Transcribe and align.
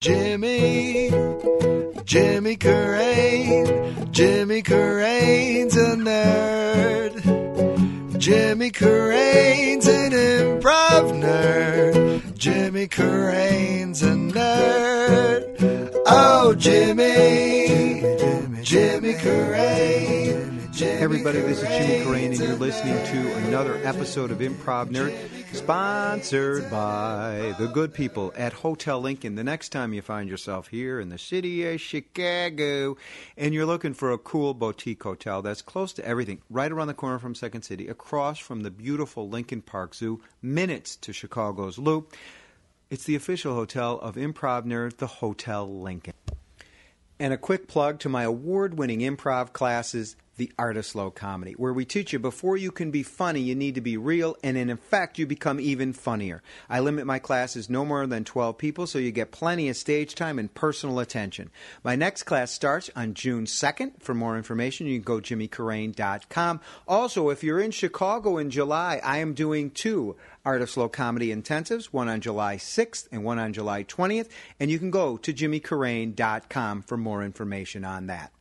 Jimmy, 0.00 1.08
Jimmy 2.04 2.56
Carrane, 2.56 4.12
Jimmy 4.12 4.60
Carrane's 4.60 5.74
a 5.74 5.96
nerd. 5.96 8.18
Jimmy 8.18 8.70
Carrane's 8.70 9.86
an 9.86 10.12
improv 10.12 11.12
nerd. 11.22 12.36
Jimmy 12.36 12.86
Carrane's 12.86 14.02
a 14.02 14.10
nerd. 14.10 15.90
Oh, 16.06 16.54
Jimmy, 16.54 18.02
Jimmy, 18.18 18.62
Jimmy. 18.62 18.96
Everybody, 20.78 21.40
this 21.40 21.62
is 21.62 21.68
Jimmy 21.68 22.04
Carrane, 22.04 22.32
and 22.32 22.38
you're 22.38 22.54
listening 22.54 23.02
to 23.06 23.34
another 23.46 23.76
episode 23.82 24.30
of 24.30 24.40
Improv 24.40 24.90
Nerd, 24.90 25.16
sponsored 25.54 26.70
by 26.70 27.54
the 27.58 27.66
good 27.66 27.94
people 27.94 28.30
at 28.36 28.52
Hotel 28.52 29.00
Lincoln. 29.00 29.36
The 29.36 29.44
next 29.44 29.70
time 29.70 29.94
you 29.94 30.02
find 30.02 30.28
yourself 30.28 30.68
here 30.68 31.00
in 31.00 31.08
the 31.08 31.16
city 31.16 31.66
of 31.66 31.80
Chicago 31.80 32.98
and 33.38 33.54
you're 33.54 33.64
looking 33.64 33.94
for 33.94 34.12
a 34.12 34.18
cool 34.18 34.52
boutique 34.52 35.02
hotel 35.02 35.40
that's 35.40 35.62
close 35.62 35.94
to 35.94 36.06
everything, 36.06 36.42
right 36.50 36.70
around 36.70 36.88
the 36.88 36.94
corner 36.94 37.18
from 37.18 37.34
Second 37.34 37.62
City, 37.62 37.88
across 37.88 38.38
from 38.38 38.62
the 38.62 38.70
beautiful 38.70 39.30
Lincoln 39.30 39.62
Park 39.62 39.94
Zoo, 39.94 40.20
minutes 40.42 40.94
to 40.96 41.14
Chicago's 41.14 41.78
Loop, 41.78 42.12
it's 42.90 43.04
the 43.04 43.16
official 43.16 43.54
hotel 43.54 43.98
of 44.00 44.16
Improv 44.16 44.64
Nerd, 44.66 44.98
the 44.98 45.06
Hotel 45.06 45.66
Lincoln. 45.66 46.12
And 47.18 47.32
a 47.32 47.38
quick 47.38 47.66
plug 47.66 47.98
to 48.00 48.10
my 48.10 48.24
award 48.24 48.76
winning 48.76 49.00
improv 49.00 49.54
classes, 49.54 50.16
The 50.36 50.52
Art 50.58 50.76
of 50.76 50.84
Slow 50.84 51.10
Comedy, 51.10 51.52
where 51.52 51.72
we 51.72 51.86
teach 51.86 52.12
you 52.12 52.18
before 52.18 52.58
you 52.58 52.70
can 52.70 52.90
be 52.90 53.02
funny, 53.02 53.40
you 53.40 53.54
need 53.54 53.74
to 53.76 53.80
be 53.80 53.96
real, 53.96 54.36
and 54.42 54.56
in 54.56 54.68
effect, 54.68 55.18
you 55.18 55.26
become 55.26 55.58
even 55.58 55.94
funnier. 55.94 56.42
I 56.68 56.80
limit 56.80 57.06
my 57.06 57.18
classes 57.18 57.70
no 57.70 57.86
more 57.86 58.06
than 58.06 58.24
12 58.24 58.58
people, 58.58 58.86
so 58.86 58.98
you 58.98 59.12
get 59.12 59.30
plenty 59.32 59.68
of 59.70 59.76
stage 59.76 60.14
time 60.14 60.38
and 60.38 60.52
personal 60.52 60.98
attention. 60.98 61.50
My 61.82 61.96
next 61.96 62.24
class 62.24 62.50
starts 62.50 62.90
on 62.94 63.14
June 63.14 63.46
2nd. 63.46 64.02
For 64.02 64.12
more 64.14 64.36
information, 64.36 64.86
you 64.86 65.00
can 65.00 65.04
go 65.04 65.20
jimmycarrane.com. 65.20 66.60
Also, 66.86 67.30
if 67.30 67.42
you're 67.42 67.60
in 67.60 67.70
Chicago 67.70 68.36
in 68.36 68.50
July, 68.50 69.00
I 69.02 69.18
am 69.18 69.32
doing 69.32 69.70
two 69.70 70.16
Art 70.44 70.62
of 70.62 70.70
Slow 70.70 70.88
Comedy 70.88 71.34
intensives, 71.34 71.86
one 71.86 72.08
on 72.08 72.20
July 72.20 72.56
6th 72.56 73.08
and 73.10 73.24
one 73.24 73.38
on 73.38 73.52
July 73.52 73.84
20th, 73.84 74.28
and 74.60 74.70
you 74.70 74.78
can 74.78 74.90
go 74.90 75.16
to 75.16 75.32
jimmycarrane.com 75.32 76.82
for 76.82 76.96
more 76.96 77.24
information 77.24 77.84
on 77.84 78.06
that. 78.08 78.32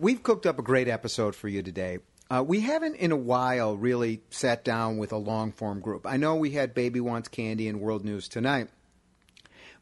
We've 0.00 0.22
cooked 0.22 0.46
up 0.46 0.58
a 0.58 0.62
great 0.62 0.88
episode 0.88 1.36
for 1.36 1.46
you 1.46 1.62
today. 1.62 1.98
Uh, 2.30 2.42
we 2.42 2.60
haven't 2.60 2.96
in 2.96 3.12
a 3.12 3.16
while 3.16 3.76
really 3.76 4.22
sat 4.30 4.64
down 4.64 4.96
with 4.96 5.12
a 5.12 5.18
long 5.18 5.52
form 5.52 5.80
group. 5.80 6.06
I 6.06 6.16
know 6.16 6.36
we 6.36 6.52
had 6.52 6.72
Baby 6.72 7.00
Wants 7.00 7.28
Candy 7.28 7.68
and 7.68 7.82
World 7.82 8.02
News 8.02 8.26
tonight, 8.26 8.68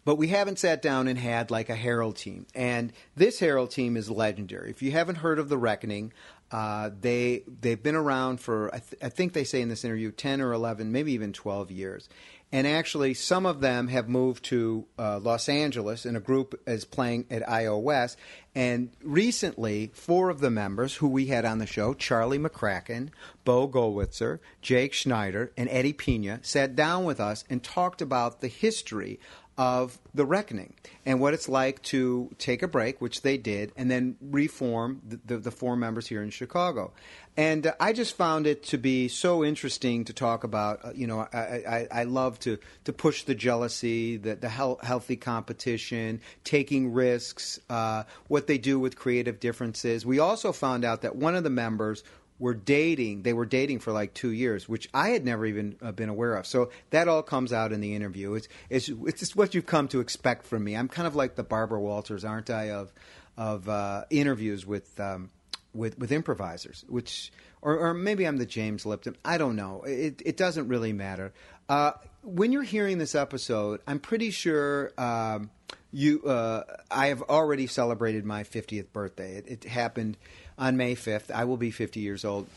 but 0.04 0.16
we 0.16 0.26
haven't 0.26 0.58
sat 0.58 0.82
down 0.82 1.06
and 1.06 1.16
had 1.16 1.52
like 1.52 1.68
a 1.68 1.76
Harold 1.76 2.16
team. 2.16 2.48
And 2.52 2.92
this 3.14 3.38
Harold 3.38 3.70
team 3.70 3.96
is 3.96 4.10
legendary. 4.10 4.70
If 4.70 4.82
you 4.82 4.90
haven't 4.90 5.16
heard 5.16 5.38
of 5.38 5.48
The 5.48 5.56
Reckoning, 5.56 6.12
uh, 6.50 6.90
they 7.00 7.44
they've 7.60 7.80
been 7.80 7.94
around 7.94 8.40
for 8.40 8.74
I, 8.74 8.80
th- 8.80 9.00
I 9.00 9.10
think 9.10 9.34
they 9.34 9.44
say 9.44 9.60
in 9.60 9.68
this 9.68 9.84
interview 9.84 10.10
ten 10.10 10.40
or 10.40 10.52
eleven, 10.52 10.90
maybe 10.90 11.12
even 11.12 11.32
twelve 11.32 11.70
years, 11.70 12.08
and 12.50 12.66
actually 12.66 13.14
some 13.14 13.44
of 13.44 13.60
them 13.60 13.88
have 13.88 14.08
moved 14.08 14.44
to 14.46 14.86
uh, 14.98 15.18
Los 15.18 15.48
Angeles, 15.48 16.06
and 16.06 16.16
a 16.16 16.20
group 16.20 16.60
is 16.66 16.84
playing 16.84 17.26
at 17.30 17.46
iOS. 17.46 18.16
And 18.54 18.90
recently, 19.02 19.90
four 19.94 20.30
of 20.30 20.40
the 20.40 20.50
members 20.50 20.96
who 20.96 21.08
we 21.08 21.26
had 21.26 21.44
on 21.44 21.58
the 21.58 21.66
show, 21.66 21.94
Charlie 21.94 22.38
McCrackin, 22.38 23.10
Beau 23.44 23.68
Golwitzer, 23.68 24.38
Jake 24.62 24.94
Schneider, 24.94 25.52
and 25.56 25.68
Eddie 25.68 25.92
Pina, 25.92 26.40
sat 26.42 26.74
down 26.74 27.04
with 27.04 27.20
us 27.20 27.44
and 27.50 27.62
talked 27.62 28.00
about 28.00 28.40
the 28.40 28.48
history 28.48 29.20
of 29.58 29.98
the 30.14 30.24
reckoning 30.24 30.72
and 31.04 31.20
what 31.20 31.34
it's 31.34 31.48
like 31.48 31.82
to 31.82 32.30
take 32.38 32.62
a 32.62 32.68
break, 32.68 33.00
which 33.00 33.22
they 33.22 33.36
did, 33.36 33.72
and 33.76 33.90
then 33.90 34.16
reform 34.20 35.02
the, 35.06 35.20
the, 35.26 35.38
the 35.38 35.50
four 35.50 35.76
members 35.76 36.06
here 36.06 36.22
in 36.22 36.30
Chicago. 36.30 36.92
And 37.36 37.66
uh, 37.66 37.74
I 37.80 37.92
just 37.92 38.16
found 38.16 38.46
it 38.46 38.62
to 38.64 38.78
be 38.78 39.08
so 39.08 39.44
interesting 39.44 40.04
to 40.04 40.12
talk 40.12 40.44
about. 40.44 40.84
Uh, 40.84 40.92
you 40.94 41.08
know, 41.08 41.26
I, 41.32 41.38
I, 41.38 41.88
I 41.90 42.04
love 42.04 42.38
to, 42.40 42.58
to 42.84 42.92
push 42.92 43.24
the 43.24 43.34
jealousy, 43.34 44.16
the, 44.16 44.36
the 44.36 44.48
health, 44.48 44.82
healthy 44.84 45.16
competition, 45.16 46.20
taking 46.44 46.92
risks, 46.92 47.58
uh, 47.68 48.04
what 48.28 48.46
they 48.46 48.58
do 48.58 48.78
with 48.78 48.96
creative 48.96 49.40
differences. 49.40 50.06
We 50.06 50.20
also 50.20 50.52
found 50.52 50.84
out 50.84 51.02
that 51.02 51.16
one 51.16 51.34
of 51.34 51.42
the 51.42 51.50
members 51.50 52.04
were 52.38 52.54
dating. 52.54 53.22
They 53.22 53.32
were 53.32 53.46
dating 53.46 53.80
for 53.80 53.92
like 53.92 54.14
two 54.14 54.30
years, 54.30 54.68
which 54.68 54.88
I 54.94 55.10
had 55.10 55.24
never 55.24 55.46
even 55.46 55.76
uh, 55.82 55.92
been 55.92 56.08
aware 56.08 56.34
of. 56.36 56.46
So 56.46 56.70
that 56.90 57.08
all 57.08 57.22
comes 57.22 57.52
out 57.52 57.72
in 57.72 57.80
the 57.80 57.94
interview. 57.94 58.34
It's 58.34 58.48
it's 58.70 58.88
it's 58.88 59.20
just 59.20 59.36
what 59.36 59.54
you've 59.54 59.66
come 59.66 59.88
to 59.88 60.00
expect 60.00 60.46
from 60.46 60.64
me. 60.64 60.76
I'm 60.76 60.88
kind 60.88 61.06
of 61.06 61.16
like 61.16 61.34
the 61.34 61.44
Barbara 61.44 61.80
Walters, 61.80 62.24
aren't 62.24 62.50
I? 62.50 62.70
Of 62.70 62.92
of 63.36 63.68
uh, 63.68 64.04
interviews 64.10 64.66
with 64.66 64.98
um, 65.00 65.30
with 65.74 65.98
with 65.98 66.12
improvisers, 66.12 66.84
which 66.88 67.32
or, 67.62 67.76
or 67.78 67.94
maybe 67.94 68.26
I'm 68.26 68.36
the 68.36 68.46
James 68.46 68.86
Lipton. 68.86 69.16
I 69.24 69.38
don't 69.38 69.56
know. 69.56 69.82
It 69.82 70.22
it 70.24 70.36
doesn't 70.36 70.68
really 70.68 70.92
matter. 70.92 71.32
Uh, 71.68 71.92
when 72.22 72.52
you're 72.52 72.62
hearing 72.62 72.98
this 72.98 73.14
episode, 73.14 73.80
I'm 73.86 74.00
pretty 74.00 74.30
sure. 74.30 74.92
Um, 74.98 75.50
you, 75.90 76.22
uh, 76.24 76.64
I 76.90 77.06
have 77.06 77.22
already 77.22 77.66
celebrated 77.66 78.26
my 78.26 78.44
50th 78.44 78.92
birthday. 78.92 79.36
It, 79.36 79.64
it 79.64 79.64
happened 79.64 80.18
on 80.58 80.76
May 80.76 80.94
5th. 80.94 81.30
I 81.30 81.44
will 81.44 81.56
be 81.56 81.70
50 81.70 82.00
years 82.00 82.24
old. 82.24 82.48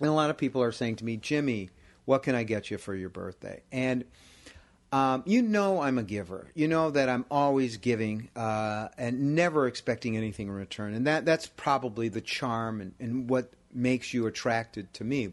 And 0.00 0.08
a 0.08 0.12
lot 0.12 0.30
of 0.30 0.36
people 0.36 0.62
are 0.62 0.72
saying 0.72 0.96
to 0.96 1.04
me, 1.04 1.16
Jimmy, 1.16 1.70
what 2.04 2.22
can 2.22 2.34
I 2.34 2.42
get 2.42 2.70
you 2.70 2.78
for 2.78 2.94
your 2.94 3.08
birthday? 3.08 3.62
And 3.70 4.04
um, 4.92 5.22
you 5.24 5.40
know 5.40 5.80
I'm 5.80 5.96
a 5.98 6.02
giver. 6.02 6.48
You 6.54 6.68
know 6.68 6.90
that 6.90 7.08
I'm 7.08 7.24
always 7.30 7.78
giving 7.78 8.28
uh, 8.36 8.88
and 8.98 9.34
never 9.34 9.66
expecting 9.66 10.16
anything 10.16 10.48
in 10.48 10.54
return. 10.54 10.94
And 10.94 11.06
that, 11.06 11.24
that's 11.24 11.46
probably 11.46 12.08
the 12.08 12.20
charm 12.20 12.80
and, 12.80 12.94
and 13.00 13.30
what 13.30 13.50
makes 13.72 14.12
you 14.12 14.26
attracted 14.26 14.92
to 14.94 15.04
me. 15.04 15.32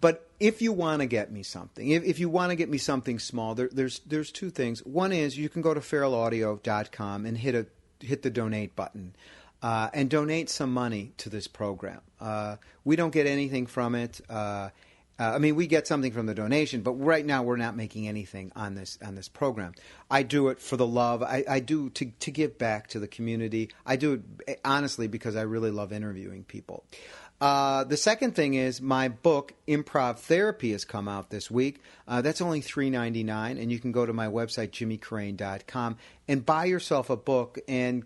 But 0.00 0.28
if 0.38 0.60
you 0.60 0.72
want 0.72 1.00
to 1.00 1.06
get 1.06 1.32
me 1.32 1.42
something, 1.42 1.88
if, 1.88 2.04
if 2.04 2.18
you 2.18 2.28
want 2.28 2.50
to 2.50 2.56
get 2.56 2.68
me 2.68 2.76
something 2.76 3.18
small, 3.18 3.54
there, 3.54 3.70
there's 3.72 4.00
there's 4.00 4.30
two 4.30 4.50
things. 4.50 4.84
One 4.84 5.10
is 5.10 5.38
you 5.38 5.48
can 5.48 5.62
go 5.62 5.72
to 5.72 5.80
feralaudio.com 5.80 7.24
and 7.24 7.38
hit 7.38 7.54
a 7.54 7.66
hit 8.04 8.22
the 8.22 8.30
donate 8.30 8.76
button. 8.76 9.14
Uh, 9.62 9.88
and 9.94 10.10
donate 10.10 10.50
some 10.50 10.72
money 10.72 11.12
to 11.16 11.30
this 11.30 11.48
program. 11.48 12.00
Uh, 12.20 12.56
we 12.84 12.94
don't 12.94 13.10
get 13.10 13.26
anything 13.26 13.66
from 13.66 13.94
it. 13.94 14.20
Uh, 14.28 14.68
I 15.18 15.38
mean, 15.38 15.56
we 15.56 15.66
get 15.66 15.86
something 15.86 16.12
from 16.12 16.26
the 16.26 16.34
donation, 16.34 16.82
but 16.82 16.92
right 16.92 17.24
now 17.24 17.42
we're 17.42 17.56
not 17.56 17.74
making 17.74 18.06
anything 18.06 18.52
on 18.54 18.74
this 18.74 18.98
on 19.04 19.14
this 19.14 19.28
program. 19.28 19.72
I 20.10 20.22
do 20.24 20.48
it 20.48 20.60
for 20.60 20.76
the 20.76 20.86
love. 20.86 21.22
I, 21.22 21.42
I 21.48 21.60
do 21.60 21.88
to 21.90 22.04
to 22.04 22.30
give 22.30 22.58
back 22.58 22.88
to 22.88 23.00
the 23.00 23.08
community. 23.08 23.70
I 23.86 23.96
do 23.96 24.22
it 24.46 24.60
honestly 24.64 25.08
because 25.08 25.34
I 25.34 25.42
really 25.42 25.70
love 25.70 25.90
interviewing 25.90 26.44
people. 26.44 26.84
Uh, 27.40 27.84
the 27.84 27.96
second 27.98 28.34
thing 28.34 28.54
is 28.54 28.80
my 28.80 29.08
book 29.08 29.52
improv 29.68 30.18
therapy 30.18 30.72
has 30.72 30.86
come 30.86 31.06
out 31.06 31.28
this 31.28 31.50
week 31.50 31.82
uh, 32.08 32.22
that's 32.22 32.40
only 32.40 32.62
$3.99 32.62 33.60
and 33.60 33.70
you 33.70 33.78
can 33.78 33.92
go 33.92 34.06
to 34.06 34.12
my 34.14 34.26
website 34.26 34.70
jimmycarrane.com 34.70 35.98
and 36.28 36.46
buy 36.46 36.64
yourself 36.64 37.10
a 37.10 37.16
book 37.16 37.58
and 37.68 38.04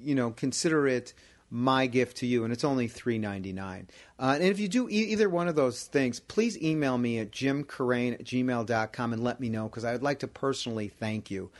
you 0.00 0.14
know, 0.14 0.30
consider 0.30 0.86
it 0.86 1.12
my 1.50 1.86
gift 1.86 2.16
to 2.18 2.26
you, 2.26 2.44
and 2.44 2.52
it's 2.52 2.64
only 2.64 2.88
three 2.88 3.18
ninety 3.18 3.52
nine. 3.52 3.88
Uh, 4.18 4.32
and 4.36 4.44
if 4.44 4.58
you 4.58 4.68
do 4.68 4.88
e- 4.88 5.12
either 5.12 5.28
one 5.28 5.48
of 5.48 5.54
those 5.54 5.84
things, 5.84 6.18
please 6.18 6.60
email 6.62 6.96
me 6.96 7.18
at 7.18 7.30
jimcarrane 7.30 8.14
at 8.14 8.24
gmail.com 8.24 9.12
and 9.12 9.22
let 9.22 9.38
me 9.38 9.48
know 9.48 9.68
because 9.68 9.84
I 9.84 9.92
would 9.92 10.02
like 10.02 10.20
to 10.20 10.28
personally 10.28 10.88
thank 10.88 11.30
you. 11.30 11.50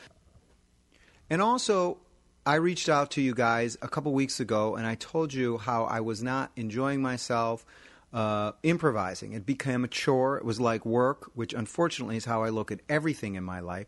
And 1.28 1.43
also, 1.43 1.99
I 2.44 2.56
reached 2.56 2.88
out 2.88 3.10
to 3.12 3.22
you 3.22 3.34
guys 3.34 3.77
a 3.83 3.88
couple 3.88 4.12
weeks 4.12 4.41
ago 4.41 4.77
and 4.77 4.87
I 4.87 4.97
told 4.97 5.33
you 5.33 5.59
how 5.59 5.84
I 5.84 6.00
was 6.00 6.22
not 6.22 6.50
enjoying 6.56 7.00
myself 7.00 7.65
uh, 8.12 8.53
improvising. 8.62 9.33
It 9.33 9.47
became 9.47 9.84
a 9.84 9.89
chore, 9.89 10.37
it 10.37 10.44
was 10.44 10.60
like 10.60 10.84
work, 10.84 11.31
which 11.34 11.54
unfortunately 11.54 12.16
is 12.16 12.25
how 12.25 12.43
I 12.43 12.49
look 12.49 12.72
at 12.72 12.81
everything 12.89 13.37
in 13.37 13.44
my 13.44 13.60
life 13.60 13.87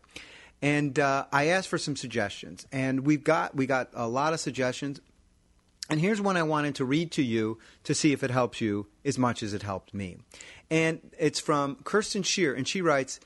and 0.65 0.97
uh, 0.97 1.27
I 1.31 1.49
asked 1.49 1.67
for 1.67 1.77
some 1.77 1.95
suggestions, 1.95 2.65
and 2.71 3.05
we've 3.05 3.23
got 3.23 3.55
we 3.55 3.67
got 3.67 3.89
a 3.93 4.07
lot 4.07 4.33
of 4.33 4.39
suggestions. 4.39 4.99
And 5.91 6.01
here's 6.01 6.19
one 6.19 6.37
I 6.37 6.41
wanted 6.41 6.73
to 6.75 6.85
read 6.85 7.11
to 7.11 7.21
you 7.21 7.59
to 7.83 7.93
see 7.93 8.13
if 8.13 8.23
it 8.23 8.31
helps 8.31 8.59
you 8.59 8.87
as 9.05 9.19
much 9.19 9.43
as 9.43 9.53
it 9.53 9.61
helped 9.61 9.93
me. 9.93 10.17
And 10.71 11.11
it's 11.19 11.39
from 11.39 11.75
Kirsten 11.83 12.23
Shear, 12.23 12.55
and 12.55 12.67
she 12.67 12.81
writes 12.81 13.19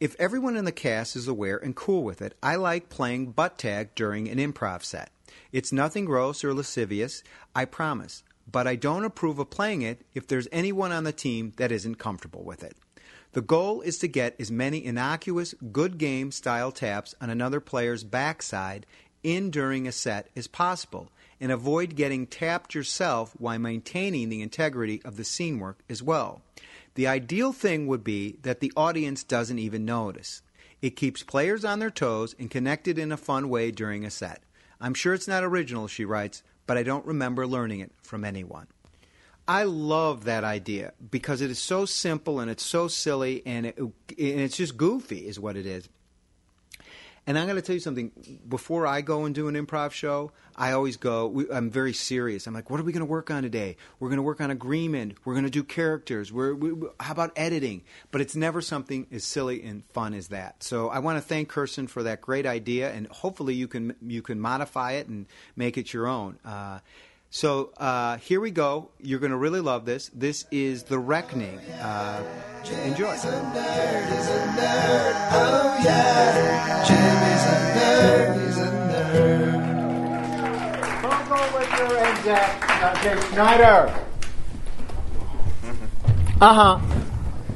If 0.00 0.16
everyone 0.18 0.56
in 0.56 0.64
the 0.64 0.72
cast 0.72 1.16
is 1.16 1.28
aware 1.28 1.58
and 1.58 1.76
cool 1.76 2.02
with 2.02 2.22
it, 2.22 2.34
I 2.42 2.56
like 2.56 2.88
playing 2.88 3.32
butt 3.32 3.58
tag 3.58 3.94
during 3.94 4.26
an 4.30 4.38
improv 4.38 4.82
set. 4.82 5.10
It's 5.52 5.72
nothing 5.72 6.06
gross 6.06 6.42
or 6.42 6.54
lascivious, 6.54 7.22
I 7.54 7.66
promise, 7.66 8.22
but 8.50 8.66
I 8.66 8.76
don't 8.76 9.04
approve 9.04 9.38
of 9.38 9.50
playing 9.50 9.82
it 9.82 10.00
if 10.14 10.26
there's 10.26 10.48
anyone 10.50 10.92
on 10.92 11.04
the 11.04 11.12
team 11.12 11.52
that 11.58 11.72
isn't 11.72 11.96
comfortable 11.96 12.42
with 12.42 12.64
it. 12.64 12.74
The 13.32 13.40
goal 13.40 13.80
is 13.80 13.98
to 13.98 14.08
get 14.08 14.34
as 14.40 14.50
many 14.50 14.84
innocuous, 14.84 15.54
good 15.70 15.98
game 15.98 16.32
style 16.32 16.72
taps 16.72 17.14
on 17.20 17.30
another 17.30 17.60
player's 17.60 18.02
backside 18.02 18.86
in 19.22 19.50
during 19.50 19.86
a 19.86 19.92
set 19.92 20.28
as 20.34 20.46
possible, 20.46 21.10
and 21.40 21.52
avoid 21.52 21.96
getting 21.96 22.26
tapped 22.26 22.74
yourself 22.74 23.34
while 23.38 23.58
maintaining 23.58 24.28
the 24.28 24.42
integrity 24.42 25.00
of 25.04 25.16
the 25.16 25.24
scene 25.24 25.58
work 25.58 25.80
as 25.88 26.02
well. 26.02 26.42
The 26.94 27.06
ideal 27.06 27.52
thing 27.52 27.86
would 27.86 28.02
be 28.02 28.36
that 28.42 28.60
the 28.60 28.72
audience 28.76 29.22
doesn't 29.22 29.58
even 29.58 29.84
notice. 29.84 30.42
It 30.82 30.96
keeps 30.96 31.22
players 31.22 31.64
on 31.64 31.78
their 31.78 31.90
toes 31.90 32.34
and 32.38 32.50
connected 32.50 32.98
in 32.98 33.12
a 33.12 33.16
fun 33.16 33.48
way 33.48 33.70
during 33.70 34.04
a 34.04 34.10
set. 34.10 34.42
I'm 34.80 34.94
sure 34.94 35.14
it's 35.14 35.28
not 35.28 35.44
original, 35.44 35.86
she 35.86 36.04
writes, 36.04 36.42
but 36.66 36.76
I 36.76 36.82
don't 36.82 37.06
remember 37.06 37.46
learning 37.46 37.80
it 37.80 37.92
from 38.02 38.24
anyone. 38.24 38.66
I 39.50 39.64
love 39.64 40.26
that 40.26 40.44
idea 40.44 40.92
because 41.10 41.40
it 41.40 41.50
is 41.50 41.58
so 41.58 41.84
simple 41.84 42.38
and 42.38 42.48
it's 42.48 42.64
so 42.64 42.86
silly 42.86 43.42
and, 43.44 43.66
it, 43.66 43.76
and 43.76 43.92
it's 44.16 44.56
just 44.56 44.76
goofy, 44.76 45.26
is 45.26 45.40
what 45.40 45.56
it 45.56 45.66
is. 45.66 45.88
And 47.26 47.36
I'm 47.36 47.46
going 47.46 47.56
to 47.56 47.62
tell 47.62 47.74
you 47.74 47.80
something. 47.80 48.12
Before 48.48 48.86
I 48.86 49.00
go 49.00 49.24
and 49.24 49.34
do 49.34 49.48
an 49.48 49.56
improv 49.56 49.90
show, 49.90 50.30
I 50.54 50.70
always 50.70 50.96
go, 50.96 51.26
we, 51.26 51.50
I'm 51.50 51.68
very 51.68 51.92
serious. 51.92 52.46
I'm 52.46 52.54
like, 52.54 52.70
what 52.70 52.78
are 52.78 52.84
we 52.84 52.92
going 52.92 53.00
to 53.00 53.10
work 53.10 53.28
on 53.28 53.42
today? 53.42 53.76
We're 53.98 54.08
going 54.08 54.18
to 54.18 54.22
work 54.22 54.40
on 54.40 54.52
agreement. 54.52 55.14
We're 55.24 55.34
going 55.34 55.46
to 55.46 55.50
do 55.50 55.64
characters. 55.64 56.32
We're, 56.32 56.54
we, 56.54 56.86
how 57.00 57.10
about 57.10 57.32
editing? 57.34 57.82
But 58.12 58.20
it's 58.20 58.36
never 58.36 58.60
something 58.60 59.08
as 59.10 59.24
silly 59.24 59.64
and 59.64 59.84
fun 59.86 60.14
as 60.14 60.28
that. 60.28 60.62
So 60.62 60.90
I 60.90 61.00
want 61.00 61.18
to 61.18 61.22
thank 61.22 61.48
Kirsten 61.48 61.88
for 61.88 62.04
that 62.04 62.20
great 62.20 62.46
idea, 62.46 62.92
and 62.92 63.08
hopefully 63.08 63.54
you 63.54 63.66
can, 63.66 63.96
you 64.00 64.22
can 64.22 64.38
modify 64.40 64.92
it 64.92 65.08
and 65.08 65.26
make 65.56 65.76
it 65.76 65.92
your 65.92 66.06
own. 66.06 66.38
Uh, 66.44 66.78
so 67.30 67.70
uh, 67.76 68.16
here 68.18 68.40
we 68.40 68.50
go. 68.50 68.90
You're 69.00 69.20
going 69.20 69.30
to 69.30 69.36
really 69.38 69.60
love 69.60 69.84
this. 69.84 70.10
This 70.14 70.44
is 70.50 70.82
The 70.84 70.98
Reckoning. 70.98 71.58
Uh, 71.80 72.22
enjoy. 72.84 73.14
Jimmy's 73.16 73.24
a 73.24 73.30
nerd, 73.54 74.08
he's 74.10 74.28
a 74.28 74.46
nerd, 74.58 75.14
oh 75.32 75.80
yeah. 75.84 76.84
Jimmy's 76.86 77.44
a 77.46 77.56
nerd, 77.78 78.46
he's 78.46 78.58
a 78.58 78.70
nerd. 78.90 79.62
Coco 81.02 81.38
Wicker 81.58 81.90
and 81.96 82.28
uh, 82.28 83.02
Jake 83.02 83.20
Schneider. 83.32 83.82
Uh 86.42 86.54
huh. 86.54 86.78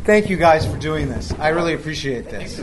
Thank 0.05 0.29
you 0.29 0.37
guys 0.37 0.67
for 0.67 0.77
doing 0.77 1.09
this. 1.09 1.33
I 1.39 1.49
really 1.49 1.73
appreciate 1.73 2.29
this. 2.29 2.59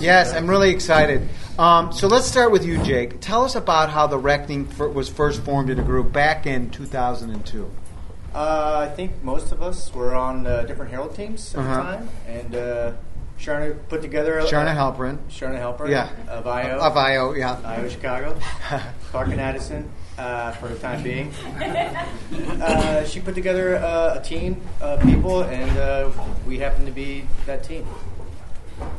Yes, 0.00 0.32
I'm 0.32 0.48
really 0.48 0.70
excited. 0.70 1.28
Um, 1.58 1.92
so 1.92 2.06
let's 2.06 2.26
start 2.26 2.52
with 2.52 2.64
you, 2.64 2.78
Jake. 2.84 3.20
Tell 3.20 3.44
us 3.44 3.56
about 3.56 3.90
how 3.90 4.06
the 4.06 4.18
Reckoning 4.18 4.66
fir- 4.66 4.88
was 4.88 5.08
first 5.08 5.42
formed 5.42 5.70
in 5.70 5.78
a 5.80 5.82
group 5.82 6.12
back 6.12 6.46
in 6.46 6.70
2002. 6.70 7.68
Uh, 8.32 8.86
I 8.88 8.94
think 8.94 9.22
most 9.24 9.50
of 9.50 9.60
us 9.62 9.92
were 9.92 10.14
on 10.14 10.46
uh, 10.46 10.62
different 10.62 10.92
Harold 10.92 11.16
teams 11.16 11.54
at 11.54 11.60
Uh-huh. 11.60 11.74
the 11.76 11.82
time, 11.82 12.08
and 12.28 12.54
uh, 12.54 12.92
Charna 13.40 13.76
put 13.88 14.02
together. 14.02 14.38
a, 14.38 14.44
Charna 14.44 14.68
uh, 14.76 14.92
Halpern. 14.92 15.18
Charna 15.28 15.58
Helper. 15.58 15.88
Yeah. 15.88 16.08
Of 16.28 16.46
IO. 16.46 16.78
Of 16.78 16.96
IO, 16.96 17.32
yeah. 17.34 17.58
IO 17.64 17.88
Chicago. 17.88 18.38
Clark 19.10 19.28
and 19.28 19.40
Addison 19.40 19.90
uh, 20.16 20.52
for 20.52 20.68
the 20.68 20.78
time 20.78 21.02
being. 21.02 21.32
Uh, 22.60 23.04
she 23.04 23.20
put 23.20 23.34
together 23.34 23.76
uh, 23.76 24.18
a 24.18 24.22
team 24.22 24.60
of 24.80 25.00
people, 25.02 25.42
and 25.44 25.78
uh, 25.78 26.10
we 26.46 26.58
happen 26.58 26.84
to 26.84 26.90
be 26.92 27.26
that 27.46 27.64
team. 27.64 27.86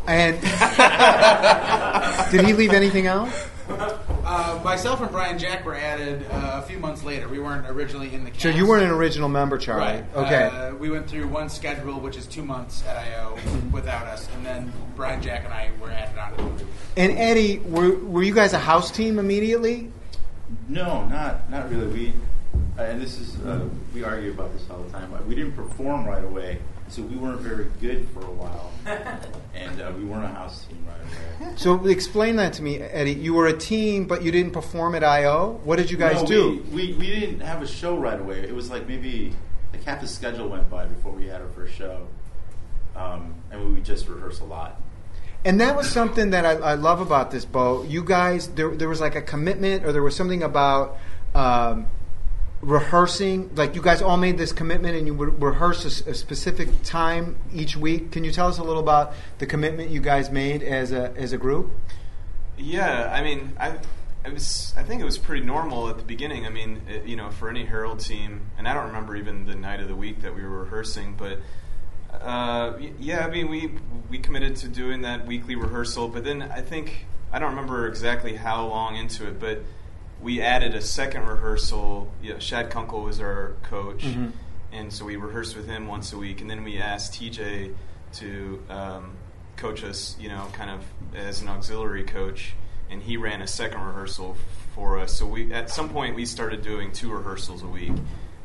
And 0.07 0.39
did 2.31 2.45
he 2.45 2.53
leave 2.53 2.71
anything 2.73 3.07
out? 3.07 3.29
Uh, 3.69 4.59
myself 4.63 5.01
and 5.01 5.11
Brian 5.11 5.37
Jack 5.39 5.65
were 5.65 5.75
added 5.75 6.25
uh, 6.31 6.61
a 6.63 6.67
few 6.67 6.79
months 6.79 7.03
later. 7.03 7.27
We 7.27 7.39
weren't 7.39 7.67
originally 7.67 8.13
in 8.13 8.23
the 8.23 8.31
cast. 8.31 8.41
So 8.43 8.49
you 8.49 8.67
weren't 8.67 8.83
an 8.83 8.91
original 8.91 9.29
member, 9.29 9.57
Charlie. 9.57 10.01
Right. 10.01 10.15
Okay. 10.15 10.43
Uh, 10.45 10.75
we 10.75 10.89
went 10.89 11.07
through 11.07 11.27
one 11.27 11.49
schedule, 11.49 11.99
which 11.99 12.15
is 12.17 12.25
two 12.27 12.43
months 12.43 12.83
at 12.87 12.97
IO 12.97 13.37
without 13.71 14.07
us, 14.07 14.27
and 14.35 14.45
then 14.45 14.71
Brian 14.95 15.21
Jack 15.21 15.45
and 15.45 15.53
I 15.53 15.69
were 15.81 15.89
added 15.91 16.17
on 16.17 16.31
to 16.31 16.37
the 16.37 16.49
group. 16.49 16.69
and 16.97 17.11
Eddie, 17.17 17.59
were, 17.59 17.95
were 17.95 18.23
you 18.23 18.33
guys 18.33 18.53
a 18.53 18.59
house 18.59 18.91
team 18.91 19.17
immediately? 19.19 19.91
No, 20.67 21.05
not 21.05 21.47
not 21.51 21.69
really. 21.69 21.87
We 21.87 22.13
uh, 22.77 22.83
and 22.83 22.99
this 23.01 23.19
is 23.19 23.39
uh, 23.41 23.67
we 23.93 24.03
argue 24.03 24.31
about 24.31 24.51
this 24.53 24.63
all 24.71 24.81
the 24.81 24.89
time. 24.91 25.11
We 25.27 25.35
didn't 25.35 25.53
perform 25.53 26.05
right 26.05 26.23
away, 26.23 26.59
so 26.89 27.01
we 27.01 27.15
weren't 27.15 27.41
very 27.41 27.67
good 27.79 28.07
for 28.09 28.21
a 28.21 28.31
while, 28.31 28.71
and 29.55 29.81
uh, 29.81 29.91
we 29.97 30.03
weren't 30.03 30.25
a 30.25 30.29
house 30.29 30.65
team 30.65 30.85
right 30.87 31.45
away. 31.45 31.53
So 31.55 31.85
explain 31.85 32.35
that 32.37 32.53
to 32.53 32.63
me, 32.63 32.79
Eddie. 32.79 33.13
You 33.13 33.33
were 33.33 33.47
a 33.47 33.57
team, 33.57 34.05
but 34.05 34.23
you 34.23 34.31
didn't 34.31 34.51
perform 34.51 34.95
at 34.95 35.03
IO. 35.03 35.59
What 35.63 35.77
did 35.77 35.91
you 35.91 35.97
guys 35.97 36.21
No, 36.21 36.27
do? 36.27 36.65
We, 36.71 36.87
we 36.87 36.93
we 36.93 37.07
didn't 37.07 37.41
have 37.41 37.61
a 37.61 37.67
show 37.67 37.97
right 37.97 38.19
away. 38.19 38.39
It 38.39 38.53
was 38.53 38.69
like 38.69 38.87
maybe 38.87 39.33
like 39.71 39.83
half 39.83 40.01
the 40.01 40.07
schedule 40.07 40.49
went 40.49 40.69
by 40.69 40.85
before 40.85 41.11
we 41.11 41.27
had 41.27 41.41
our 41.41 41.49
first 41.49 41.75
show, 41.75 42.07
um, 42.95 43.35
and 43.51 43.63
we 43.63 43.73
would 43.73 43.85
just 43.85 44.07
rehearse 44.07 44.39
a 44.39 44.45
lot. 44.45 44.81
And 45.45 45.61
that 45.61 45.75
was 45.75 45.89
something 45.89 46.31
that 46.31 46.45
I, 46.45 46.51
I 46.51 46.73
love 46.73 46.99
about 46.99 47.31
this, 47.31 47.45
Beau. 47.45 47.83
You 47.83 48.03
guys, 48.03 48.49
there, 48.49 48.75
there 48.75 48.89
was 48.89 48.99
like 48.99 49.15
a 49.15 49.21
commitment, 49.21 49.85
or 49.85 49.93
there 49.93 50.03
was 50.03 50.15
something 50.15 50.43
about 50.43 50.97
um, 51.33 51.87
rehearsing. 52.61 53.53
Like 53.55 53.75
you 53.75 53.81
guys 53.81 54.01
all 54.01 54.17
made 54.17 54.37
this 54.37 54.51
commitment, 54.51 54.95
and 54.95 55.07
you 55.07 55.13
would 55.13 55.41
rehearse 55.41 55.85
a, 55.85 56.13
specific 56.13 56.69
time 56.83 57.37
each 57.53 57.77
week. 57.77 58.11
Can 58.11 58.23
you 58.23 58.31
tell 58.31 58.47
us 58.47 58.57
a 58.57 58.63
little 58.63 58.81
about 58.81 59.13
the 59.37 59.45
commitment 59.45 59.91
you 59.91 60.01
guys 60.01 60.29
made 60.29 60.63
as 60.63 60.91
a 60.91 61.13
as 61.15 61.33
a 61.33 61.37
group? 61.37 61.71
Yeah, 62.57 63.09
I 63.13 63.23
mean, 63.23 63.53
I, 63.57 63.77
I 64.25 64.29
was, 64.29 64.73
I 64.75 64.83
think 64.83 65.01
it 65.01 65.05
was 65.05 65.17
pretty 65.17 65.45
normal 65.45 65.87
at 65.87 65.97
the 65.97 66.03
beginning. 66.03 66.45
I 66.45 66.49
mean, 66.49 66.81
it, 66.89 67.05
you 67.05 67.15
know, 67.15 67.29
for 67.29 67.49
any 67.49 67.63
Harold 67.63 68.01
team, 68.01 68.41
and 68.57 68.67
I 68.67 68.73
don't 68.73 68.87
remember 68.87 69.15
even 69.15 69.45
the 69.45 69.55
night 69.55 69.79
of 69.79 69.87
the 69.87 69.95
week 69.95 70.23
that 70.23 70.35
we 70.35 70.43
were 70.43 70.63
rehearsing, 70.63 71.15
but 71.17 71.39
uh, 72.13 72.73
yeah, 72.99 73.25
I 73.25 73.29
mean, 73.29 73.49
we 73.49 73.71
we 74.09 74.19
committed 74.19 74.57
to 74.57 74.67
doing 74.67 75.01
that 75.01 75.25
weekly 75.25 75.55
rehearsal, 75.55 76.09
but 76.09 76.23
then 76.23 76.41
I 76.41 76.61
think 76.61 77.05
I 77.31 77.39
don't 77.39 77.51
remember 77.51 77.87
exactly 77.87 78.35
how 78.35 78.65
long 78.65 78.95
into 78.95 79.27
it, 79.27 79.39
but 79.39 79.61
we 80.21 80.41
added 80.41 80.75
a 80.75 80.81
second 80.81 81.25
rehearsal. 81.25 82.11
Yeah, 82.21 82.39
Shad 82.39 82.69
Kunkel 82.69 83.01
was 83.03 83.19
our 83.19 83.53
coach, 83.63 84.03
Mhm. 84.03 84.31
and 84.71 84.91
so 84.93 85.05
we 85.05 85.15
rehearsed 85.15 85.55
with 85.55 85.67
him 85.67 85.87
once 85.87 86.11
a 86.13 86.17
week, 86.17 86.41
and 86.41 86.49
then 86.49 86.63
we 86.63 86.77
asked 86.77 87.13
TJ 87.13 87.73
to 88.13 88.61
um, 88.69 89.11
coach 89.55 89.83
us, 89.83 90.15
you 90.19 90.29
know, 90.29 90.47
kind 90.53 90.69
of 90.69 90.83
as 91.15 91.41
an 91.41 91.47
auxiliary 91.47 92.03
coach, 92.03 92.53
and 92.89 93.01
he 93.03 93.17
ran 93.17 93.41
a 93.41 93.47
second 93.47 93.81
rehearsal 93.81 94.35
for 94.75 94.97
us. 94.99 95.13
So 95.13 95.25
we 95.25 95.53
at 95.53 95.69
some 95.69 95.89
point 95.89 96.15
we 96.15 96.25
started 96.25 96.61
doing 96.63 96.91
two 96.91 97.11
rehearsals 97.11 97.61
a 97.63 97.67
week, 97.67 97.93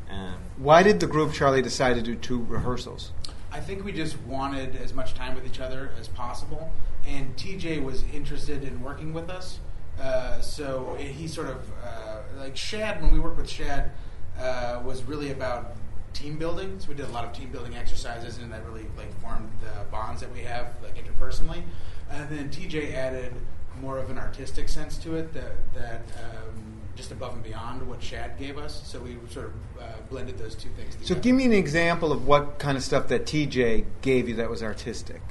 and 0.09 0.35
Why 0.57 0.83
did 0.83 0.99
the 0.99 1.07
group, 1.07 1.33
Charlie, 1.33 1.61
decide 1.61 1.95
to 1.95 2.01
do 2.01 2.15
two 2.15 2.43
rehearsals? 2.47 3.11
I 3.51 3.59
think 3.59 3.83
we 3.85 3.91
just 3.91 4.17
wanted 4.21 4.75
as 4.77 4.93
much 4.93 5.13
time 5.13 5.35
with 5.35 5.45
each 5.45 5.59
other 5.59 5.91
as 5.99 6.07
possible, 6.09 6.71
and 7.07 7.35
TJ 7.37 7.79
was 7.83 8.03
interested 8.13 8.63
in 8.63 8.81
working 8.81 9.13
with 9.13 9.29
us. 9.29 9.59
Uh, 9.99 10.39
so 10.41 10.95
he 10.99 11.27
sort 11.27 11.47
of 11.47 11.71
uh, 11.83 12.19
like 12.37 12.57
Shad. 12.57 13.01
When 13.01 13.11
we 13.11 13.19
worked 13.19 13.37
with 13.37 13.49
Shad, 13.49 13.91
uh, 14.39 14.81
was 14.83 15.03
really 15.03 15.31
about 15.31 15.75
team 16.13 16.37
building. 16.37 16.79
So 16.79 16.89
we 16.89 16.95
did 16.95 17.05
a 17.05 17.11
lot 17.11 17.25
of 17.25 17.33
team 17.33 17.49
building 17.49 17.75
exercises, 17.75 18.37
and 18.37 18.51
that 18.51 18.65
really 18.65 18.85
like 18.97 19.13
formed 19.21 19.49
the 19.61 19.85
bonds 19.91 20.21
that 20.21 20.31
we 20.33 20.41
have 20.41 20.67
like 20.83 20.95
interpersonally. 20.97 21.61
And 22.09 22.29
then 22.29 22.49
TJ 22.49 22.93
added 22.93 23.33
more 23.81 23.97
of 23.97 24.09
an 24.09 24.17
artistic 24.17 24.69
sense 24.69 24.97
to 24.99 25.15
it 25.15 25.33
that 25.33 25.73
that 25.73 26.01
um, 26.23 26.75
just 26.95 27.11
above 27.11 27.33
and 27.33 27.43
beyond 27.43 27.87
what 27.87 28.01
Shad 28.01 28.37
gave 28.39 28.57
us. 28.57 28.81
So 28.85 28.99
we 28.99 29.17
sort 29.29 29.47
of 29.47 29.53
uh, 29.81 29.85
blended 30.09 30.37
those 30.37 30.55
two 30.55 30.69
things 30.69 30.95
together. 30.95 31.15
So 31.15 31.15
give 31.15 31.35
me 31.35 31.45
an 31.45 31.53
example 31.53 32.11
of 32.11 32.25
what 32.25 32.57
kind 32.59 32.77
of 32.77 32.83
stuff 32.83 33.09
that 33.09 33.25
TJ 33.25 33.85
gave 34.01 34.29
you 34.29 34.35
that 34.35 34.49
was 34.49 34.63
artistic. 34.63 35.21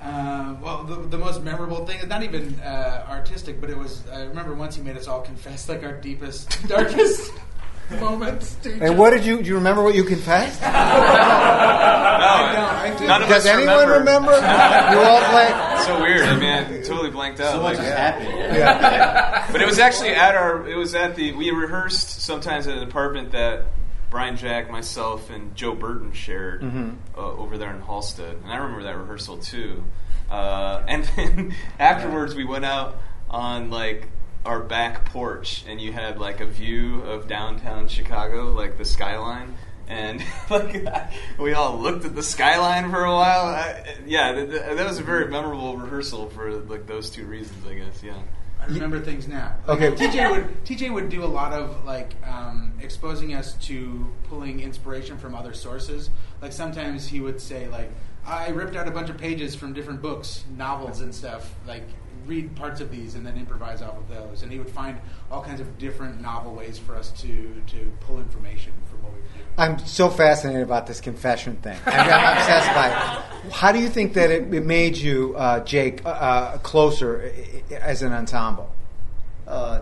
Uh, 0.00 0.54
well, 0.62 0.84
the, 0.84 0.96
the 0.96 1.18
most 1.18 1.42
memorable 1.42 1.84
thing 1.86 1.98
is 2.00 2.06
not 2.06 2.22
even 2.22 2.58
uh, 2.60 3.04
artistic, 3.08 3.60
but 3.60 3.70
it 3.70 3.76
was. 3.76 4.06
I 4.08 4.22
remember 4.24 4.54
once 4.54 4.76
he 4.76 4.82
made 4.82 4.96
us 4.96 5.08
all 5.08 5.20
confess 5.22 5.68
like 5.68 5.82
our 5.84 5.92
deepest, 5.94 6.66
darkest 6.68 7.32
moments. 8.00 8.56
And 8.66 8.98
what 8.98 9.10
did 9.10 9.24
you 9.24 9.42
do? 9.42 9.48
You 9.48 9.54
remember 9.56 9.82
what 9.82 9.94
you 9.94 10.04
confessed? 10.04 10.62
I 10.66 12.52
don't. 12.54 12.94
I 12.94 12.98
do. 12.98 13.06
none 13.06 13.22
of 13.22 13.28
Does 13.28 13.46
us 13.46 13.52
anyone 13.52 13.88
remember? 13.88 14.32
you 14.32 15.00
all 15.00 15.20
play. 15.30 15.84
so 15.86 16.00
weird. 16.00 16.22
I 16.28 16.36
mean, 16.36 16.52
I 16.52 16.82
totally 16.82 17.10
blanked 17.10 17.40
out. 17.40 17.52
So 17.52 17.62
much 17.62 17.78
like- 17.78 17.86
has 17.86 17.96
happened. 17.96 18.28
Yeah. 18.28 19.46
but 19.52 19.60
it 19.62 19.66
was 19.66 19.78
actually 19.78 20.10
at 20.10 20.34
our. 20.34 20.68
It 20.68 20.76
was 20.76 20.94
at 20.94 21.16
the. 21.16 21.32
We 21.32 21.50
rehearsed 21.50 22.20
sometimes 22.20 22.66
at 22.66 22.76
an 22.76 22.82
apartment 22.84 23.32
that 23.32 23.66
Brian 24.10 24.36
Jack, 24.36 24.70
myself, 24.70 25.30
and 25.30 25.54
Joe 25.54 25.74
Burton 25.74 26.12
shared 26.12 26.62
Mhm. 26.62 26.96
uh, 27.16 27.20
over 27.20 27.58
there 27.58 27.70
in 27.74 27.80
Halsted, 27.82 28.42
and 28.42 28.52
I 28.52 28.56
remember 28.56 28.84
that 28.84 28.96
rehearsal 28.98 29.38
too. 29.38 29.84
Uh, 30.30 30.82
and 30.88 31.04
then 31.16 31.54
afterwards, 31.78 32.34
we 32.34 32.44
went 32.44 32.64
out 32.64 32.96
on 33.30 33.70
like 33.70 34.08
our 34.44 34.60
back 34.60 35.06
porch, 35.06 35.64
and 35.68 35.80
you 35.80 35.92
had 35.92 36.18
like 36.18 36.40
a 36.40 36.46
view 36.46 37.02
of 37.02 37.26
downtown 37.28 37.88
Chicago, 37.88 38.52
like 38.52 38.78
the 38.78 38.84
skyline. 38.84 39.56
And 39.88 40.20
like 40.50 40.84
we 41.38 41.52
all 41.54 41.78
looked 41.78 42.04
at 42.04 42.14
the 42.16 42.22
skyline 42.22 42.90
for 42.90 43.04
a 43.04 43.12
while. 43.14 43.46
I, 43.46 43.96
yeah, 44.06 44.32
th- 44.32 44.50
th- 44.50 44.76
that 44.76 44.86
was 44.86 44.98
a 44.98 45.02
very 45.04 45.28
memorable 45.28 45.76
rehearsal 45.76 46.28
for 46.30 46.50
like 46.52 46.86
those 46.86 47.08
two 47.10 47.24
reasons, 47.24 47.64
I 47.68 47.74
guess. 47.74 48.02
Yeah. 48.02 48.14
I 48.60 48.66
remember 48.66 49.00
things 49.00 49.28
now. 49.28 49.54
Okay. 49.68 49.90
TJ 49.92 50.30
would 50.30 50.64
TJ 50.64 50.92
would 50.92 51.08
do 51.08 51.24
a 51.24 51.26
lot 51.26 51.52
of 51.52 51.84
like 51.84 52.14
um, 52.26 52.72
exposing 52.80 53.34
us 53.34 53.54
to 53.66 54.06
pulling 54.28 54.60
inspiration 54.60 55.18
from 55.18 55.34
other 55.34 55.52
sources. 55.52 56.10
Like 56.42 56.52
sometimes 56.52 57.06
he 57.06 57.20
would 57.20 57.40
say 57.40 57.68
like 57.68 57.90
I 58.26 58.48
ripped 58.48 58.74
out 58.74 58.88
a 58.88 58.90
bunch 58.90 59.08
of 59.08 59.18
pages 59.18 59.54
from 59.54 59.72
different 59.72 60.02
books, 60.02 60.44
novels 60.56 61.00
and 61.00 61.14
stuff. 61.14 61.54
Like 61.66 61.84
read 62.26 62.54
parts 62.56 62.80
of 62.80 62.90
these 62.90 63.14
and 63.14 63.24
then 63.24 63.36
improvise 63.36 63.82
off 63.82 63.96
of 63.96 64.08
those. 64.08 64.42
And 64.42 64.50
he 64.52 64.58
would 64.58 64.68
find 64.70 64.98
all 65.30 65.42
kinds 65.42 65.60
of 65.60 65.78
different 65.78 66.20
novel 66.20 66.54
ways 66.54 66.78
for 66.78 66.96
us 66.96 67.10
to 67.22 67.62
to 67.68 67.92
pull 68.00 68.18
information 68.18 68.72
from 68.90 69.02
what 69.02 69.12
we 69.12 69.20
were 69.20 69.26
doing. 69.34 69.46
I'm 69.58 69.78
so 69.86 70.10
fascinated 70.10 70.62
about 70.62 70.86
this 70.86 71.00
confession 71.00 71.56
thing. 71.56 71.78
I'm, 71.86 72.00
I'm 72.10 72.36
obsessed 72.36 72.74
by 72.74 72.88
it. 72.88 73.52
How 73.52 73.72
do 73.72 73.78
you 73.78 73.88
think 73.88 74.14
that 74.14 74.30
it, 74.30 74.52
it 74.52 74.64
made 74.66 74.96
you, 74.96 75.34
uh, 75.36 75.60
Jake, 75.60 76.04
uh, 76.04 76.08
uh, 76.08 76.58
closer 76.58 77.32
as 77.70 78.02
an 78.02 78.12
ensemble? 78.12 78.70
Uh, 79.46 79.80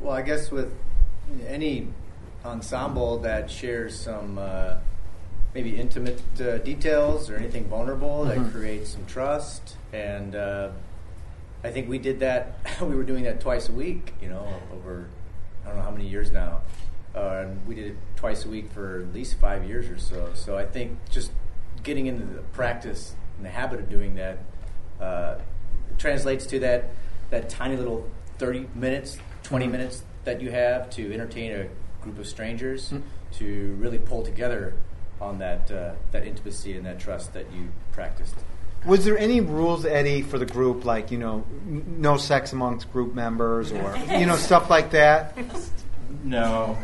well, 0.00 0.12
I 0.14 0.22
guess 0.22 0.50
with 0.50 0.72
any 1.46 1.88
ensemble 2.44 3.18
that 3.18 3.50
shares 3.50 3.98
some 3.98 4.38
uh, 4.38 4.76
maybe 5.54 5.76
intimate 5.76 6.20
uh, 6.40 6.58
details 6.58 7.28
or 7.30 7.36
anything 7.36 7.64
vulnerable 7.64 8.24
Mhm. 8.24 8.28
that 8.44 8.52
creates 8.52 8.90
some 8.90 9.04
trust, 9.06 9.76
and 9.92 10.34
uh, 10.34 10.70
I 11.66 11.72
think 11.72 11.88
we 11.88 11.98
did 11.98 12.20
that. 12.20 12.58
we 12.80 12.94
were 12.94 13.02
doing 13.02 13.24
that 13.24 13.40
twice 13.40 13.68
a 13.68 13.72
week, 13.72 14.14
you 14.20 14.28
know, 14.28 14.46
over 14.72 15.08
I 15.64 15.68
don't 15.68 15.78
know 15.78 15.82
how 15.82 15.90
many 15.90 16.06
years 16.06 16.30
now. 16.30 16.62
Uh, 17.14 17.44
and 17.46 17.66
we 17.66 17.74
did 17.74 17.86
it 17.88 17.96
twice 18.14 18.44
a 18.44 18.48
week 18.48 18.70
for 18.70 19.00
at 19.00 19.12
least 19.12 19.34
five 19.40 19.64
years 19.64 19.88
or 19.88 19.98
so. 19.98 20.30
So 20.34 20.56
I 20.56 20.64
think 20.64 20.98
just 21.10 21.32
getting 21.82 22.06
into 22.06 22.24
the 22.24 22.42
practice 22.52 23.14
and 23.36 23.44
the 23.44 23.50
habit 23.50 23.80
of 23.80 23.90
doing 23.90 24.14
that 24.14 24.38
uh, 25.00 25.36
translates 25.98 26.46
to 26.46 26.60
that 26.60 26.90
that 27.30 27.48
tiny 27.48 27.76
little 27.76 28.08
thirty 28.38 28.68
minutes, 28.74 29.18
20 29.42 29.66
minutes 29.66 30.04
that 30.24 30.40
you 30.40 30.50
have 30.50 30.88
to 30.90 31.12
entertain 31.12 31.52
a 31.52 31.68
group 32.02 32.18
of 32.18 32.26
strangers 32.28 32.90
Mm. 32.90 33.02
to 33.38 33.74
really 33.80 33.98
pull 33.98 34.22
together 34.22 34.74
on 35.20 35.38
that 35.38 35.70
uh, 35.70 35.94
that 36.12 36.24
intimacy 36.26 36.76
and 36.76 36.86
that 36.86 37.00
trust 37.00 37.32
that 37.32 37.52
you 37.52 37.70
practiced. 37.90 38.36
Was 38.86 39.04
there 39.04 39.18
any 39.18 39.40
rules, 39.40 39.84
Eddie, 39.84 40.22
for 40.22 40.38
the 40.38 40.46
group, 40.46 40.84
like 40.84 41.10
you 41.10 41.18
know, 41.18 41.44
n- 41.66 41.96
no 41.98 42.16
sex 42.16 42.52
amongst 42.52 42.92
group 42.92 43.14
members, 43.14 43.72
or 43.72 43.96
you 44.18 44.26
know, 44.26 44.36
stuff 44.36 44.70
like 44.70 44.90
that? 44.92 45.36
No. 46.24 46.76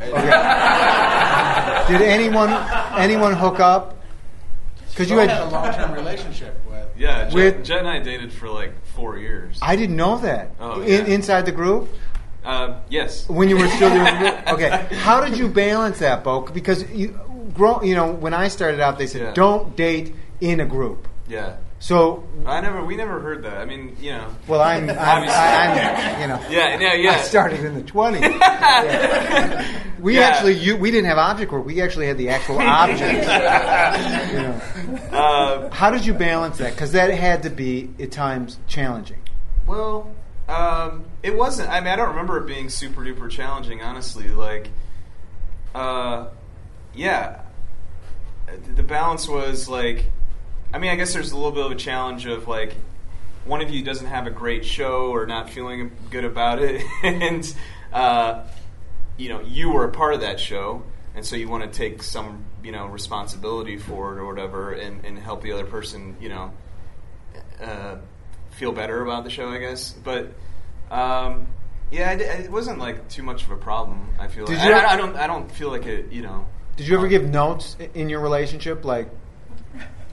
Did 1.88 2.02
anyone 2.02 2.50
anyone 2.98 3.34
hook 3.34 3.60
up? 3.60 3.98
Because 4.90 5.10
you 5.10 5.18
had, 5.18 5.30
had 5.30 5.42
a 5.42 5.50
long 5.50 5.72
term 5.72 5.92
relationship 5.92 6.60
with. 6.68 6.86
Yeah, 6.96 7.24
Jet, 7.24 7.32
With- 7.34 7.64
Jet 7.64 7.78
and 7.78 7.88
I 7.88 7.98
dated 8.00 8.32
for 8.32 8.48
like 8.48 8.72
four 8.94 9.16
years. 9.18 9.58
I 9.62 9.76
didn't 9.76 9.96
know 9.96 10.18
that. 10.18 10.50
Oh, 10.60 10.80
In, 10.82 11.06
yeah. 11.06 11.14
inside 11.14 11.46
the 11.46 11.52
group, 11.52 11.88
Uh, 12.44 12.80
yes. 12.90 13.28
when 13.28 13.48
you 13.48 13.56
were 13.56 13.68
still 13.68 13.88
doing 13.90 14.04
the. 14.04 14.52
Okay, 14.52 14.70
how 14.96 15.20
did 15.24 15.38
you 15.38 15.48
balance 15.48 15.98
that, 16.00 16.22
Beau? 16.24 16.42
Because 16.42 16.88
you 16.90 17.18
grow, 17.54 17.80
you 17.82 17.94
know, 17.94 18.12
when 18.12 18.34
I 18.34 18.48
started 18.48 18.80
out, 18.80 18.98
they 18.98 19.06
said 19.06 19.22
Yeah. 19.22 19.32
don't 19.34 19.74
date 19.76 20.14
in 20.40 20.60
a 20.60 20.66
group. 20.66 21.08
Yeah. 21.28 21.54
So, 21.82 22.22
I 22.46 22.60
never. 22.60 22.84
We 22.84 22.94
never 22.94 23.18
heard 23.18 23.42
that. 23.42 23.58
I 23.58 23.64
mean, 23.64 23.96
you 24.00 24.12
know. 24.12 24.28
well, 24.46 24.60
I'm, 24.60 24.88
I'm. 24.88 25.28
I'm, 25.28 26.20
you 26.20 26.28
know. 26.28 26.40
Yeah. 26.48 26.78
Yeah. 26.78 26.94
Yeah. 26.94 27.10
I 27.10 27.16
started 27.22 27.64
in 27.64 27.74
the 27.74 27.82
20s. 27.82 28.22
We 29.98 30.14
Yeah. 30.16 30.22
actually, 30.28 30.54
you, 30.54 30.76
we 30.76 30.90
didn't 30.92 31.06
have 31.08 31.18
object 31.18 31.50
work. 31.52 31.64
We 31.66 31.80
actually 31.80 32.06
had 32.06 32.18
the 32.18 32.28
actual 32.30 32.58
objects. 32.60 33.26
you 34.32 34.38
know. 34.38 34.60
Uh, 35.16 35.70
How 35.70 35.90
did 35.90 36.06
you 36.06 36.14
balance 36.14 36.58
that? 36.58 36.72
Because 36.72 36.92
that 36.92 37.10
had 37.10 37.42
to 37.44 37.50
be 37.50 37.90
at 38.00 38.10
times 38.12 38.58
challenging. 38.68 39.18
Well, 39.66 40.08
um, 40.48 41.04
it 41.24 41.36
wasn't. 41.36 41.68
I 41.70 41.80
mean, 41.80 41.88
I 41.88 41.96
don't 41.96 42.10
remember 42.10 42.38
it 42.38 42.46
being 42.46 42.68
super 42.68 43.02
duper 43.02 43.28
challenging, 43.30 43.82
honestly. 43.82 44.28
Like, 44.28 44.70
uh, 45.74 46.28
yeah, 46.94 47.42
the 48.76 48.82
balance 48.84 49.28
was 49.28 49.68
like, 49.68 50.10
I 50.72 50.78
mean, 50.78 50.90
I 50.90 50.96
guess 50.96 51.12
there's 51.12 51.32
a 51.32 51.36
little 51.36 51.52
bit 51.52 51.64
of 51.66 51.72
a 51.72 51.76
challenge 51.76 52.26
of 52.26 52.48
like, 52.48 52.74
one 53.44 53.60
of 53.60 53.70
you 53.70 53.82
doesn't 53.82 54.06
have 54.06 54.26
a 54.26 54.30
great 54.30 54.64
show 54.64 55.10
or 55.10 55.26
not 55.26 55.50
feeling 55.50 55.90
good 56.10 56.24
about 56.24 56.60
it, 56.62 56.82
and 57.02 57.54
uh, 57.92 58.44
you 59.16 59.28
know 59.28 59.40
you 59.40 59.70
were 59.70 59.84
a 59.84 59.90
part 59.90 60.14
of 60.14 60.20
that 60.20 60.38
show, 60.38 60.82
and 61.14 61.26
so 61.26 61.36
you 61.36 61.48
want 61.48 61.64
to 61.64 61.76
take 61.76 62.02
some 62.02 62.44
you 62.62 62.70
know 62.72 62.86
responsibility 62.86 63.76
for 63.76 64.16
it 64.16 64.20
or 64.20 64.26
whatever, 64.26 64.72
and, 64.72 65.04
and 65.04 65.18
help 65.18 65.42
the 65.42 65.52
other 65.52 65.64
person, 65.66 66.16
you 66.20 66.28
know, 66.28 66.52
uh, 67.60 67.96
feel 68.52 68.72
better 68.72 69.02
about 69.02 69.24
the 69.24 69.30
show, 69.30 69.48
I 69.48 69.58
guess. 69.58 69.90
But 69.92 70.32
um, 70.90 71.48
yeah, 71.90 72.10
I 72.10 72.16
di- 72.16 72.24
it 72.24 72.50
wasn't 72.50 72.78
like 72.78 73.08
too 73.08 73.22
much 73.24 73.42
of 73.42 73.50
a 73.50 73.56
problem. 73.56 74.08
I 74.20 74.28
feel 74.28 74.46
Did 74.46 74.58
like 74.58 74.68
you- 74.68 74.72
I, 74.74 74.92
I 74.92 74.96
don't 74.96 75.16
I 75.16 75.26
don't 75.26 75.50
feel 75.50 75.68
like 75.70 75.86
it. 75.86 76.12
You 76.12 76.22
know, 76.22 76.46
Did 76.76 76.86
you 76.86 76.96
ever 76.96 77.08
give 77.08 77.28
notes 77.28 77.76
in 77.94 78.08
your 78.08 78.20
relationship? 78.20 78.84
Like, 78.84 79.10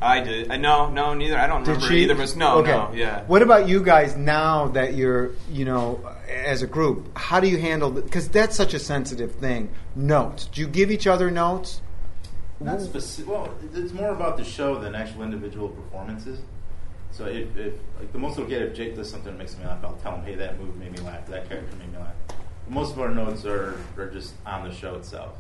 I 0.02 0.22
did. 0.22 0.52
I 0.52 0.58
no 0.58 0.90
no 0.90 1.14
neither. 1.14 1.38
I 1.38 1.48
don't 1.48 1.64
did 1.64 1.72
remember 1.72 1.94
she? 1.94 2.04
either 2.04 2.14
of 2.14 2.20
us. 2.20 2.36
No 2.36 2.60
okay. 2.60 2.72
no 2.72 2.92
yeah. 2.94 3.24
What 3.26 3.42
about 3.42 3.68
you 3.68 3.84
guys 3.84 4.16
now 4.16 4.68
that 4.70 4.94
you're, 4.94 5.32
you 5.52 5.66
know, 5.66 6.00
as 6.30 6.62
a 6.62 6.68
group? 6.68 7.18
How 7.18 7.40
do 7.40 7.48
you 7.48 7.58
handle? 7.58 7.92
Because 7.92 8.30
that's 8.30 8.56
such 8.56 8.74
a 8.74 8.80
sensitive 8.80 9.36
thing. 9.36 9.70
Notes. 9.96 10.46
Do 10.46 10.62
you 10.62 10.68
give 10.68 10.92
each 10.92 11.08
other 11.08 11.30
notes? 11.30 11.82
Not 12.62 12.82
specific. 12.82 13.32
Well, 13.32 13.54
it's 13.74 13.94
more 13.94 14.10
about 14.10 14.38
the 14.38 14.44
show 14.44 14.80
than 14.80 14.96
actual 14.96 15.24
individual 15.24 15.70
performances. 15.70 16.40
So 17.12 17.26
if, 17.26 17.56
if 17.58 17.74
like 18.00 18.12
the 18.12 18.20
most 18.20 18.38
I'll 18.38 18.46
get 18.46 18.62
if 18.62 18.74
Jake 18.76 18.96
does 18.96 19.10
something 19.10 19.32
that 19.32 19.38
makes 19.38 19.58
me 19.58 19.66
laugh, 19.66 19.84
I'll 19.84 19.98
tell 19.98 20.16
him, 20.16 20.24
"Hey, 20.24 20.36
that 20.36 20.60
move 20.60 20.76
made 20.78 20.92
me 20.92 21.00
laugh. 21.00 21.26
That 21.28 21.50
character 21.50 21.76
made 21.78 21.92
me 21.92 21.98
laugh." 21.98 22.16
But 22.28 22.74
most 22.74 22.94
of 22.94 23.00
our 23.00 23.10
notes 23.10 23.46
are 23.46 23.78
are 23.98 24.08
just 24.08 24.34
on 24.46 24.68
the 24.68 24.74
show 24.74 24.96
itself. 24.96 25.34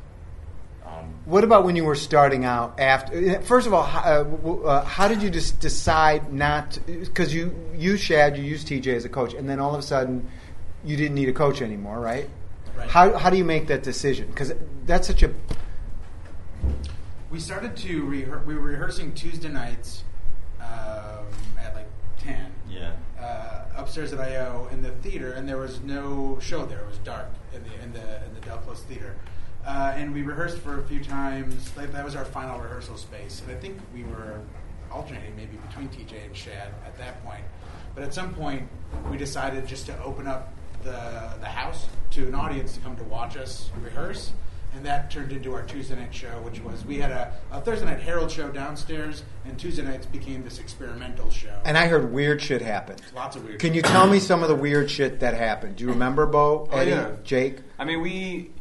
Um, 0.97 1.13
What 1.25 1.43
about 1.43 1.63
when 1.63 1.75
you 1.75 1.83
were 1.85 1.95
starting 1.95 2.45
out? 2.45 2.79
After 2.79 3.41
first 3.41 3.67
of 3.67 3.73
all, 3.73 3.83
how, 3.83 4.01
uh, 4.01 4.51
uh, 4.51 4.85
how 4.85 5.07
did 5.07 5.21
you 5.21 5.29
just 5.29 5.59
decide 5.59 6.33
not? 6.33 6.79
Because 6.85 7.33
you 7.33 7.53
used 7.75 8.03
Shad, 8.03 8.37
you 8.37 8.43
used 8.43 8.67
TJ 8.67 8.95
as 8.95 9.05
a 9.05 9.09
coach, 9.09 9.33
and 9.33 9.47
then 9.49 9.59
all 9.59 9.73
of 9.73 9.79
a 9.79 9.83
sudden, 9.83 10.27
you 10.83 10.97
didn't 10.97 11.15
need 11.15 11.29
a 11.29 11.33
coach 11.33 11.61
anymore, 11.61 11.99
right? 11.99 12.27
Right. 12.75 12.89
How 12.89 13.17
how 13.17 13.29
do 13.29 13.37
you 13.37 13.45
make 13.45 13.67
that 13.67 13.83
decision? 13.83 14.27
Because 14.27 14.53
that's 14.85 15.05
such 15.07 15.23
a 15.23 15.31
We 17.29 17.39
started 17.39 17.75
to 17.77 18.03
rehearse. 18.05 18.45
We 18.45 18.55
were 18.55 18.61
rehearsing 18.61 19.13
Tuesday 19.13 19.49
nights 19.49 20.03
um, 20.59 21.25
at 21.59 21.75
like 21.75 21.87
ten. 22.17 22.51
yeah. 22.69 22.93
uh, 23.21 23.65
upstairs 23.75 24.13
at 24.13 24.19
IO 24.19 24.67
in 24.71 24.81
the 24.81 24.91
theater, 24.91 25.33
and 25.33 25.47
there 25.47 25.57
was 25.57 25.81
no 25.81 26.37
show 26.41 26.65
there. 26.65 26.79
It 26.79 26.87
was 26.87 26.97
dark 26.99 27.29
in 27.53 27.63
the 27.63 27.73
in 27.83 27.93
the 27.93 28.25
in 28.25 28.33
the 28.33 28.41
Del 28.41 28.57
Close 28.57 28.81
Theater, 28.81 29.15
uh, 29.65 29.93
and 29.95 30.13
we 30.13 30.21
rehearsed 30.23 30.57
for 30.59 30.79
a 30.79 30.83
few 30.87 31.03
times. 31.03 31.71
Like, 31.77 31.91
that 31.91 32.03
was 32.05 32.15
our 32.15 32.25
final 32.25 32.59
rehearsal 32.59 32.97
space, 32.97 33.41
and 33.41 33.55
I 33.55 33.59
think 33.59 33.77
we 33.93 34.03
were 34.03 34.39
alternating 34.91 35.35
maybe 35.35 35.57
between 35.67 35.87
TJ 35.89 36.25
and 36.25 36.35
Shad 36.35 36.69
at 36.85 36.97
that 36.97 37.23
point. 37.23 37.43
But 37.95 38.03
at 38.03 38.13
some 38.13 38.33
point, 38.33 38.67
we 39.11 39.17
decided 39.17 39.67
just 39.67 39.85
to 39.87 40.03
open 40.03 40.27
up 40.27 40.53
the 40.83 41.33
the 41.41 41.45
house 41.47 41.87
to 42.11 42.27
an 42.27 42.33
audience 42.35 42.73
to 42.75 42.79
come 42.79 42.95
to 42.95 43.03
watch 43.03 43.35
us 43.37 43.69
rehearse. 43.83 44.31
And 44.75 44.85
that 44.85 45.09
turned 45.09 45.31
into 45.31 45.51
our 45.55 45.63
Tuesday 45.63 45.95
night 45.95 46.13
show, 46.13 46.29
which 46.43 46.59
was 46.61 46.85
we 46.85 46.99
had 46.99 47.09
a, 47.11 47.33
a 47.51 47.59
Thursday 47.59 47.85
night 47.87 47.99
Harold 48.01 48.29
show 48.29 48.49
downstairs, 48.51 49.23
and 49.45 49.57
Tuesday 49.57 49.81
nights 49.81 50.05
became 50.05 50.43
this 50.43 50.59
experimental 50.59 51.31
show. 51.31 51.59
and 51.65 51.75
I 51.75 51.87
heard 51.87 52.13
weird 52.13 52.39
shit 52.39 52.61
happen. 52.61 52.95
Lots 53.15 53.35
of 53.35 53.43
weird. 53.45 53.59
Can 53.59 53.73
you 53.73 53.81
tell 53.81 54.05
me 54.07 54.19
some 54.19 54.43
of 54.43 54.47
the 54.49 54.53
weird 54.55 54.89
shit 54.91 55.19
that 55.21 55.33
happened? 55.33 55.77
Do 55.77 55.85
you 55.85 55.89
remember, 55.89 56.27
Beau, 56.27 56.69
Oh, 56.71 56.77
Eddie, 56.77 56.91
yeah. 56.91 57.11
Jake? 57.23 57.57
I 57.79 57.83
mean, 57.83 57.99
we 58.01 58.51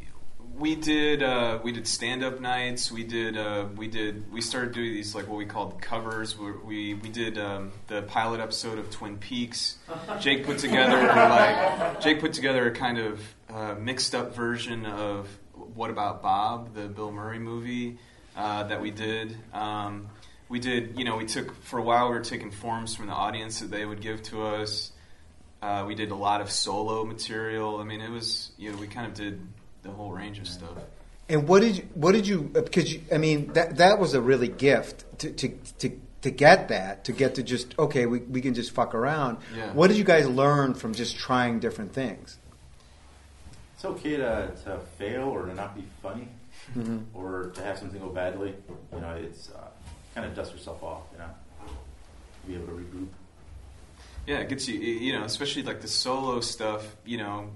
we 0.58 0.74
did 0.74 1.22
uh, 1.22 1.58
we 1.62 1.72
did 1.72 1.86
stand 1.86 2.24
up 2.24 2.40
nights. 2.40 2.90
We 2.90 3.04
did 3.04 3.36
uh, 3.36 3.66
we 3.76 3.86
did 3.86 4.30
we 4.32 4.40
started 4.40 4.72
doing 4.72 4.92
these 4.92 5.14
like 5.14 5.28
what 5.28 5.38
we 5.38 5.46
called 5.46 5.80
covers. 5.80 6.36
Where 6.38 6.54
we 6.64 6.94
we 6.94 7.08
did 7.08 7.38
um, 7.38 7.72
the 7.86 8.02
pilot 8.02 8.40
episode 8.40 8.78
of 8.78 8.90
Twin 8.90 9.18
Peaks. 9.18 9.78
Jake 10.20 10.44
put 10.44 10.58
together 10.58 11.06
like 11.06 12.00
Jake 12.00 12.20
put 12.20 12.32
together 12.32 12.66
a 12.66 12.72
kind 12.72 12.98
of 12.98 13.34
uh, 13.48 13.74
mixed 13.78 14.14
up 14.14 14.34
version 14.34 14.84
of 14.84 15.28
What 15.52 15.90
About 15.90 16.22
Bob, 16.22 16.74
the 16.74 16.88
Bill 16.88 17.12
Murray 17.12 17.38
movie 17.38 17.98
uh, 18.36 18.64
that 18.64 18.80
we 18.80 18.90
did. 18.90 19.36
Um, 19.52 20.08
we 20.48 20.60
did, 20.60 20.98
you 20.98 21.04
know, 21.04 21.16
we 21.16 21.26
took 21.26 21.54
for 21.62 21.78
a 21.78 21.82
while. 21.82 22.08
We 22.08 22.14
were 22.14 22.24
taking 22.24 22.50
forms 22.50 22.94
from 22.94 23.06
the 23.06 23.12
audience 23.12 23.60
that 23.60 23.70
they 23.70 23.84
would 23.84 24.00
give 24.00 24.22
to 24.24 24.42
us. 24.44 24.92
Uh, 25.60 25.84
we 25.86 25.94
did 25.94 26.10
a 26.10 26.14
lot 26.14 26.40
of 26.40 26.50
solo 26.50 27.04
material. 27.04 27.78
I 27.80 27.84
mean, 27.84 28.00
it 28.00 28.10
was 28.10 28.50
you 28.56 28.72
know 28.72 28.78
we 28.78 28.86
kind 28.86 29.06
of 29.06 29.14
did 29.14 29.40
the 29.82 29.90
whole 29.90 30.12
range 30.12 30.38
of 30.38 30.48
stuff. 30.48 30.70
And 31.28 31.46
what 31.46 31.60
did 31.60 31.76
you, 31.76 31.88
what 31.94 32.12
did 32.12 32.26
you? 32.26 32.42
Because 32.42 32.92
you, 32.92 33.02
I 33.12 33.18
mean, 33.18 33.52
that 33.52 33.76
that 33.76 33.98
was 33.98 34.14
a 34.14 34.20
really 34.20 34.48
gift 34.48 35.04
to 35.20 35.30
to 35.30 35.48
to, 35.78 36.00
to 36.22 36.30
get 36.30 36.68
that 36.68 37.04
to 37.04 37.12
get 37.12 37.34
to 37.34 37.42
just 37.42 37.78
okay, 37.78 38.06
we 38.06 38.20
we 38.20 38.40
can 38.40 38.54
just 38.54 38.70
fuck 38.72 38.94
around. 38.94 39.38
Yeah. 39.54 39.72
What 39.72 39.88
did 39.88 39.98
you 39.98 40.04
guys 40.04 40.26
learn 40.26 40.74
from 40.74 40.94
just 40.94 41.18
trying 41.18 41.60
different 41.60 41.92
things? 41.92 42.38
It's 43.74 43.84
okay 43.84 44.16
to, 44.16 44.52
to 44.64 44.80
fail 44.96 45.28
or 45.28 45.46
to 45.46 45.54
not 45.54 45.76
be 45.76 45.84
funny 46.02 46.28
Mm-hmm. 46.76 47.16
or 47.16 47.50
to 47.54 47.62
have 47.62 47.78
something 47.78 47.98
go 47.98 48.08
badly. 48.08 48.54
You 48.92 49.00
know, 49.00 49.14
it's 49.14 49.50
uh, 49.50 49.68
kind 50.14 50.26
of 50.26 50.34
dust 50.34 50.52
yourself 50.52 50.82
off. 50.82 51.02
You 51.12 51.18
know, 51.18 51.30
be 52.46 52.54
able 52.56 52.66
to 52.66 52.72
regroup. 52.72 53.08
Yeah, 54.26 54.38
it 54.38 54.50
gets 54.50 54.68
you. 54.68 54.78
You 54.78 55.14
know, 55.14 55.24
especially 55.24 55.62
like 55.62 55.80
the 55.80 55.88
solo 55.88 56.40
stuff. 56.40 56.96
You 57.06 57.18
know, 57.18 57.50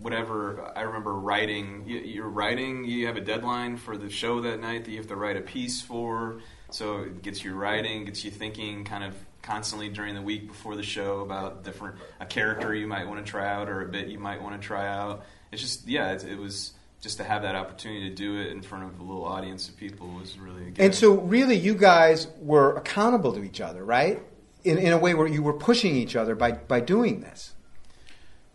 whatever. 0.00 0.72
I 0.76 0.82
remember 0.82 1.14
writing. 1.14 1.84
you- 1.86 1.98
You're 2.00 2.28
writing. 2.28 2.84
You 2.84 3.06
have 3.06 3.16
a 3.16 3.20
deadline 3.20 3.76
for 3.76 3.96
the 3.96 4.10
show 4.10 4.40
that 4.42 4.60
night 4.60 4.84
that 4.84 4.90
you 4.90 4.98
have 4.98 5.08
to 5.08 5.16
write 5.16 5.36
a 5.36 5.40
piece 5.40 5.80
for. 5.82 6.40
So 6.70 6.98
it 7.00 7.22
gets 7.22 7.42
you 7.44 7.54
writing, 7.54 8.04
gets 8.04 8.24
you 8.24 8.30
thinking, 8.30 8.84
kind 8.84 9.04
of 9.04 9.14
constantly 9.42 9.88
during 9.88 10.14
the 10.14 10.20
week 10.22 10.46
before 10.48 10.76
the 10.76 10.82
show 10.82 11.20
about 11.20 11.64
different 11.64 11.96
a 12.20 12.26
character 12.26 12.74
you 12.74 12.86
might 12.86 13.08
want 13.08 13.24
to 13.24 13.30
try 13.30 13.48
out 13.48 13.68
or 13.68 13.80
a 13.82 13.88
bit 13.88 14.08
you 14.08 14.18
might 14.18 14.42
want 14.42 14.60
to 14.60 14.66
try 14.66 14.86
out. 14.86 15.24
It's 15.50 15.62
just 15.62 15.86
yeah, 15.88 16.12
it, 16.12 16.24
it 16.24 16.38
was 16.38 16.72
just 17.00 17.16
to 17.18 17.24
have 17.24 17.42
that 17.42 17.54
opportunity 17.54 18.10
to 18.10 18.14
do 18.14 18.38
it 18.40 18.48
in 18.48 18.60
front 18.60 18.84
of 18.84 18.98
a 18.98 19.02
little 19.02 19.24
audience 19.24 19.68
of 19.68 19.76
people 19.76 20.08
was 20.08 20.36
really 20.38 20.70
good. 20.72 20.84
And 20.84 20.94
so, 20.94 21.12
really, 21.14 21.54
you 21.56 21.74
guys 21.74 22.26
were 22.40 22.74
accountable 22.76 23.32
to 23.34 23.42
each 23.44 23.60
other, 23.60 23.84
right? 23.84 24.20
In, 24.64 24.78
in 24.78 24.92
a 24.92 24.98
way 24.98 25.14
where 25.14 25.28
you 25.28 25.42
were 25.42 25.52
pushing 25.52 25.94
each 25.94 26.16
other 26.16 26.34
by, 26.34 26.50
by 26.52 26.80
doing 26.80 27.20
this. 27.20 27.54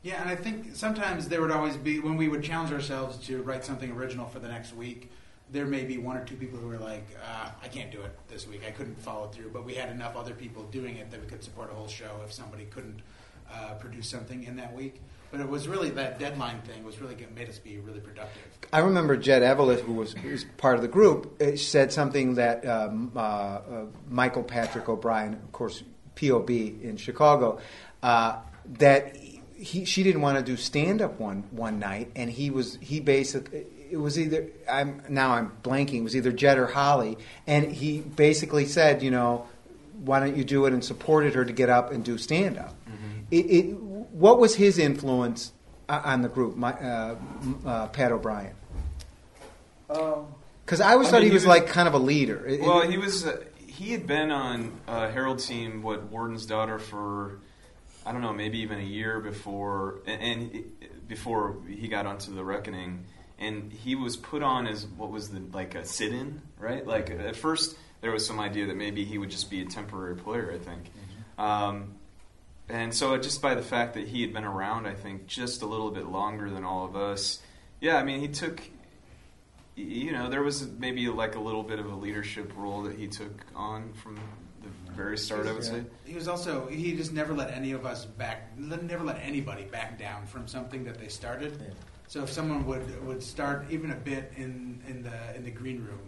Yeah, 0.03 0.21
and 0.21 0.29
I 0.29 0.35
think 0.35 0.75
sometimes 0.75 1.29
there 1.29 1.41
would 1.41 1.51
always 1.51 1.77
be 1.77 1.99
when 1.99 2.17
we 2.17 2.27
would 2.27 2.43
challenge 2.43 2.73
ourselves 2.73 3.17
to 3.27 3.41
write 3.41 3.63
something 3.63 3.89
original 3.91 4.27
for 4.27 4.39
the 4.39 4.49
next 4.49 4.75
week. 4.75 5.09
There 5.49 5.65
may 5.65 5.85
be 5.85 5.97
one 5.97 6.17
or 6.17 6.25
two 6.25 6.35
people 6.35 6.59
who 6.59 6.67
were 6.67 6.77
like, 6.77 7.05
uh, 7.25 7.49
"I 7.61 7.67
can't 7.69 7.89
do 7.89 8.01
it 8.01 8.11
this 8.27 8.45
week. 8.45 8.61
I 8.67 8.71
couldn't 8.71 8.99
follow 8.99 9.27
through." 9.27 9.51
But 9.51 9.65
we 9.65 9.75
had 9.75 9.89
enough 9.89 10.17
other 10.17 10.33
people 10.33 10.63
doing 10.63 10.97
it 10.97 11.09
that 11.11 11.21
we 11.21 11.27
could 11.27 11.43
support 11.43 11.71
a 11.71 11.73
whole 11.73 11.87
show 11.87 12.19
if 12.25 12.33
somebody 12.33 12.65
couldn't 12.65 13.01
uh, 13.51 13.75
produce 13.75 14.09
something 14.09 14.43
in 14.43 14.57
that 14.57 14.73
week. 14.73 14.99
But 15.31 15.39
it 15.39 15.49
was 15.49 15.67
really 15.67 15.89
that 15.91 16.19
deadline 16.19 16.61
thing 16.61 16.83
was 16.83 17.01
really 17.01 17.15
made 17.33 17.49
us 17.49 17.57
be 17.57 17.77
really 17.79 17.99
productive. 17.99 18.43
I 18.71 18.79
remember 18.79 19.17
Jet 19.17 19.41
Eveleth, 19.41 19.79
who 19.79 19.93
was, 19.93 20.13
who 20.13 20.29
was 20.29 20.45
part 20.57 20.75
of 20.75 20.83
the 20.83 20.87
group, 20.87 21.41
uh, 21.41 21.55
said 21.55 21.91
something 21.91 22.35
that 22.35 22.67
um, 22.67 23.11
uh, 23.15 23.19
uh, 23.19 23.85
Michael 24.09 24.43
Patrick 24.43 24.87
O'Brien, 24.89 25.33
of 25.33 25.51
course, 25.51 25.81
POB 26.15 26.49
in 26.51 26.97
Chicago, 26.97 27.59
uh, 28.03 28.37
that 28.77 29.17
he, 29.63 29.85
she 29.85 30.03
didn't 30.03 30.21
want 30.21 30.37
to 30.37 30.43
do 30.43 30.57
stand 30.57 31.01
up 31.01 31.19
one 31.19 31.43
one 31.51 31.79
night, 31.79 32.11
and 32.15 32.29
he 32.29 32.49
was 32.49 32.77
he 32.81 32.99
basically 32.99 33.65
it 33.91 33.97
was 33.97 34.17
either 34.19 34.47
I'm 34.69 35.01
now 35.09 35.31
I'm 35.33 35.51
blanking 35.63 35.99
it 35.99 36.03
was 36.03 36.15
either 36.15 36.31
Jet 36.31 36.57
or 36.57 36.67
Holly, 36.67 37.17
and 37.47 37.71
he 37.71 38.01
basically 38.01 38.65
said, 38.65 39.01
you 39.03 39.11
know, 39.11 39.47
why 40.03 40.19
don't 40.19 40.35
you 40.35 40.43
do 40.43 40.65
it 40.65 40.73
and 40.73 40.83
supported 40.83 41.33
her 41.35 41.45
to 41.45 41.53
get 41.53 41.69
up 41.69 41.91
and 41.91 42.03
do 42.03 42.17
stand 42.17 42.57
up. 42.57 42.75
It, 43.31 43.45
it, 43.49 43.63
what 43.79 44.39
was 44.39 44.55
his 44.55 44.77
influence 44.77 45.53
uh, 45.89 46.01
on 46.03 46.21
the 46.21 46.29
group, 46.29 46.55
my, 46.55 46.73
uh, 46.73 47.15
uh, 47.65 47.87
Pat 47.87 48.11
O'Brien? 48.11 48.53
Um, 49.89 50.27
Because 50.65 50.81
I 50.81 50.93
always 50.93 51.07
I 51.07 51.11
thought 51.11 51.17
mean, 51.17 51.23
he 51.23 51.29
he 51.29 51.33
was 51.33 51.43
was- 51.43 51.47
like 51.47 51.67
kind 51.67 51.87
of 51.87 51.93
a 51.93 51.99
leader. 51.99 52.45
It- 52.45 52.61
Well, 52.61 52.81
it- 52.81 52.91
he 52.91 52.97
was. 52.97 53.25
Uh, 53.25 53.37
he 53.65 53.91
had 53.91 54.05
been 54.05 54.29
on 54.31 54.71
uh, 54.87 55.09
Harold 55.09 55.39
team, 55.39 55.81
what 55.81 56.03
Warden's 56.11 56.45
daughter 56.45 56.77
for, 56.77 57.39
I 58.05 58.11
don't 58.11 58.21
know, 58.21 58.33
maybe 58.33 58.59
even 58.59 58.79
a 58.79 58.83
year 58.83 59.19
before, 59.19 59.99
and, 60.05 60.21
and 60.21 60.51
he- 60.51 60.65
before 61.07 61.57
he 61.67 61.87
got 61.87 62.05
onto 62.05 62.33
the 62.33 62.43
Reckoning, 62.43 63.05
and 63.39 63.71
he 63.71 63.95
was 63.95 64.17
put 64.17 64.43
on 64.43 64.67
as 64.67 64.85
what 64.85 65.09
was 65.11 65.29
the 65.29 65.41
like 65.53 65.75
a 65.75 65.85
sit-in, 65.85 66.41
right? 66.59 66.85
Like 66.85 67.09
at 67.09 67.35
first 67.35 67.77
there 68.01 68.11
was 68.11 68.25
some 68.25 68.39
idea 68.39 68.67
that 68.67 68.75
maybe 68.75 69.03
he 69.05 69.17
would 69.17 69.29
just 69.29 69.49
be 69.49 69.61
a 69.61 69.65
temporary 69.65 70.15
player. 70.15 70.51
I 70.53 70.57
think. 70.57 70.91
Um, 71.37 71.95
and 72.69 72.93
so 72.93 73.17
just 73.17 73.41
by 73.41 73.55
the 73.55 73.61
fact 73.61 73.95
that 73.95 74.07
he 74.07 74.21
had 74.21 74.33
been 74.33 74.45
around, 74.45 74.87
I 74.87 74.93
think 74.93 75.27
just 75.27 75.61
a 75.61 75.65
little 75.65 75.91
bit 75.91 76.05
longer 76.05 76.49
than 76.49 76.63
all 76.63 76.85
of 76.85 76.95
us. 76.95 77.41
Yeah, 77.81 77.97
I 77.97 78.03
mean, 78.03 78.19
he 78.19 78.27
took. 78.27 78.61
You 79.75 80.11
know, 80.11 80.29
there 80.29 80.43
was 80.43 80.69
maybe 80.69 81.07
like 81.07 81.35
a 81.35 81.39
little 81.39 81.63
bit 81.63 81.79
of 81.79 81.91
a 81.91 81.95
leadership 81.95 82.53
role 82.55 82.83
that 82.83 82.95
he 82.95 83.07
took 83.07 83.43
on 83.55 83.91
from 83.93 84.19
very 84.93 85.17
start. 85.17 85.47
I 85.47 85.51
would 85.53 85.63
say. 85.63 85.83
He 86.05 86.15
was 86.15 86.27
also 86.27 86.67
he 86.67 86.95
just 86.95 87.13
never 87.13 87.33
let 87.33 87.51
any 87.51 87.71
of 87.71 87.85
us 87.85 88.05
back, 88.05 88.57
never 88.57 89.03
let 89.03 89.19
anybody 89.21 89.63
back 89.63 89.97
down 89.99 90.25
from 90.25 90.47
something 90.47 90.83
that 90.85 90.97
they 90.99 91.07
started. 91.07 91.57
Yeah. 91.61 91.73
So 92.07 92.23
if 92.23 92.31
someone 92.31 92.65
would 92.65 93.05
would 93.05 93.23
start 93.23 93.65
even 93.69 93.91
a 93.91 93.95
bit 93.95 94.31
in 94.37 94.81
in 94.87 95.03
the 95.03 95.35
in 95.35 95.43
the 95.43 95.51
green 95.51 95.77
room, 95.83 95.99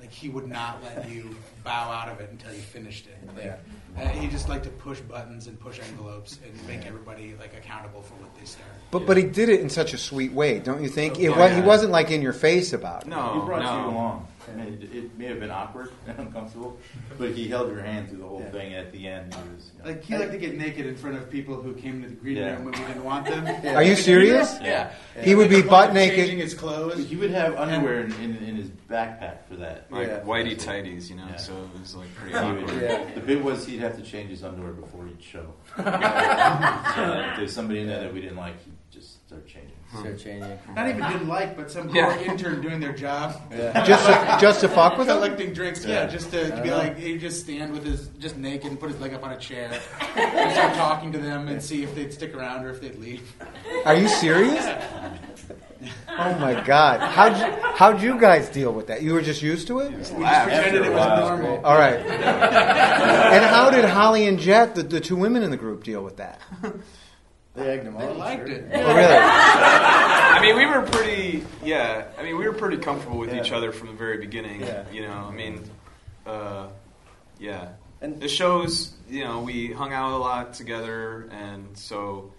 like 0.00 0.12
he 0.12 0.28
would 0.28 0.46
not 0.46 0.82
let 0.84 1.08
you 1.14 1.34
bow 1.64 1.90
out 1.90 2.08
of 2.08 2.20
it 2.20 2.30
until 2.30 2.52
you 2.52 2.60
finished 2.60 3.06
it. 3.06 3.18
Like, 3.34 3.44
Yeah. 3.44 3.56
uh, 4.04 4.08
he 4.08 4.28
just 4.28 4.48
liked 4.48 4.64
to 4.64 4.70
push 4.70 5.00
buttons 5.00 5.48
and 5.48 5.58
push 5.58 5.80
envelopes 5.80 6.38
and 6.44 6.66
make 6.68 6.86
everybody 6.86 7.34
like 7.40 7.54
accountable 7.56 8.02
for 8.02 8.14
what 8.14 8.32
they 8.38 8.44
start. 8.44 8.68
but 8.92 9.06
but 9.06 9.16
he 9.16 9.24
did 9.24 9.48
it 9.48 9.60
in 9.60 9.68
such 9.68 9.92
a 9.94 9.98
sweet 9.98 10.32
way, 10.32 10.60
don't 10.60 10.82
you 10.82 10.88
think? 10.88 11.18
It, 11.18 11.28
Oh, 11.30 11.38
wa- 11.38 11.48
He 11.48 11.60
wasn't 11.62 11.90
like 11.90 12.10
in 12.12 12.22
your 12.22 12.32
face 12.34 12.72
about 12.72 13.02
it. 13.02 13.08
No, 13.08 13.40
he 13.40 13.46
brought 13.46 13.62
no. 13.62 13.80
you 13.80 13.94
along. 13.96 14.28
And 14.50 14.82
it, 14.82 14.94
it 14.94 15.18
may 15.18 15.26
have 15.26 15.40
been 15.40 15.50
awkward 15.50 15.90
and 16.06 16.18
uncomfortable, 16.18 16.78
but 17.18 17.30
he 17.32 17.48
held 17.48 17.70
your 17.70 17.80
hand 17.82 18.08
through 18.08 18.18
the 18.18 18.26
whole 18.26 18.40
Yeah. 18.40 18.50
thing. 18.50 18.74
At 18.74 18.92
the 18.92 19.06
end, 19.06 19.34
he 19.34 19.40
was 19.54 19.70
you 19.76 19.82
know, 19.82 19.88
Like 19.90 20.04
he 20.04 20.16
liked 20.16 20.32
to 20.32 20.38
get 20.38 20.56
naked 20.56 20.86
in 20.86 20.96
front 20.96 21.16
of 21.16 21.28
people 21.30 21.56
who 21.60 21.74
came 21.74 22.02
to 22.02 22.08
the 22.08 22.14
green 22.14 22.36
Yeah. 22.38 22.54
room 22.54 22.64
when 22.66 22.72
we 22.80 22.86
didn't 22.86 23.04
want 23.04 23.26
them. 23.26 23.46
Are 23.76 23.82
you 23.82 23.96
serious? 23.96 24.56
Yeah. 24.62 24.90
He 25.22 25.34
would 25.34 25.50
be 25.50 25.56
Like, 25.62 25.70
butt 25.70 25.92
changing 25.94 26.18
naked. 26.18 26.38
his 26.38 26.54
clothes. 26.54 27.08
he 27.08 27.16
would 27.16 27.30
have 27.30 27.54
underwear 27.56 28.00
in, 28.00 28.12
in, 28.14 28.36
in 28.36 28.56
his 28.56 28.68
backpack 28.90 29.38
for 29.48 29.56
that. 29.56 29.86
Like 29.90 30.08
Yeah. 30.08 30.20
whitey 30.20 30.56
tighties, 30.56 31.10
you 31.10 31.16
know. 31.16 31.26
Yeah. 31.28 31.36
So 31.36 31.52
it 31.54 31.80
was 31.80 31.94
like 31.94 32.14
pretty 32.14 32.36
He 32.38 32.44
would- 32.52 32.62
awkward. 32.64 32.82
Yeah. 32.82 33.04
The 33.14 33.20
bit 33.20 33.42
was 33.42 33.66
he'd 33.66 33.80
have 33.80 33.96
to 33.96 34.02
change 34.02 34.30
his 34.30 34.42
underwear 34.44 34.72
before 34.72 35.06
each 35.08 35.24
show. 35.24 35.52
so 35.76 35.82
that 35.82 37.30
if 37.32 37.36
there's 37.38 37.52
somebody 37.52 37.80
in 37.80 37.86
there 37.86 38.00
that 38.00 38.12
we 38.12 38.20
didn't 38.20 38.36
like, 38.36 38.62
he'd 38.64 38.72
just 38.90 39.26
start 39.26 39.46
changing. 39.46 39.72
Start 39.90 40.18
changing. 40.18 40.58
Not 40.74 40.88
even 40.88 41.02
didn't 41.02 41.28
like, 41.28 41.56
but 41.56 41.70
some 41.70 41.88
Yeah. 41.94 42.18
intern 42.20 42.60
doing 42.60 42.78
their 42.80 42.92
job. 42.92 43.40
Yeah. 43.50 43.84
Just 43.86 44.06
to, 44.06 44.38
just 44.40 44.60
to 44.60 44.68
fuck 44.68 44.98
with 44.98 45.08
him? 45.08 45.16
collecting 45.16 45.52
drinks. 45.54 45.84
Yeah, 45.84 46.02
Yeah. 46.02 46.06
just 46.08 46.30
to, 46.32 46.50
to 46.50 46.62
be 46.62 46.70
Uh-huh. 46.70 46.78
like, 46.78 46.98
he 46.98 47.16
just 47.16 47.40
stand 47.40 47.72
with 47.72 47.84
his 47.84 48.08
just 48.18 48.36
naked 48.36 48.66
and 48.70 48.78
put 48.78 48.90
his 48.90 49.00
leg 49.00 49.14
up 49.14 49.24
on 49.24 49.32
a 49.32 49.38
chair 49.38 49.70
and 50.16 50.52
start 50.52 50.74
talking 50.74 51.10
to 51.12 51.18
them 51.18 51.48
and 51.48 51.62
see 51.62 51.82
if 51.82 51.94
they'd 51.94 52.12
stick 52.12 52.34
around 52.36 52.64
or 52.66 52.70
if 52.70 52.80
they'd 52.80 52.98
leave. 52.98 53.22
Are 53.86 53.94
you 53.94 54.08
serious? 54.08 54.64
Oh 56.20 56.34
my 56.40 56.60
God! 56.64 56.98
How'd 56.98 57.38
you, 57.38 57.62
how'd 57.76 58.02
you 58.02 58.18
guys 58.18 58.48
deal 58.48 58.72
with 58.72 58.88
that? 58.88 59.00
You 59.02 59.12
were 59.12 59.22
just 59.22 59.42
used 59.42 59.68
to 59.68 59.78
it. 59.78 59.92
We 59.92 59.98
just 59.98 60.12
Laugh. 60.18 60.48
pretended 60.48 60.82
it 60.84 60.92
was 60.92 60.98
while, 61.06 61.38
normal. 61.38 61.64
All 61.64 61.78
right. 61.78 62.00
And 62.00 63.44
how 63.44 63.70
did 63.70 63.84
Holly 63.84 64.26
and 64.26 64.40
Jet, 64.40 64.74
the, 64.74 64.82
the 64.82 64.98
two 65.00 65.14
women 65.14 65.44
in 65.44 65.52
the 65.52 65.56
group, 65.56 65.84
deal 65.84 66.02
with 66.02 66.16
that? 66.16 66.40
They 67.58 67.70
egged 67.70 67.86
them 67.86 67.98
They 67.98 68.08
liked 68.14 68.46
sure. 68.48 68.56
it. 68.56 68.70
Oh, 68.72 68.94
really? 68.94 69.16
I 69.16 70.38
mean, 70.40 70.56
we 70.56 70.66
were 70.66 70.82
pretty. 70.82 71.44
Yeah, 71.64 72.06
I 72.18 72.22
mean, 72.22 72.36
we 72.38 72.46
were 72.46 72.54
pretty 72.54 72.76
comfortable 72.78 73.18
with 73.18 73.32
Yeah. 73.34 73.42
each 73.42 73.52
other 73.52 73.72
from 73.72 73.88
the 73.88 73.94
very 73.94 74.18
beginning. 74.18 74.60
Yeah. 74.60 74.84
You 74.92 75.02
know, 75.02 75.26
I 75.28 75.32
mean, 75.32 75.68
uh, 76.26 76.68
yeah. 77.38 77.70
And 78.00 78.20
the 78.20 78.28
shows, 78.28 78.94
you 79.08 79.24
know, 79.24 79.40
we 79.40 79.72
hung 79.72 79.92
out 79.92 80.12
a 80.12 80.18
lot 80.18 80.54
together, 80.54 81.28
and 81.32 81.76
so, 81.76 82.32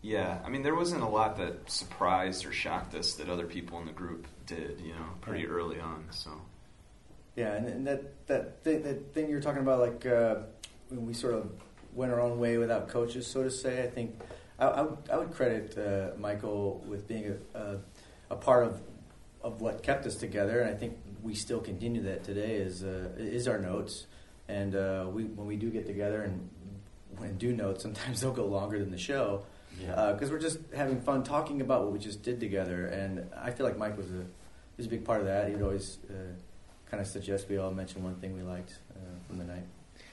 yeah. 0.00 0.40
I 0.44 0.48
mean, 0.48 0.62
there 0.62 0.74
wasn't 0.74 1.02
a 1.02 1.08
lot 1.08 1.36
that 1.38 1.70
surprised 1.70 2.44
or 2.44 2.52
shocked 2.52 2.94
us 2.96 3.14
that 3.14 3.28
other 3.28 3.46
people 3.46 3.78
in 3.78 3.86
the 3.86 3.92
group 3.92 4.26
did, 4.46 4.80
you 4.84 4.92
know, 4.92 5.06
pretty 5.20 5.46
early 5.46 5.78
on. 5.78 6.06
So, 6.10 6.30
Yeah, 7.36 7.54
and, 7.54 7.66
and 7.68 7.86
that 7.86 8.26
that 8.26 8.62
thing, 8.64 8.82
that 8.82 9.14
thing 9.14 9.28
you're 9.30 9.40
talking 9.40 9.62
about, 9.62 9.78
like 9.78 10.04
uh, 10.04 10.36
when 10.88 11.06
we 11.06 11.14
sort 11.14 11.34
of 11.34 11.48
went 11.94 12.10
our 12.12 12.20
own 12.20 12.38
way 12.40 12.56
without 12.58 12.88
coaches, 12.88 13.26
so 13.26 13.42
to 13.44 13.50
say. 13.50 13.84
I 13.84 13.86
think 13.86 14.18
I, 14.62 14.66
I, 14.68 14.82
would, 14.82 14.98
I 15.12 15.16
would 15.18 15.32
credit 15.32 15.76
uh, 15.76 16.16
Michael 16.18 16.82
with 16.86 17.08
being 17.08 17.36
a, 17.54 17.58
a, 17.58 17.78
a 18.30 18.36
part 18.36 18.64
of 18.66 18.80
of 19.42 19.60
what 19.60 19.82
kept 19.82 20.06
us 20.06 20.14
together, 20.14 20.60
and 20.60 20.70
I 20.70 20.74
think 20.74 20.96
we 21.20 21.34
still 21.34 21.60
continue 21.60 22.02
that 22.04 22.22
today. 22.22 22.52
Is 22.54 22.84
uh, 22.84 23.08
is 23.18 23.48
our 23.48 23.58
notes, 23.58 24.06
and 24.48 24.74
uh, 24.76 25.06
we 25.12 25.24
when 25.24 25.46
we 25.48 25.56
do 25.56 25.68
get 25.70 25.86
together 25.86 26.22
and 26.22 26.48
when 27.18 27.36
do 27.38 27.52
notes, 27.52 27.82
sometimes 27.82 28.20
they'll 28.22 28.32
go 28.32 28.46
longer 28.46 28.78
than 28.78 28.90
the 28.90 28.98
show 28.98 29.44
Yeah. 29.80 30.12
because 30.12 30.30
we're 30.30 30.38
just 30.38 30.58
having 30.74 31.00
fun 31.00 31.22
talking 31.24 31.60
about 31.60 31.82
what 31.82 31.92
we 31.92 31.98
just 31.98 32.22
did 32.22 32.40
together. 32.40 32.86
And 32.86 33.26
I 33.36 33.50
feel 33.50 33.66
like 33.66 33.76
Mike 33.76 33.96
was 33.96 34.10
a 34.10 34.24
was 34.76 34.86
a 34.86 34.88
big 34.88 35.04
part 35.04 35.20
of 35.20 35.26
that. 35.26 35.48
He 35.48 35.54
would 35.54 35.62
always 35.62 35.98
uh, 36.08 36.12
kind 36.90 37.00
of 37.00 37.06
suggest 37.06 37.48
we 37.48 37.58
all 37.58 37.72
mention 37.72 38.02
one 38.04 38.14
thing 38.16 38.34
we 38.36 38.42
liked 38.42 38.78
uh, 38.94 38.98
from 39.26 39.38
the 39.38 39.44
night. 39.44 39.64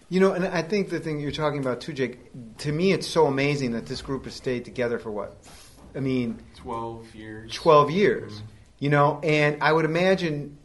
You 0.09 0.19
know, 0.19 0.33
and 0.33 0.45
I 0.45 0.63
think 0.63 0.89
the 0.89 0.99
thing 0.99 1.19
you're 1.19 1.31
talking 1.31 1.59
about 1.59 1.81
too, 1.81 1.93
Jake. 1.93 2.17
To 2.59 2.71
me, 2.71 2.91
it's 2.91 3.07
so 3.07 3.27
amazing 3.27 3.73
that 3.73 3.85
this 3.85 4.01
group 4.01 4.25
has 4.25 4.33
stayed 4.33 4.65
together 4.65 4.97
for 4.97 5.11
what? 5.11 5.37
I 5.95 5.99
mean, 5.99 6.39
12 6.55 7.15
years. 7.15 7.53
12 7.53 7.91
years. 7.91 8.33
Mhm. 8.33 8.41
You 8.79 8.89
know, 8.89 9.19
and 9.23 9.61
I 9.61 9.71
would 9.71 9.85
imagine 9.85 10.57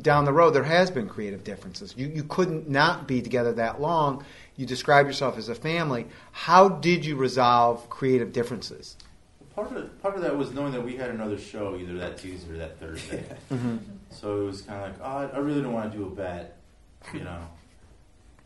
down 0.00 0.24
the 0.24 0.32
road 0.32 0.50
there 0.50 0.62
has 0.62 0.90
been 0.90 1.08
creative 1.08 1.44
differences. 1.44 1.94
You 1.96 2.06
you 2.08 2.22
couldn't 2.24 2.68
not 2.68 3.06
be 3.06 3.20
together 3.22 3.52
that 3.54 3.80
long. 3.80 4.24
You 4.56 4.64
describe 4.66 5.06
yourself 5.06 5.36
as 5.36 5.48
a 5.48 5.54
family. 5.54 6.06
How 6.32 6.68
did 6.68 7.04
you 7.04 7.16
resolve 7.16 7.88
creative 7.90 8.32
differences? 8.32 8.96
Part 9.54 9.74
of 9.74 10.02
part 10.02 10.16
of 10.16 10.22
that 10.22 10.36
was 10.36 10.52
knowing 10.52 10.72
that 10.72 10.84
we 10.84 10.96
had 10.96 11.10
another 11.10 11.38
show 11.38 11.76
either 11.76 11.94
that 11.98 12.18
Tuesday 12.18 12.54
or 12.54 12.58
that 12.58 12.78
Thursday. 12.78 13.24
So 14.10 14.40
it 14.40 14.44
was 14.46 14.62
kind 14.62 14.82
of 14.82 14.98
like, 14.98 15.00
oh, 15.02 15.36
I 15.36 15.38
really 15.40 15.60
don't 15.60 15.74
want 15.74 15.92
to 15.92 15.98
do 15.98 16.06
a 16.06 16.10
bet, 16.10 16.56
you 17.12 17.20
know. 17.20 17.38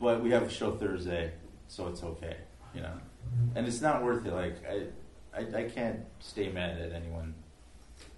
But 0.01 0.23
we 0.23 0.31
have 0.31 0.43
a 0.43 0.51
show 0.51 0.73
Thursday, 0.77 1.33
so 1.69 1.87
it's 1.89 2.03
okay, 2.03 2.37
you 2.75 2.81
know. 2.81 2.93
And 3.55 3.67
it's 3.67 3.81
not 3.81 4.03
worth 4.03 4.25
it. 4.27 4.33
Like 4.33 4.57
I, 4.67 4.87
I, 5.39 5.63
I 5.65 5.65
can't 5.69 6.01
stay 6.19 6.51
mad 6.51 6.79
at 6.81 6.93
anyone, 6.93 7.35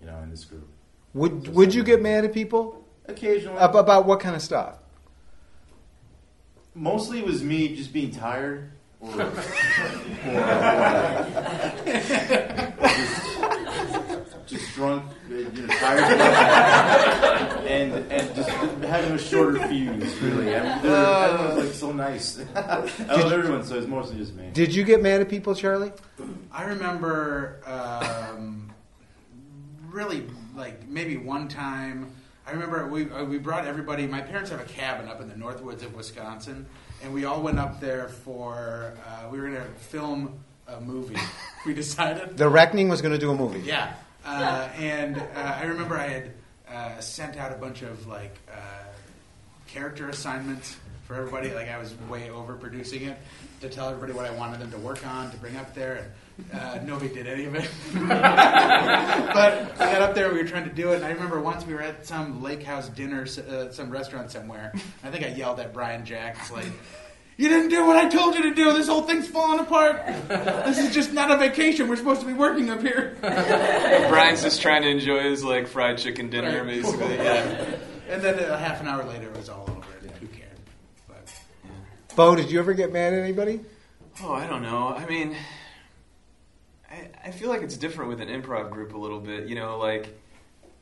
you 0.01 0.07
know, 0.07 0.19
in 0.23 0.31
this 0.31 0.45
group. 0.45 0.69
Would 1.15 1.49
would 1.55 1.75
you 1.75 1.83
get 1.85 2.01
mad 2.01 2.25
at 2.25 2.33
people 2.33 2.79
Occasionally, 3.07 3.59
Ab- 3.59 3.75
about 3.75 4.07
what 4.07 4.21
kind 4.21 4.37
of 4.37 4.43
stuff? 4.43 4.79
mostly 6.75 7.19
it 7.19 7.27
was 7.27 7.43
me 7.45 7.77
just 7.77 7.93
being 7.93 8.11
tired, 8.11 8.71
or, 9.01 9.11
or 9.11 9.31
just, 12.87 14.47
just 14.47 14.75
drunk, 14.75 15.05
uh, 15.31 15.35
you 15.35 15.45
know, 15.53 15.67
tired, 15.75 16.19
and 17.73 18.13
and 18.13 18.35
just 18.35 18.49
having 18.49 19.13
a 19.13 19.19
shorter 19.19 19.67
fuse. 19.69 20.15
Really, 20.21 20.55
I 20.55 20.63
mean, 20.63 20.87
everyone's 20.87 21.65
like 21.65 21.75
so 21.75 21.93
nice. 21.93 22.39
I 22.55 22.77
love 22.77 23.33
everyone, 23.33 23.65
so 23.65 23.77
it's 23.77 23.87
mostly 23.87 24.19
just 24.19 24.35
me. 24.35 24.51
Did 24.53 24.75
you 24.75 24.85
get 24.85 25.03
mad 25.03 25.21
at 25.21 25.29
people, 25.29 25.55
Charlie? 25.55 25.93
I 26.51 26.65
remember 26.65 27.61
um, 27.67 28.73
really 29.91 30.27
like 30.55 30.87
maybe 30.89 31.17
one 31.17 31.49
time. 31.49 32.13
I 32.47 32.51
remember 32.51 32.87
we 32.89 33.11
uh, 33.11 33.25
we 33.25 33.39
brought 33.39 33.67
everybody. 33.67 34.07
My 34.07 34.21
parents 34.21 34.51
have 34.51 34.61
a 34.61 34.65
cabin 34.65 35.09
up 35.09 35.21
in 35.21 35.29
the 35.29 35.37
north 35.37 35.63
woods 35.63 35.83
of 35.83 35.95
Wisconsin, 35.95 36.67
and 37.03 37.15
we 37.15 37.25
all 37.25 37.41
went 37.41 37.59
up 37.59 37.81
there 37.81 38.09
for. 38.09 38.95
Uh, 39.07 39.29
we 39.31 39.41
were 39.41 39.49
going 39.49 39.63
to 39.63 39.69
film 39.81 40.41
a 40.69 40.81
movie. 40.81 41.17
we 41.67 41.73
decided. 41.73 42.37
The 42.37 42.49
Reckoning 42.49 42.89
was 42.89 43.01
going 43.01 43.15
to 43.15 43.19
do 43.19 43.31
a 43.31 43.35
movie. 43.35 43.61
Yeah, 43.61 43.95
uh, 44.25 44.69
and 44.77 45.17
uh, 45.19 45.59
I 45.61 45.65
remember 45.65 45.97
I 45.97 46.09
had 46.09 46.33
uh, 46.73 47.01
sent 47.01 47.37
out 47.37 47.53
a 47.53 47.57
bunch 47.57 47.83
of 47.83 48.07
like 48.07 48.37
uh, 48.51 48.85
character 49.67 50.09
assignments 50.09 50.77
for 51.05 51.15
everybody. 51.15 51.53
Like 51.53 51.69
I 51.69 51.79
was 51.79 51.95
way 52.09 52.29
overproducing 52.29 53.09
it 53.09 53.19
to 53.61 53.69
tell 53.69 53.89
everybody 53.89 54.13
what 54.13 54.27
I 54.27 54.31
wanted 54.35 54.61
them 54.61 54.71
to 54.73 54.79
work 54.79 55.07
on 55.07 55.31
to 55.31 55.37
bring 55.37 55.57
up 55.57 55.75
there, 55.75 56.11
and 56.41 56.61
uh, 56.61 56.79
nobody 56.85 57.13
did 57.13 57.27
any 57.27 57.45
of 57.45 57.55
it. 57.55 57.69
but 57.95 59.81
I 59.81 59.93
got 59.93 60.03
up 60.03 60.15
there, 60.15 60.33
we 60.33 60.43
were 60.43 60.49
trying 60.49 60.69
to 60.69 60.75
do 60.75 60.93
it, 60.93 60.97
and 60.97 61.05
I 61.05 61.11
remember 61.11 61.41
once 61.41 61.65
we 61.67 61.75
were 61.75 61.83
at 61.83 62.07
some 62.07 62.43
lake 62.43 62.63
house 62.63 62.89
dinner, 62.89 63.23
uh, 63.23 63.71
some 63.71 63.91
restaurant 63.91 64.31
somewhere. 64.31 64.73
I 65.05 65.11
think 65.11 65.25
I 65.25 65.29
yelled 65.29 65.61
at 65.61 65.73
Brian 65.73 66.05
Jacks 66.05 66.51
like. 66.51 66.73
You 67.43 67.49
didn't 67.49 67.71
do 67.71 67.85
what 67.85 67.97
I 67.97 68.09
told 68.09 68.37
you 68.37 68.43
to 68.45 68.55
do. 68.55 68.73
This 68.73 68.87
whole 68.87 69.03
thing's 69.03 69.27
falling 69.27 69.59
apart. 69.59 70.07
This 70.29 70.79
is 70.79 70.95
just 70.95 71.13
not 71.13 71.29
a 71.33 71.37
vacation. 71.37 71.89
We're 71.89 71.97
supposed 71.97 72.21
to 72.21 72.27
be 72.29 72.35
working 72.35 72.71
up 72.71 72.81
here. 72.83 73.17
Brian's 73.21 74.43
just 74.43 74.63
trying 74.63 74.83
to 74.83 74.89
enjoy 74.89 75.25
his 75.25 75.43
like 75.43 75.67
fried 75.67 75.99
chicken 75.99 76.31
dinner, 76.31 76.59
Right. 76.63 76.67
basically. 76.83 77.15
Yeah. 77.17 77.75
And 78.09 78.23
then 78.23 78.39
a 78.39 78.57
half 78.57 78.81
an 78.81 78.87
hour 78.87 79.03
later, 79.03 79.27
it 79.29 79.37
was 79.37 79.49
all 79.49 79.63
over. 79.69 79.81
Who 80.21 80.27
cared? 80.29 80.51
But 81.09 81.35
Beau, 82.15 82.37
did 82.37 82.49
you 82.49 82.61
ever 82.61 82.75
get 82.75 82.93
mad 82.93 83.13
at 83.13 83.19
anybody? 83.19 83.59
Oh, 84.23 84.33
I 84.33 84.47
don't 84.47 84.63
know. 84.63 84.89
I 84.89 85.05
mean, 85.07 85.35
I, 86.89 87.09
I 87.25 87.31
feel 87.33 87.49
like 87.49 87.63
it's 87.63 87.77
different 87.77 88.09
with 88.11 88.21
an 88.21 88.29
improv 88.29 88.71
group 88.71 88.95
a 88.95 88.99
little 88.99 89.19
bit. 89.19 89.49
You 89.49 89.57
know, 89.57 89.79
like 89.79 90.17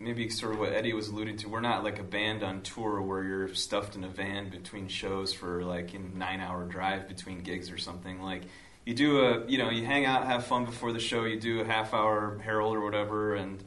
maybe 0.01 0.31
sort 0.31 0.55
of 0.55 0.59
what 0.59 0.73
Eddie 0.73 0.95
was 0.95 1.09
alluding 1.09 1.37
to. 1.37 1.49
We're 1.49 1.61
not 1.61 1.85
like 1.85 1.99
a 1.99 2.03
band 2.03 2.43
on 2.43 2.63
tour 2.63 3.03
where 3.03 3.23
you're 3.23 3.55
stuffed 3.55 3.95
in 3.95 4.03
a 4.03 4.09
van 4.09 4.49
between 4.49 4.89
shows 4.89 5.35
for 5.35 5.63
like 5.63 5.93
a 5.93 5.99
nine 5.99 6.41
hour 6.41 6.65
drive 6.65 7.07
between 7.07 7.43
gigs 7.43 7.71
or 7.71 7.77
something. 7.77 8.23
Like 8.23 8.43
you 8.87 8.95
do 8.95 9.21
a, 9.21 9.47
you 9.47 9.59
know, 9.59 9.69
you 9.69 9.85
hang 9.85 10.07
out, 10.07 10.27
have 10.27 10.47
fun 10.47 10.65
before 10.65 10.93
the 10.93 10.99
show. 10.99 11.25
You 11.25 11.39
do 11.39 11.61
a 11.61 11.67
half 11.67 11.93
hour 11.93 12.41
Harold 12.43 12.75
or 12.75 12.81
whatever, 12.81 13.35
and 13.35 13.63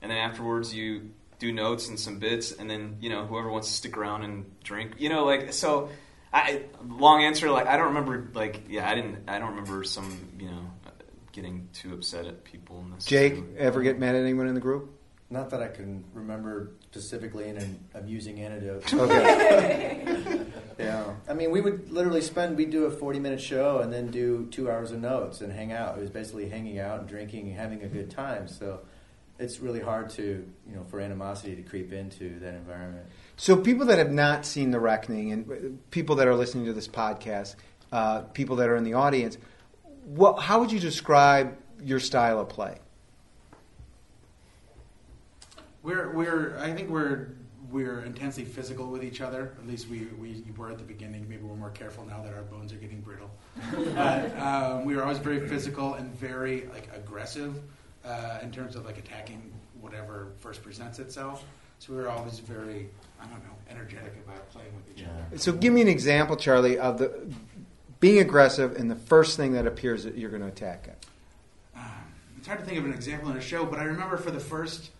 and 0.00 0.10
then 0.10 0.18
afterwards 0.18 0.72
you 0.72 1.10
do 1.40 1.52
notes 1.52 1.88
and 1.88 1.98
some 1.98 2.20
bits, 2.20 2.52
and 2.52 2.70
then 2.70 2.96
you 3.00 3.10
know 3.10 3.26
whoever 3.26 3.50
wants 3.50 3.68
to 3.68 3.74
stick 3.74 3.96
around 3.96 4.22
and 4.22 4.62
drink. 4.62 4.94
You 4.98 5.08
know, 5.08 5.24
like 5.24 5.52
so. 5.52 5.90
I 6.34 6.62
long 6.88 7.22
answer 7.24 7.50
like 7.50 7.66
I 7.66 7.76
don't 7.76 7.88
remember 7.88 8.30
like 8.32 8.62
yeah 8.66 8.88
I 8.88 8.94
didn't 8.94 9.28
I 9.28 9.38
don't 9.38 9.50
remember 9.50 9.84
some 9.84 10.30
you 10.38 10.48
know 10.48 10.64
getting 11.32 11.68
too 11.74 11.92
upset 11.92 12.24
at 12.24 12.42
people. 12.44 12.86
Jake, 13.04 13.34
ever 13.58 13.82
get 13.82 13.98
mad 13.98 14.14
at 14.14 14.22
anyone 14.22 14.46
in 14.46 14.54
the 14.54 14.60
group? 14.60 15.01
Not 15.32 15.50
that 15.50 15.62
I 15.62 15.68
can 15.68 16.04
remember 16.12 16.72
specifically 16.90 17.48
in 17.48 17.56
an 17.56 17.84
amusing 17.94 18.40
anecdote. 18.40 18.92
Okay. 18.92 20.46
Yeah, 20.78 21.12
I 21.28 21.34
mean, 21.34 21.50
we 21.50 21.60
would 21.60 21.92
literally 21.92 22.22
spend. 22.22 22.56
We'd 22.56 22.70
do 22.70 22.86
a 22.86 22.90
forty-minute 22.90 23.40
show 23.40 23.80
and 23.80 23.92
then 23.92 24.10
do 24.10 24.48
two 24.50 24.70
hours 24.70 24.90
of 24.90 25.00
notes 25.00 25.40
and 25.40 25.52
hang 25.52 25.70
out. 25.70 25.96
It 25.96 26.00
was 26.00 26.10
basically 26.10 26.48
hanging 26.48 26.78
out 26.80 27.00
and 27.00 27.08
drinking 27.08 27.48
and 27.48 27.56
having 27.56 27.82
a 27.82 27.88
good 27.88 28.10
time. 28.10 28.48
So 28.48 28.80
it's 29.38 29.60
really 29.60 29.80
hard 29.80 30.10
to, 30.10 30.22
you 30.22 30.74
know, 30.74 30.84
for 30.84 31.00
animosity 31.00 31.56
to 31.56 31.62
creep 31.62 31.92
into 31.92 32.38
that 32.40 32.54
environment. 32.54 33.06
So, 33.36 33.56
people 33.56 33.86
that 33.86 33.98
have 33.98 34.10
not 34.10 34.46
seen 34.46 34.70
The 34.70 34.80
Reckoning 34.80 35.32
and 35.32 35.50
uh, 35.50 35.54
people 35.90 36.16
that 36.16 36.26
are 36.26 36.34
listening 36.34 36.66
to 36.66 36.72
this 36.72 36.88
podcast, 36.88 37.56
uh, 37.92 38.22
people 38.32 38.56
that 38.56 38.68
are 38.68 38.76
in 38.76 38.84
the 38.84 38.94
audience, 38.94 39.36
what, 40.04 40.40
how 40.40 40.60
would 40.60 40.72
you 40.72 40.80
describe 40.80 41.56
your 41.82 42.00
style 42.00 42.40
of 42.40 42.48
play? 42.48 42.78
We're 45.82 46.10
we're 46.10 46.58
I 46.58 46.72
think 46.72 46.90
we're 46.90 47.28
we're 47.70 48.00
intensely 48.00 48.44
physical 48.44 48.86
with 48.86 49.02
each 49.02 49.20
other. 49.22 49.54
At 49.58 49.66
least 49.66 49.88
we, 49.88 50.06
we 50.18 50.44
were 50.58 50.70
at 50.70 50.76
the 50.76 50.84
beginning. 50.84 51.26
Maybe 51.26 51.42
we're 51.42 51.56
more 51.56 51.70
careful 51.70 52.04
now 52.04 52.22
that 52.22 52.34
our 52.34 52.42
bones 52.42 52.70
are 52.70 52.76
getting 52.76 53.00
brittle. 53.00 53.30
but 53.94 54.38
um, 54.38 54.84
we 54.84 54.94
were 54.94 55.02
always 55.02 55.18
very 55.18 55.48
physical 55.48 55.94
and 55.94 56.14
very 56.14 56.66
like 56.66 56.90
aggressive 56.94 57.62
uh, 58.04 58.40
in 58.42 58.50
terms 58.52 58.76
of 58.76 58.84
like 58.84 58.98
attacking 58.98 59.50
whatever 59.80 60.28
first 60.40 60.62
presents 60.62 60.98
itself. 60.98 61.44
So 61.78 61.94
we 61.94 61.98
were 61.98 62.10
always 62.10 62.38
very 62.38 62.88
I 63.20 63.24
don't 63.24 63.42
know 63.42 63.56
energetic 63.70 64.12
about 64.24 64.48
playing 64.50 64.70
with 64.76 64.96
each 64.96 65.04
other. 65.04 65.38
So, 65.38 65.52
give 65.52 65.72
me 65.72 65.80
an 65.80 65.88
example, 65.88 66.36
Charlie, 66.36 66.78
of 66.78 66.98
the 66.98 67.32
being 68.00 68.18
aggressive 68.18 68.76
and 68.76 68.90
the 68.90 68.96
first 68.96 69.36
thing 69.36 69.52
that 69.52 69.66
appears 69.66 70.04
that 70.04 70.16
you're 70.16 70.30
going 70.30 70.42
to 70.42 70.48
attack 70.48 70.88
it. 70.88 71.06
Um, 71.76 71.82
it's 72.36 72.46
hard 72.46 72.60
to 72.60 72.66
think 72.66 72.78
of 72.78 72.84
an 72.84 72.92
example 72.92 73.30
in 73.30 73.36
a 73.36 73.40
show, 73.40 73.64
but 73.64 73.78
I 73.78 73.84
remember 73.84 74.16
for 74.16 74.30
the 74.30 74.40
first 74.40 74.90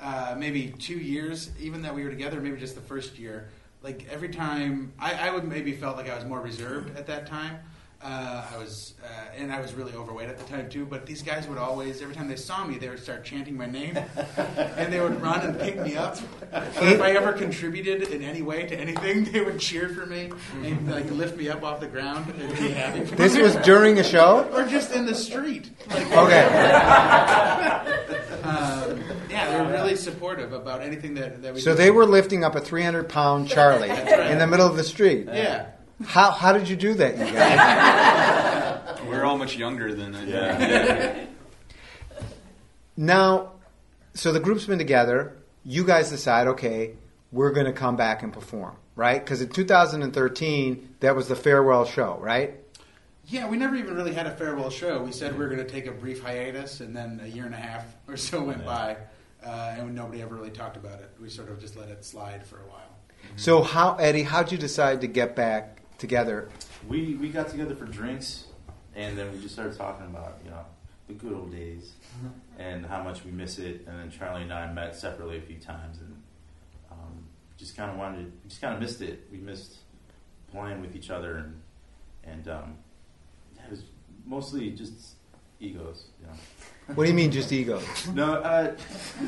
uh, 0.00 0.34
maybe 0.38 0.68
two 0.78 0.98
years, 0.98 1.50
even 1.60 1.82
that 1.82 1.94
we 1.94 2.04
were 2.04 2.10
together, 2.10 2.40
maybe 2.40 2.56
just 2.56 2.74
the 2.74 2.80
first 2.80 3.18
year, 3.18 3.48
like 3.82 4.06
every 4.10 4.28
time 4.28 4.92
I, 4.98 5.28
I 5.28 5.30
would 5.30 5.44
maybe 5.44 5.72
felt 5.72 5.96
like 5.96 6.08
I 6.08 6.14
was 6.14 6.24
more 6.24 6.40
reserved 6.40 6.96
at 6.96 7.06
that 7.06 7.26
time. 7.26 7.58
Uh, 8.00 8.44
I 8.54 8.56
was, 8.58 8.94
uh, 9.04 9.08
and 9.36 9.52
I 9.52 9.60
was 9.60 9.74
really 9.74 9.92
overweight 9.92 10.28
at 10.28 10.38
the 10.38 10.44
time 10.44 10.68
too. 10.70 10.86
But 10.86 11.04
these 11.04 11.20
guys 11.20 11.48
would 11.48 11.58
always, 11.58 12.00
every 12.00 12.14
time 12.14 12.28
they 12.28 12.36
saw 12.36 12.64
me, 12.64 12.78
they 12.78 12.88
would 12.88 13.02
start 13.02 13.24
chanting 13.24 13.56
my 13.56 13.66
name, 13.66 13.96
and 14.36 14.92
they 14.92 15.00
would 15.00 15.20
run 15.20 15.40
and 15.40 15.58
pick 15.58 15.80
me 15.80 15.96
up. 15.96 16.16
Or 16.52 16.62
if 16.86 17.00
I 17.00 17.10
ever 17.12 17.32
contributed 17.32 18.02
in 18.10 18.22
any 18.22 18.40
way 18.40 18.66
to 18.68 18.78
anything, 18.78 19.24
they 19.24 19.40
would 19.40 19.58
cheer 19.58 19.88
for 19.88 20.06
me 20.06 20.30
and 20.62 20.88
like 20.88 21.10
lift 21.10 21.36
me 21.36 21.48
up 21.48 21.64
off 21.64 21.80
the 21.80 21.88
ground 21.88 22.32
and 22.38 22.48
be 22.56 22.68
happy. 22.70 23.04
For 23.04 23.16
This 23.16 23.34
me. 23.34 23.42
was 23.42 23.56
during 23.56 23.98
a 23.98 24.04
show? 24.04 24.48
or 24.52 24.64
just 24.66 24.92
in 24.92 25.04
the 25.04 25.14
street. 25.16 25.68
Like, 25.90 26.06
Okay. 26.12 26.44
um, 28.44 29.02
yeah, 29.28 29.50
they 29.50 29.60
were 29.60 29.70
really 29.72 29.96
supportive 29.96 30.52
about 30.52 30.82
anything 30.82 31.14
that, 31.14 31.42
that 31.42 31.52
we 31.54 31.60
So, 31.60 31.72
did. 31.72 31.78
they 31.78 31.90
were 31.90 32.06
lifting 32.06 32.44
up 32.44 32.54
a 32.54 32.60
300 32.60 33.08
pound 33.08 33.48
Charlie 33.48 33.88
right. 33.88 34.30
in 34.30 34.38
the 34.38 34.46
middle 34.46 34.66
of 34.66 34.76
the 34.76 34.84
street. 34.84 35.26
Yeah. 35.26 35.66
How, 36.04 36.30
how 36.30 36.52
did 36.52 36.68
you 36.68 36.76
do 36.76 36.94
that, 36.94 37.18
you 37.18 37.32
guys? 37.32 39.00
We're 39.08 39.24
all 39.24 39.38
much 39.38 39.56
younger 39.56 39.94
than 39.94 40.14
I 40.14 40.24
Yeah. 40.24 41.24
Now, 42.96 43.52
so 44.14 44.32
the 44.32 44.40
group's 44.40 44.66
been 44.66 44.78
together. 44.78 45.36
You 45.64 45.84
guys 45.84 46.10
decide, 46.10 46.48
okay, 46.48 46.94
we're 47.30 47.52
going 47.52 47.66
to 47.66 47.72
come 47.72 47.96
back 47.96 48.22
and 48.22 48.32
perform, 48.32 48.76
right? 48.96 49.22
Because 49.22 49.40
in 49.40 49.50
2013, 49.50 50.96
that 51.00 51.14
was 51.14 51.28
the 51.28 51.36
farewell 51.36 51.84
show, 51.84 52.18
right? 52.20 52.54
Yeah, 53.26 53.48
we 53.48 53.56
never 53.56 53.76
even 53.76 53.94
really 53.94 54.14
had 54.14 54.26
a 54.26 54.34
farewell 54.34 54.70
show. 54.70 55.02
We 55.02 55.12
said 55.12 55.32
we 55.32 55.38
were 55.38 55.48
going 55.48 55.64
to 55.64 55.70
take 55.70 55.86
a 55.86 55.92
brief 55.92 56.22
hiatus, 56.22 56.80
and 56.80 56.96
then 56.96 57.20
a 57.22 57.26
year 57.26 57.44
and 57.44 57.54
a 57.54 57.58
half 57.58 57.84
or 58.08 58.16
so 58.16 58.42
went 58.44 58.64
by, 58.64 58.96
uh, 59.44 59.76
and 59.76 59.94
nobody 59.94 60.22
ever 60.22 60.34
really 60.34 60.50
talked 60.50 60.76
about 60.76 61.00
it. 61.00 61.10
We 61.20 61.28
sort 61.28 61.50
of 61.50 61.60
just 61.60 61.76
let 61.76 61.88
it 61.88 62.04
slide 62.04 62.44
for 62.46 62.56
a 62.56 62.66
while. 62.66 62.96
So, 63.36 63.62
how, 63.62 63.94
Eddie, 63.96 64.22
how'd 64.22 64.50
you 64.50 64.58
decide 64.58 65.02
to 65.02 65.06
get 65.06 65.36
back 65.36 65.82
together? 65.98 66.48
We 66.88 67.16
we 67.16 67.28
got 67.28 67.48
together 67.48 67.74
for 67.74 67.84
drinks, 67.84 68.44
and 68.94 69.18
then 69.18 69.32
we 69.32 69.40
just 69.40 69.54
started 69.54 69.76
talking 69.76 70.06
about 70.06 70.38
you 70.44 70.50
know 70.50 70.64
the 71.08 71.14
good 71.14 71.32
old 71.32 71.50
days 71.50 71.92
and 72.58 72.86
how 72.86 73.02
much 73.02 73.24
we 73.24 73.30
miss 73.30 73.58
it. 73.58 73.84
And 73.86 73.98
then 73.98 74.10
Charlie 74.10 74.42
and 74.42 74.52
I 74.52 74.72
met 74.72 74.94
separately 74.94 75.38
a 75.38 75.42
few 75.42 75.58
times, 75.58 75.98
and 75.98 76.22
um, 76.90 77.24
just 77.56 77.76
kind 77.76 77.90
of 77.90 77.96
wanted, 77.96 78.26
we 78.42 78.48
just 78.48 78.60
kind 78.60 78.74
of 78.74 78.80
missed 78.80 79.00
it. 79.02 79.26
We 79.30 79.38
missed 79.38 79.78
playing 80.50 80.80
with 80.80 80.94
each 80.96 81.10
other, 81.10 81.36
and 81.36 81.60
and 82.24 82.48
um, 82.48 82.74
it 83.64 83.70
was 83.70 83.82
mostly 84.24 84.70
just 84.70 85.16
egos, 85.60 86.06
you 86.20 86.26
know. 86.26 86.32
What 86.94 87.04
do 87.04 87.10
you 87.10 87.16
mean, 87.16 87.30
just 87.30 87.52
ego? 87.52 87.82
No, 88.14 88.34
uh, 88.34 88.74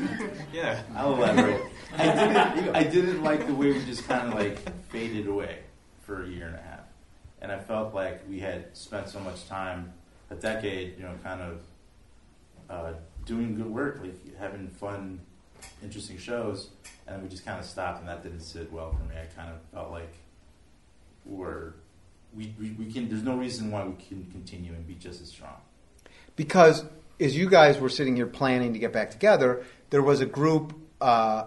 Yeah. 0.53 0.81
I'll 0.95 1.13
elaborate. 1.13 1.61
I 1.95 2.05
didn't. 2.05 2.75
I 2.75 2.83
didn't 2.83 3.23
like 3.23 3.45
the 3.45 3.53
way 3.53 3.73
we 3.73 3.85
just 3.85 4.07
kind 4.07 4.29
of 4.29 4.33
like 4.33 4.57
faded 4.89 5.27
away 5.27 5.59
for 6.11 6.23
a 6.23 6.27
year 6.27 6.47
and 6.47 6.55
a 6.55 6.61
half, 6.61 6.81
and 7.41 7.51
I 7.51 7.59
felt 7.59 7.93
like 7.93 8.21
we 8.29 8.39
had 8.39 8.75
spent 8.75 9.07
so 9.07 9.19
much 9.21 9.47
time, 9.47 9.93
a 10.29 10.35
decade, 10.35 10.97
you 10.97 11.03
know, 11.03 11.13
kind 11.23 11.41
of 11.41 11.61
uh, 12.69 12.93
doing 13.25 13.55
good 13.55 13.69
work, 13.73 14.01
like 14.01 14.37
having 14.37 14.67
fun, 14.67 15.21
interesting 15.81 16.17
shows, 16.17 16.71
and 17.07 17.23
we 17.23 17.29
just 17.29 17.45
kind 17.45 17.59
of 17.59 17.65
stopped, 17.65 18.01
and 18.01 18.09
that 18.09 18.23
didn't 18.23 18.41
sit 18.41 18.69
well 18.73 18.91
for 18.91 19.03
me. 19.05 19.15
I 19.21 19.25
kind 19.39 19.49
of 19.49 19.61
felt 19.73 19.91
like 19.91 20.13
we're 21.25 21.73
we, 22.35 22.53
we, 22.59 22.71
we 22.71 22.91
can. 22.91 23.07
There's 23.07 23.23
no 23.23 23.37
reason 23.37 23.71
why 23.71 23.85
we 23.85 23.93
can 23.93 24.25
continue 24.31 24.73
and 24.73 24.85
be 24.85 24.95
just 24.95 25.21
as 25.21 25.29
strong. 25.29 25.55
Because 26.35 26.83
as 27.21 27.37
you 27.37 27.49
guys 27.49 27.79
were 27.79 27.89
sitting 27.89 28.17
here 28.17 28.27
planning 28.27 28.73
to 28.73 28.79
get 28.79 28.91
back 28.91 29.11
together, 29.11 29.63
there 29.91 30.01
was 30.01 30.19
a 30.19 30.25
group. 30.25 30.73
Uh, 30.99 31.45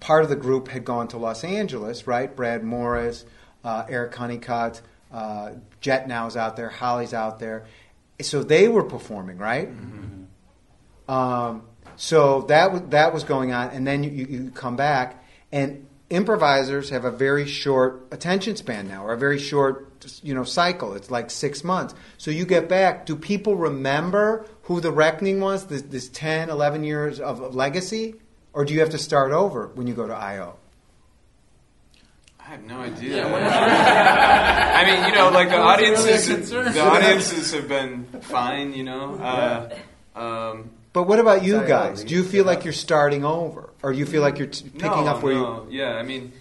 part 0.00 0.24
of 0.24 0.28
the 0.28 0.36
group 0.36 0.68
had 0.68 0.84
gone 0.84 1.08
to 1.08 1.16
Los 1.16 1.42
Angeles, 1.44 2.06
right? 2.06 2.34
Brad 2.34 2.62
Morris, 2.62 3.24
uh, 3.64 3.86
Eric 3.88 4.14
Honeycutt, 4.14 4.82
uh, 5.12 5.52
Jet 5.80 6.06
now's 6.06 6.36
out 6.36 6.56
there, 6.56 6.68
Holly's 6.68 7.14
out 7.14 7.38
there. 7.38 7.66
So 8.20 8.42
they 8.42 8.68
were 8.68 8.84
performing, 8.84 9.38
right? 9.38 9.68
Um, 11.08 11.62
so 11.96 12.42
that 12.42 12.72
was 12.72 12.82
that 12.90 13.12
was 13.12 13.24
going 13.24 13.52
on, 13.52 13.70
and 13.70 13.86
then 13.86 14.02
you, 14.04 14.10
you, 14.10 14.26
you 14.26 14.50
come 14.50 14.76
back, 14.76 15.24
and 15.52 15.86
improvisers 16.10 16.90
have 16.90 17.04
a 17.04 17.10
very 17.10 17.46
short 17.46 18.06
attention 18.10 18.56
span 18.56 18.88
now, 18.88 19.04
or 19.04 19.12
a 19.12 19.18
very 19.18 19.38
short, 19.38 20.06
you 20.22 20.34
know, 20.34 20.44
cycle. 20.44 20.94
It's 20.94 21.10
like 21.10 21.30
six 21.30 21.64
months. 21.64 21.94
So 22.18 22.30
you 22.30 22.44
get 22.44 22.68
back. 22.68 23.06
Do 23.06 23.16
people 23.16 23.56
remember 23.56 24.46
who 24.62 24.80
the 24.80 24.92
reckoning 24.92 25.40
was? 25.40 25.66
This, 25.66 25.82
this 25.82 26.08
10, 26.08 26.50
11 26.50 26.84
years 26.84 27.20
of, 27.20 27.40
of 27.40 27.54
legacy, 27.54 28.14
or 28.52 28.64
do 28.64 28.74
you 28.74 28.80
have 28.80 28.90
to 28.90 28.98
start 28.98 29.32
over 29.32 29.68
when 29.74 29.86
you 29.86 29.94
go 29.94 30.06
to 30.06 30.14
IO? 30.14 30.56
I 32.46 32.50
have 32.50 32.64
no 32.64 32.80
idea. 32.80 33.26
I 33.26 34.84
mean, 34.84 35.08
you 35.08 35.14
know, 35.14 35.30
like 35.30 35.48
the 35.48 35.58
audiences, 35.58 36.50
the 36.50 36.80
audiences 36.80 37.52
have 37.52 37.68
been 37.68 38.04
fine. 38.20 38.74
You 38.74 38.84
know, 38.84 39.14
uh, 39.16 39.74
um, 40.18 40.70
But 40.92 41.04
what 41.04 41.18
about 41.20 41.42
you 41.42 41.62
guys? 41.66 42.04
Do 42.04 42.14
you 42.14 42.22
feel 42.22 42.44
like 42.44 42.64
you're 42.64 42.72
starting 42.74 43.24
over, 43.24 43.70
or 43.82 43.92
do 43.92 43.98
you 43.98 44.06
feel 44.06 44.22
like 44.22 44.38
you're 44.38 44.48
t- 44.48 44.68
picking 44.68 45.04
no, 45.04 45.06
up 45.06 45.22
where 45.22 45.32
you 45.32 45.40
no. 45.40 45.66
Yeah, 45.70 45.94
I 45.94 46.02
mean, 46.02 46.32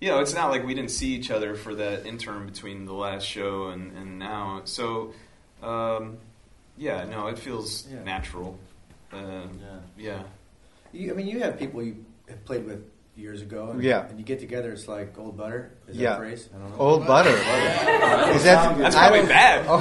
you 0.00 0.08
know, 0.08 0.20
it's 0.20 0.34
not 0.34 0.50
like 0.50 0.64
we 0.64 0.74
didn't 0.74 0.90
see 0.90 1.14
each 1.14 1.30
other 1.30 1.54
for 1.54 1.74
that 1.74 2.06
interim 2.06 2.46
between 2.46 2.86
the 2.86 2.94
last 2.94 3.26
show 3.26 3.68
and, 3.68 3.92
and 3.96 4.18
now. 4.18 4.62
So, 4.64 5.12
um, 5.62 6.18
yeah, 6.78 7.04
no, 7.04 7.26
it 7.28 7.38
feels 7.38 7.86
Yeah. 7.90 8.02
natural. 8.02 8.58
Uh, 9.12 9.16
Yeah. 9.16 9.78
yeah. 9.96 10.22
You, 10.92 11.12
I 11.12 11.14
mean, 11.14 11.26
you 11.26 11.40
have 11.40 11.58
people 11.58 11.82
you 11.82 12.04
have 12.28 12.44
played 12.44 12.64
with 12.66 12.82
years 13.16 13.42
ago. 13.42 13.70
And, 13.70 13.82
Yeah. 13.82 14.06
And 14.08 14.18
you 14.18 14.24
get 14.24 14.40
together, 14.40 14.72
it's 14.72 14.88
like 14.88 15.16
old 15.18 15.36
butter. 15.36 15.70
Is 15.86 15.96
Yeah. 15.96 16.10
that 16.10 16.18
phrase? 16.18 16.48
I 16.54 16.58
don't 16.58 16.70
know. 16.70 16.76
old 16.78 17.06
butter? 17.06 17.30
Is 18.34 18.44
that 18.44 18.76
That's 18.78 18.96
I 18.96 19.00
probably 19.08 19.18
don't- 19.20 19.28
bad. 19.28 19.64
Oh. 19.68 19.80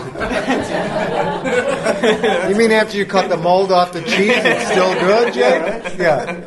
you 2.50 2.56
mean 2.56 2.72
after 2.72 2.98
you 2.98 3.06
cut 3.06 3.30
the 3.30 3.38
mold 3.38 3.72
off 3.72 3.92
the 3.94 4.02
cheese, 4.02 4.34
it's 4.36 4.70
still 4.72 4.94
good, 5.00 5.34
Jake? 5.34 5.98
Yeah. 6.00 6.44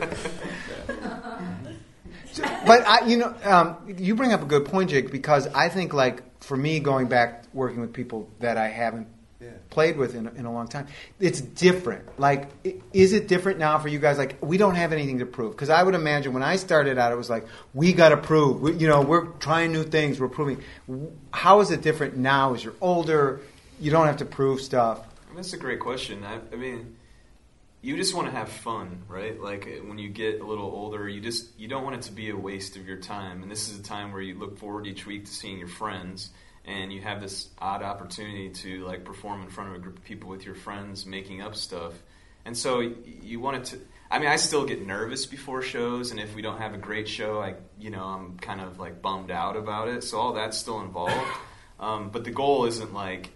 But 2.67 2.87
I, 2.87 3.07
you 3.07 3.17
know, 3.17 3.35
um, 3.45 3.77
you 3.99 4.15
bring 4.15 4.33
up 4.33 4.43
a 4.43 4.47
good 4.47 4.67
point, 4.67 4.91
Jake, 4.91 5.11
because 5.11 5.47
I 5.49 5.69
think, 5.69 5.95
like, 5.95 6.23
for 6.43 6.57
me, 6.57 6.81
going 6.81 7.07
back 7.09 7.45
working 7.55 7.81
with 7.81 7.93
people 7.93 8.29
that 8.41 8.57
I 8.59 8.69
haven't 8.69 9.09
Yeah. 9.39 9.51
played 9.69 9.99
with 9.99 10.15
in, 10.15 10.27
in 10.29 10.47
a 10.47 10.53
long 10.53 10.67
time, 10.67 10.87
it's 11.21 11.43
different. 11.43 12.19
Like, 12.19 12.49
is 12.95 13.13
it 13.13 13.29
different 13.29 13.59
now 13.59 13.79
for 13.79 13.89
you 13.89 13.99
guys? 13.99 14.17
Like, 14.17 14.39
we 14.41 14.57
don't 14.57 14.77
have 14.77 14.93
anything 14.93 15.19
to 15.19 15.27
prove 15.27 15.53
because 15.53 15.69
I 15.69 15.83
would 15.83 15.95
imagine 15.95 16.33
when 16.33 16.43
I 16.43 16.57
started 16.57 16.97
out, 16.97 17.13
it 17.13 17.17
was 17.17 17.29
like 17.29 17.47
we 17.75 17.93
got 17.93 18.09
to 18.11 18.17
prove. 18.17 18.63
We, 18.63 18.73
you 18.73 18.89
know, 18.89 19.03
we're 19.03 19.27
trying 19.27 19.73
new 19.73 19.85
things. 19.85 20.19
We're 20.19 20.29
proving. 20.29 20.63
How 21.33 21.61
is 21.61 21.71
it 21.71 21.83
different 21.83 22.17
now? 22.17 22.55
As 22.55 22.65
you're 22.65 22.75
older, 22.81 23.41
you 23.79 23.91
don't 23.91 24.07
have 24.07 24.19
to 24.19 24.25
prove 24.25 24.61
stuff. 24.63 25.07
That's 25.35 25.53
a 25.53 25.59
great 25.59 25.81
question. 25.81 26.25
I, 26.25 26.41
I 26.51 26.57
mean, 26.57 26.97
you 27.83 27.97
just 27.97 28.15
want 28.15 28.27
to 28.27 28.33
have 28.33 28.49
fun, 28.49 29.05
right? 29.07 29.41
Like 29.41 29.67
uh, 29.67 29.85
when 29.87 29.99
you 29.99 30.09
get 30.09 30.41
a 30.41 30.45
little 30.45 30.65
older, 30.65 31.09
you 31.09 31.21
just 31.21 31.59
you 31.59 31.69
don't 31.69 31.85
want 31.85 31.97
it 31.97 32.03
to 32.03 32.13
be 32.13 32.31
a 32.31 32.37
waste 32.37 32.77
of 32.77 32.87
your 32.87 32.97
time. 32.97 33.43
And 33.43 33.51
this 33.51 33.69
is 33.69 33.79
a 33.79 33.83
time 33.83 34.13
where 34.13 34.23
you 34.23 34.39
look 34.39 34.59
forward 34.59 34.87
each 34.87 35.07
week 35.07 35.27
to 35.27 35.31
seeing 35.31 35.59
your 35.59 35.69
friends, 35.69 36.31
and 36.67 36.93
you 36.93 37.01
have 37.01 37.21
this 37.21 37.49
odd 37.59 37.83
opportunity 37.83 38.51
to 38.51 38.85
like 38.85 39.05
perform 39.05 39.43
in 39.43 39.49
front 39.49 39.71
of 39.71 39.77
a 39.77 39.79
group 39.79 39.99
of 39.99 40.05
people 40.05 40.29
with 40.29 40.45
your 40.45 40.55
friends, 40.55 41.07
making 41.07 41.41
up 41.41 41.55
stuff. 41.55 41.95
And 42.45 42.57
so 42.57 42.81
you 42.81 43.41
want 43.41 43.57
it 43.57 43.65
to. 43.67 43.81
I 44.11 44.19
mean, 44.19 44.29
I 44.29 44.37
still 44.37 44.65
get 44.65 44.87
nervous 44.87 45.27
before 45.27 45.63
shows, 45.63 46.13
and 46.13 46.21
if 46.21 46.35
we 46.35 46.43
don't 46.43 46.59
have 46.59 46.75
a 46.75 46.79
great 46.79 47.09
show, 47.09 47.41
I 47.41 47.55
you 47.79 47.91
know 47.91 48.05
I'm 48.05 48.39
kind 48.39 48.61
of 48.61 48.79
like 48.79 49.01
bummed 49.01 49.31
out 49.31 49.57
about 49.57 49.89
it. 49.89 50.05
So 50.05 50.19
all 50.19 50.33
that's 50.35 50.59
still 50.59 50.81
involved. 50.81 51.15
Um, 51.79 52.09
but 52.09 52.25
the 52.25 52.31
goal 52.31 52.65
isn't 52.65 52.95
like 52.95 53.33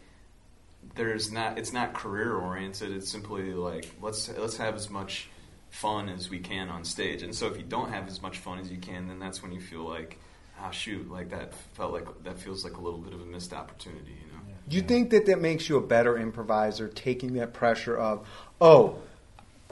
there's 0.94 1.30
not 1.30 1.58
it's 1.58 1.72
not 1.72 1.94
career 1.94 2.34
oriented 2.34 2.92
it's 2.92 3.10
simply 3.10 3.52
like 3.52 3.88
let's 4.00 4.28
let's 4.36 4.56
have 4.56 4.74
as 4.74 4.90
much 4.90 5.28
fun 5.70 6.08
as 6.08 6.30
we 6.30 6.40
can 6.40 6.68
on 6.68 6.84
stage 6.84 7.22
and 7.22 7.34
so 7.34 7.46
if 7.46 7.56
you 7.56 7.62
don't 7.62 7.92
have 7.92 8.08
as 8.08 8.20
much 8.20 8.38
fun 8.38 8.58
as 8.58 8.70
you 8.70 8.78
can 8.78 9.06
then 9.06 9.18
that's 9.18 9.42
when 9.42 9.52
you 9.52 9.60
feel 9.60 9.86
like 9.86 10.18
ah 10.62 10.70
shoot 10.70 11.10
like 11.10 11.30
that 11.30 11.54
felt 11.74 11.92
like 11.92 12.06
that 12.24 12.38
feels 12.38 12.64
like 12.64 12.76
a 12.76 12.80
little 12.80 12.98
bit 13.00 13.12
of 13.12 13.20
a 13.20 13.24
missed 13.24 13.52
opportunity 13.52 14.12
you 14.12 14.32
know 14.32 14.40
Do 14.68 14.76
you 14.76 14.82
think 14.82 15.10
that 15.10 15.26
that 15.26 15.40
makes 15.40 15.68
you 15.68 15.76
a 15.78 15.80
better 15.80 16.16
improviser, 16.16 16.86
taking 16.86 17.34
that 17.34 17.52
pressure 17.52 17.96
of, 17.96 18.24
oh, 18.60 18.98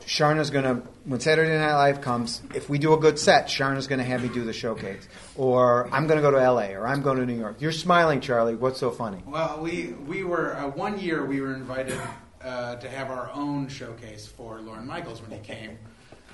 Charna's 0.07 0.51
going 0.51 0.65
to, 0.65 0.89
when 1.05 1.21
Saturday 1.21 1.57
Night 1.57 1.75
Live 1.75 2.01
comes, 2.01 2.43
if 2.55 2.69
we 2.69 2.79
do 2.79 2.93
a 2.95 2.97
good 2.97 3.19
set, 3.19 3.47
Charna's 3.47 3.87
going 3.87 4.01
to 4.01 4.05
have 4.05 4.23
me 4.23 4.29
do 4.29 4.45
the 4.45 4.53
showcase. 4.53 5.07
Or 5.37 5.89
I'm 5.93 6.07
going 6.07 6.17
to 6.17 6.23
go 6.23 6.31
to 6.33 6.53
LA, 6.53 6.71
or 6.71 6.87
I'm 6.87 7.03
going 7.03 7.19
to 7.19 7.27
New 7.27 7.39
York. 7.39 7.61
You're 7.61 7.73
smiling, 7.73 8.21
Charlie. 8.21 8.57
What's 8.57 8.81
so 8.81 8.91
funny? 8.91 9.23
Well, 9.27 9.61
we 9.61 9.95
we 10.07 10.25
were 10.25 10.57
uh, 10.57 10.69
one 10.69 10.99
year 10.99 11.25
we 11.25 11.41
were 11.41 11.55
invited 11.55 12.01
uh, 12.43 12.77
to 12.77 12.89
have 12.89 13.11
our 13.11 13.31
own 13.33 13.69
showcase 13.69 14.27
for 14.27 14.61
Lorne 14.61 14.87
Michaels 14.87 15.21
when 15.21 15.31
he 15.31 15.45
came. 15.47 15.79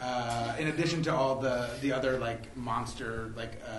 Uh, 0.00 0.54
in 0.58 0.68
addition 0.68 1.02
to 1.02 1.14
all 1.14 1.36
the 1.36 1.70
the 1.80 1.92
other 1.92 2.18
like 2.18 2.54
monster 2.56 3.32
like 3.36 3.60
uh, 3.66 3.70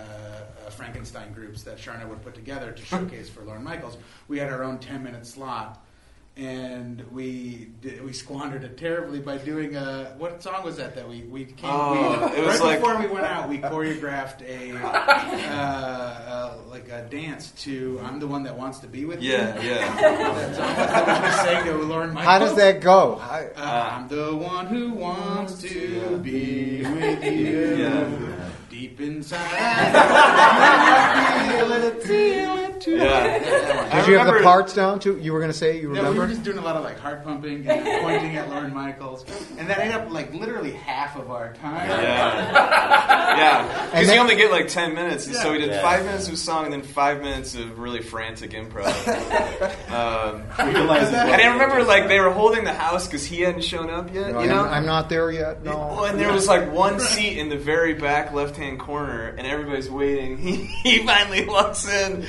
uh, 0.66 0.70
Frankenstein 0.70 1.32
groups 1.32 1.62
that 1.62 1.76
Charna 1.76 2.08
would 2.08 2.22
put 2.22 2.34
together 2.34 2.72
to 2.72 2.84
showcase 2.84 3.28
for 3.28 3.42
Lorne 3.42 3.62
Michaels, 3.62 3.98
we 4.26 4.38
had 4.38 4.50
our 4.50 4.64
own 4.64 4.78
ten 4.78 5.02
minute 5.02 5.26
slot, 5.26 5.85
and 6.36 7.02
we 7.12 7.68
did, 7.80 8.04
we 8.04 8.12
squandered 8.12 8.62
it 8.62 8.76
terribly 8.76 9.20
by 9.20 9.38
doing 9.38 9.74
a 9.74 10.14
what 10.18 10.42
song 10.42 10.62
was 10.62 10.76
that 10.76 10.94
that 10.94 11.08
we 11.08 11.22
we 11.22 11.46
came 11.46 11.70
Oh, 11.72 12.28
we, 12.30 12.36
it 12.38 12.44
was 12.44 12.60
right 12.60 12.66
like- 12.66 12.80
before 12.80 12.98
we 12.98 13.06
went 13.06 13.24
out 13.24 13.48
we 13.48 13.56
choreographed 13.58 14.42
a 14.42 14.72
uh, 14.84 15.56
uh, 15.56 16.54
like 16.68 16.90
a 16.90 17.06
dance 17.10 17.52
to 17.62 17.98
I'm 18.04 18.20
the 18.20 18.26
one 18.26 18.42
that 18.42 18.56
wants 18.56 18.80
to 18.80 18.86
be 18.86 19.06
with 19.06 19.22
you. 19.22 19.32
yeah 19.32 19.58
yeah 19.62 19.96
That 19.96 20.54
song 20.56 20.76
that 20.76 21.24
we 21.24 21.30
sang 21.30 21.64
to 21.64 21.72
Lorne 21.84 22.12
Michaels. 22.12 22.24
How 22.26 22.38
does 22.38 22.54
that 22.56 22.80
go? 22.82 23.16
How- 23.16 23.46
Uh, 23.56 23.88
I'm 23.92 24.08
the 24.08 24.36
one 24.36 24.66
who 24.66 24.90
wants 24.92 25.62
to 25.62 26.18
be 26.22 26.82
with 26.82 27.24
you. 27.24 27.76
Yeah. 27.76 28.42
Deep 28.68 29.00
inside, 29.00 29.40
feel 31.48 31.72
it, 31.72 32.02
feel 32.02 32.56
it 32.58 32.75
too. 32.80 32.96
yeah 32.96 33.88
I 33.92 34.00
Did 34.00 34.08
you 34.08 34.18
have 34.18 34.32
the 34.32 34.40
parts 34.42 34.74
down 34.74 34.98
too? 35.00 35.18
You 35.18 35.32
were 35.32 35.38
going 35.40 35.50
to 35.52 35.56
say 35.56 35.80
you 35.80 35.92
No, 35.92 36.12
we 36.12 36.18
were 36.18 36.26
just 36.26 36.42
doing 36.42 36.58
a 36.58 36.62
lot 36.62 36.76
of 36.76 36.84
like 36.84 36.98
heart 36.98 37.24
pumping 37.24 37.66
and 37.66 37.84
pointing 38.02 38.36
at 38.36 38.48
Lorne 38.48 38.72
Michaels, 38.74 39.24
and 39.58 39.68
that 39.68 39.78
ate 39.80 39.92
up 39.92 40.10
like 40.10 40.32
literally 40.34 40.72
half 40.72 41.16
of 41.16 41.30
our 41.30 41.52
time. 41.54 41.88
yeah 41.88 43.36
yeah 43.36 43.86
because 43.90 44.12
you 44.12 44.18
only 44.18 44.36
get 44.36 44.50
like 44.50 44.68
10 44.68 44.94
minutes 44.94 45.26
and 45.26 45.36
so 45.36 45.52
we 45.52 45.58
did 45.58 45.68
Yeah. 45.70 45.82
five 45.82 46.04
minutes 46.04 46.28
of 46.28 46.38
song 46.38 46.64
and 46.64 46.72
then 46.72 46.82
five 46.82 47.20
minutes 47.22 47.54
of 47.54 47.78
really 47.78 48.00
frantic 48.02 48.50
improv 48.52 48.86
um, 49.90 50.42
Realize 50.72 51.08
and 51.08 51.18
I 51.42 51.46
remember 51.52 51.82
like 51.84 52.08
they 52.08 52.20
were 52.20 52.30
holding 52.30 52.64
the 52.64 52.72
house 52.72 53.06
because 53.06 53.24
he 53.24 53.40
hadn't 53.40 53.62
shown 53.64 53.90
up 53.90 54.12
yet 54.12 54.32
No, 54.32 54.40
you 54.42 54.48
know 54.48 54.62
I'm, 54.64 54.74
I'm 54.74 54.86
not 54.86 55.08
there 55.08 55.30
yet. 55.30 55.62
Well, 55.62 55.96
No. 55.96 56.04
and 56.04 56.18
there 56.18 56.32
was 56.32 56.46
like 56.46 56.70
one 56.72 57.00
seat 57.00 57.38
in 57.38 57.48
the 57.48 57.56
very 57.58 57.94
back 57.94 58.32
left-hand 58.32 58.78
corner, 58.80 59.28
and 59.36 59.46
everybody's 59.46 59.90
waiting. 59.90 60.38
He, 60.38 60.56
he 60.56 61.06
finally 61.06 61.44
walks 61.46 61.88
in, 61.88 62.24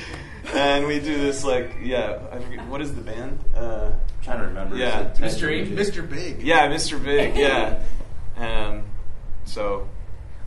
and 0.54 0.86
we 0.86 0.98
do 1.00 1.16
this 1.18 1.44
like, 1.44 1.76
yeah, 1.82 2.18
I 2.32 2.38
forget 2.38 2.66
what 2.66 2.80
is 2.80 2.94
the 2.94 3.00
band? 3.02 3.38
Uh, 3.54 3.90
trying 4.22 4.38
to 4.40 4.46
remember. 4.46 4.76
Yeah. 4.76 5.10
Is 5.12 5.18
it 5.18 5.20
Mystery. 5.20 5.66
Mr. 5.66 6.08
Big. 6.08 6.42
yeah, 6.42 6.68
Mr. 6.68 7.02
Big, 7.02 7.36
yeah. 7.36 7.80
Um, 8.36 8.84
so 9.46 9.88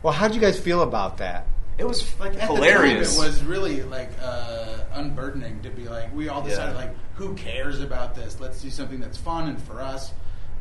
Well, 0.02 0.14
how 0.14 0.24
would 0.26 0.34
you 0.34 0.40
guys 0.40 0.58
feel 0.58 0.80
about 0.82 1.18
that? 1.18 1.46
it 1.76 1.84
was 1.84 2.18
Like 2.18 2.34
at 2.36 2.48
hilarious. 2.48 3.10
the 3.16 3.20
time, 3.20 3.26
it 3.26 3.28
was 3.32 3.42
really 3.44 3.82
like 3.82 4.08
uh, 4.22 4.78
unburdening 4.94 5.60
to 5.62 5.68
be 5.70 5.84
like 5.88 6.14
we 6.14 6.28
all 6.30 6.40
decided 6.40 6.72
Yeah. 6.72 6.78
like 6.86 6.94
who 7.16 7.34
cares 7.34 7.80
about 7.82 8.14
this? 8.14 8.40
Let's 8.40 8.62
do 8.62 8.70
something 8.70 8.98
that's 8.98 9.18
fun 9.18 9.48
and 9.50 9.60
for 9.62 9.82
us. 9.82 10.12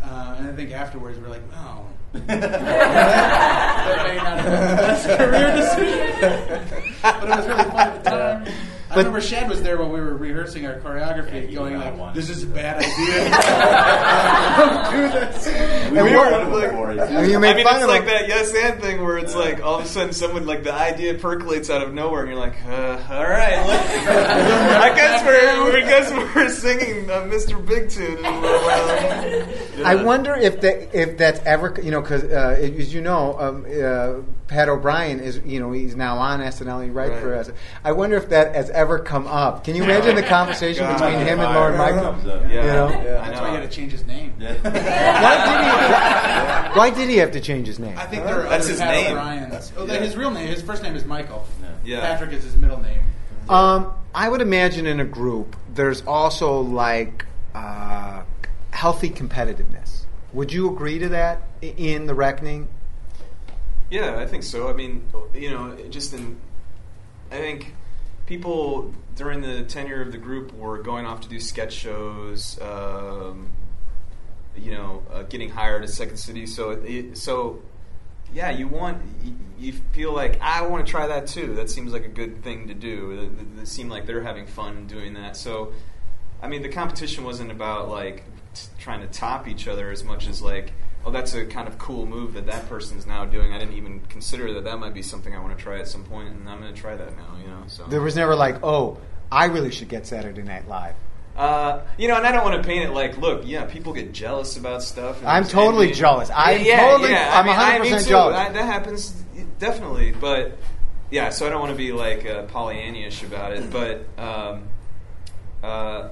Uh, 0.04 0.36
and 0.40 0.48
I 0.50 0.54
think 0.54 0.72
afterwards 0.72 1.20
we're 1.20 1.30
like, 1.30 1.44
oh, 1.56 1.86
that 2.12 2.28
may 4.08 4.16
not 4.18 4.40
have 4.40 4.46
been 4.46 4.70
the 4.70 4.76
best 4.76 5.08
career 5.08 5.56
decision, 5.56 6.98
but 7.02 7.24
it 7.24 7.30
was 7.30 7.48
really 7.48 7.64
fun 7.64 7.88
at 7.88 8.04
the 8.04 8.10
time. 8.10 8.54
I 8.92 8.96
But- 8.96 9.06
remember 9.06 9.22
Shad 9.22 9.50
was 9.50 9.62
there 9.64 9.78
when 9.78 9.90
we 9.90 10.02
were 10.02 10.16
rehearsing 10.18 10.66
our 10.68 10.74
choreography, 10.76 11.48
he 11.48 11.56
going 11.56 11.78
like, 11.80 11.98
want 11.98 12.14
"This 12.14 12.30
is 12.30 12.44
a 12.44 12.48
bad 12.48 12.78
idea. 12.84 13.30
Don't 14.58 14.92
do 14.92 15.02
this." 15.20 15.46
We 15.48 15.98
And 15.98 16.10
were 16.10 16.12
we're- 16.12 16.46
looking 16.52 16.72
for 16.72 16.92
it. 16.92 17.00
And 17.00 17.18
I 17.18 17.22
mean, 17.40 17.64
fun 17.64 17.76
it's 17.76 17.84
of 17.84 17.90
like 17.90 18.02
him. 18.02 18.08
that 18.08 18.28
yes 18.28 18.54
and 18.54 18.82
thing 18.82 19.02
where 19.04 19.18
it's 19.18 19.34
like 19.34 19.64
all 19.64 19.80
of 19.80 19.86
a 19.86 19.88
sudden 19.88 20.12
someone 20.14 20.46
like 20.46 20.64
the 20.64 20.74
idea 20.74 21.14
percolates 21.14 21.70
out 21.70 21.82
of 21.82 21.94
nowhere, 21.94 22.22
and 22.24 22.32
you're 22.32 22.40
like, 22.40 22.56
uh, 22.66 23.02
all 23.10 23.24
right, 23.24 23.58
look, 23.66 23.82
I 24.10 24.94
guess 24.96 25.26
we're 25.26 25.78
I 25.78 25.82
guess 25.82 26.12
we're 26.36 26.50
singing 26.50 27.10
uh, 27.10 27.22
Mr. 27.22 27.66
Big 27.66 27.90
Tune. 27.90 28.24
And 28.26 28.42
we're, 28.42 28.56
uh, 28.56 29.84
I 29.86 29.96
wonder 30.04 30.36
if 30.36 30.60
that 30.62 30.94
if 30.94 31.18
that's 31.18 31.40
ever 31.46 31.74
you 31.82 31.92
know 31.92 32.02
because 32.02 32.24
uh, 32.26 32.58
as 32.60 32.94
you 32.94 33.00
know 33.02 33.38
um, 33.40 33.66
uh, 33.66 34.22
Pat 34.52 34.68
O'Brien 34.68 35.22
is 35.22 35.40
you 35.46 35.62
know 35.62 35.72
he's 35.72 35.96
now 35.96 36.18
on 36.18 36.42
SNL 36.42 36.84
he 36.84 36.90
writes 36.90 37.18
for 37.22 37.34
us. 37.34 37.50
I 37.86 37.94
wonder 37.94 38.18
if 38.18 38.28
that 38.30 38.54
has 38.54 38.70
ever 38.70 39.00
come 39.00 39.26
up. 39.26 39.64
Can 39.64 39.76
you 39.78 39.84
imagine 39.86 40.14
the 40.16 40.24
conversation 40.38 40.84
God. 40.84 41.00
between 41.00 41.26
him 41.26 41.40
and 41.40 41.56
Lorne 41.56 41.78
Michael? 41.78 42.18
Yeah, 42.26 42.50
You 42.50 42.62
know? 42.74 42.90
yeah, 42.90 43.22
I 43.24 43.30
That's 43.30 43.40
why 43.40 43.48
he 43.48 43.54
know. 43.56 43.62
had 43.62 43.70
to 43.72 43.76
change 43.76 43.94
his 43.94 44.06
name. 44.06 44.34
Why 44.38 44.52
did 45.46 46.74
he? 46.74 46.78
Why 46.80 46.90
did 46.90 47.10
he 47.10 47.18
have 47.18 47.32
to 47.32 47.40
change 47.40 47.68
his 47.68 47.80
name? 47.80 47.98
I 47.98 48.06
think 48.08 48.26
there 48.26 48.42
are 48.42 48.50
That's 48.50 48.66
other 48.66 48.72
his 48.72 48.80
Pat 48.82 48.94
name. 48.94 49.18
O'Briens. 49.18 49.74
Oh, 49.78 49.86
Yeah. 49.86 50.00
his 50.02 50.18
real 50.18 50.32
name, 50.32 50.48
his 50.50 50.62
first 50.62 50.84
name 50.84 50.98
is 50.98 51.06
Michael. 51.06 51.46
Yeah. 51.86 52.02
Patrick 52.02 52.34
is 52.34 52.44
his 52.44 52.58
middle 52.58 52.82
name. 52.82 53.00
Um, 53.48 53.94
I 54.14 54.28
would 54.28 54.42
imagine 54.42 54.86
in 54.86 55.00
a 55.00 55.06
group 55.06 55.56
there's 55.74 56.02
also 56.02 56.60
like 56.60 57.26
uh, 57.56 58.24
healthy 58.72 59.10
competitiveness. 59.12 60.02
Would 60.34 60.52
you 60.52 60.70
agree 60.70 61.00
to 61.00 61.08
that 61.10 61.42
in 61.62 62.06
the 62.06 62.14
reckoning? 62.14 62.68
Yeah, 63.92 64.18
I 64.18 64.26
think 64.26 64.44
so. 64.44 64.70
I 64.70 64.74
mean, 64.74 65.08
you 65.36 65.52
know, 65.52 65.78
just 65.90 66.14
in, 66.14 66.40
I 67.30 67.36
think 67.36 67.76
people 68.26 68.94
during 69.16 69.42
the 69.42 69.64
tenure 69.64 70.02
of 70.02 70.12
the 70.12 70.18
group 70.18 70.54
were 70.54 70.82
going 70.82 71.06
off 71.06 71.22
to 71.22 71.30
do 71.30 71.40
sketch 71.40 71.74
shows. 71.74 72.60
Um, 72.62 73.52
you 74.58 74.72
know, 74.72 75.04
uh, 75.12 75.24
getting 75.24 75.50
hired 75.50 75.84
at 75.84 75.90
Second 75.90 76.18
City. 76.18 76.46
So, 76.46 76.72
it, 76.72 77.18
so 77.18 77.62
yeah, 78.34 78.50
you 78.50 78.68
want 78.68 79.02
you, 79.24 79.36
you 79.60 79.74
feel 79.92 80.14
like 80.14 80.40
I 80.42 80.66
want 80.68 80.86
to 80.86 80.90
try 80.90 81.08
that 81.08 81.28
too. 81.28 81.56
That 81.56 81.70
seems 81.70 81.92
like 81.92 82.06
a 82.06 82.10
good 82.10 82.44
thing 82.44 82.68
to 82.68 82.74
do. 82.74 83.32
It, 83.60 83.68
seemed 83.68 83.92
like 83.92 84.06
they're 84.06 84.24
having 84.24 84.48
fun 84.48 84.88
doing 84.88 85.14
that. 85.14 85.38
So, 85.38 85.74
I 86.42 86.48
mean, 86.48 86.62
the 86.62 86.70
competition 86.70 87.24
wasn't 87.24 87.52
about 87.52 87.90
like 87.90 88.24
t- 88.54 88.68
trying 88.80 89.02
to 89.02 89.08
top 89.08 89.48
each 89.48 89.68
other 89.68 89.92
as 89.92 90.04
much 90.04 90.28
as 90.28 90.42
like, 90.42 90.74
oh, 91.06 91.12
that's 91.12 91.34
a 91.34 91.46
kind 91.46 91.68
of 91.68 91.78
cool 91.78 92.06
move 92.06 92.34
that 92.34 92.46
that 92.48 92.68
person's 92.70 93.06
now 93.06 93.26
doing. 93.26 93.54
I 93.54 93.60
didn't 93.60 93.76
even 93.76 94.02
consider 94.02 94.54
that 94.54 94.64
that 94.66 94.80
might 94.80 94.94
be 94.94 95.02
something 95.02 95.36
I 95.36 95.40
want 95.40 95.58
to 95.58 95.64
try 95.64 95.80
at 95.80 95.88
some 95.88 96.04
point, 96.04 96.30
and 96.30 96.48
I'm 96.48 96.60
going 96.62 96.74
to 96.74 96.80
try 96.80 96.96
that 96.96 97.16
now. 97.18 97.38
You 97.42 97.48
know, 97.48 97.64
so 97.68 97.86
There 97.86 98.02
was 98.02 98.16
never 98.16 98.36
like, 98.36 98.64
oh, 98.64 98.98
I 99.32 99.46
really 99.46 99.72
should 99.72 99.90
get 99.90 100.06
Saturday 100.06 100.44
Night 100.44 100.68
Live. 100.68 100.96
Uh, 101.36 101.82
you 101.98 102.08
know, 102.10 102.18
and 102.18 102.28
I 102.28 102.32
don't 102.32 102.44
want 102.44 102.62
to 102.62 102.68
paint 102.68 102.84
it 102.84 102.92
like, 102.92 103.18
look, 103.18 103.44
yeah, 103.46 103.64
people 103.66 103.94
get 103.94 104.12
jealous 104.12 104.58
about 104.58 104.84
stuff. 104.84 105.24
I'm 105.26 105.46
totally 105.46 105.88
envy. 105.88 106.00
jealous. 106.00 106.30
I'm 106.34 106.64
yeah, 106.64 106.90
totally- 106.90 107.12
yeah. 107.12 107.32
I'm 107.34 107.46
I 107.46 107.48
mean, 107.48 107.56
I, 107.58 107.80
100% 107.80 107.92
me 107.92 108.04
too. 108.04 108.10
jealous. 108.10 108.36
I, 108.36 108.50
that 108.52 108.66
happens 108.66 109.12
definitely, 109.58 110.12
but 110.12 110.58
yeah. 111.10 111.30
So 111.30 111.48
I 111.48 111.50
don't 111.50 111.62
want 111.62 111.72
to 111.72 111.78
be 111.78 111.94
like 111.94 112.26
uh, 112.26 112.46
Pollyannish 112.48 113.24
about 113.24 113.54
it, 113.54 113.72
but 113.72 114.06
um, 114.22 114.68
uh, 115.64 116.10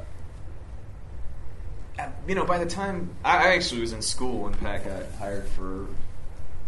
you 2.27 2.35
know, 2.35 2.45
by 2.45 2.57
the 2.57 2.65
time 2.65 3.09
I, 3.23 3.49
I 3.49 3.55
actually 3.55 3.81
was 3.81 3.93
in 3.93 4.01
school 4.01 4.43
when 4.43 4.53
Pat 4.53 4.85
got 4.85 5.03
hired 5.17 5.47
for 5.49 5.87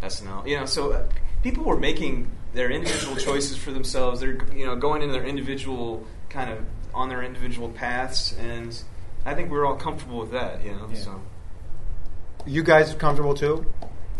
SNL, 0.03 0.47
you 0.47 0.57
know, 0.57 0.65
so 0.65 0.91
uh, 0.91 1.03
people 1.43 1.63
were 1.63 1.77
making 1.77 2.29
their 2.53 2.69
individual 2.71 3.15
choices 3.27 3.57
for 3.57 3.71
themselves. 3.71 4.19
They're 4.19 4.37
you 4.55 4.65
know 4.65 4.75
going 4.75 5.01
into 5.01 5.13
their 5.13 5.25
individual 5.25 6.05
kind 6.29 6.49
of 6.49 6.59
on 6.93 7.09
their 7.09 7.23
individual 7.23 7.69
paths, 7.69 8.33
and 8.37 8.81
I 9.25 9.33
think 9.35 9.51
we 9.51 9.57
were 9.57 9.65
all 9.65 9.75
comfortable 9.75 10.19
with 10.19 10.31
that. 10.31 10.63
You 10.63 10.71
know, 10.71 10.87
Yeah. 10.91 10.99
so 10.99 11.21
You 12.45 12.63
guys 12.63 12.93
are 12.93 12.97
comfortable 12.97 13.35
too? 13.35 13.65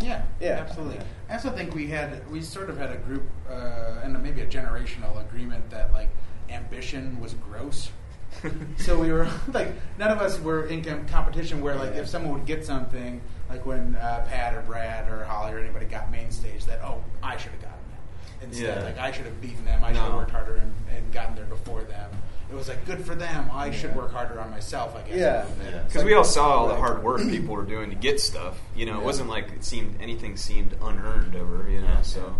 Yeah, 0.00 0.22
Yeah. 0.40 0.64
absolutely. 0.66 0.96
Yeah. 0.96 1.04
I 1.28 1.34
also 1.34 1.50
think 1.50 1.74
we 1.74 1.86
had 1.88 2.28
we 2.30 2.40
sort 2.42 2.70
of 2.70 2.78
had 2.78 2.90
a 2.90 2.96
group 2.98 3.22
uh, 3.50 4.00
and 4.02 4.20
maybe 4.22 4.40
a 4.42 4.46
generational 4.46 5.20
agreement 5.20 5.68
that 5.70 5.92
like 5.92 6.10
ambition 6.50 7.20
was 7.20 7.34
gross. 7.34 7.90
so 8.78 8.98
we 8.98 9.12
were 9.12 9.28
like 9.52 9.72
none 9.98 10.10
of 10.10 10.18
us 10.18 10.40
were 10.40 10.64
in 10.66 10.82
com- 10.82 11.06
competition 11.06 11.60
where 11.60 11.74
like 11.76 11.94
Yeah. 11.94 12.00
if 12.02 12.08
someone 12.08 12.32
would 12.34 12.46
get 12.46 12.64
something 12.64 13.20
like 13.50 13.64
when 13.66 13.94
uh, 13.96 14.24
Pat 14.28 14.54
or 14.54 14.62
Brad 14.62 15.08
or 15.10 15.24
Holly 15.24 15.52
or 15.52 15.58
anybody 15.58 15.86
got 15.86 16.10
main 16.10 16.30
stage 16.30 16.64
that 16.66 16.80
oh 16.82 17.02
I 17.22 17.36
should 17.36 17.52
have 17.52 17.62
gotten 17.62 17.78
that 17.90 18.44
instead 18.46 18.78
Yeah. 18.78 18.84
like 18.84 18.98
I 18.98 19.12
should 19.12 19.26
have 19.26 19.40
beaten 19.40 19.64
them 19.64 19.84
I 19.84 19.88
should 19.92 20.02
have 20.02 20.14
worked 20.14 20.30
harder 20.30 20.56
and, 20.56 20.72
and 20.90 21.12
gotten 21.12 21.34
there 21.36 21.44
before 21.46 21.82
them. 21.82 22.10
It 22.50 22.54
was 22.54 22.68
like 22.68 22.84
good 22.84 23.02
for 23.06 23.14
them. 23.14 23.48
I 23.50 23.70
should 23.70 23.96
work 23.96 24.12
harder 24.12 24.38
on 24.38 24.50
myself. 24.50 24.94
I 24.94 25.08
guess. 25.08 25.16
Yeah. 25.18 25.42
a 25.42 25.48
little 25.48 25.56
bit. 25.64 25.72
Yeah. 25.72 25.82
because 25.84 26.04
we 26.04 26.12
all 26.12 26.22
saw 26.24 26.50
all 26.50 26.68
the 26.68 26.74
hard 26.76 27.02
work 27.02 27.20
people 27.22 27.54
were 27.54 27.64
doing 27.64 27.88
to 27.88 27.96
get 27.96 28.20
stuff. 28.20 28.60
You 28.76 28.84
know, 28.84 28.98
it 29.00 29.04
wasn't 29.04 29.30
like 29.30 29.50
it 29.52 29.64
seemed 29.64 29.96
anything 30.02 30.36
seemed 30.36 30.74
unearned 30.82 31.34
over. 31.34 31.66
You 31.70 31.80
know, 31.80 31.86
Yeah. 31.86 32.02
so 32.02 32.34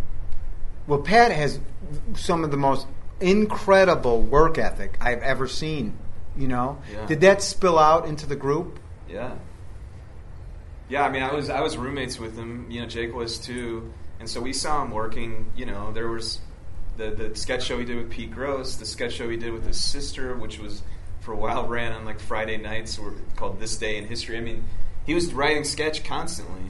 Well, 0.87 0.99
Pat 0.99 1.33
has 1.33 1.61
some 2.15 2.45
of 2.45 2.51
the 2.51 2.59
most 2.59 2.87
incredible 3.21 4.21
work 4.23 4.59
ethic 4.59 4.97
I've 5.01 5.23
ever 5.23 5.47
seen. 5.49 5.97
You 6.37 6.49
know, 6.49 6.79
Yeah. 6.93 7.07
did 7.07 7.21
that 7.21 7.43
spill 7.43 7.79
out 7.79 8.07
into 8.07 8.27
the 8.27 8.37
group? 8.37 8.79
Yeah. 9.09 9.33
Yeah, 10.89 11.05
I 11.05 11.11
mean, 11.11 11.23
I 11.23 11.33
was 11.33 11.49
I 11.51 11.61
was 11.61 11.77
roommates 11.77 12.19
with 12.19 12.37
him. 12.37 12.67
You 12.71 12.81
know, 12.83 12.87
Jake 12.87 13.15
was 13.15 13.39
too, 13.39 13.93
and 14.19 14.29
so 14.29 14.41
we 14.41 14.53
saw 14.53 14.83
him 14.83 14.91
working. 14.91 15.47
You 15.57 15.67
know, 15.67 15.93
there 15.93 16.09
was 16.09 16.41
the 16.97 17.11
the 17.11 17.35
sketch 17.37 17.65
show 17.65 17.79
he 17.79 17.85
did 17.85 17.97
with 17.97 18.11
Pete 18.11 18.33
Gross, 18.33 18.77
the 18.77 18.85
sketch 18.87 19.13
show 19.15 19.29
he 19.29 19.37
did 19.37 19.53
with 19.53 19.67
his 19.67 19.83
sister, 19.83 20.35
which 20.35 20.59
was 20.59 20.83
for 21.21 21.33
a 21.33 21.37
while 21.37 21.67
ran 21.67 21.93
on 21.93 22.05
like 22.05 22.19
Friday 22.21 22.57
nights, 22.57 22.99
or 22.99 23.15
called 23.37 23.61
This 23.61 23.77
Day 23.77 23.97
in 23.97 24.07
History. 24.07 24.37
I 24.37 24.41
mean, 24.41 24.65
he 25.07 25.15
was 25.15 25.33
writing 25.33 25.65
sketch 25.65 26.03
constantly, 26.05 26.63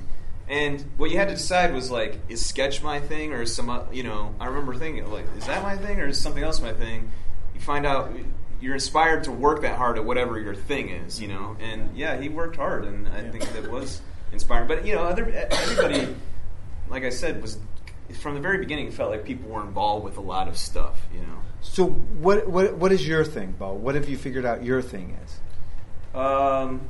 and 0.49 0.81
what 0.97 1.11
you 1.11 1.19
had 1.19 1.29
to 1.29 1.35
decide 1.35 1.73
was 1.73 1.91
like, 1.91 2.19
is 2.29 2.45
sketch 2.45 2.83
my 2.83 3.01
thing, 3.01 3.33
or 3.33 3.43
is 3.43 3.55
some 3.55 3.87
you 3.93 4.03
know? 4.03 4.35
I 4.41 4.47
remember 4.47 4.75
thinking 4.75 5.11
like, 5.11 5.27
is 5.39 5.47
that 5.47 5.63
my 5.63 5.77
thing, 5.77 6.01
or 6.01 6.09
is 6.09 6.21
something 6.21 6.43
else 6.43 6.61
my 6.61 6.73
thing? 6.73 7.11
You 7.55 7.61
find 7.61 7.87
out 7.87 8.13
you're 8.61 8.75
inspired 8.75 9.25
to 9.25 9.33
work 9.33 9.63
that 9.63 9.77
hard 9.77 9.99
at 9.99 10.05
whatever 10.05 10.39
your 10.39 10.55
thing 10.55 10.89
is, 10.91 11.21
you 11.21 11.29
know. 11.29 11.57
And 11.61 11.97
yeah, 11.97 12.21
he 12.21 12.29
worked 12.29 12.57
hard, 12.57 12.85
and 12.85 13.09
I 13.09 13.29
think 13.29 13.51
that 13.53 13.71
was 13.71 14.01
inspiring. 14.33 14.69
But 14.69 14.87
you 14.87 14.95
know, 14.95 15.03
other 15.03 15.29
everybody, 15.51 16.15
like 16.89 17.05
I 17.05 17.11
said, 17.11 17.43
was 17.43 17.59
from 18.21 18.35
the 18.35 18.41
very 18.41 18.59
beginning 18.59 18.91
felt 18.91 19.11
like 19.11 19.25
people 19.25 19.51
were 19.51 19.63
involved 19.63 20.05
with 20.05 20.17
a 20.17 20.21
lot 20.21 20.49
of 20.49 20.57
stuff, 20.57 21.01
you 21.13 21.21
know. 21.21 21.39
So, 21.61 21.87
what 21.87 22.49
what 22.49 22.75
what 22.75 22.93
is 22.93 23.07
your 23.07 23.25
thing, 23.25 23.53
Beau? 23.53 23.73
What 23.75 23.95
have 23.95 24.09
you 24.09 24.17
figured 24.17 24.45
out 24.45 24.65
your 24.65 24.83
thing 24.83 25.17
is? 25.25 25.41
Um, 26.15 26.83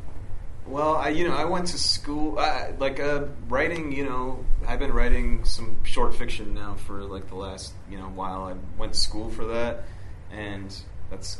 well, 0.66 0.96
I 0.96 1.08
you 1.10 1.26
know 1.28 1.34
I 1.34 1.44
went 1.44 1.66
to 1.68 1.78
school 1.78 2.38
uh, 2.38 2.68
like 2.78 3.00
uh, 3.00 3.24
writing. 3.48 3.92
You 3.92 4.04
know, 4.04 4.44
I've 4.66 4.78
been 4.78 4.92
writing 4.92 5.44
some 5.44 5.82
short 5.84 6.14
fiction 6.14 6.54
now 6.54 6.74
for 6.74 7.02
like 7.02 7.28
the 7.28 7.34
last 7.36 7.72
you 7.90 7.98
know 7.98 8.04
while. 8.06 8.44
I 8.44 8.54
went 8.78 8.94
to 8.94 8.98
school 9.00 9.30
for 9.30 9.44
that, 9.46 9.84
and 10.30 10.74
that's 11.10 11.38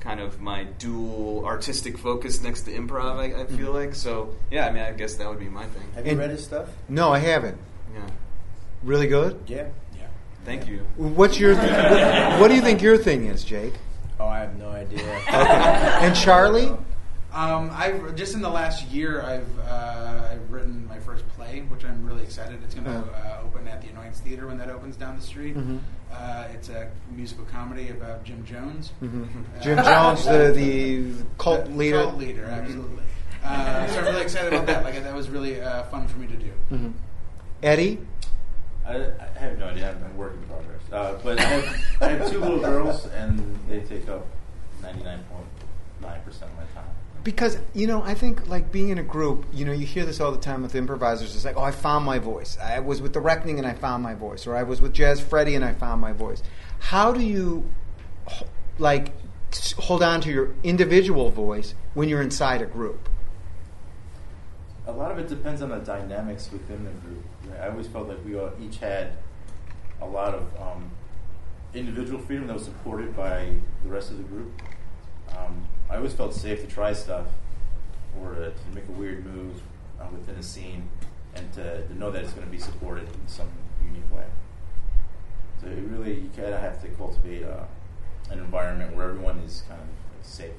kind 0.00 0.20
of 0.20 0.40
my 0.40 0.64
dual 0.64 1.44
artistic 1.46 1.96
focus 1.98 2.42
next 2.42 2.62
to 2.62 2.72
improv. 2.72 3.16
I, 3.18 3.42
I 3.42 3.46
feel 3.46 3.72
like 3.72 3.94
so. 3.94 4.34
Yeah, 4.50 4.66
I 4.66 4.72
mean, 4.72 4.82
I 4.82 4.92
guess 4.92 5.14
that 5.16 5.28
would 5.28 5.38
be 5.38 5.48
my 5.48 5.64
thing. 5.66 5.84
Have 5.94 6.04
you 6.06 6.12
And- 6.12 6.20
read 6.20 6.30
his 6.30 6.42
stuff? 6.44 6.68
No, 6.88 7.12
I 7.12 7.18
haven't. 7.18 7.58
Yeah. 7.94 8.00
Really 8.82 9.06
good. 9.06 9.40
Yeah. 9.46 9.68
Yeah. 9.96 10.06
Thank 10.44 10.66
you. 10.66 10.78
What's 10.96 11.38
your? 11.38 11.54
what, 11.54 12.40
what 12.40 12.48
do 12.48 12.54
you 12.54 12.62
think 12.62 12.82
your 12.82 12.98
thing 12.98 13.26
is, 13.26 13.44
Jake? 13.44 13.74
Oh, 14.18 14.26
I 14.26 14.40
have 14.40 14.56
no 14.58 14.70
idea. 14.70 15.02
And 15.28 16.14
Charlie? 16.16 16.70
Um, 17.32 17.70
I've 17.72 18.14
just 18.14 18.34
in 18.34 18.42
the 18.42 18.50
last 18.50 18.86
year, 18.88 19.22
I've 19.22 19.58
uh, 19.60 20.28
I've 20.32 20.50
written 20.50 20.86
my 20.86 20.98
first 20.98 21.26
play, 21.30 21.60
which 21.68 21.84
I'm 21.84 22.04
really 22.06 22.22
excited. 22.22 22.60
It's 22.62 22.74
going 22.74 22.84
to 22.84 22.90
Uh. 22.92 23.40
uh, 23.40 23.46
open 23.46 23.66
at 23.68 23.80
the 23.80 23.88
Annoyance 23.88 24.20
Theater 24.20 24.46
when 24.48 24.58
that 24.58 24.68
opens 24.68 24.96
down 24.96 25.16
the 25.16 25.22
street. 25.22 25.56
Mhm. 25.56 25.78
Uh, 26.12 26.44
it's 26.52 26.68
a 26.68 26.90
musical 27.10 27.44
comedy 27.46 27.88
about 27.88 28.22
Jim 28.24 28.44
Jones. 28.44 28.92
Mhm. 29.02 29.24
Uh, 29.56 29.60
Jim 29.62 29.78
Jones, 29.82 30.24
the 30.26 30.52
the 30.54 31.24
cult 31.38 31.64
the 31.64 31.70
leader. 31.70 32.02
Cult 32.02 32.18
leader, 32.18 32.44
absolutely. 32.44 33.02
Uh, 33.42 33.86
so 33.88 33.98
I'm 34.00 34.04
really 34.04 34.22
excited 34.22 34.52
about 34.52 34.66
that. 34.66 34.84
Like 34.84 35.02
that 35.02 35.14
was 35.14 35.30
really 35.30 35.60
uh, 35.60 35.84
fun 35.84 36.06
for 36.08 36.18
me 36.18 36.26
to 36.26 36.36
do. 36.36 36.52
Mhm. 36.70 36.92
Eddie. 37.62 37.98
I, 38.86 38.96
I 38.96 39.38
have 39.38 39.58
no 39.58 39.66
idea. 39.68 39.90
I'm 40.04 40.10
a 40.10 40.14
work 40.18 40.34
in 40.34 40.42
progress. 40.42 40.82
Uh, 40.92 41.18
but 41.24 41.38
I 41.40 41.42
have, 41.44 41.76
I 42.02 42.08
have 42.10 42.30
two 42.30 42.40
little 42.40 42.60
girls, 42.60 43.06
and 43.06 43.58
they 43.68 43.80
take 43.80 44.06
up 44.08 44.26
99.9% 44.82 45.02
of 46.02 46.40
my 46.56 46.64
time. 46.74 46.84
Because 47.24 47.58
you 47.74 47.86
know, 47.86 48.02
I 48.02 48.14
think 48.14 48.48
like 48.48 48.72
being 48.72 48.88
in 48.88 48.98
a 48.98 49.02
group, 49.02 49.46
you 49.52 49.64
know, 49.64 49.72
you 49.72 49.86
hear 49.86 50.04
this 50.04 50.20
all 50.20 50.32
the 50.32 50.38
time 50.38 50.62
with 50.62 50.74
improvisers. 50.74 51.34
It's 51.34 51.44
like, 51.44 51.56
oh, 51.56 51.62
I 51.62 51.70
found 51.70 52.04
my 52.04 52.18
voice. 52.18 52.58
I 52.58 52.80
was 52.80 53.00
with 53.00 53.12
the 53.12 53.20
Reckoning 53.20 53.58
and 53.58 53.66
I 53.66 53.74
found 53.74 54.02
my 54.02 54.14
voice, 54.14 54.46
or 54.46 54.56
I 54.56 54.64
was 54.64 54.80
with 54.80 54.92
Jazz 54.92 55.20
Freddy 55.20 55.54
and 55.54 55.64
I 55.64 55.72
found 55.72 56.00
my 56.00 56.12
voice. 56.12 56.42
How 56.80 57.12
do 57.12 57.20
you 57.20 57.70
like 58.78 59.12
hold 59.78 60.02
on 60.02 60.20
to 60.22 60.30
your 60.30 60.54
individual 60.62 61.30
voice 61.30 61.74
when 61.94 62.08
you're 62.08 62.22
inside 62.22 62.62
a 62.62 62.66
group? 62.66 63.08
A 64.86 64.92
lot 64.92 65.12
of 65.12 65.18
it 65.18 65.28
depends 65.28 65.62
on 65.62 65.68
the 65.68 65.78
dynamics 65.78 66.50
within 66.52 66.84
the 66.84 66.90
group. 66.90 67.24
I 67.60 67.68
always 67.68 67.86
felt 67.86 68.08
like 68.08 68.24
we 68.24 68.36
all, 68.36 68.50
each 68.60 68.78
had 68.78 69.12
a 70.00 70.06
lot 70.06 70.34
of 70.34 70.42
um, 70.60 70.90
individual 71.74 72.20
freedom 72.20 72.48
that 72.48 72.54
was 72.54 72.64
supported 72.64 73.16
by 73.16 73.54
the 73.84 73.88
rest 73.88 74.10
of 74.10 74.18
the 74.18 74.24
group. 74.24 74.50
Um, 75.36 75.66
I 75.92 75.96
always 75.96 76.14
felt 76.14 76.32
safe 76.34 76.60
to 76.62 76.66
try 76.66 76.92
stuff 76.94 77.26
or 78.20 78.34
to, 78.34 78.50
to 78.50 78.74
make 78.74 78.88
a 78.88 78.92
weird 78.92 79.26
move 79.26 79.60
uh, 80.00 80.06
within 80.10 80.36
a 80.36 80.42
scene 80.42 80.88
and 81.34 81.52
to, 81.52 81.86
to 81.86 81.98
know 81.98 82.10
that 82.10 82.22
it's 82.22 82.32
going 82.32 82.46
to 82.46 82.50
be 82.50 82.58
supported 82.58 83.04
in 83.04 83.28
some 83.28 83.48
unique 83.84 84.10
way. 84.10 84.24
So 85.60 85.66
it 85.68 85.78
really, 85.90 86.14
you 86.14 86.30
kind 86.34 86.48
of 86.54 86.60
have 86.60 86.80
to 86.82 86.88
cultivate 86.88 87.44
uh, 87.44 87.64
an 88.30 88.38
environment 88.38 88.96
where 88.96 89.10
everyone 89.10 89.38
is 89.40 89.64
kind 89.68 89.80
of 89.82 90.26
safe. 90.26 90.52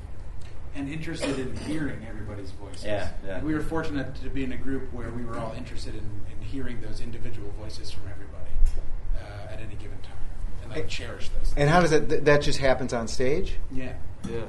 and 0.76 0.88
interested 0.88 1.40
in 1.40 1.56
hearing 1.58 2.06
everybody's 2.08 2.52
voices. 2.52 2.86
Yeah, 2.86 3.10
yeah. 3.26 3.42
We 3.42 3.54
were 3.56 3.62
fortunate 3.62 4.14
to 4.24 4.30
be 4.30 4.44
in 4.44 4.52
a 4.54 4.58
group 4.58 4.94
where 4.94 5.10
we 5.10 5.24
were 5.26 5.38
all 5.40 5.54
interested 5.58 5.96
in, 5.96 6.02
in 6.32 6.46
hearing 6.46 6.80
those 6.82 7.02
individual 7.02 7.52
voices 7.60 7.90
from 7.92 8.04
everybody 8.08 8.52
uh, 9.18 9.52
at 9.52 9.60
any 9.60 9.76
given 9.76 9.98
time, 10.04 10.18
and 10.64 10.72
like 10.72 10.88
cherish 10.88 11.30
those. 11.30 11.54
And 11.58 11.70
how 11.70 11.82
does 11.82 11.90
that? 11.92 12.08
th- 12.10 12.24
That 12.24 12.42
just 12.44 12.60
happens 12.60 12.94
on 12.94 13.08
stage. 13.08 13.56
Yeah. 13.72 13.94
Yeah. 14.30 14.42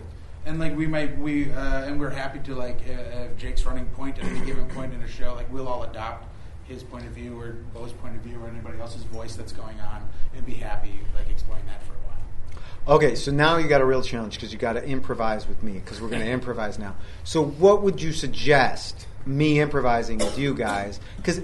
And 0.47 0.59
like 0.59 0.77
we 0.77 0.87
might 0.87 1.19
we 1.19 1.51
uh, 1.51 1.85
and 1.85 1.99
we're 1.99 2.11
happy 2.11 2.39
to 2.41 2.55
like 2.55 2.81
uh, 2.89 3.31
if 3.31 3.37
Jake's 3.37 3.65
running 3.65 3.87
point 3.87 4.19
at 4.19 4.25
any 4.25 4.45
given 4.45 4.67
point 4.69 4.93
in 4.93 5.01
a 5.03 5.09
show, 5.09 5.35
like 5.35 5.51
we'll 5.53 5.69
all 5.69 5.85
adopt 5.85 6.27
his 6.65 6.83
point 6.83 7.07
of 7.07 7.13
view 7.13 7.39
or 7.39 7.57
Beau's 7.75 7.93
point 7.93 8.17
of 8.17 8.23
view 8.23 8.39
or 8.43 8.49
anybody 8.49 8.79
else's 8.81 9.05
voice 9.05 9.37
that's 9.37 9.53
going 9.53 9.81
on, 9.81 10.09
and 10.35 10.45
be 10.45 10.55
happy 10.55 11.01
like 11.15 11.31
exploring 11.31 11.65
that 11.67 11.83
for 11.83 11.93
a 11.93 11.97
while. 11.97 12.97
Okay, 12.97 13.15
so 13.15 13.33
now 13.33 13.57
you 13.57 13.69
got 13.69 13.81
a 13.81 13.87
real 13.87 14.03
challenge 14.03 14.35
because 14.35 14.53
you 14.53 14.59
got 14.59 14.75
to 14.75 14.85
improvise 14.85 15.49
with 15.49 15.63
me 15.63 15.73
because 15.73 16.01
we're 16.01 16.09
going 16.09 16.21
to 16.25 16.31
improvise 16.31 16.79
now. 16.79 16.95
So, 17.25 17.43
what 17.43 17.83
would 17.83 18.03
you 18.03 18.13
suggest 18.13 19.07
me 19.27 19.61
improvising 19.61 20.19
with 20.19 20.39
you 20.39 20.55
guys? 20.55 21.01
Because 21.17 21.41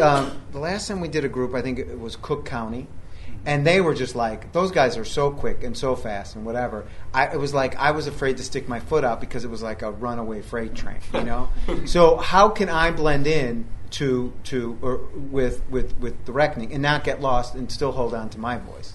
um, 0.00 0.40
the 0.52 0.58
last 0.58 0.88
time 0.88 1.00
we 1.00 1.08
did 1.08 1.24
a 1.24 1.28
group, 1.28 1.54
I 1.54 1.62
think 1.62 1.78
it 1.78 1.98
was 1.98 2.16
Cook 2.16 2.44
County, 2.46 2.86
and 3.48 3.66
they 3.66 3.80
were 3.80 3.94
just 3.94 4.14
like 4.14 4.52
those 4.52 4.70
guys 4.70 4.96
are 4.96 5.04
so 5.04 5.30
quick 5.30 5.64
and 5.64 5.76
so 5.76 5.96
fast 5.96 6.36
and 6.36 6.44
whatever. 6.44 6.84
I, 7.12 7.26
it 7.28 7.40
was 7.40 7.52
like 7.54 7.74
I 7.76 7.90
was 7.92 8.06
afraid 8.06 8.36
to 8.36 8.44
stick 8.44 8.68
my 8.68 8.78
foot 8.78 9.02
out 9.04 9.20
because 9.20 9.44
it 9.44 9.50
was 9.50 9.62
like 9.62 9.82
a 9.82 9.90
runaway 9.90 10.42
freight 10.42 10.74
train, 10.74 10.98
you 11.14 11.24
know. 11.24 11.48
so 11.86 12.16
how 12.18 12.50
can 12.50 12.68
I 12.68 12.90
blend 12.90 13.26
in 13.26 13.66
to 13.92 14.32
to 14.44 14.78
or 14.82 14.98
with 15.14 15.68
with 15.70 15.98
with 15.98 16.26
the 16.26 16.32
reckoning 16.32 16.72
and 16.74 16.82
not 16.82 17.04
get 17.04 17.20
lost 17.22 17.54
and 17.54 17.72
still 17.72 17.90
hold 17.92 18.14
on 18.14 18.28
to 18.30 18.38
my 18.38 18.58
voice? 18.58 18.92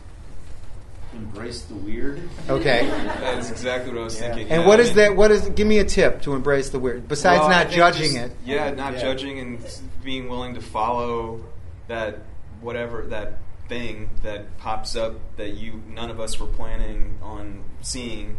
Embrace 1.14 1.62
the 1.64 1.76
weird. 1.76 2.28
Okay. 2.50 2.88
That's 3.20 3.52
exactly 3.52 3.92
what 3.92 4.02
I 4.02 4.04
was 4.06 4.18
thinking. 4.20 4.50
And 4.50 4.62
yeah, 4.62 4.68
what 4.68 4.80
I 4.80 4.84
is 4.84 4.90
mean- 4.90 4.96
that? 4.98 5.16
What 5.16 5.32
is? 5.32 5.48
Give 5.50 5.68
me 5.68 5.78
a 5.80 5.84
tip 5.86 6.22
to 6.24 6.34
embrace 6.34 6.70
the 6.70 6.80
weird. 6.80 7.08
Besides 7.08 7.40
Well, 7.42 7.50
not 7.50 7.70
judging 7.70 8.14
just- 8.14 8.18
it. 8.18 8.32
Yeah, 8.46 8.72
not 8.72 8.94
Yeah. 8.94 9.02
judging 9.02 9.40
and 9.40 9.60
being 10.04 10.28
willing 10.28 10.56
to 10.56 10.62
follow 10.62 11.44
that 11.88 12.20
whatever 12.62 13.04
that 13.10 13.34
thing 13.70 14.10
that 14.24 14.58
pops 14.58 14.96
up 14.96 15.16
that 15.38 15.52
you 15.56 15.82
none 15.90 16.10
of 16.10 16.20
us 16.20 16.40
were 16.40 16.48
planning 16.48 17.18
on 17.22 17.64
seeing, 17.82 18.38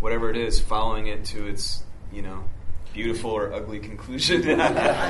whatever 0.00 0.30
it 0.30 0.36
is, 0.36 0.60
following 0.60 1.06
it 1.06 1.24
to 1.26 1.46
its 1.46 1.82
you 2.12 2.22
know 2.22 2.44
beautiful 2.92 3.30
or 3.30 3.52
ugly 3.52 3.78
conclusion. 3.78 4.42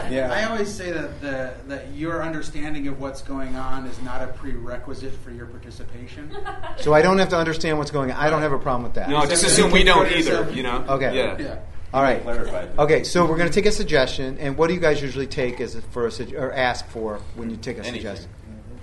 Yeah. 0.08 0.30
I 0.32 0.44
always 0.50 0.72
say 0.72 0.90
that 0.90 1.20
the, 1.20 1.54
that 1.68 1.92
your 1.94 2.22
understanding 2.22 2.88
of 2.88 3.00
what's 3.00 3.22
going 3.22 3.54
on 3.54 3.86
is 3.86 4.00
not 4.02 4.22
a 4.22 4.26
prerequisite 4.28 5.12
for 5.22 5.30
your 5.30 5.46
participation. 5.46 6.30
So 6.78 6.92
I 6.92 7.00
don't 7.02 7.18
have 7.18 7.28
to 7.30 7.36
understand 7.38 7.78
what's 7.78 7.90
going 7.90 8.10
on. 8.10 8.16
I 8.18 8.28
don't 8.28 8.42
have 8.42 8.52
a 8.52 8.58
problem 8.58 8.82
with 8.84 8.94
that. 8.94 9.08
no, 9.08 9.20
just 9.22 9.44
Except 9.44 9.52
assume 9.52 9.70
we 9.72 9.82
don't 9.84 10.10
either. 10.12 10.50
You 10.50 10.62
know. 10.62 10.84
Okay. 10.88 11.16
Yeah. 11.16 11.38
Yeah. 11.38 11.58
All 11.94 12.02
right. 12.02 12.20
Clarified. 12.22 12.78
Okay, 12.78 13.02
so 13.04 13.24
we're 13.24 13.36
going 13.38 13.48
to 13.48 13.54
take 13.54 13.66
a 13.66 13.72
suggestion, 13.72 14.36
and 14.38 14.56
what 14.58 14.66
do 14.68 14.74
you 14.74 14.80
guys 14.80 15.00
usually 15.00 15.26
take 15.26 15.60
as 15.60 15.74
a, 15.76 15.80
for 15.82 16.06
a 16.06 16.10
sug- 16.10 16.34
or 16.34 16.52
ask 16.52 16.86
for 16.88 17.20
when 17.36 17.48
you 17.50 17.56
take 17.56 17.76
a 17.76 17.80
Anything. 17.80 17.94
suggestion? 18.02 18.30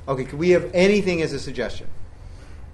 Okay, 0.08 0.26
can 0.26 0.38
we 0.38 0.50
have 0.52 0.70
anything 0.74 1.22
as 1.22 1.34
a 1.34 1.40
suggestion? 1.40 1.88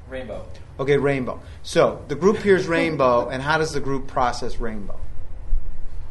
Rainbow. 0.09 0.45
Okay, 0.79 0.97
rainbow. 0.97 1.39
So 1.61 2.03
the 2.07 2.15
group 2.15 2.37
hears 2.37 2.67
rainbow, 2.67 3.29
and 3.29 3.41
how 3.43 3.57
does 3.57 3.73
the 3.73 3.79
group 3.79 4.07
process 4.07 4.57
rainbow? 4.59 4.99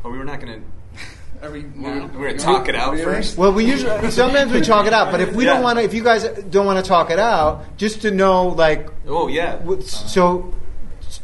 Oh, 0.05 0.11
we 0.11 0.19
were 0.19 0.25
not 0.25 0.41
going 0.41 0.61
to. 0.63 0.69
Are 1.47 1.51
we, 1.51 1.63
We're, 1.63 1.95
now? 1.95 2.07
we're 2.07 2.27
going 2.29 2.37
to 2.39 2.45
talk 2.45 2.69
it 2.69 2.75
out 2.75 2.97
first. 2.99 3.39
Well, 3.39 3.53
we 3.53 3.65
usually 3.65 4.11
sometimes 4.11 4.53
we 4.53 4.61
talk 4.61 4.87
it 4.87 4.93
out, 4.93 5.13
but 5.13 5.21
if 5.21 5.33
we 5.35 5.45
Yeah. 5.45 5.55
don't 5.55 5.63
want 5.63 5.79
to, 5.79 5.85
if 5.85 5.95
you 5.95 6.03
guys 6.03 6.25
don't 6.25 6.67
want 6.67 6.85
to 6.85 6.89
talk 6.89 7.11
it 7.11 7.19
out, 7.21 7.77
just 7.77 8.03
to 8.03 8.11
know, 8.11 8.49
like, 8.49 8.89
Oh 9.07 9.29
yeah. 9.29 9.57
what- 9.57 9.85
so 9.85 10.53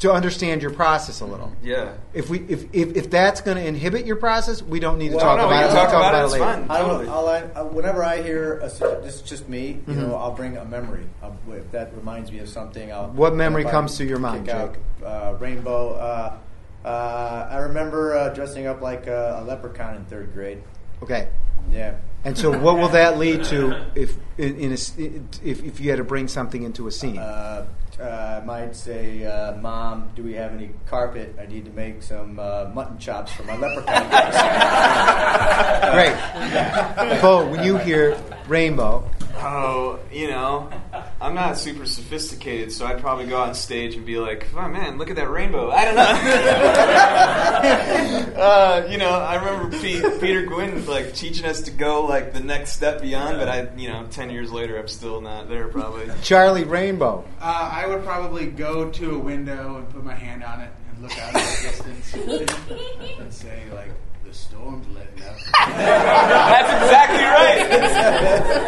to 0.04 0.12
understand 0.12 0.60
your 0.62 0.70
process 0.70 1.20
a 1.20 1.24
little. 1.26 1.52
Yeah. 1.62 1.94
If 2.12 2.28
we 2.30 2.40
if 2.40 2.64
if, 2.74 2.96
if 2.96 3.10
that's 3.10 3.40
going 3.40 3.56
to 3.56 3.66
inhibit 3.66 4.04
your 4.06 4.16
process, 4.16 4.62
we 4.62 4.78
don't 4.80 4.98
need 4.98 5.10
to 5.10 5.16
Well, 5.16 5.24
talk 5.24 5.38
no, 5.38 5.48
we 5.48 5.54
about 5.54 5.68
can 5.68 5.70
it. 5.70 5.80
talk 5.80 5.90
We'll 5.90 6.00
about 6.00 6.14
it, 6.14 6.24
it's 6.24 6.32
later. 6.34 6.44
fine. 6.44 6.66
I 6.70 6.78
don't 6.78 6.88
Totally. 6.88 7.06
know. 7.06 7.12
I'll, 7.14 7.28
I, 7.28 7.62
whenever 7.62 8.04
I 8.04 8.22
hear 8.22 8.58
a, 8.58 8.68
this 9.02 9.16
is 9.16 9.22
just 9.22 9.48
me, 9.48 9.80
you 9.86 9.94
Mhm. 9.94 10.08
know, 10.08 10.14
I'll 10.16 10.32
bring 10.32 10.56
a 10.56 10.64
memory. 10.64 11.06
I'll, 11.22 11.36
if 11.52 11.70
that 11.72 11.94
reminds 11.96 12.30
me 12.30 12.38
of 12.40 12.48
something, 12.48 12.92
I'll. 12.92 13.08
What 13.08 13.34
memory 13.34 13.62
if 13.62 13.68
I 13.68 13.70
comes 13.72 13.96
to 13.98 14.04
your 14.04 14.18
mind, 14.18 14.46
kick 14.46 14.54
out, 14.54 14.76
Uh, 15.04 15.34
rainbow. 15.40 15.94
Uh, 15.94 16.36
uh, 16.86 17.48
I 17.50 17.58
remember 17.58 18.14
uh, 18.16 18.28
dressing 18.30 18.66
up 18.66 18.80
like 18.82 19.06
a, 19.06 19.40
a 19.40 19.44
leprechaun 19.44 19.96
in 19.96 20.04
third 20.04 20.32
grade. 20.34 20.62
Okay. 21.02 21.28
Yeah. 21.70 21.94
And 22.26 22.36
so, 22.38 22.50
what 22.58 22.76
will 22.78 22.88
that 22.90 23.18
lead 23.18 23.44
to 23.44 23.84
if 23.94 24.16
in, 24.38 24.56
in 24.56 24.70
a 24.70 24.74
s 24.74 24.92
if 24.98 25.62
if 25.62 25.80
you 25.80 25.90
had 25.90 25.96
to 25.96 26.04
bring 26.04 26.28
something 26.28 26.62
into 26.62 26.86
a 26.86 26.90
scene? 26.90 27.18
Uh, 27.18 27.66
uh, 28.00 28.40
I 28.42 28.44
might 28.44 28.74
say, 28.74 29.24
uh, 29.24 29.56
Mom, 29.56 30.10
do 30.14 30.22
we 30.22 30.34
have 30.34 30.52
any 30.52 30.70
carpet? 30.86 31.36
I 31.40 31.46
need 31.46 31.64
to 31.66 31.70
make 31.72 32.02
some 32.02 32.38
uh, 32.38 32.70
mutton 32.74 32.98
chops 32.98 33.32
for 33.32 33.44
my 33.44 33.56
leprechaun. 33.56 34.10
Great. 35.94 37.20
Beau, 37.22 37.48
when 37.48 37.64
you 37.64 37.76
hear 37.78 38.16
rainbow, 38.48 39.08
Oh, 39.36 39.98
you 40.12 40.28
know, 40.28 40.70
I'm 41.20 41.34
not 41.34 41.58
super 41.58 41.86
sophisticated, 41.86 42.70
so 42.72 42.86
I'd 42.86 43.00
probably 43.00 43.26
go 43.26 43.38
on 43.38 43.54
stage 43.54 43.94
and 43.94 44.04
be 44.06 44.18
like, 44.18 44.46
"Oh 44.56 44.68
man, 44.68 44.98
look 44.98 45.10
at 45.10 45.16
that 45.16 45.30
rainbow!" 45.30 45.70
I 45.70 45.84
don't 45.84 45.96
know. 45.96 46.02
uh, 48.42 48.86
you 48.90 48.98
know, 48.98 49.10
I 49.10 49.36
remember 49.36 49.78
Pete, 49.78 50.04
Peter 50.20 50.44
Gwinn 50.46 50.84
like 50.86 51.14
teaching 51.14 51.44
us 51.46 51.62
to 51.62 51.70
go 51.70 52.04
like 52.06 52.32
the 52.32 52.40
next 52.40 52.72
step 52.72 53.00
beyond, 53.02 53.38
but 53.38 53.48
I, 53.48 53.68
you 53.76 53.88
know, 53.88 54.06
ten 54.10 54.30
years 54.30 54.50
later, 54.52 54.78
I'm 54.78 54.88
still 54.88 55.20
not 55.20 55.48
there 55.48 55.68
probably. 55.68 56.08
Charlie 56.22 56.64
Rainbow. 56.64 57.24
Uh, 57.40 57.70
I 57.72 57.86
would 57.86 58.02
probably 58.04 58.46
go 58.46 58.90
to 58.90 59.16
a 59.16 59.18
window 59.18 59.76
and 59.76 59.88
put 59.90 60.04
my 60.04 60.14
hand 60.14 60.42
on 60.44 60.60
it 60.60 60.70
and 60.90 61.02
look 61.02 61.18
out 61.18 61.34
at 61.34 61.34
the 61.34 61.62
distance 61.68 62.14
and 63.18 63.32
say, 63.32 63.62
like, 63.72 63.90
the 64.34 64.40
storm's 64.40 64.86
letting 64.88 65.22
up. 65.22 65.36
That's 65.76 66.72
exactly 66.82 67.22
right. 67.22 67.68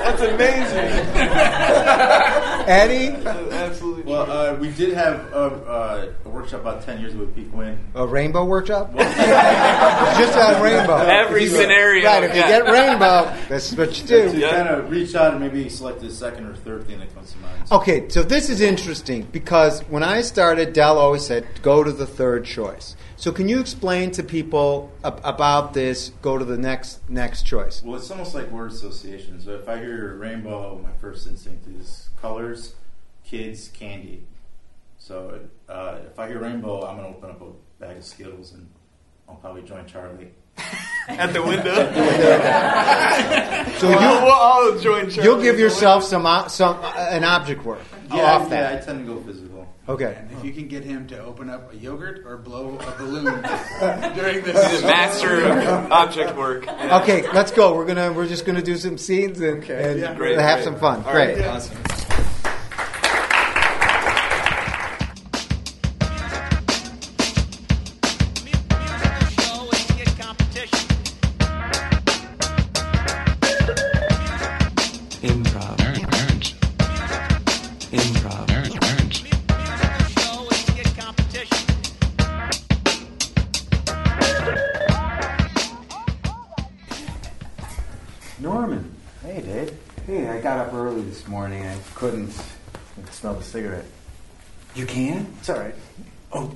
That's 0.05 0.23
amazing. 0.23 0.87
Eddie, 2.69 3.15
Absolutely. 3.27 4.03
Well, 4.13 4.31
uh, 4.31 4.55
we 4.57 4.71
did 4.73 4.95
have 4.95 5.21
a, 5.33 5.37
uh, 5.37 6.13
a 6.25 6.29
workshop 6.29 6.61
about 6.61 6.83
ten 6.85 7.01
years 7.01 7.13
ago 7.15 7.25
with 7.25 7.35
Pete 7.35 7.51
Gwinn. 7.51 7.79
a 7.95 8.07
rainbow 8.07 8.45
workshop. 8.45 8.93
Just 8.97 10.37
on 10.39 10.63
rainbow. 10.63 10.97
Every 10.97 11.45
If 11.45 11.51
you- 11.53 11.57
scenario, 11.59 12.05
Right. 12.07 12.25
If 12.25 12.35
you 12.35 12.41
yeah. 12.41 12.49
get 12.49 12.65
rainbow, 12.71 13.33
that's 13.49 13.73
what 13.77 13.89
you 14.01 14.07
To 14.07 14.31
do. 14.33 14.39
Yeah. 14.39 14.51
kind 14.51 14.69
of 14.69 14.91
reach 14.91 15.15
out 15.15 15.33
and 15.33 15.41
maybe 15.41 15.69
select 15.69 16.01
the 16.01 16.11
second 16.11 16.47
or 16.47 16.55
third 16.55 16.87
thing 16.87 16.99
that 17.01 17.13
comes 17.15 17.33
to 17.33 17.39
mind. 17.39 17.55
Okay, 17.73 18.09
so 18.09 18.23
this 18.23 18.49
is 18.51 18.61
interesting 18.61 19.27
because 19.33 19.81
when 19.89 20.03
I 20.05 20.21
started, 20.23 20.73
Del 20.73 20.99
always 20.99 21.25
said, 21.27 21.47
go 21.63 21.83
to 21.85 21.91
the 21.93 22.07
third 22.07 22.45
choice. 22.45 22.97
So 23.19 23.33
can 23.33 23.49
you 23.49 23.61
explain 23.61 24.11
to 24.13 24.23
people 24.23 24.93
ab- 25.03 25.21
about 25.25 25.73
this? 25.75 26.11
Go 26.23 26.37
to 26.39 26.45
the 26.45 26.59
next 26.59 27.01
next 27.09 27.43
choice. 27.45 27.83
Well, 27.83 27.97
it's 27.97 28.11
almost 28.11 28.35
like 28.35 28.51
word 28.51 28.73
association. 28.73 29.41
So 29.41 29.53
if 29.53 29.69
I 29.69 29.79
hear 29.79 30.15
rainbow, 30.17 30.79
my 30.83 30.93
first 31.01 31.27
instinct 31.27 31.67
is 31.67 32.11
colors, 32.21 32.75
kids, 33.25 33.69
candy. 33.69 34.25
So 34.99 35.41
uh, 35.69 35.99
if 36.07 36.19
I 36.19 36.29
hear 36.29 36.41
rainbow, 36.41 36.85
I'm 36.87 36.99
going 36.99 37.11
to 37.13 37.17
open 37.19 37.31
up 37.31 37.41
a 37.41 37.53
bag 37.83 37.97
of 37.97 38.05
Skittles 38.05 38.53
and 38.53 38.69
I'll 39.29 39.37
probably 39.37 39.63
join 39.63 39.87
Charlie. 39.87 40.31
At 41.09 41.33
the 41.33 41.43
window. 41.43 41.75
So 43.77 43.89
we'll, 43.89 44.01
you 44.01 44.09
we'll 44.25 44.33
all 44.33 44.79
join. 44.79 45.11
Charlie 45.11 45.29
you'll 45.29 45.43
give 45.43 45.59
yourself 45.59 46.03
some 46.03 46.25
some 46.49 46.79
uh, 46.83 47.09
an 47.11 47.25
object 47.25 47.63
work 47.63 47.81
Yeah, 48.11 48.23
off 48.37 48.51
yeah, 48.51 48.79
I 48.81 48.85
tend 48.85 49.07
to 49.07 49.15
go 49.15 49.21
physical. 49.21 49.56
Okay. 49.89 50.17
And 50.19 50.31
if 50.33 50.45
you 50.45 50.53
can 50.53 50.67
get 50.67 50.83
him 50.85 51.07
to 51.09 51.23
open 51.25 51.49
up 51.49 51.73
a 51.73 51.77
yogurt 51.77 52.27
or 52.27 52.37
blow 52.37 52.77
a 52.79 52.91
balloon 52.99 53.25
during 54.17 54.43
window. 54.43 54.53
this. 54.53 54.81
The 54.81 54.87
master 54.87 55.45
of 55.47 55.93
object 55.93 56.37
work. 56.37 56.67
Yeah. 56.67 57.01
Okay, 57.03 57.31
let's 57.33 57.53
go. 57.53 57.75
We're 57.75 57.87
gonna 57.87 58.13
we're 58.13 58.27
just 58.27 58.45
gonna 58.47 58.63
do 58.63 58.77
some 58.77 58.99
scenes 58.99 59.41
and, 59.41 59.63
and 59.65 60.01
yeah. 60.01 60.15
Great, 60.15 60.39
have 60.39 60.57
great. 60.57 60.65
some 60.65 60.79
fun. 60.79 61.05
All 61.05 61.13
Great. 61.13 61.39
right, 61.39 61.47
awesome. 61.47 61.77
This 91.77 92.03
morning. 92.03 92.29
I 92.29 92.99
couldn't 92.99 93.13
smell 93.13 93.35
the 93.35 93.43
cigarette. 93.43 93.85
You 94.75 94.87
can? 94.87 95.27
It's 95.41 95.49
all 95.51 95.59
right. 95.59 95.75
Oh, 96.33 96.51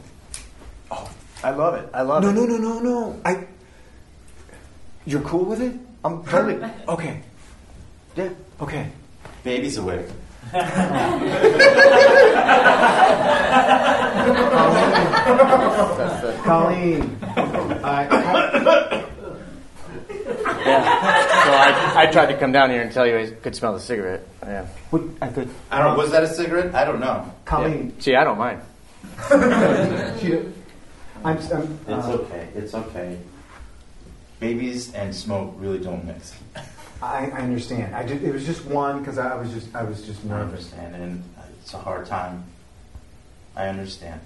oh, 0.90 1.10
I 1.42 1.50
love 1.50 1.74
it. 1.74 1.88
I 1.94 2.02
love 2.02 2.22
No, 2.22 2.30
it. 2.30 2.34
no, 2.34 2.44
no, 2.44 2.56
no, 2.56 2.78
no. 2.80 3.10
No. 3.10 3.20
I. 3.24 3.46
You're 5.06 5.22
cool 5.22 5.44
with 5.44 5.60
it? 5.62 5.74
I'm 6.04 6.22
totally. 6.24 6.60
Okay. 6.88 7.22
Yeah. 8.16 8.30
Okay. 8.60 8.90
Baby's 9.44 9.76
awake. 9.78 10.06
That's 14.90 16.20
the, 16.22 16.32
Colleen. 16.44 17.16
I, 17.84 18.08
yeah. 20.66 21.26
So 21.44 21.52
I, 21.52 22.02
I 22.02 22.06
tried 22.06 22.26
to 22.26 22.38
come 22.38 22.52
down 22.52 22.70
here 22.70 22.82
and 22.82 22.92
tell 22.92 23.06
you 23.06 23.18
I 23.18 23.30
could 23.30 23.56
smell 23.56 23.72
the 23.72 23.80
cigarette. 23.80 24.26
Yeah. 24.42 24.66
what, 24.90 25.02
I 25.22 25.28
thought. 25.28 25.48
I 25.70 25.78
don't 25.78 25.96
know. 25.96 26.02
Was 26.02 26.10
that 26.12 26.22
a 26.22 26.28
cigarette? 26.28 26.74
I 26.74 26.84
don't 26.84 27.00
know. 27.00 27.32
Colleen. 27.44 27.98
See, 28.00 28.14
I 28.14 28.24
don't 28.24 28.38
mind. 28.38 28.60
She, 30.20 30.36
I'm. 31.24 31.36
I'm 31.36 31.36
It's 31.36 31.88
uh, 31.88 32.18
okay. 32.20 32.48
It's 32.54 32.74
okay. 32.74 33.18
Babies 34.38 34.92
and 34.94 35.14
smoke 35.14 35.54
really 35.58 35.78
don't 35.78 36.04
mix. 36.04 36.34
I, 37.02 37.30
I 37.30 37.40
understand. 37.40 37.94
I 37.94 38.06
just, 38.06 38.22
it 38.22 38.32
was 38.32 38.44
just 38.44 38.64
one 38.66 39.00
because 39.00 39.18
I 39.18 39.34
was 39.34 39.50
just 39.52 39.74
I 39.74 39.82
was 39.82 40.02
just 40.02 40.24
I 40.24 40.28
nervous. 40.28 40.72
understand, 40.72 40.96
and 40.96 41.24
it's 41.62 41.72
a 41.74 41.78
hard 41.78 42.06
time. 42.06 42.44
I 43.56 43.68
understand. 43.68 44.20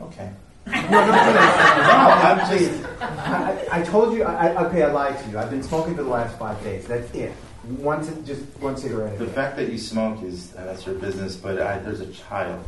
Okay. 0.00 0.30
No, 0.68 1.04
do 1.04 1.10
that. 1.12 2.48
I'm 2.50 2.58
just. 2.58 2.84
I, 3.00 3.66
I 3.72 3.80
I 3.80 3.82
told 3.82 4.14
you. 4.14 4.24
I, 4.24 4.48
I- 4.48 4.66
okay, 4.66 4.82
I 4.82 4.92
lied 4.92 5.18
to 5.24 5.30
you. 5.30 5.38
I've 5.38 5.50
been 5.50 5.62
smoking 5.62 5.96
for 5.96 6.02
the 6.02 6.08
last 6.10 6.38
five 6.38 6.62
days. 6.62 6.86
That's 6.86 7.10
it. 7.14 7.32
One, 7.78 8.02
just 8.24 8.42
one 8.60 8.76
cigarette. 8.76 9.18
The 9.18 9.26
fact 9.26 9.56
that 9.56 9.70
you 9.70 9.78
smoke 9.78 10.22
is 10.22 10.54
uh, 10.56 10.64
that's 10.64 10.86
your 10.86 10.94
business, 10.94 11.36
but 11.36 11.60
I, 11.60 11.78
there's 11.80 12.00
a 12.00 12.10
child, 12.12 12.64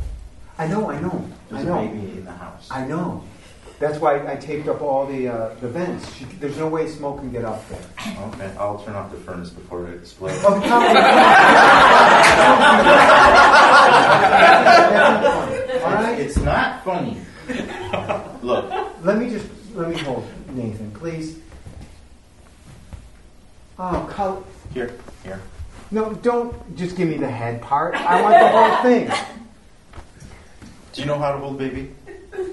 I 0.59 0.67
know. 0.67 0.91
I 0.91 0.99
know. 0.99 1.27
I 1.49 1.53
there's 1.55 1.65
know. 1.65 1.79
a 1.79 1.87
baby 1.87 2.11
in 2.19 2.25
the 2.25 2.31
house. 2.31 2.67
I 2.69 2.85
know. 2.85 3.23
That's 3.79 3.97
why 3.99 4.31
I 4.31 4.35
taped 4.35 4.67
up 4.67 4.81
all 4.81 5.07
the 5.07 5.27
uh, 5.27 5.55
the 5.55 5.67
vents. 5.67 6.13
She, 6.15 6.25
there's 6.25 6.57
no 6.57 6.67
way 6.67 6.87
smoke 6.87 7.17
can 7.19 7.31
get 7.31 7.45
up 7.45 7.67
there. 7.69 7.81
Okay, 8.27 8.53
I'll 8.59 8.77
turn 8.83 8.95
off 8.95 9.09
the 9.11 9.17
furnace 9.17 9.49
before 9.49 9.87
it 9.87 9.95
explodes. 9.95 10.43
Oh, 10.45 10.61
come 10.61 10.83
on. 10.83 10.97
All 15.81 15.93
right. 15.93 16.19
It's 16.19 16.37
not 16.37 16.83
funny. 16.83 17.17
Look, 18.41 18.71
Let 19.03 19.17
me 19.17 19.29
just 19.29 19.47
let 19.75 19.89
me 19.89 19.97
hold 19.97 20.27
Nathan, 20.53 20.91
please. 20.91 21.37
Oh, 23.79 24.07
col- 24.11 24.43
here, 24.73 24.93
here. 25.23 25.41
no! 25.89 26.13
Don't 26.13 26.53
just 26.77 26.95
give 26.95 27.07
me 27.09 27.17
the 27.17 27.29
head 27.29 27.61
part. 27.61 27.95
I 27.95 28.21
want 28.21 28.35
the 28.39 28.47
whole 28.47 28.83
thing. 28.83 29.09
Do 30.93 31.01
you 31.01 31.07
know 31.07 31.17
how 31.17 31.31
to 31.31 31.37
hold 31.39 31.55
a 31.55 31.57
baby? 31.57 31.91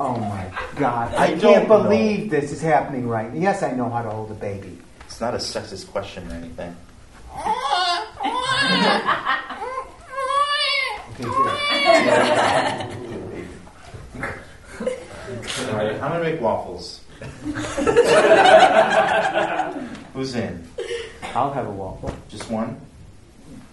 Oh 0.00 0.16
my 0.18 0.46
God! 0.76 1.14
I 1.14 1.24
I, 1.24 1.30
don't 1.30 1.40
can't 1.40 1.68
know. 1.68 1.82
believe 1.82 2.30
this 2.30 2.50
is 2.52 2.60
happening 2.62 3.06
right. 3.08 3.32
Yes, 3.34 3.62
I 3.62 3.72
know 3.72 3.90
how 3.90 4.02
to 4.02 4.10
hold 4.10 4.30
a 4.30 4.34
baby. 4.34 4.78
It's 5.06 5.20
not 5.20 5.34
a 5.34 5.38
sexist 5.38 5.90
question 5.90 6.30
or 6.30 6.34
anything. 6.34 6.76
Okay, 11.20 11.24
here. 11.24 12.94
All 15.68 15.76
right, 15.76 15.92
I'm 15.94 16.00
gonna 16.00 16.24
make 16.24 16.40
waffles. 16.40 17.00
Who's 20.14 20.34
in? 20.34 20.66
I'll 21.34 21.52
have 21.52 21.66
a 21.66 21.70
waffle. 21.70 22.10
Just 22.28 22.50
one? 22.50 22.80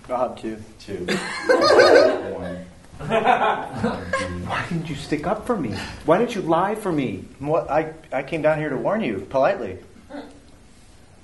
I'll 0.09 0.29
have 0.29 0.41
two. 0.41 0.57
Two. 0.79 1.05
one. 2.35 2.65
Why 2.97 4.65
didn't 4.69 4.89
you 4.89 4.95
stick 4.95 5.25
up 5.25 5.47
for 5.47 5.55
me? 5.55 5.73
Why 6.05 6.17
didn't 6.17 6.35
you 6.35 6.41
lie 6.41 6.75
for 6.75 6.91
me? 6.91 7.23
What 7.39 7.69
I 7.69 7.93
I 8.11 8.23
came 8.23 8.41
down 8.41 8.59
here 8.59 8.69
to 8.69 8.77
warn 8.77 9.01
you 9.01 9.25
politely. 9.29 9.77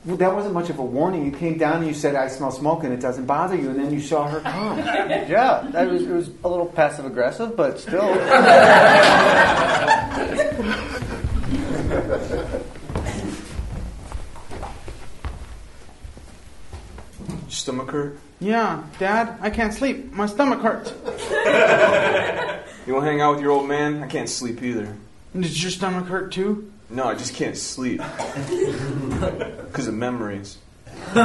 Well, 0.04 0.18
that 0.18 0.34
wasn't 0.34 0.56
much 0.56 0.72
of 0.72 0.80
a 0.80 0.84
warning. 0.84 1.26
You 1.26 1.32
came 1.32 1.60
down 1.60 1.78
and 1.78 1.88
you 1.88 1.94
said, 1.94 2.16
"I 2.16 2.28
smell 2.28 2.52
smoke," 2.52 2.84
and 2.84 2.92
it 2.92 3.00
doesn't 3.00 3.28
bother 3.28 3.56
you, 3.56 3.70
and 3.70 3.80
then 3.80 3.94
you 3.94 4.02
saw 4.02 4.28
her 4.28 4.42
come. 4.42 4.80
Oh. 4.80 4.82
Yeah, 5.30 5.68
that 5.72 5.90
was 5.90 6.02
it 6.02 6.10
was 6.10 6.30
a 6.44 6.50
little 6.50 6.66
passive 6.66 7.06
aggressive, 7.06 7.56
but 7.56 7.80
still. 7.80 8.02
Stomach 17.50 17.92
hurt? 17.92 18.18
Yeah, 18.40 18.84
Dad, 18.98 19.38
I 19.40 19.52
can't 19.52 19.74
sleep. 19.74 20.12
My 20.14 20.26
stomach 20.26 20.62
hurts. 20.62 20.94
You 22.88 22.96
want 22.96 23.06
to 23.06 23.12
hang 23.12 23.22
out 23.22 23.36
with 23.36 23.44
your 23.44 23.52
old 23.52 23.70
man? 23.70 24.02
I 24.02 24.08
can't 24.08 24.28
sleep 24.28 24.64
either. 24.64 24.98
Does 25.40 25.62
your 25.62 25.70
stomach 25.70 26.08
hurt 26.08 26.32
too? 26.32 26.71
No, 26.92 27.06
I 27.06 27.16
just 27.16 27.34
can't 27.36 27.58
sleep. 27.58 28.02
Because 29.72 29.88
of 29.88 29.94
memories. 29.94 30.58
Do 31.14 31.20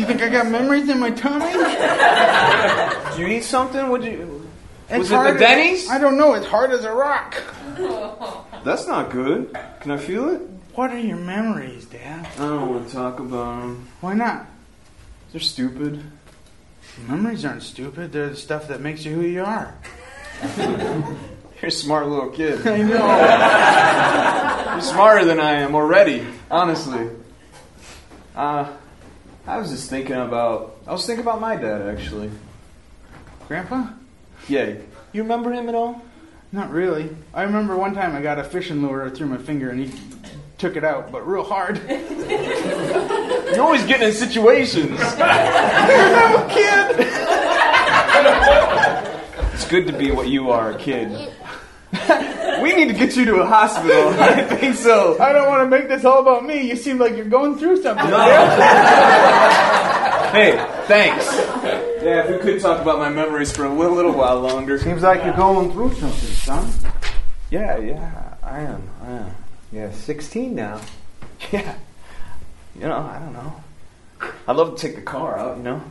you 0.00 0.06
think 0.06 0.22
I 0.22 0.28
got 0.30 0.46
memories 0.46 0.88
in 0.88 1.00
my 1.00 1.10
tummy? 1.10 1.52
Do 3.16 3.20
you 3.22 3.26
eat 3.36 3.42
something? 3.42 3.88
Would 3.88 4.04
you? 4.04 4.48
It's 4.88 4.98
Was 4.98 5.10
it 5.10 5.14
hard 5.14 5.28
the 5.30 5.34
as- 5.34 5.40
Denny's? 5.40 5.90
I 5.90 5.98
don't 5.98 6.16
know. 6.16 6.34
It's 6.34 6.46
hard 6.46 6.70
as 6.70 6.84
a 6.84 6.92
rock. 6.92 7.42
That's 8.64 8.86
not 8.86 9.10
good. 9.10 9.52
Can 9.80 9.90
I 9.90 9.96
feel 9.96 10.28
it? 10.28 10.42
What 10.74 10.92
are 10.92 10.98
your 11.00 11.16
memories, 11.16 11.86
Dad? 11.86 12.26
I 12.36 12.38
don't 12.38 12.68
want 12.70 12.86
to 12.88 12.94
talk 12.94 13.18
about 13.18 13.60
them. 13.62 13.88
Why 14.00 14.14
not? 14.14 14.46
They're 15.32 15.40
stupid. 15.40 16.02
Memories 17.08 17.44
aren't 17.44 17.64
stupid. 17.64 18.12
They're 18.12 18.30
the 18.30 18.36
stuff 18.36 18.68
that 18.68 18.80
makes 18.80 19.04
you 19.04 19.14
who 19.14 19.22
you 19.22 19.44
are. 19.44 19.74
You're 21.60 21.68
a 21.68 21.72
smart 21.72 22.08
little 22.08 22.30
kid. 22.30 22.66
I 22.66 22.78
know. 22.82 24.72
You're 24.72 24.82
smarter 24.82 25.24
than 25.26 25.40
I 25.40 25.52
am 25.56 25.74
already, 25.74 26.26
honestly. 26.50 27.10
Uh, 28.34 28.72
I 29.46 29.58
was 29.58 29.70
just 29.70 29.90
thinking 29.90 30.16
about. 30.16 30.78
I 30.86 30.92
was 30.92 31.04
thinking 31.04 31.22
about 31.22 31.40
my 31.40 31.56
dad, 31.56 31.82
actually. 31.82 32.30
Grandpa? 33.46 33.88
Yeah. 34.48 34.74
You 35.12 35.22
remember 35.22 35.52
him 35.52 35.68
at 35.68 35.74
all? 35.74 36.02
Not 36.52 36.70
really. 36.70 37.10
I 37.34 37.42
remember 37.42 37.76
one 37.76 37.94
time 37.94 38.16
I 38.16 38.22
got 38.22 38.38
a 38.38 38.44
fishing 38.44 38.82
lure 38.82 39.10
through 39.10 39.26
my 39.26 39.36
finger 39.36 39.70
and 39.70 39.80
he 39.80 39.92
took 40.58 40.76
it 40.76 40.84
out, 40.84 41.12
but 41.12 41.26
real 41.26 41.44
hard. 41.44 41.80
You're 41.88 43.62
always 43.62 43.84
getting 43.84 44.08
in 44.08 44.14
situations. 44.14 44.98
I'm 45.00 46.36
a 46.36 46.48
kid. 46.52 46.96
it's 49.54 49.68
good 49.68 49.86
to 49.86 49.92
be 49.92 50.10
what 50.10 50.28
you 50.28 50.50
are, 50.50 50.72
a 50.72 50.78
kid. 50.78 51.10
we 52.62 52.74
need 52.74 52.88
to 52.88 52.94
get 52.94 53.16
you 53.16 53.24
to 53.24 53.36
a 53.36 53.46
hospital. 53.46 54.08
I 54.20 54.42
think 54.44 54.76
so. 54.76 55.18
I 55.18 55.32
don't 55.32 55.48
want 55.48 55.68
to 55.68 55.78
make 55.78 55.88
this 55.88 56.04
all 56.04 56.20
about 56.20 56.44
me. 56.44 56.68
You 56.68 56.76
seem 56.76 56.98
like 56.98 57.16
you're 57.16 57.24
going 57.24 57.58
through 57.58 57.82
something. 57.82 58.10
No. 58.10 58.18
Hey, 60.30 60.52
thanks. 60.86 61.26
Yeah, 62.02 62.24
if 62.24 62.30
we 62.30 62.38
could 62.38 62.60
talk 62.60 62.80
about 62.80 62.98
my 62.98 63.08
memories 63.08 63.50
for 63.50 63.64
a 63.64 63.74
little, 63.74 63.96
little 63.96 64.12
while 64.12 64.40
longer. 64.40 64.78
Seems 64.78 65.02
like 65.02 65.24
you're 65.24 65.36
going 65.36 65.72
through 65.72 65.92
something, 65.94 66.28
son. 66.30 66.70
Yeah, 67.50 67.78
yeah, 67.78 68.34
I 68.42 68.60
am. 68.60 68.88
I 69.02 69.10
am. 69.10 69.34
Yeah, 69.72 69.90
16 69.90 70.54
now. 70.54 70.80
Yeah. 71.50 71.74
You 72.76 72.82
know, 72.82 72.98
I 72.98 73.18
don't 73.18 73.32
know. 73.32 73.62
I'd 74.46 74.54
love 74.56 74.76
to 74.76 74.80
take 74.80 74.94
the 74.94 75.02
car 75.02 75.38
out, 75.38 75.56
you 75.56 75.62
know? 75.62 75.82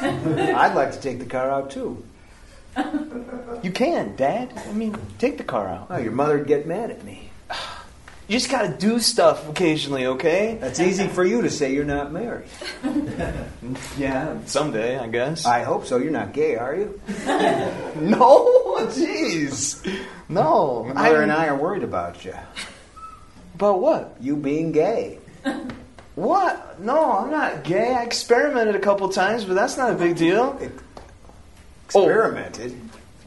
I'd 0.00 0.74
like 0.74 0.92
to 0.92 1.00
take 1.00 1.18
the 1.18 1.26
car 1.26 1.50
out 1.50 1.70
too. 1.70 2.02
You 3.62 3.70
can, 3.70 4.16
Dad. 4.16 4.52
I 4.68 4.72
mean, 4.72 4.96
take 5.18 5.38
the 5.38 5.44
car 5.44 5.68
out. 5.68 5.86
Oh, 5.90 5.98
your 5.98 6.12
mother'd 6.12 6.46
get 6.46 6.66
mad 6.66 6.90
at 6.90 7.04
me. 7.04 7.30
You 8.28 8.38
just 8.38 8.50
gotta 8.50 8.68
do 8.68 8.98
stuff 9.00 9.46
occasionally, 9.50 10.06
okay? 10.06 10.56
That's 10.58 10.80
easy 10.80 11.06
for 11.08 11.22
you 11.24 11.42
to 11.42 11.50
say 11.50 11.74
you're 11.74 11.84
not 11.84 12.12
married. 12.12 12.46
Yeah, 13.98 14.38
someday, 14.46 14.96
I 14.96 15.08
guess. 15.08 15.44
I 15.44 15.64
hope 15.64 15.86
so. 15.86 15.98
You're 15.98 16.12
not 16.12 16.32
gay, 16.32 16.56
are 16.56 16.74
you? 16.74 17.00
no, 18.00 18.78
jeez. 18.88 19.84
No. 20.28 20.84
Your 20.86 20.94
mother 20.94 21.22
and 21.22 21.32
I 21.32 21.48
are 21.48 21.56
worried 21.56 21.82
about 21.82 22.24
you. 22.24 22.34
About 23.54 23.80
what? 23.80 24.16
You 24.20 24.36
being 24.36 24.72
gay. 24.72 25.18
What? 26.14 26.80
No, 26.80 27.12
I'm 27.12 27.30
not 27.30 27.64
gay. 27.64 27.92
I 27.92 28.02
experimented 28.02 28.76
a 28.76 28.80
couple 28.80 29.08
times, 29.08 29.44
but 29.44 29.54
that's 29.54 29.76
not 29.76 29.90
a 29.90 29.94
big 29.94 30.16
deal. 30.16 30.58
Experimented. 31.94 32.78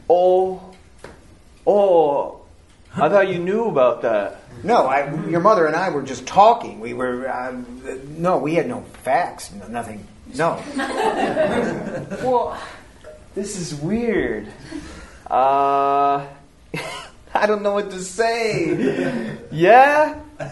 Oh. 0.08 0.74
Oh. 1.66 2.40
I 2.94 3.08
thought 3.08 3.28
you 3.28 3.38
knew 3.38 3.66
about 3.66 4.02
that. 4.02 4.42
No, 4.64 4.86
I, 4.86 5.12
your 5.26 5.40
mother 5.40 5.66
and 5.66 5.76
I 5.76 5.90
were 5.90 6.02
just 6.02 6.26
talking. 6.26 6.80
We 6.80 6.94
were, 6.94 7.28
uh, 7.28 7.54
no, 8.16 8.38
we 8.38 8.54
had 8.54 8.68
no 8.68 8.80
facts, 9.02 9.52
no, 9.52 9.66
nothing. 9.68 10.06
No. 10.34 10.62
Well, 12.22 12.58
this 13.34 13.58
is 13.58 13.74
weird. 13.74 14.48
Uh, 15.30 16.26
I 17.34 17.46
don't 17.46 17.62
know 17.62 17.72
what 17.72 17.90
to 17.90 18.00
say. 18.00 19.36
Yeah? 19.50 20.18
I, 20.38 20.46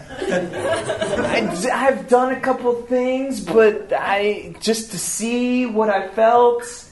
have 1.89 2.07
done 2.07 2.33
a 2.33 2.39
couple 2.39 2.73
things, 2.83 3.41
but 3.41 3.91
I 3.95 4.55
just 4.59 4.91
to 4.91 4.99
see 4.99 5.65
what 5.65 5.89
I 5.89 6.07
felt. 6.09 6.84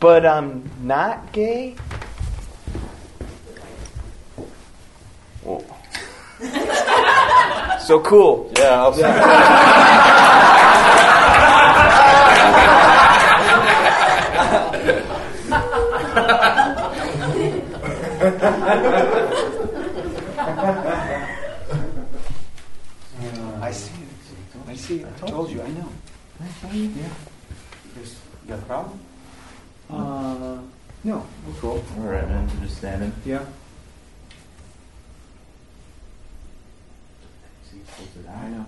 But 0.00 0.24
I'm 0.24 0.64
not 0.80 1.30
gay. 1.30 1.76
Whoa. 5.44 5.62
so 7.80 8.00
cool. 8.00 8.50
Yeah, 8.56 8.80
I'll 8.80 8.94
uh, 8.94 8.96
I 23.60 23.70
see 23.70 23.92
it. 23.92 24.08
I 24.66 24.74
see 24.76 25.00
it. 25.00 25.06
I 25.22 25.26
told 25.28 25.50
you. 25.50 25.60
I 25.60 25.68
know. 25.68 25.92
Yeah. 26.72 27.08
You 27.96 28.48
got 28.48 28.58
a 28.58 28.62
problem? 28.62 29.09
Uh, 29.90 30.58
no, 31.04 31.26
we're 31.46 31.54
cool. 31.60 31.84
All 31.98 32.04
right, 32.04 32.26
man. 32.28 32.48
We're 32.54 32.66
just 32.66 32.78
standing. 32.78 33.12
Yeah. 33.24 33.44
See, 37.70 37.78
close 37.94 38.08
it 38.24 38.28
I 38.28 38.48
know. 38.48 38.66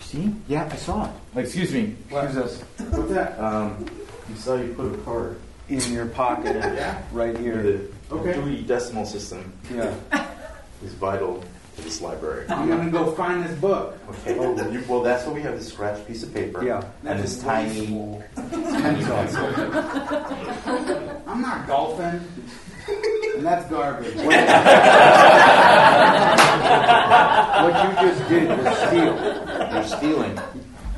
See? 0.00 0.34
Yeah, 0.48 0.68
I 0.72 0.76
saw 0.76 1.04
it. 1.06 1.10
Excuse 1.36 1.72
me. 1.72 1.94
Excuse 2.10 2.36
us. 2.38 2.62
What's 2.90 3.12
that? 3.12 3.38
Um, 3.38 3.84
you 4.30 4.36
saw 4.36 4.56
you 4.56 4.72
put 4.72 4.94
a 4.94 4.96
card 4.98 5.38
in 5.68 5.80
your 5.92 6.06
pocket, 6.06 6.56
right 7.12 7.36
here. 7.38 7.62
The 7.62 7.88
Okay. 8.14 8.32
Dewey 8.32 8.62
Decimal 8.62 9.04
System 9.04 9.52
Yeah. 9.70 9.92
is 10.82 10.94
vital 10.94 11.44
to 11.78 11.84
this 11.84 12.00
library. 12.02 12.44
I'm 12.50 12.68
gonna 12.68 12.90
go 12.90 13.12
find 13.12 13.42
this 13.44 13.56
book. 13.58 13.96
Okay. 14.10 14.36
Oh, 14.38 14.70
you, 14.70 14.82
well, 14.88 15.00
that's 15.02 15.24
what 15.24 15.34
we 15.34 15.40
have. 15.42 15.56
This 15.56 15.68
scratch 15.68 16.04
piece 16.06 16.22
of 16.24 16.34
paper. 16.34 16.64
Yeah. 16.64 16.82
And 17.04 17.20
this 17.22 17.40
tiny, 17.42 17.86
tiny 18.36 19.04
pencil. 19.04 19.46
I'm 21.26 21.40
not 21.40 21.66
golfing. 21.66 22.20
And 23.36 23.46
that's 23.46 23.68
garbage. 23.70 24.14
What 27.58 27.74
you 27.84 28.08
just 28.08 28.28
did 28.28 28.48
was 28.48 28.76
steal 28.78 29.72
You're 29.72 29.84
stealing. 29.84 30.38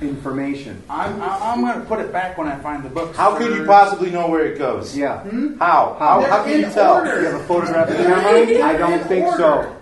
information. 0.03 0.83
I'm, 0.91 1.20
I- 1.22 1.39
I'm 1.53 1.61
gonna 1.62 1.85
put 1.85 2.01
it 2.01 2.12
back 2.12 2.37
when 2.39 2.49
I 2.49 2.57
find 2.59 2.83
the 2.85 2.89
book. 2.91 3.14
How 3.16 3.37
could 3.37 3.57
you 3.57 3.64
possibly 3.64 4.11
know 4.11 4.28
where 4.28 4.45
it 4.47 4.59
goes? 4.59 4.97
Yeah. 4.97 5.20
Hmm? 5.20 5.57
How? 5.59 5.97
How, 5.99 6.20
They're 6.20 6.31
how 6.31 6.45
can 6.45 6.61
you 6.61 6.70
tell? 6.70 6.95
order. 6.97 7.20
You 7.20 7.26
have 7.28 7.41
a 7.41 7.45
photographic 7.45 7.99
memory? 7.99 8.62
I 8.62 8.76
don't 8.76 9.05
think 9.07 9.26
so. 9.37 9.76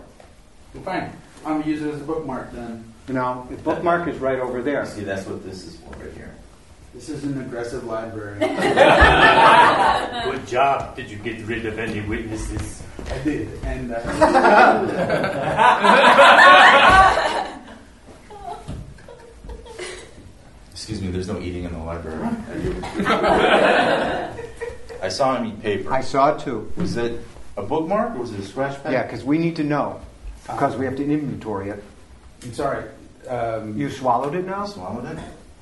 Fine. 0.84 1.12
I'm 1.44 1.60
gonna 1.60 1.66
use 1.70 1.82
it 1.82 1.92
as 1.94 2.00
a 2.00 2.04
bookmark 2.04 2.52
then. 2.52 2.84
No, 3.08 3.46
the 3.50 3.56
bookmark 3.56 4.06
is 4.08 4.18
right 4.18 4.38
over 4.38 4.62
there. 4.62 4.84
See, 4.86 5.02
that's 5.02 5.26
what 5.26 5.44
this 5.44 5.64
is 5.64 5.76
for 5.76 5.90
right 5.96 6.12
here. 6.14 6.34
This 6.94 7.08
is 7.08 7.24
an 7.24 7.40
aggressive 7.40 7.84
library. 7.84 8.38
Good 10.30 10.46
job. 10.46 10.96
Did 10.96 11.10
you 11.10 11.16
get 11.18 11.40
rid 11.46 11.66
of 11.66 11.78
any 11.78 12.00
witnesses? 12.00 12.82
I 13.10 13.18
did. 13.18 13.48
And 13.64 13.92
uh, 13.94 14.00
Excuse 20.72 21.02
me, 21.02 21.08
there's 21.10 21.28
no 21.28 21.38
eating 21.38 21.64
in 21.64 21.72
the 21.72 21.78
library. 21.78 22.28
I 25.02 25.08
saw 25.08 25.36
him 25.36 25.46
eat 25.46 25.62
paper. 25.62 25.92
I 25.92 26.00
saw 26.00 26.34
it 26.34 26.40
too. 26.40 26.72
Was 26.76 26.96
it 26.96 27.20
a 27.56 27.62
bookmark 27.62 28.16
or 28.16 28.20
was 28.20 28.32
it 28.32 28.40
a 28.40 28.42
scratch 28.42 28.82
pen? 28.82 28.92
Yeah, 28.92 29.02
because 29.02 29.24
we 29.24 29.38
need 29.38 29.56
to 29.56 29.64
know. 29.64 30.00
Because 30.49 30.76
we 30.76 30.84
have 30.86 30.96
to 30.96 31.05
inventory 31.05 31.70
it. 31.70 31.82
I'm 32.42 32.53
sorry. 32.55 32.84
Um, 33.28 33.76
You 33.76 33.90
swallowed 33.90 34.34
it 34.34 34.46
now? 34.46 34.64
Swallowed 34.66 35.05
it? 35.07 35.18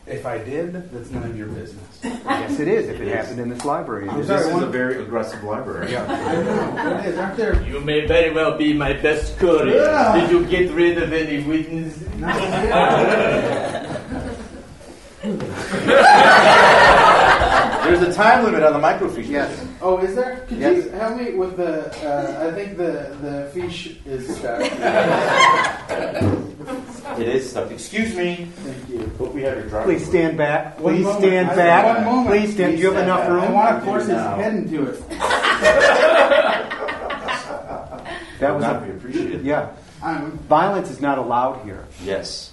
if 0.08 0.24
I 0.24 0.38
did, 0.38 0.72
that's 0.92 1.10
none 1.10 1.24
of 1.24 1.36
your 1.36 1.48
business. 1.48 1.82
Yes, 2.04 2.60
it 2.60 2.68
is. 2.68 2.88
If 2.88 3.00
it 3.00 3.02
It 3.02 3.08
is. 3.08 3.14
happened 3.14 3.40
in 3.40 3.48
this 3.48 3.64
library. 3.64 4.08
I'm 4.08 4.18
This 4.18 4.28
sorry, 4.28 4.46
is 4.46 4.52
one- 4.54 4.62
a 4.62 4.66
very 4.68 5.02
aggressive 5.02 5.42
library. 5.42 5.96
I 5.96 6.06
know. 6.06 6.98
It 7.00 7.06
is. 7.06 7.18
Aren't 7.18 7.36
there? 7.36 7.60
You 7.64 7.80
may 7.80 8.06
very 8.06 8.32
well 8.32 8.56
be 8.56 8.72
my 8.72 8.92
best 8.92 9.36
courier. 9.38 9.82
Yeah. 9.82 10.20
Did 10.20 10.30
you 10.30 10.44
get 10.46 10.70
rid 10.70 11.02
of 11.02 11.12
any 11.12 11.42
witnesses? 11.42 12.04
There's 17.86 18.02
a 18.02 18.12
time 18.12 18.44
limit 18.44 18.62
on 18.62 18.72
the 18.72 18.78
microfiche. 18.80 19.28
Yes. 19.28 19.65
Oh, 19.82 19.98
is 19.98 20.14
there? 20.14 20.44
Could 20.48 20.58
Yes. 20.58 20.84
you 20.84 20.90
help 20.90 21.16
me 21.20 21.34
with 21.34 21.56
the? 21.56 21.86
Uh, 22.06 22.48
I 22.48 22.52
think 22.54 22.76
the 22.78 23.14
the 23.20 23.50
fish 23.52 23.96
is 24.06 24.36
stuck. 24.36 24.60
It 27.18 27.28
is 27.28 27.48
stuck. 27.50 27.70
Excuse 27.70 28.14
me. 28.16 28.46
Thank 28.56 28.88
you. 28.90 29.10
Hope 29.16 29.32
we 29.32 29.42
have 29.42 29.56
your 29.56 29.68
driver. 29.68 29.84
Please 29.86 30.06
stand 30.06 30.36
back. 30.36 30.76
Please 30.76 31.04
moment. 31.04 31.24
stand 31.24 31.50
I- 31.50 31.56
back. 31.56 31.96
One 31.96 32.04
moment. 32.04 32.28
Please 32.28 32.52
stand. 32.54 32.76
Do 32.76 32.82
you 32.82 32.92
have 32.92 33.02
enough 33.04 33.20
I 33.20 33.28
room? 33.28 33.52
want 33.52 33.78
to 33.80 33.86
force 33.86 34.06
his 34.06 34.16
head 34.18 34.54
into 34.54 34.86
it. 34.86 35.02
That 38.38 38.54
was 38.54 38.64
not 38.64 38.82
a, 38.82 38.84
be 38.84 38.90
appreciated. 38.90 39.44
yeah. 39.46 39.70
I'm, 40.02 40.32
Violence 40.40 40.90
is 40.90 41.00
not 41.00 41.16
allowed 41.16 41.64
here. 41.64 41.86
Yes. 42.04 42.52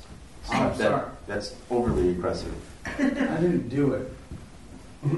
I'm 0.50 0.70
That- 0.70 0.78
sorry. 0.78 1.10
That's 1.28 1.56
overly 1.70 2.10
aggressive. 2.12 2.54
I 2.86 3.04
didn't 3.04 3.68
do 3.68 3.92
it. 3.94 4.10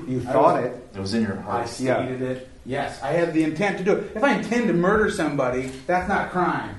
You 0.08 0.22
thought 0.22 0.62
was- 0.62 0.66
it. 0.66 0.88
It 0.96 1.00
was 1.00 1.14
in 1.14 1.24
your 1.24 1.36
heart. 1.36 1.48
I 1.56 1.58
heart. 1.60 1.70
stated 1.70 2.22
it. 2.22 2.50
Yes, 2.66 3.02
I 3.04 3.12
had 3.12 3.34
the 3.34 3.44
intent 3.44 3.78
to 3.80 3.84
do 3.84 3.94
it. 3.94 4.12
If 4.16 4.24
I 4.24 4.34
intend 4.34 4.68
to 4.68 4.74
murder 4.74 5.12
somebody, 5.12 5.68
that's 5.86 6.08
not 6.10 6.32
crime. 6.32 6.76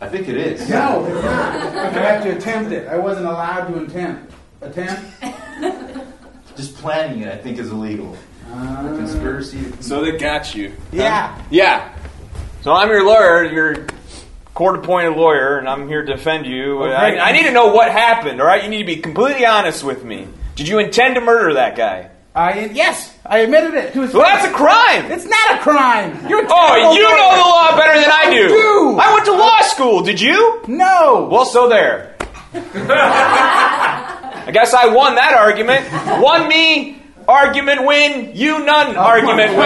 I 0.00 0.08
think 0.08 0.28
it 0.28 0.36
is. 0.36 0.68
No, 0.68 1.04
it's 1.06 1.24
not. 1.24 1.76
I 1.76 1.88
have 1.90 2.22
to 2.24 2.36
attempt 2.36 2.70
it. 2.72 2.86
I 2.88 2.96
wasn't 2.96 3.26
allowed 3.26 3.66
to 3.68 3.82
attempt. 3.84 4.32
Attempt? 4.60 5.02
Just 6.56 6.76
planning 6.76 7.22
it, 7.22 7.28
I 7.32 7.36
think, 7.38 7.58
is 7.58 7.70
illegal. 7.70 8.16
Uh, 8.52 8.82
Conspiracy. 8.96 9.72
So 9.80 10.02
they 10.04 10.16
got 10.16 10.54
you. 10.54 10.72
yeah. 10.92 11.40
Yeah. 11.50 11.92
So 12.62 12.72
I'm 12.72 12.88
your 12.88 13.04
lawyer, 13.04 13.44
your 13.44 13.86
court-appointed 14.54 15.16
lawyer, 15.16 15.58
and 15.58 15.68
I'm 15.68 15.88
here 15.88 16.04
to 16.04 16.12
defend 16.14 16.46
you. 16.46 16.84
Okay. 16.84 16.94
I, 16.94 17.30
I 17.30 17.32
need 17.32 17.42
to 17.44 17.50
know 17.52 17.68
what 17.72 17.90
happened. 17.90 18.40
All 18.40 18.46
right, 18.46 18.62
you 18.62 18.70
need 18.70 18.78
to 18.78 18.84
be 18.86 18.96
completely 18.98 19.44
honest 19.46 19.82
with 19.82 20.04
me. 20.04 20.28
Did 20.54 20.68
you 20.68 20.78
intend 20.78 21.16
to 21.16 21.20
murder 21.20 21.54
that 21.54 21.76
guy? 21.76 22.10
I 22.36 22.66
yes, 22.72 23.16
I 23.24 23.38
admitted 23.38 23.74
it 23.74 23.92
to 23.94 24.00
his 24.02 24.12
Well, 24.12 24.24
that's 24.24 24.44
a 24.44 24.50
crime. 24.52 25.10
It's 25.12 25.24
not 25.24 25.56
a 25.56 25.58
crime. 25.62 26.26
You're 26.28 26.44
a 26.44 26.48
Oh, 26.50 26.92
you 26.92 27.04
lawyer. 27.04 27.16
know 27.16 27.36
the 27.36 27.48
law 27.48 27.76
better 27.76 28.00
than 28.00 28.10
I 28.10 28.30
do. 28.34 28.48
do. 28.48 28.98
I 29.00 29.12
went 29.14 29.24
to 29.26 29.32
law 29.32 29.60
school. 29.60 30.02
Did 30.02 30.20
you? 30.20 30.60
No. 30.66 31.28
Well, 31.30 31.44
so 31.44 31.68
there. 31.68 32.16
I 32.54 34.50
guess 34.52 34.74
I 34.74 34.86
won 34.92 35.14
that 35.14 35.34
argument. 35.34 35.86
One 36.22 36.48
me 36.48 37.00
argument 37.28 37.86
win, 37.86 38.32
you 38.34 38.64
none 38.64 38.96
oh, 38.96 39.00
argument 39.00 39.52
wins. 39.56 39.62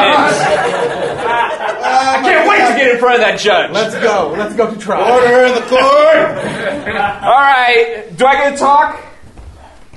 I 1.80 2.20
can't 2.22 2.48
wait 2.48 2.58
to 2.68 2.74
get 2.76 2.92
in 2.94 2.98
front 3.00 3.14
of 3.16 3.20
that 3.22 3.38
judge. 3.40 3.70
Let's 3.72 3.94
go. 3.94 4.34
Let's 4.36 4.54
go 4.54 4.72
to 4.72 4.78
trial. 4.78 5.10
Order 5.20 5.46
in 5.46 5.54
the 5.54 5.62
court! 5.62 6.38
All 7.24 7.40
right, 7.40 8.04
do 8.16 8.26
I 8.26 8.34
get 8.36 8.50
to 8.52 8.56
talk? 8.58 9.00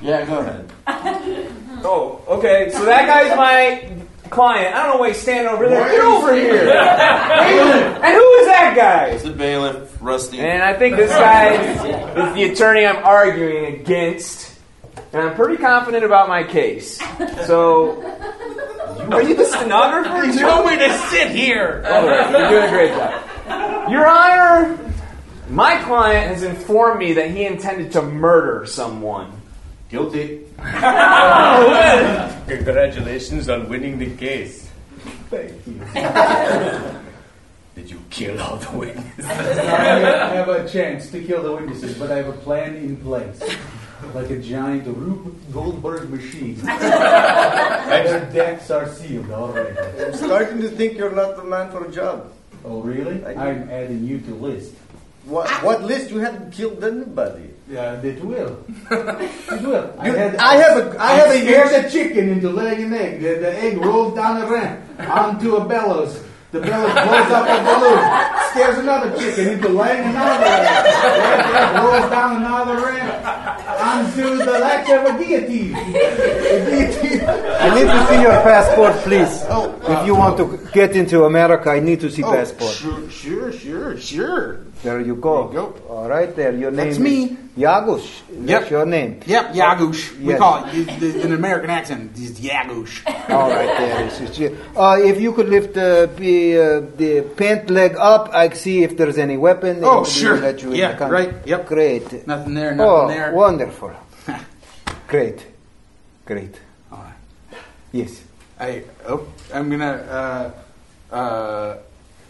yeah, 0.00 0.24
go 0.24 0.38
ahead. 0.38 1.48
Oh, 1.84 2.20
okay. 2.28 2.70
So 2.70 2.84
that 2.84 3.06
guy's 3.06 3.36
my 3.36 4.02
client. 4.30 4.74
I 4.74 4.82
don't 4.82 4.94
know 4.94 5.00
why 5.00 5.08
he's 5.08 5.20
standing 5.20 5.52
over 5.52 5.68
there. 5.68 5.88
Get 5.88 6.00
over 6.00 6.34
here. 6.34 6.70
and 6.70 8.14
who 8.14 8.32
is 8.34 8.46
that 8.46 8.74
guy? 8.76 9.06
It's 9.08 9.24
the 9.24 9.30
bailiff, 9.30 9.96
Rusty. 10.00 10.40
And 10.40 10.62
I 10.62 10.74
think 10.74 10.96
this 10.96 11.10
guy 11.10 11.54
is 11.54 12.34
the 12.34 12.44
attorney 12.44 12.86
I'm 12.86 13.04
arguing 13.04 13.74
against. 13.74 14.58
And 15.12 15.22
I'm 15.22 15.34
pretty 15.34 15.58
confident 15.58 16.04
about 16.04 16.28
my 16.28 16.42
case. 16.42 16.98
So, 17.46 18.02
are 19.10 19.22
you 19.22 19.34
the 19.34 19.44
stenographer? 19.44 20.24
You 20.24 20.38
told 20.38 20.66
me 20.66 20.78
to 20.78 20.98
sit 21.10 21.30
here. 21.30 21.84
All 21.86 22.06
right, 22.06 22.30
you're 22.30 22.48
doing 22.48 22.64
a 22.64 22.70
great 22.70 22.90
job. 22.92 23.90
Your 23.90 24.06
Honor, 24.06 24.78
my 25.50 25.82
client 25.82 26.28
has 26.28 26.42
informed 26.42 26.98
me 26.98 27.14
that 27.14 27.30
he 27.30 27.44
intended 27.44 27.92
to 27.92 28.02
murder 28.02 28.64
someone. 28.64 29.41
Guilty. 29.92 30.40
Congratulations 32.48 33.50
on 33.50 33.68
winning 33.68 33.98
the 33.98 34.16
case. 34.16 34.70
Thank 35.28 35.52
you. 35.66 35.74
Did 37.74 37.90
you 37.90 38.00
kill 38.08 38.40
all 38.40 38.56
the 38.56 38.70
witnesses? 38.78 39.26
I 39.26 40.32
have 40.32 40.48
a 40.48 40.66
chance 40.66 41.10
to 41.10 41.22
kill 41.22 41.42
the 41.42 41.52
witnesses, 41.52 41.98
but 41.98 42.10
I 42.10 42.16
have 42.24 42.28
a 42.28 42.38
plan 42.40 42.74
in 42.76 42.96
place. 42.96 43.38
Like 44.14 44.30
a 44.30 44.38
giant 44.40 44.86
Rube 44.86 45.36
Goldberg 45.52 46.08
machine. 46.08 46.54
Their 46.64 48.30
decks 48.32 48.70
are 48.70 48.88
sealed 48.94 49.30
already. 49.30 49.78
I'm 49.78 50.14
starting 50.14 50.62
to 50.62 50.70
think 50.70 50.96
you're 50.96 51.14
not 51.14 51.36
the 51.36 51.44
man 51.44 51.70
for 51.70 51.84
a 51.84 51.92
job. 51.92 52.32
Oh, 52.64 52.80
really? 52.80 53.22
I'm 53.26 53.68
adding 53.68 54.06
you 54.06 54.20
to 54.20 54.34
list. 54.36 54.72
What, 55.26 55.50
what 55.62 55.82
list? 55.82 56.10
You 56.10 56.20
haven't 56.20 56.50
killed 56.52 56.82
anybody. 56.82 57.51
Yeah, 57.68 58.00
it 58.02 58.22
will. 58.24 58.58
It 58.90 59.62
will. 59.62 59.94
I, 59.98 60.08
had, 60.10 60.36
I 60.36 60.54
have 60.56 60.76
a- 60.78 61.00
I 61.00 61.12
have 61.12 61.30
a 61.30 61.40
scared 61.40 61.84
the 61.84 61.90
chicken 61.90 62.28
into 62.30 62.50
laying 62.50 62.82
an 62.84 62.92
egg. 62.94 63.20
The, 63.22 63.34
the 63.36 63.58
egg 63.62 63.78
rolls 63.78 64.14
down 64.14 64.40
the 64.40 64.46
ramp 64.46 64.80
onto 65.08 65.56
a 65.56 65.64
bellows. 65.66 66.22
The 66.50 66.60
bellows 66.60 66.92
blows 66.92 67.30
up 67.32 67.48
a 67.48 67.64
balloon. 67.64 68.02
Scares 68.50 68.78
another 68.78 69.16
chicken 69.18 69.48
into 69.54 69.68
laying 69.70 70.04
another 70.04 70.44
egg. 70.44 70.84
The 70.84 71.60
egg 71.60 71.82
rolls 71.82 72.10
down 72.10 72.36
another 72.36 72.76
ramp 72.82 73.26
onto 73.80 74.36
the 74.36 74.58
latch 74.58 74.90
of 74.90 75.14
a 75.14 75.24
guillotine. 75.24 75.72
The 75.72 76.66
guillotine. 76.68 77.11
I 77.26 77.74
need 77.74 77.86
to 77.86 78.06
see 78.08 78.20
your 78.22 78.32
passport, 78.42 78.92
please. 79.04 79.42
if 79.88 80.06
you 80.06 80.14
want 80.14 80.36
to 80.38 80.58
get 80.72 80.96
into 80.96 81.24
America, 81.24 81.70
I 81.70 81.80
need 81.80 82.00
to 82.00 82.10
see 82.10 82.22
passport. 82.22 82.72
Sure, 82.74 83.10
sure, 83.10 83.52
sure, 83.52 83.96
sure. 83.98 84.58
There 84.82 85.00
you 85.00 85.14
go. 85.14 85.48
There 85.48 85.62
you 85.62 85.68
go. 85.78 85.94
All 85.94 86.08
right, 86.08 86.34
there. 86.34 86.52
Your 86.54 86.70
name 86.72 86.86
That's 86.88 86.98
me. 86.98 87.36
Yagush. 87.56 88.08
That's 88.30 88.48
Yep. 88.64 88.70
your 88.70 88.86
name. 88.86 89.20
Yep, 89.26 89.54
Yagush. 89.54 90.18
We 90.18 90.28
Yes. 90.32 90.38
call 90.38 90.64
it 90.66 91.02
in 91.02 91.20
an 91.20 91.32
American 91.34 91.70
accent. 91.70 92.12
It's 92.16 92.40
Yagush. 92.40 93.02
All 93.30 93.48
right, 93.50 93.68
there 93.78 94.06
is. 94.06 94.52
Uh, 94.76 94.96
if 95.00 95.20
you 95.20 95.32
could 95.32 95.48
lift 95.48 95.76
uh, 95.76 96.06
the, 96.06 96.58
uh, 96.58 96.80
the 96.96 97.20
pant 97.36 97.70
leg 97.70 97.94
up, 97.96 98.30
I 98.32 98.48
see 98.50 98.82
if 98.82 98.96
there's 98.96 99.18
any 99.18 99.36
weapon. 99.36 99.80
Oh, 99.84 100.02
sure. 100.04 100.38
Let 100.38 100.62
you 100.62 100.70
in 100.72 100.76
Yeah, 100.76 100.94
the 100.96 101.06
right. 101.06 101.34
Yep. 101.44 101.66
Great. 101.66 102.26
Nothing 102.26 102.54
there, 102.54 102.74
nothing 102.74 102.90
Oh, 102.90 103.06
there. 103.08 103.32
wonderful. 103.32 103.92
Great. 105.06 105.46
Great. 106.26 106.54
All 107.92 108.00
right. 108.00 108.08
Yes. 108.08 108.22
I 108.58 108.84
oh, 109.06 109.26
I'm 109.52 109.70
gonna. 109.70 110.54
Uh, 111.10 111.14
uh, 111.14 111.78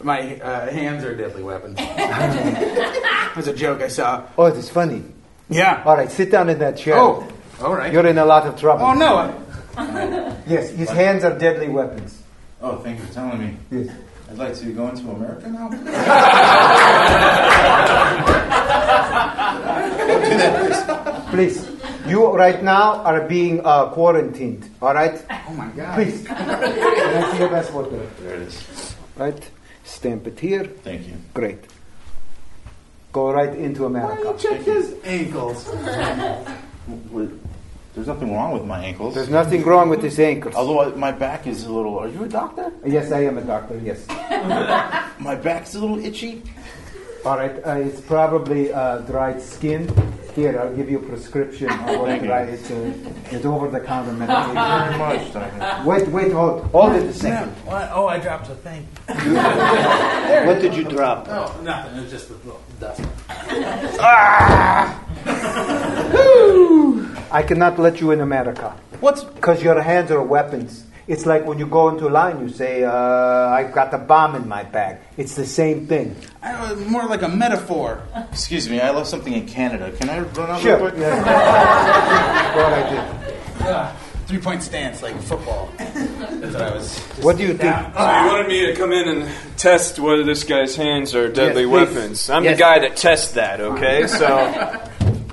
my 0.01 0.39
uh, 0.39 0.69
hands 0.71 1.03
are 1.03 1.15
deadly 1.15 1.43
weapons. 1.43 1.75
That's 1.77 3.47
a 3.47 3.53
joke 3.53 3.81
I 3.81 3.87
saw. 3.87 4.23
Oh, 4.37 4.45
it 4.45 4.57
is 4.57 4.69
funny. 4.69 5.03
Yeah. 5.49 5.83
All 5.85 5.95
right, 5.95 6.11
sit 6.11 6.31
down 6.31 6.49
in 6.49 6.59
that 6.59 6.77
chair. 6.77 6.95
Oh, 6.97 7.27
all 7.61 7.75
right. 7.75 7.93
You're 7.93 8.07
in 8.07 8.17
a 8.17 8.25
lot 8.25 8.45
of 8.45 8.59
trouble. 8.59 8.85
Oh 8.85 8.93
no. 8.93 9.39
Yes, 10.47 10.69
his 10.71 10.89
hands 10.89 11.23
are 11.23 11.37
deadly 11.37 11.69
weapons. 11.69 12.21
Oh, 12.61 12.77
thank 12.77 12.99
you 12.99 13.05
for 13.05 13.13
telling 13.13 13.39
me. 13.39 13.57
Yes. 13.71 13.95
I'd 14.29 14.37
like 14.37 14.55
to 14.55 14.65
go 14.73 14.87
into 14.87 15.09
America 15.09 15.49
now. 15.49 15.69
Please, 21.31 21.65
you 22.07 22.31
right 22.35 22.61
now 22.63 23.03
are 23.03 23.21
being 23.27 23.61
uh, 23.65 23.89
quarantined. 23.89 24.69
All 24.81 24.93
right. 24.93 25.23
Oh 25.47 25.53
my 25.53 25.67
god. 25.69 25.95
Please. 25.95 26.25
Can 26.25 26.37
I 26.37 27.31
see 27.31 27.39
your 27.39 27.49
passport? 27.49 27.91
there? 27.91 28.07
there 28.21 28.35
it 28.35 28.47
is. 28.47 28.95
Right. 29.15 29.49
Stamp 29.83 30.27
it 30.27 30.39
here. 30.39 30.63
Thank 30.65 31.07
you. 31.07 31.15
Great. 31.33 31.59
Go 33.11 33.31
right 33.31 33.55
into 33.55 33.85
America. 33.85 34.35
Check 34.39 34.61
his 34.61 34.95
ankles. 35.03 35.65
There's 37.93 38.07
nothing 38.07 38.33
wrong 38.33 38.53
with 38.53 38.65
my 38.65 38.83
ankles. 38.83 39.13
There's 39.13 39.29
nothing 39.29 39.63
wrong 39.63 39.87
with 39.89 40.01
his 40.01 40.19
ankles. 40.19 40.55
Although 40.55 40.81
I- 40.81 40.95
my 40.95 41.11
back 41.11 41.45
is 41.45 41.63
a 41.65 41.71
little. 41.71 41.99
Are 41.99 42.07
you 42.07 42.23
a 42.23 42.27
doctor? 42.27 42.71
Yes, 42.85 43.11
I 43.11 43.21
am 43.25 43.37
a 43.37 43.41
doctor. 43.41 43.79
Yes. 43.83 44.05
My 45.19 45.35
back's 45.35 45.75
a 45.75 45.79
little 45.79 46.03
itchy. 46.03 46.41
All 47.23 47.37
right. 47.37 47.55
Uh, 47.63 47.75
it's 47.77 48.01
probably 48.01 48.73
uh, 48.73 48.97
dried 48.99 49.39
skin. 49.41 49.87
Here, 50.35 50.59
I'll 50.59 50.75
give 50.75 50.89
you 50.89 50.97
a 50.97 51.01
prescription 51.01 51.69
of 51.69 51.79
what 51.99 52.05
Thank 52.07 52.23
you. 52.23 52.27
dry. 52.27 52.41
It's, 52.43 52.71
uh, 52.71 52.93
it's 53.29 53.45
over-the-counter 53.45 54.13
Very 54.13 54.27
much, 54.97 55.31
doctor. 55.31 55.83
wait, 55.87 56.07
wait, 56.07 56.31
hold, 56.31 56.63
hold 56.71 56.93
it 56.95 57.03
a 57.03 57.13
second. 57.13 57.51
What? 57.65 57.89
Oh, 57.93 58.07
I 58.07 58.17
dropped 58.19 58.49
a 58.49 58.55
thing. 58.55 58.87
What 60.47 60.59
did 60.59 60.75
you 60.75 60.85
drop? 60.85 61.27
Oh, 61.29 61.55
nothing. 61.63 61.99
It 61.99 62.01
was 62.03 62.11
just 62.11 62.29
a 62.31 62.33
little 62.33 62.61
dust. 62.79 63.01
I 67.31 67.43
cannot 67.47 67.77
let 67.77 68.01
you 68.01 68.09
in 68.11 68.21
America. 68.21 68.75
What's 69.01 69.23
Because 69.23 69.61
your 69.61 69.79
hands 69.81 70.09
are 70.11 70.21
weapons. 70.23 70.85
It's 71.05 71.25
like 71.25 71.45
when 71.45 71.59
you 71.59 71.67
go 71.67 71.89
into 71.89 72.07
line, 72.07 72.39
you 72.39 72.47
say, 72.49 72.83
uh, 72.85 72.91
I've 72.93 73.73
got 73.73 73.93
a 73.93 73.97
bomb 73.97 74.35
in 74.35 74.47
my 74.47 74.63
bag. 74.63 74.99
It's 75.17 75.35
the 75.35 75.45
same 75.45 75.85
thing. 75.85 76.15
I 76.41 76.53
don't 76.53 76.87
more 76.87 77.05
like 77.07 77.21
a 77.23 77.27
metaphor. 77.27 78.01
Excuse 78.31 78.69
me, 78.69 78.79
I 78.79 78.89
left 78.91 79.07
something 79.09 79.33
in 79.33 79.45
Canada. 79.45 79.91
Can 79.91 80.09
I 80.09 80.19
run 80.19 80.49
out 80.49 80.61
Sure. 80.61 80.77
real 80.77 80.89
quick? 80.91 81.01
Yeah. 81.01 82.53
Go 82.55 82.61
right 82.61 83.91
in. 83.91 84.27
Three 84.27 84.39
point 84.39 84.63
stance, 84.63 85.03
like 85.03 85.19
football. 85.21 85.69
That's 85.77 86.53
what 86.53 86.61
I 86.61 86.73
was. 86.73 86.97
What 87.21 87.35
do 87.37 87.43
you 87.43 87.49
think? 87.53 87.75
So 87.75 87.99
you 87.99 88.27
wanted 88.27 88.47
me 88.47 88.65
to 88.67 88.73
come 88.75 88.93
in 88.93 89.07
and 89.09 89.29
test 89.57 89.99
whether 89.99 90.23
this 90.23 90.45
guy's 90.45 90.77
hands 90.77 91.13
are 91.13 91.27
deadly 91.27 91.63
Yes, 91.63 91.71
weapons. 91.71 92.29
I'm 92.29 92.45
Yes. 92.45 92.55
the 92.55 92.59
guy 92.59 92.79
that 92.79 92.95
tests 92.95 93.33
that, 93.33 93.59
okay? 93.59 94.07
So 94.07 94.25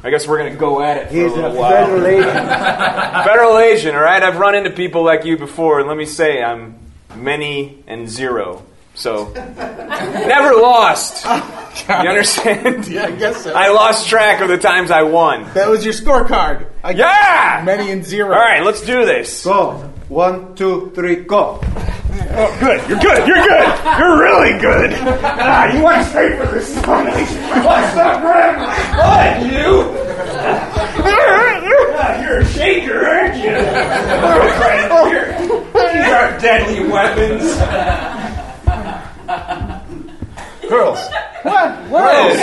I 0.03 0.11
guess 0.11 0.27
we're 0.27 0.39
going 0.39 0.53
to 0.53 0.59
go 0.59 0.81
at 0.83 0.97
it 0.97 1.09
He's 1.13 1.33
a 1.35 1.47
a 1.47 1.53
federal 1.53 2.07
agent. 2.07 2.33
Federal 3.25 3.59
agent, 3.59 3.95
all 3.97 4.03
right? 4.03 4.23
I've 4.23 4.39
run 4.39 4.55
into 4.55 4.71
people 4.71 5.03
like 5.05 5.25
you 5.27 5.37
before, 5.37 5.79
and 5.79 5.89
let 5.89 5.97
me 5.97 6.07
say, 6.07 6.43
I'm 6.43 6.79
many 7.17 7.85
and 7.87 8.09
zero. 8.09 8.63
So, 8.95 9.31
never 9.35 10.55
lost. 10.61 11.27
You 11.89 11.95
understand? 11.95 12.87
Yeah, 12.89 13.07
I 13.07 13.11
guess 13.13 13.45
so. 13.45 13.53
I 13.55 13.69
lost 13.71 14.09
track 14.09 14.41
of 14.43 14.49
the 14.49 14.59
times 14.59 14.91
I 14.91 15.03
won. 15.03 15.45
That 15.55 15.69
was 15.69 15.85
your 15.85 15.95
scorecard. 15.95 16.67
I 16.85 16.91
Yeah! 16.91 17.63
Many 17.65 17.91
and 17.93 18.05
zero. 18.05 18.35
All 18.35 18.41
right, 18.41 18.63
let's 18.63 18.81
do 18.83 19.05
this. 19.07 19.45
Go. 19.45 19.75
One, 20.09 20.55
two, 20.57 20.91
three, 20.95 21.17
go. 21.17 21.61
Oh, 21.63 22.57
good. 22.61 22.87
You're 22.89 22.99
good. 22.99 23.27
You're 23.27 23.43
good. 23.43 23.69
You're 23.99 24.19
really 24.19 24.59
good. 24.61 24.93
Ah, 25.23 25.73
you 25.75 25.83
went 25.83 26.07
straight 26.09 26.37
for 26.39 26.47
this 26.53 26.75
one. 26.87 27.07
What's 27.07 27.97
up, 27.97 28.21
grab 28.21 28.59
my 28.59 28.77
butt, 28.97 29.53
you? 29.53 29.95
Ah, 31.03 32.21
You're 32.23 32.39
a 32.41 32.45
shaker, 32.47 33.07
aren't 33.07 33.37
you? 33.37 33.55
Here. 35.09 35.39
These 35.93 36.13
are 36.13 36.39
deadly 36.41 36.89
weapons. 36.91 37.57
Girls, 40.69 40.99
What? 41.43 42.37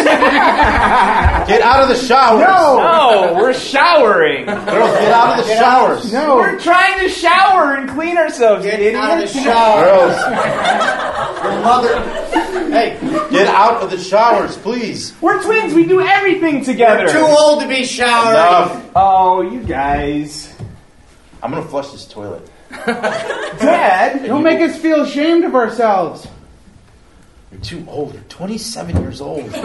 get 1.47 1.61
out 1.61 1.76
of 1.91 1.97
the 1.99 2.05
showers. 2.05 2.41
No, 2.41 3.33
we're 3.37 3.53
showering. 3.53 4.45
Girls, 4.45 4.65
get 4.65 5.11
out 5.11 5.39
of 5.39 5.45
the 5.45 5.55
showers. 5.55 6.13
No, 6.13 6.35
We're 6.37 6.59
trying 6.59 6.99
to 6.99 7.09
shower 7.09 7.75
and 7.75 7.89
clean 7.89 8.17
ourselves, 8.17 8.65
Get 8.65 8.79
idiot. 8.79 8.95
out 8.95 9.21
of 9.23 9.33
the 9.33 9.39
shower. 9.43 9.83
Girls, 9.83 11.43
Your 11.43 11.61
mother. 11.61 12.23
Hey, 12.71 12.97
get 13.31 13.47
out 13.47 13.81
of 13.81 13.89
the 13.91 13.97
showers, 13.97 14.57
please. 14.57 15.13
We're 15.21 15.41
twins. 15.41 15.73
We 15.73 15.85
do 15.85 16.01
everything 16.01 16.63
together. 16.63 17.07
too 17.07 17.19
old 17.25 17.61
to 17.61 17.67
be 17.67 17.85
showering. 17.85 18.29
Enough. 18.31 18.91
Oh, 18.95 19.41
you 19.41 19.61
guys. 19.63 20.53
I'm 21.41 21.51
gonna 21.51 21.65
flush 21.65 21.91
this 21.91 22.05
toilet. 22.05 22.47
Dad. 22.69 24.25
Don't 24.27 24.43
make 24.43 24.59
us 24.59 24.77
feel 24.77 25.01
ashamed 25.03 25.45
of 25.45 25.55
ourselves. 25.55 26.27
You're 27.51 27.61
too 27.61 27.85
old. 27.87 28.13
You're 28.13 28.23
27 28.23 29.01
years 29.01 29.21
old. 29.21 29.51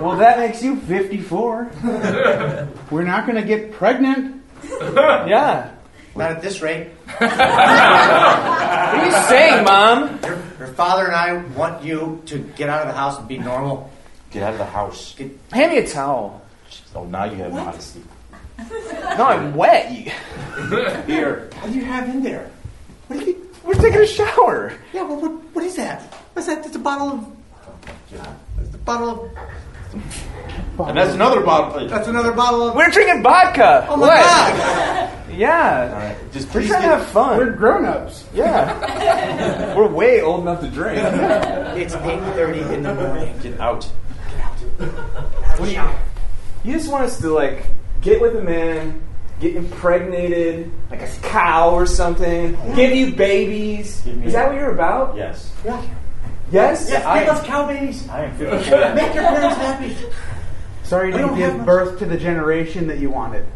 Well, 0.00 0.16
that 0.16 0.38
makes 0.38 0.62
you 0.62 0.76
54. 0.76 1.70
We're 2.90 3.02
not 3.02 3.26
going 3.26 3.36
to 3.36 3.46
get 3.46 3.72
pregnant. 3.72 4.42
Yeah. 4.82 5.72
Not 6.16 6.32
at 6.32 6.42
this 6.42 6.60
rate. 6.62 6.88
What 7.18 7.30
are 7.30 9.04
you 9.04 9.12
saying, 9.28 9.64
Mom? 9.64 10.18
Your, 10.24 10.42
your 10.58 10.68
father 10.68 11.06
and 11.06 11.14
I 11.14 11.34
want 11.54 11.84
you 11.84 12.22
to 12.26 12.38
get 12.38 12.68
out 12.68 12.82
of 12.82 12.88
the 12.88 12.94
house 12.94 13.18
and 13.18 13.28
be 13.28 13.38
normal. 13.38 13.90
Get 14.30 14.42
out 14.42 14.54
of 14.54 14.58
the 14.58 14.64
house. 14.64 15.14
Get, 15.14 15.30
Hand 15.52 15.72
me 15.72 15.78
a 15.78 15.86
towel. 15.86 16.42
Oh, 16.94 17.04
now 17.04 17.24
you 17.24 17.36
have 17.36 17.52
modesty. 17.52 18.02
No, 18.58 19.26
I'm 19.26 19.54
wet. 19.54 19.92
Here. 21.06 21.50
What 21.60 21.72
do 21.72 21.78
you 21.78 21.84
have 21.84 22.08
in 22.08 22.22
there? 22.22 22.50
What 23.08 23.20
are 23.20 23.22
you? 23.24 23.48
We're 23.64 23.74
taking 23.74 24.00
a 24.00 24.06
shower. 24.06 24.72
Yeah, 24.92 25.02
well, 25.02 25.20
what, 25.20 25.32
what 25.54 25.64
is 25.64 25.76
that? 25.76 26.02
What's 26.32 26.46
that? 26.46 26.64
It's 26.66 26.76
a 26.76 26.78
bottle 26.78 27.08
of. 27.08 27.26
It's 28.60 28.74
a 28.74 28.78
bottle 28.78 29.10
of. 29.10 30.88
And 30.88 30.96
that's 30.96 31.14
another 31.14 31.40
bottle. 31.40 31.88
That's 31.88 32.08
another 32.08 32.32
bottle 32.32 32.68
of. 32.68 32.74
We're 32.76 32.90
drinking 32.90 33.22
vodka. 33.22 33.86
Oh 33.88 33.96
my 33.96 34.06
what? 34.06 34.20
god! 34.20 35.10
Yeah. 35.36 35.90
All 35.92 35.98
right, 35.98 36.32
Just 36.32 36.46
We're 36.48 36.60
please 36.62 36.68
trying 36.70 36.82
to 36.82 36.88
get, 36.88 36.98
have 36.98 37.06
fun. 37.08 37.38
We're 37.38 37.52
grown 37.52 37.84
ups. 37.84 38.24
yeah. 38.34 39.74
We're 39.76 39.88
way 39.88 40.20
old 40.22 40.42
enough 40.42 40.60
to 40.60 40.68
drink. 40.68 40.98
It's 41.02 41.94
eight 41.94 42.20
thirty 42.34 42.60
in 42.74 42.82
the 42.82 42.94
morning. 42.94 43.36
get 43.42 43.60
out. 43.60 43.84
What 44.78 45.66
do 45.66 45.72
you? 45.72 45.82
You 46.64 46.72
just 46.78 46.90
want 46.90 47.04
us 47.04 47.20
to 47.20 47.30
like 47.30 47.66
get 48.00 48.20
with 48.20 48.36
a 48.36 48.42
man, 48.42 49.02
get 49.40 49.56
impregnated 49.56 50.70
like 50.90 51.02
a 51.02 51.08
cow 51.22 51.70
or 51.70 51.86
something, 51.86 52.52
give 52.74 52.92
you 52.94 53.12
babies. 53.14 54.00
Give 54.04 54.16
me 54.16 54.26
Is 54.26 54.32
that 54.34 54.44
a- 54.46 54.48
what 54.48 54.56
you're 54.56 54.72
about? 54.72 55.16
Yes. 55.16 55.52
Yeah. 55.64 55.82
Yes. 56.50 56.88
Yes, 56.88 57.04
I- 57.04 57.20
give 57.20 57.28
us 57.34 57.46
cow 57.46 57.66
babies. 57.66 58.08
I 58.08 58.24
am 58.24 58.36
54. 58.36 58.94
Make 58.94 59.14
your 59.14 59.24
parents 59.24 59.56
happy. 59.56 59.96
Sorry 60.84 61.06
We 61.08 61.12
to 61.12 61.18
don't 61.18 61.28
have 61.30 61.38
give 61.38 61.56
much. 61.58 61.66
birth 61.66 61.98
to 62.00 62.06
the 62.06 62.16
generation 62.16 62.86
that 62.88 62.98
you 62.98 63.10
wanted. 63.10 63.46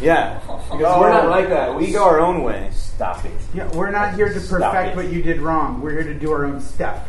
Yeah. 0.00 0.38
Because 0.40 0.70
oh, 0.72 1.00
we're 1.00 1.10
not 1.10 1.28
like 1.28 1.48
that. 1.48 1.74
We 1.74 1.90
go 1.90 2.04
our 2.04 2.20
own 2.20 2.42
way. 2.42 2.68
Stop 2.72 3.24
it. 3.24 3.32
Yeah, 3.54 3.68
we're 3.74 3.90
not 3.90 4.14
here 4.14 4.32
to 4.32 4.40
Stop 4.40 4.72
perfect 4.72 4.92
it. 4.92 4.96
what 4.96 5.12
you 5.12 5.22
did 5.22 5.40
wrong. 5.40 5.80
We're 5.80 5.92
here 5.92 6.04
to 6.04 6.14
do 6.14 6.30
our 6.32 6.44
own 6.44 6.60
stuff. 6.60 7.06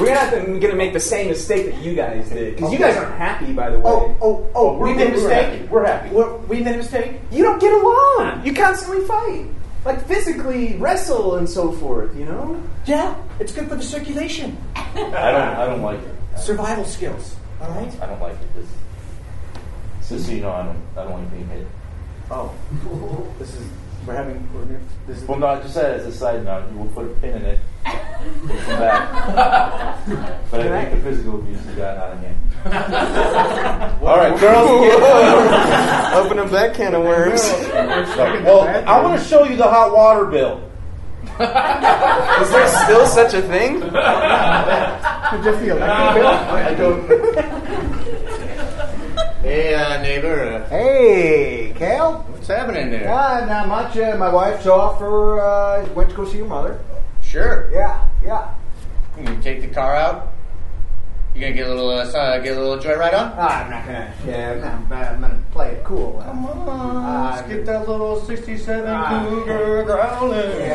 We're 0.00 0.06
gonna 0.06 0.18
have 0.18 0.30
to 0.32 0.58
gonna 0.58 0.74
make 0.74 0.92
the 0.92 1.00
same 1.00 1.28
mistake 1.28 1.66
that 1.66 1.80
you 1.82 1.94
guys 1.94 2.28
did. 2.30 2.56
Because 2.56 2.72
you 2.72 2.78
guys 2.78 2.96
aren't 2.96 3.16
happy, 3.16 3.52
by 3.52 3.70
the 3.70 3.76
oh, 3.76 4.08
way. 4.08 4.16
Oh, 4.20 4.26
oh, 4.28 4.50
oh! 4.54 4.78
we're- 4.78 4.94
made 4.94 5.08
a 5.08 5.10
mistake. 5.12 5.70
We're 5.70 5.86
happy. 5.86 6.10
We're- 6.10 6.38
we 6.48 6.60
made 6.62 6.74
a 6.74 6.78
mistake. 6.78 7.20
You 7.30 7.44
don't 7.44 7.60
get 7.60 7.72
along. 7.72 8.44
You 8.44 8.52
constantly 8.54 9.06
fight. 9.06 9.46
Like 9.84 10.06
physically 10.06 10.76
wrestle 10.76 11.36
and 11.36 11.48
so 11.48 11.72
forth, 11.72 12.16
you 12.16 12.24
know? 12.24 12.62
Yeah, 12.86 13.14
it's 13.38 13.52
good 13.52 13.68
for 13.68 13.76
the 13.76 13.82
circulation. 13.82 14.56
I 14.74 14.92
don't. 14.94 15.12
I 15.12 15.66
don't 15.66 15.82
like 15.82 16.00
it. 16.00 16.38
Survival 16.38 16.84
skills. 16.84 17.36
All 17.60 17.68
right. 17.70 18.00
I 18.00 18.06
don't 18.06 18.20
like 18.20 18.34
it. 18.34 18.54
This, 18.54 18.68
just 20.08 20.26
so 20.26 20.32
you 20.32 20.40
know, 20.40 20.50
I 20.50 20.64
don't. 20.64 20.82
I 20.96 21.04
don't 21.04 21.20
like 21.20 21.30
being 21.30 21.48
hit. 21.48 21.66
Oh. 22.30 22.54
This 23.38 23.54
is 23.54 23.68
we're 24.06 24.14
having 24.14 24.48
we're 24.52 24.64
gonna, 24.64 24.80
this 25.06 25.22
is 25.22 25.28
Well, 25.28 25.38
no, 25.38 25.46
I 25.46 25.60
just 25.60 25.74
said 25.74 25.98
as 26.00 26.06
a 26.06 26.12
side 26.12 26.44
note, 26.44 26.70
you 26.70 26.78
will 26.78 26.86
put 26.88 27.06
a 27.06 27.14
pin 27.20 27.36
in 27.36 27.44
it. 27.44 27.58
We'll 28.42 28.58
come 28.60 28.78
back. 28.78 30.00
But 30.50 30.60
I 30.60 30.84
think 30.84 31.02
the 31.02 31.10
physical 31.10 31.40
abuse 31.40 31.64
has 31.64 31.74
gotten 31.76 32.00
out 32.00 32.12
of 32.12 32.18
hand. 32.20 32.36
All 34.02 34.16
right, 34.16 34.38
girls. 34.38 34.70
open 36.26 36.38
up 36.38 36.50
that 36.50 36.74
can 36.74 36.94
of 36.94 37.02
worms. 37.02 37.42
Get, 37.42 38.44
well, 38.44 38.62
I 38.88 39.02
want 39.02 39.20
to 39.20 39.26
show 39.26 39.44
you 39.44 39.56
the 39.56 39.64
hot 39.64 39.92
water 39.94 40.26
bill. 40.26 40.70
Is 41.24 42.50
there 42.50 42.68
still 42.84 43.06
such 43.06 43.34
a 43.34 43.42
thing? 43.42 43.80
Just 43.80 45.60
the 45.60 45.70
electric 45.70 46.14
bill. 46.14 46.26
I 46.28 46.74
don't. 46.74 47.08
Hey, 49.42 49.74
uh, 49.74 50.00
neighbor. 50.02 50.42
Uh, 50.42 50.68
Hey, 50.68 51.72
Cal. 51.76 52.23
What's 52.48 52.60
happening 52.60 52.90
there? 52.90 53.06
Not 53.06 53.68
much. 53.68 53.96
Uh, 53.96 54.16
my 54.18 54.30
wife's 54.30 54.66
off 54.66 54.98
for, 54.98 55.40
uh, 55.40 55.86
went 55.94 56.10
to 56.10 56.16
go 56.16 56.24
see 56.26 56.38
your 56.38 56.46
mother. 56.46 56.78
Sure. 57.22 57.70
Yeah, 57.72 58.06
yeah. 58.22 58.50
You 59.18 59.24
can 59.24 59.40
take 59.40 59.62
the 59.62 59.68
car 59.68 59.94
out. 59.96 60.32
You 61.34 61.40
gonna 61.40 61.54
get 61.54 61.66
a 61.66 61.74
little, 61.74 61.90
uh, 61.90 62.04
uh, 62.04 62.38
get 62.38 62.56
a 62.56 62.60
little 62.60 62.78
joyride 62.78 63.14
on? 63.14 63.32
Ah, 63.36 63.64
I'm 63.64 63.70
not 63.70 63.84
gonna. 63.86 64.14
Yeah, 64.26 64.52
I'm, 64.72 64.88
not, 64.88 65.02
I'm 65.08 65.20
gonna 65.20 65.42
play 65.50 65.70
it 65.72 65.82
cool. 65.84 66.20
Uh, 66.20 66.24
Come 66.26 66.46
on, 66.46 66.96
Ah, 66.96 67.32
let's 67.36 67.48
get 67.48 67.66
that 67.66 67.88
little 67.88 68.20
67 68.20 68.84
Ah. 68.86 69.26
Cougar 69.28 69.82
growling. 69.84 70.60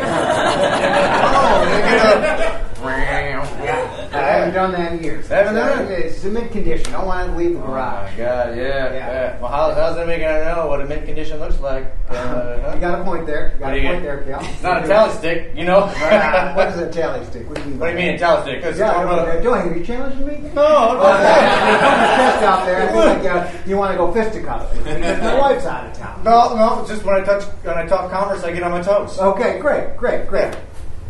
yeah, 3.63 3.89
I 4.12 4.18
haven't 4.22 4.53
done 4.55 4.72
that 4.72 4.93
in 4.93 5.03
years. 5.03 5.28
Haven't 5.28 5.55
done 5.55 5.86
it? 5.86 5.91
It's 5.91 6.24
in 6.24 6.34
mint 6.34 6.51
condition. 6.51 6.91
Don't 6.91 7.05
want 7.05 7.30
to 7.30 7.36
leave 7.38 7.53
the 7.53 7.60
garage. 7.60 8.10
Oh 8.10 8.12
my 8.12 8.18
god, 8.18 8.57
yeah, 8.57 8.64
Yeah. 8.93 8.93
yeah. 8.93 9.39
Well, 9.39 9.51
how, 9.51 9.74
how's 9.74 9.95
that 9.97 10.07
making 10.07 10.26
I 10.28 10.39
know 10.55 10.68
what 10.68 10.82
a 10.82 10.86
mint 10.86 11.05
condition 11.05 11.39
looks 11.39 11.60
like? 11.60 11.86
Uh, 12.10 12.14
huh? 12.62 12.72
You 12.74 12.80
got 12.82 12.99
a 12.99 13.03
point 13.03 13.26
there. 13.28 13.51
You 13.53 13.60
got 13.60 13.68
What 13.72 13.78
a 13.78 13.82
point 13.84 14.03
get? 14.03 14.03
there, 14.03 14.24
Cal. 14.39 14.53
Not 14.64 14.84
a 14.84 14.88
tally 14.88 15.14
stick, 15.14 15.51
you 15.55 15.66
know? 15.66 15.84
Ah, 15.95 16.53
what 16.55 16.68
is 16.70 16.78
a 16.80 16.91
tally 16.91 17.24
stick? 17.26 17.47
What 17.47 17.55
do 17.57 17.62
you 17.64 17.70
mean? 17.70 17.80
What 17.80 17.86
do 17.88 17.91
you 17.91 17.97
mean 17.97 18.16
a 18.16 18.18
tally 18.18 18.41
stick? 18.41 18.64
'Cause- 18.64 18.80
Yeah, 18.80 18.89
uh, 18.91 19.41
Joey, 19.43 19.60
are 19.60 19.76
you 19.78 19.84
challenging 19.86 20.26
me? 20.28 20.49
No, 20.55 20.95
no. 20.95 21.03
yeah. 21.03 21.70
You're 21.70 21.80
putting 21.80 22.01
the 22.01 22.18
chest 22.18 22.43
out 22.43 22.66
there. 22.66 22.95
Like 22.95 23.26
uh, 23.26 23.51
you 23.68 23.78
want 23.78 23.91
to 23.91 23.97
go 23.97 24.12
fisticuffs 24.12 24.76
because 24.78 25.20
my 25.22 25.39
wife's 25.39 25.66
out 25.66 25.86
of 25.88 25.93
town. 25.93 26.22
No, 26.24 26.55
no, 26.55 26.86
just 26.88 27.03
when 27.05 27.16
I 27.16 27.22
touch, 27.24 27.43
when 27.64 27.78
I 27.78 27.86
talk 27.86 28.10
Converse, 28.12 28.43
I 28.43 28.51
get 28.51 28.64
on 28.64 28.72
my 28.72 28.82
toes. 28.82 29.20
Okay, 29.20 29.60
great, 29.60 29.95
great, 29.97 30.28
great. 30.28 30.53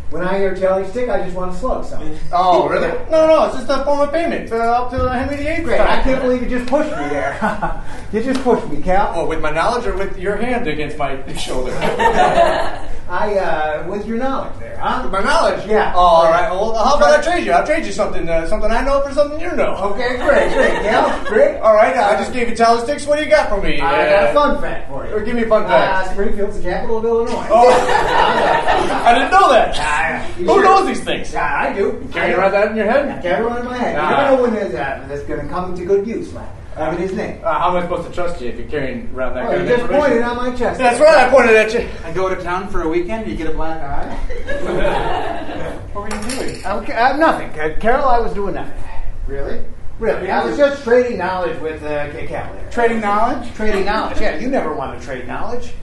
When 0.10 0.24
I 0.24 0.39
hear 0.39 0.55
tally 0.55 0.88
stick, 0.88 1.07
I 1.07 1.24
just 1.24 1.36
want 1.36 1.53
to 1.53 1.60
slug 1.60 1.86
something. 1.86 2.18
Oh, 2.32 2.68
really? 2.68 2.88
No, 3.12 3.28
no, 3.28 3.45
it's 3.45 3.57
just 3.57 3.70
a 3.70 3.84
form 3.84 3.99
of 3.99 4.12
payment 4.12 4.51
uh, 4.51 4.55
up 4.55 4.89
to 4.89 4.97
Henry 5.07 5.38
VIII. 5.38 5.64
Great. 5.64 5.80
I 5.80 6.01
can't 6.01 6.20
believe 6.24 6.41
you 6.41 6.49
just 6.49 6.68
pushed 6.68 6.89
me 6.89 7.10
there. 7.10 7.84
you 8.12 8.24
just 8.24 8.41
pushed 8.41 8.68
me, 8.70 8.82
Cal. 8.82 9.14
Oh, 9.16 9.28
with 9.28 9.39
my 9.39 9.51
knowledge 9.51 9.86
or 9.86 9.95
with 9.95 10.18
your 10.18 10.36
hand 10.36 10.68
against 10.68 10.97
my 10.97 11.22
shoulder? 11.34 11.72
I, 13.10 13.36
uh, 13.39 13.88
with 13.89 14.05
your 14.05 14.18
knowledge 14.18 14.53
there, 14.60 14.78
huh? 14.78 15.01
With 15.03 15.12
my 15.12 15.22
knowledge? 15.22 15.66
Yeah. 15.66 15.93
Oh, 15.95 15.99
all 15.99 16.30
right. 16.32 16.49
Well, 16.51 16.76
how 16.78 16.95
about 16.95 17.20
I 17.20 17.22
trade 17.24 17.43
you? 17.43 17.51
I'll 17.51 17.66
trade 17.66 17.84
you 17.86 17.91
something, 17.91 18.30
uh, 18.30 18.45
something 18.47 18.70
I 18.70 18.84
know 18.86 19.01
for 19.01 19.12
something 19.14 19.39
you 19.39 19.51
know. 19.55 19.76
Okay, 19.93 20.18
great, 20.18 20.53
great, 20.53 20.74
Cal. 20.86 21.26
Great. 21.26 21.57
All 21.57 21.74
right. 21.74 21.97
I 21.97 22.16
just 22.18 22.32
gave 22.34 22.49
you 22.49 22.55
tally 22.55 22.82
sticks. 22.82 23.07
What 23.07 23.18
do 23.18 23.24
you 23.26 23.30
got 23.32 23.49
for 23.49 23.60
me? 23.60 23.80
I 23.82 24.05
Uh, 24.05 24.10
got 24.10 24.30
a 24.30 24.34
fun 24.34 24.62
fact 24.62 24.89
for 24.89 25.07
you. 25.07 25.16
Or 25.16 25.22
give 25.22 25.36
me 25.36 25.41
a 25.43 25.47
fun 25.47 25.64
fact. 25.66 26.07
Uh, 26.07 26.12
Springfield's 26.14 26.57
the 26.57 26.64
capital 26.70 26.97
of 26.99 27.05
Illinois. 27.05 27.47
Oh, 27.49 27.70
I 29.05 29.14
didn't 29.16 29.32
know 29.32 29.49
that. 29.53 30.26
Who 30.38 30.45
sure? 30.45 30.64
knows 30.64 30.86
these 30.88 31.03
things? 31.03 31.34
Yeah, 31.34 31.51
I 31.70 31.74
do. 31.74 31.82
You 32.03 32.10
carry 32.14 32.34
around 32.34 32.51
that 32.51 32.70
in 32.72 32.78
your 32.78 32.86
head? 32.91 33.10
I 33.10 33.22
carry 33.22 33.43
around 33.43 33.60
in 33.60 33.66
my 33.66 33.78
head. 33.78 33.95
You 33.95 34.01
never 34.18 34.36
know 34.38 34.41
when 34.43 34.55
uh, 34.76 35.05
that's 35.10 35.24
going 35.24 35.41
to 35.41 35.47
come 35.47 35.76
to 35.76 35.84
good 35.86 36.05
use, 36.05 36.32
man. 36.32 36.47
Look 36.78 36.88
at 36.93 36.99
his 36.99 37.13
name. 37.13 37.41
Uh, 37.43 37.59
how 37.59 37.70
am 37.72 37.78
I 37.78 37.82
supposed 37.82 38.07
to 38.07 38.13
trust 38.13 38.41
you 38.41 38.49
if 38.49 38.57
you're 38.57 38.67
carrying 38.67 39.09
around 39.13 39.34
that 39.36 39.45
Oh, 39.45 39.49
kind 39.49 39.57
you 39.57 39.63
of 39.63 39.67
just 39.70 39.82
information? 39.82 40.07
pointed 40.09 40.24
on 40.24 40.38
my 40.38 40.55
chest. 40.55 40.78
That's 40.80 40.99
right. 40.99 41.17
I 41.17 41.30
pointed 41.30 41.55
at 41.55 41.74
you. 41.74 41.89
I 42.05 42.11
go 42.13 42.34
to 42.34 42.41
town 42.41 42.70
for 42.70 42.84
a 42.84 42.88
weekend, 42.89 43.28
you 43.28 43.36
get 43.36 43.47
a 43.47 43.51
black 43.53 43.82
eye. 43.82 45.76
What 45.93 46.11
were 46.11 46.15
you 46.15 46.30
doing? 46.53 46.65
Okay, 46.65 46.93
uh, 46.93 47.17
nothing. 47.17 47.49
Uh, 47.59 47.76
Carol, 47.80 48.05
I 48.07 48.20
was 48.20 48.32
doing 48.34 48.53
nothing. 48.53 48.82
Really? 49.28 49.65
Really, 49.97 50.30
I 50.30 50.45
was 50.45 50.55
just 50.55 50.84
trading 50.84 51.17
knowledge 51.17 51.59
with 51.59 51.82
uh, 51.84 52.11
K- 52.11 52.28
Cal 52.28 52.53
there. 52.53 52.70
Trading 52.72 53.01
knowledge? 53.01 53.51
Trading 53.55 53.86
knowledge. 53.86 54.22
Yeah, 54.22 54.38
you 54.38 54.47
never 54.49 54.74
want 54.74 54.97
to 54.99 55.05
trade 55.05 55.28
knowledge. 55.28 55.74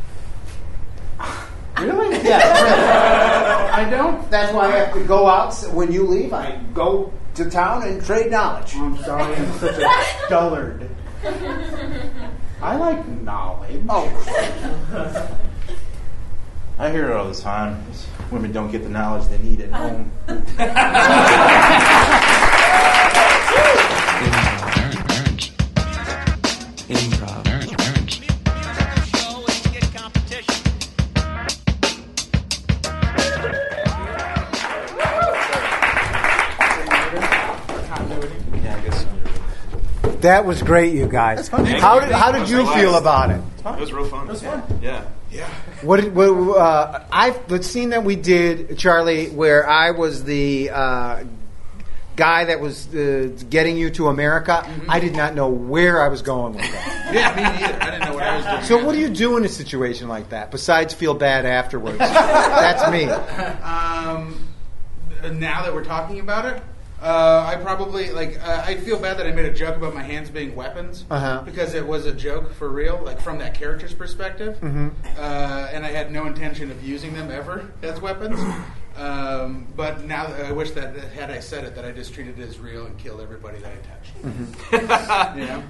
Really? 1.81 2.17
Yeah, 2.25 2.63
really. 2.63 3.71
I 3.71 3.91
don't. 3.91 4.31
That's 4.31 4.53
why 4.53 4.73
I 4.73 4.77
have 4.79 4.95
to 4.95 5.05
go 5.05 5.27
out 5.27 5.55
when 5.73 5.93
you 5.93 6.07
leave. 6.07 6.33
I 6.33 6.57
go 6.73 7.13
to 7.35 7.51
town 7.51 7.83
and 7.83 8.03
trade 8.05 8.31
knowledge. 8.31 8.75
I'm 8.77 8.97
sorry, 8.99 9.35
I'm 9.35 9.53
such 9.59 9.77
a 9.77 10.29
dullard. 10.29 10.89
I 12.63 12.77
like 12.77 13.07
knowledge. 13.07 13.83
Oh, 13.89 15.39
I 16.79 16.91
hear 16.91 17.11
it 17.11 17.17
all 17.17 17.29
the 17.29 17.35
time. 17.35 17.85
Women 18.31 18.53
don't 18.53 18.71
get 18.71 18.83
the 18.83 18.89
knowledge 18.89 19.29
they 19.29 19.39
need 19.39 19.61
at 19.61 19.73
home. 19.73 20.11
that 40.27 40.45
was 40.45 40.63
great, 40.63 40.93
you 40.95 41.09
guys. 41.09 41.49
How 41.49 41.63
did 42.01 42.11
how 42.13 42.33
did 42.33 42.49
you 42.49 42.67
feel 42.75 42.97
about 42.97 43.31
it? 43.31 43.41
It 43.65 43.81
was 43.81 43.93
real 43.93 44.05
fun. 44.07 44.27
It 44.27 44.33
was 44.33 44.43
fun. 44.43 44.63
Yeah. 44.83 45.05
What, 45.83 46.01
did- 46.01 46.15
what 46.15 46.29
uh, 46.59 47.05
I 47.13 47.31
the 47.49 47.63
scene 47.63 47.91
that 47.91 48.05
we 48.05 48.17
did, 48.17 48.79
Charlie, 48.79 49.29
where 49.29 49.69
I 49.69 49.91
was 49.91 50.25
the 50.25 50.71
uh, 50.71 51.25
guy 52.17 52.47
that 52.47 52.61
was 52.61 52.93
uh, 52.95 53.31
getting 53.51 53.77
you 53.77 53.91
to 53.91 54.09
America. 54.09 54.67
I 54.89 55.01
did 55.01 55.15
not 55.15 55.35
know 55.35 55.49
where 55.49 56.01
I 56.03 56.09
was 56.09 56.23
going 56.23 56.55
with 56.55 56.63
that. 56.71 56.93
Yeah, 57.15 57.37
me 57.37 57.43
neither. 57.43 57.83
I 57.83 57.91
didn't 57.91 58.09
know 58.09 58.15
what 58.15 58.23
I 58.25 58.37
was 58.37 58.45
doing. 58.47 58.63
So, 58.65 58.85
what 58.85 58.93
do 58.93 58.99
you 58.99 59.09
do 59.09 59.37
in 59.37 59.45
a 59.45 59.49
situation 59.49 60.09
like 60.09 60.31
that 60.31 60.51
besides 60.51 60.93
feel 60.93 61.15
bad 61.15 61.47
afterwards? 61.47 61.99
That's 61.99 62.91
me. 62.91 63.05
Um, 63.05 64.49
now 65.39 65.63
that 65.63 65.73
we're 65.73 65.85
talking 65.85 66.19
about 66.21 66.47
it, 66.47 66.63
uh, 67.03 67.45
I 67.47 67.57
probably 67.57 68.11
like. 68.11 68.41
Uh, 68.43 68.63
I 68.65 68.77
feel 68.77 68.99
bad 68.99 69.19
that 69.19 69.27
I 69.27 69.33
made 69.33 69.45
a 69.47 69.53
joke 69.53 69.77
about 69.77 69.95
my 69.95 70.03
hands 70.03 70.31
being 70.31 70.55
weapons 70.57 71.05
Uh-huh. 71.11 71.43
because 71.45 71.75
it 71.75 71.87
was 71.87 72.07
a 72.07 72.13
joke 72.13 72.53
for 72.55 72.69
real, 72.69 73.01
like 73.05 73.21
from 73.21 73.39
that 73.39 73.55
character's 73.55 73.93
perspective, 73.95 74.57
Mhm. 74.61 74.93
uh, 75.19 75.21
and 75.73 75.85
I 75.85 75.91
had 75.91 76.11
no 76.11 76.27
intention 76.27 76.71
of 76.71 76.83
using 76.83 77.13
them 77.15 77.31
ever 77.31 77.67
as 77.83 78.01
weapons. 78.01 78.41
Um, 78.97 79.67
but 79.77 80.05
now 80.05 80.27
I 80.27 80.53
wish 80.53 80.71
that 80.71 80.97
had 81.15 81.31
I 81.31 81.41
said 81.41 81.65
it, 81.65 81.75
that 81.75 81.85
I 81.85 81.93
just 81.93 82.15
treated 82.15 82.39
it 82.39 82.49
as 82.49 82.59
real 82.59 82.87
and 82.87 82.97
killed 82.97 83.21
everybody 83.21 83.59
that 83.59 83.73
I 83.73 84.81
touched. 84.81 85.37
you 85.39 85.45
know, 85.47 85.63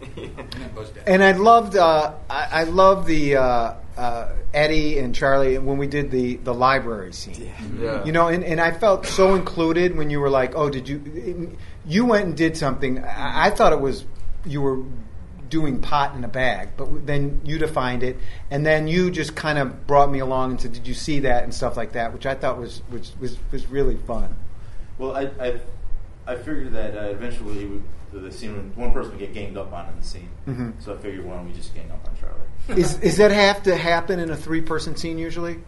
and 0.00 0.36
then 0.36 0.74
goes 0.74 0.90
down. 0.90 1.04
And 1.06 1.24
I 1.24 1.32
loved, 1.32 1.76
uh, 1.76 2.14
I, 2.28 2.48
I 2.52 2.64
loved 2.64 3.06
the 3.06 3.36
uh, 3.36 3.74
uh, 3.96 4.32
Eddie 4.54 4.98
and 4.98 5.14
Charlie 5.14 5.58
when 5.58 5.76
we 5.76 5.86
did 5.86 6.10
the, 6.10 6.36
the 6.36 6.54
library 6.54 7.12
scene. 7.12 7.52
Yeah. 7.80 8.04
You 8.04 8.12
know, 8.12 8.28
and, 8.28 8.44
and 8.44 8.60
I 8.60 8.70
felt 8.70 9.06
so 9.06 9.34
included 9.34 9.96
when 9.96 10.08
you 10.10 10.20
were 10.20 10.30
like, 10.30 10.54
"Oh, 10.54 10.70
did 10.70 10.88
you?" 10.88 11.56
You 11.84 12.04
went 12.06 12.26
and 12.26 12.36
did 12.36 12.56
something. 12.56 13.04
I, 13.04 13.46
I 13.46 13.50
thought 13.50 13.72
it 13.72 13.80
was 13.80 14.04
you 14.46 14.62
were 14.62 14.82
doing 15.48 15.80
pot 15.80 16.14
in 16.14 16.24
a 16.24 16.28
bag, 16.28 16.70
but 16.76 17.06
then 17.06 17.40
you 17.44 17.58
defined 17.58 18.02
it, 18.02 18.18
and 18.50 18.64
then 18.64 18.86
you 18.86 19.10
just 19.10 19.34
kind 19.34 19.58
of 19.58 19.86
brought 19.86 20.10
me 20.10 20.20
along 20.20 20.52
and 20.52 20.60
said, 20.60 20.72
"Did 20.72 20.86
you 20.86 20.94
see 20.94 21.20
that?" 21.20 21.44
and 21.44 21.52
stuff 21.52 21.76
like 21.76 21.92
that, 21.92 22.12
which 22.12 22.24
I 22.24 22.34
thought 22.34 22.58
was 22.58 22.82
was 22.90 23.12
was, 23.20 23.36
was 23.50 23.66
really 23.66 23.96
fun. 23.96 24.36
Well, 24.96 25.16
I 25.16 25.30
I, 25.40 25.60
I 26.26 26.36
figured 26.36 26.72
that 26.72 26.96
uh, 26.96 27.08
eventually 27.08 27.66
we, 27.66 27.82
the, 28.12 28.20
the 28.20 28.32
scene 28.32 28.54
would- 28.56 28.76
one 28.76 28.92
person 28.92 29.10
would 29.12 29.18
get 29.20 29.32
ganged 29.34 29.56
up 29.56 29.72
on 29.72 29.88
in 29.88 29.96
the 29.98 30.04
scene. 30.06 30.28
Mhm. 30.46 30.72
So 30.82 30.94
I 30.94 30.96
figured 30.96 31.24
why 31.24 31.36
don't 31.36 31.46
we 31.46 31.52
just 31.52 31.74
gang 31.74 31.90
up 31.90 32.06
on 32.08 32.16
Charlie? 32.16 32.36
Is 32.80 32.98
is 33.00 33.16
that 33.16 33.30
have 33.30 33.62
to 33.64 33.76
happen 33.76 34.18
in 34.20 34.30
a 34.30 34.36
three 34.36 34.60
person 34.60 34.96
scene 34.96 35.18
usually? 35.18 35.58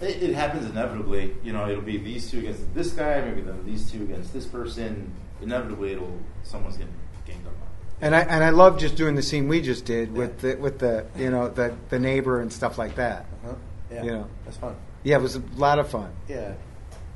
It, 0.00 0.22
it 0.22 0.34
happens 0.34 0.68
inevitably. 0.68 1.34
You 1.44 1.52
know, 1.52 1.68
it'll 1.68 1.82
be 1.82 1.96
these 1.96 2.30
two 2.30 2.40
against 2.40 2.74
this 2.74 2.90
guy, 2.92 3.20
maybe 3.20 3.40
then 3.40 3.64
these 3.64 3.90
two 3.90 4.02
against 4.02 4.32
this 4.32 4.46
person. 4.46 5.12
Inevitably, 5.40 5.92
it'll 5.92 6.18
someone's 6.42 6.76
getting 6.76 6.92
ganged 7.26 7.46
up 7.46 7.52
on. 7.52 7.68
And 8.00 8.14
I 8.16 8.20
and 8.20 8.42
I 8.44 8.50
love 8.50 8.78
just 8.78 8.96
doing 8.96 9.14
the 9.14 9.22
scene 9.22 9.48
we 9.48 9.60
just 9.62 9.84
did 9.84 10.12
with 10.12 10.40
the 10.40 10.56
with 10.56 10.78
the 10.78 11.06
you 11.16 11.30
know 11.30 11.48
the 11.48 11.74
the 11.88 11.98
neighbor 11.98 12.40
and 12.40 12.52
stuff 12.52 12.76
like 12.78 12.96
that. 12.96 13.26
Uh-huh. 13.44 13.54
Yeah, 13.92 14.02
You 14.04 14.10
know. 14.12 14.26
that's 14.44 14.56
fun. 14.56 14.74
Yeah, 15.04 15.16
it 15.16 15.22
was 15.22 15.36
a 15.36 15.42
lot 15.56 15.78
of 15.78 15.88
fun. 15.88 16.10
Yeah, 16.28 16.52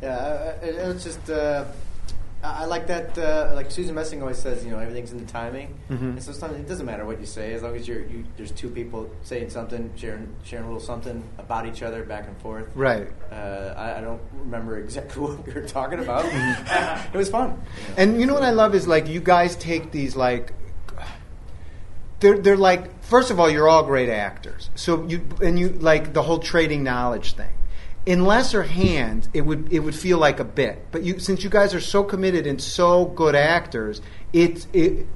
yeah. 0.03 0.09
uh, 0.16 0.64
It, 0.64 0.87
was 0.87 1.03
just 1.05 1.29
uh, 1.31 1.64
I 2.47 2.64
like 2.64 2.86
that. 2.86 3.16
Uh, 3.18 3.53
like 3.55 3.70
Susan 3.70 3.94
Messing 3.94 4.20
always 4.22 4.38
says, 4.38 4.64
you 4.64 4.70
know, 4.70 4.78
everything's 4.78 5.12
in 5.12 5.18
the 5.18 5.30
timing. 5.32 5.78
Mhm. 5.90 6.01
And 6.01 6.22
so 6.22 6.32
sometimes 6.32 6.61
it 6.61 6.68
doesn't 6.68 6.86
matter 6.86 7.05
what 7.05 7.20
you 7.20 7.26
say, 7.26 7.53
as 7.55 7.62
long 7.62 7.74
as 7.76 7.86
you're 7.88 8.01
you, 8.01 8.24
there's 8.36 8.51
two 8.51 8.68
people 8.68 9.11
saying 9.22 9.51
something, 9.51 9.90
sharing 9.97 10.28
sharing 10.44 10.64
a 10.64 10.68
little 10.68 10.82
something 10.82 11.22
about 11.38 11.66
each 11.66 11.82
other, 11.82 12.05
back 12.05 12.26
and 12.28 12.36
forth. 12.38 12.66
Right. 12.74 13.09
Uh, 13.30 13.74
I, 13.76 13.99
I 13.99 14.01
don't 14.01 14.20
remember 14.34 14.78
exactly 14.78 15.22
what 15.26 15.47
we 15.47 15.53
were 15.53 15.66
talking 15.66 15.99
about. 16.01 16.24
it 17.14 17.16
was 17.16 17.30
fun. 17.30 17.61
And 17.97 18.20
you 18.20 18.26
know 18.26 18.34
what 18.34 18.42
I 18.44 18.51
love 18.51 18.74
is 18.74 18.86
like 18.86 19.09
you 19.09 19.20
guys 19.20 19.57
take 19.57 19.90
these 19.92 20.16
like 20.16 20.53
they're 22.20 22.38
they're 22.38 22.57
like 22.57 23.03
first 23.05 23.30
of 23.30 23.38
all 23.38 23.51
you're 23.51 23.68
all 23.68 23.82
great 23.82 24.09
actors. 24.09 24.70
So 24.74 25.05
you 25.07 25.26
and 25.42 25.59
you 25.59 25.70
like 25.70 26.12
the 26.12 26.22
whole 26.22 26.38
trading 26.38 26.82
knowledge 26.82 27.34
thing. 27.34 27.49
In 28.07 28.24
lesser 28.24 28.62
hands, 28.62 29.28
it 29.34 29.42
would 29.42 29.72
it 29.72 29.80
would 29.80 29.94
feel 29.94 30.18
like 30.18 30.40
a 30.40 30.44
bit. 30.44 30.86
But 30.92 31.02
you 31.02 31.18
since 31.18 31.44
you 31.44 31.50
guys 31.50 31.74
are 31.74 31.80
so 31.80 32.04
committed 32.04 32.46
and 32.46 32.62
so 32.62 33.04
good 33.04 33.34
actors, 33.34 34.00
it 34.32 34.66
it 34.72 35.07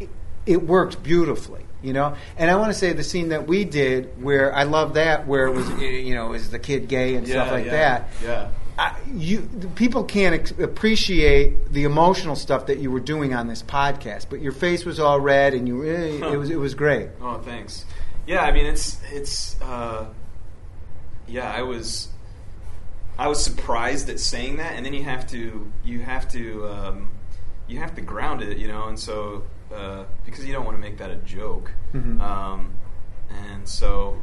it 0.45 0.63
worked 0.67 1.03
beautifully. 1.03 1.65
You 1.83 1.95
know, 1.95 2.15
and 2.37 2.51
I 2.51 2.57
want 2.57 2.73
to 2.73 2.79
say 2.79 2.93
the 2.93 3.05
scene 3.05 3.31
that 3.31 3.47
we 3.47 3.65
did, 3.65 4.23
where 4.23 4.55
I 4.55 4.65
love 4.65 4.95
that, 4.95 5.27
where 5.27 5.47
it 5.47 5.53
was, 5.53 5.67
you 5.81 6.15
know, 6.15 6.35
is 6.35 6.51
the 6.51 6.59
kid 6.59 6.89
gay 6.89 7.15
and 7.15 7.27
stuff 7.27 7.51
like 7.51 7.65
yeah, 7.65 7.71
that. 7.71 8.09
Yeah. 8.23 8.51
I, 8.81 8.97
you 9.15 9.43
people 9.75 10.05
can't 10.05 10.35
ex- 10.35 10.53
appreciate 10.53 11.71
the 11.71 11.85
emotional 11.85 12.35
stuff 12.35 12.67
that 12.67 12.79
you 12.79 12.91
were 12.91 13.01
doing 13.01 13.35
on 13.35 13.47
this 13.47 13.63
podcast, 13.63 14.27
but 14.31 14.41
your 14.41 14.53
face 14.53 14.87
was 14.87 14.99
all 14.99 15.21
red, 15.21 15.53
and 15.53 15.69
you 15.69 15.85
eh, 15.85 16.33
it 16.33 16.39
was 16.39 16.49
it 16.49 16.57
was 16.57 16.75
great. 16.75 17.11
Oh, 17.21 17.39
thanks. 17.39 17.85
Yeah, 18.27 18.41
I 18.41 18.53
mean 18.53 18.65
it's 18.65 18.99
it's 19.13 19.61
uh, 19.61 20.07
yeah. 21.29 21.51
I 21.51 21.61
was 21.61 22.09
I 23.21 23.29
was 23.29 23.45
surprised 23.45 24.09
at 24.09 24.19
saying 24.19 24.57
that, 24.57 24.73
and 24.77 24.85
then 24.87 24.95
you 24.95 25.05
have 25.05 25.27
to 25.29 25.71
you 25.85 26.01
have 26.01 26.27
to 26.33 26.67
um, 26.69 27.11
you 27.69 27.79
have 27.79 27.95
to 27.97 28.01
ground 28.01 28.41
it, 28.43 28.57
you 28.57 28.67
know, 28.67 28.85
and 28.89 28.99
so 28.99 29.45
uh, 29.75 30.05
because 30.25 30.45
you 30.47 30.53
don't 30.55 30.65
want 30.65 30.77
to 30.77 30.81
make 30.81 30.97
that 30.99 31.11
a 31.11 31.17
joke, 31.17 31.71
Mhm. 31.95 32.19
um, 32.21 32.73
and 33.31 33.69
so 33.69 34.17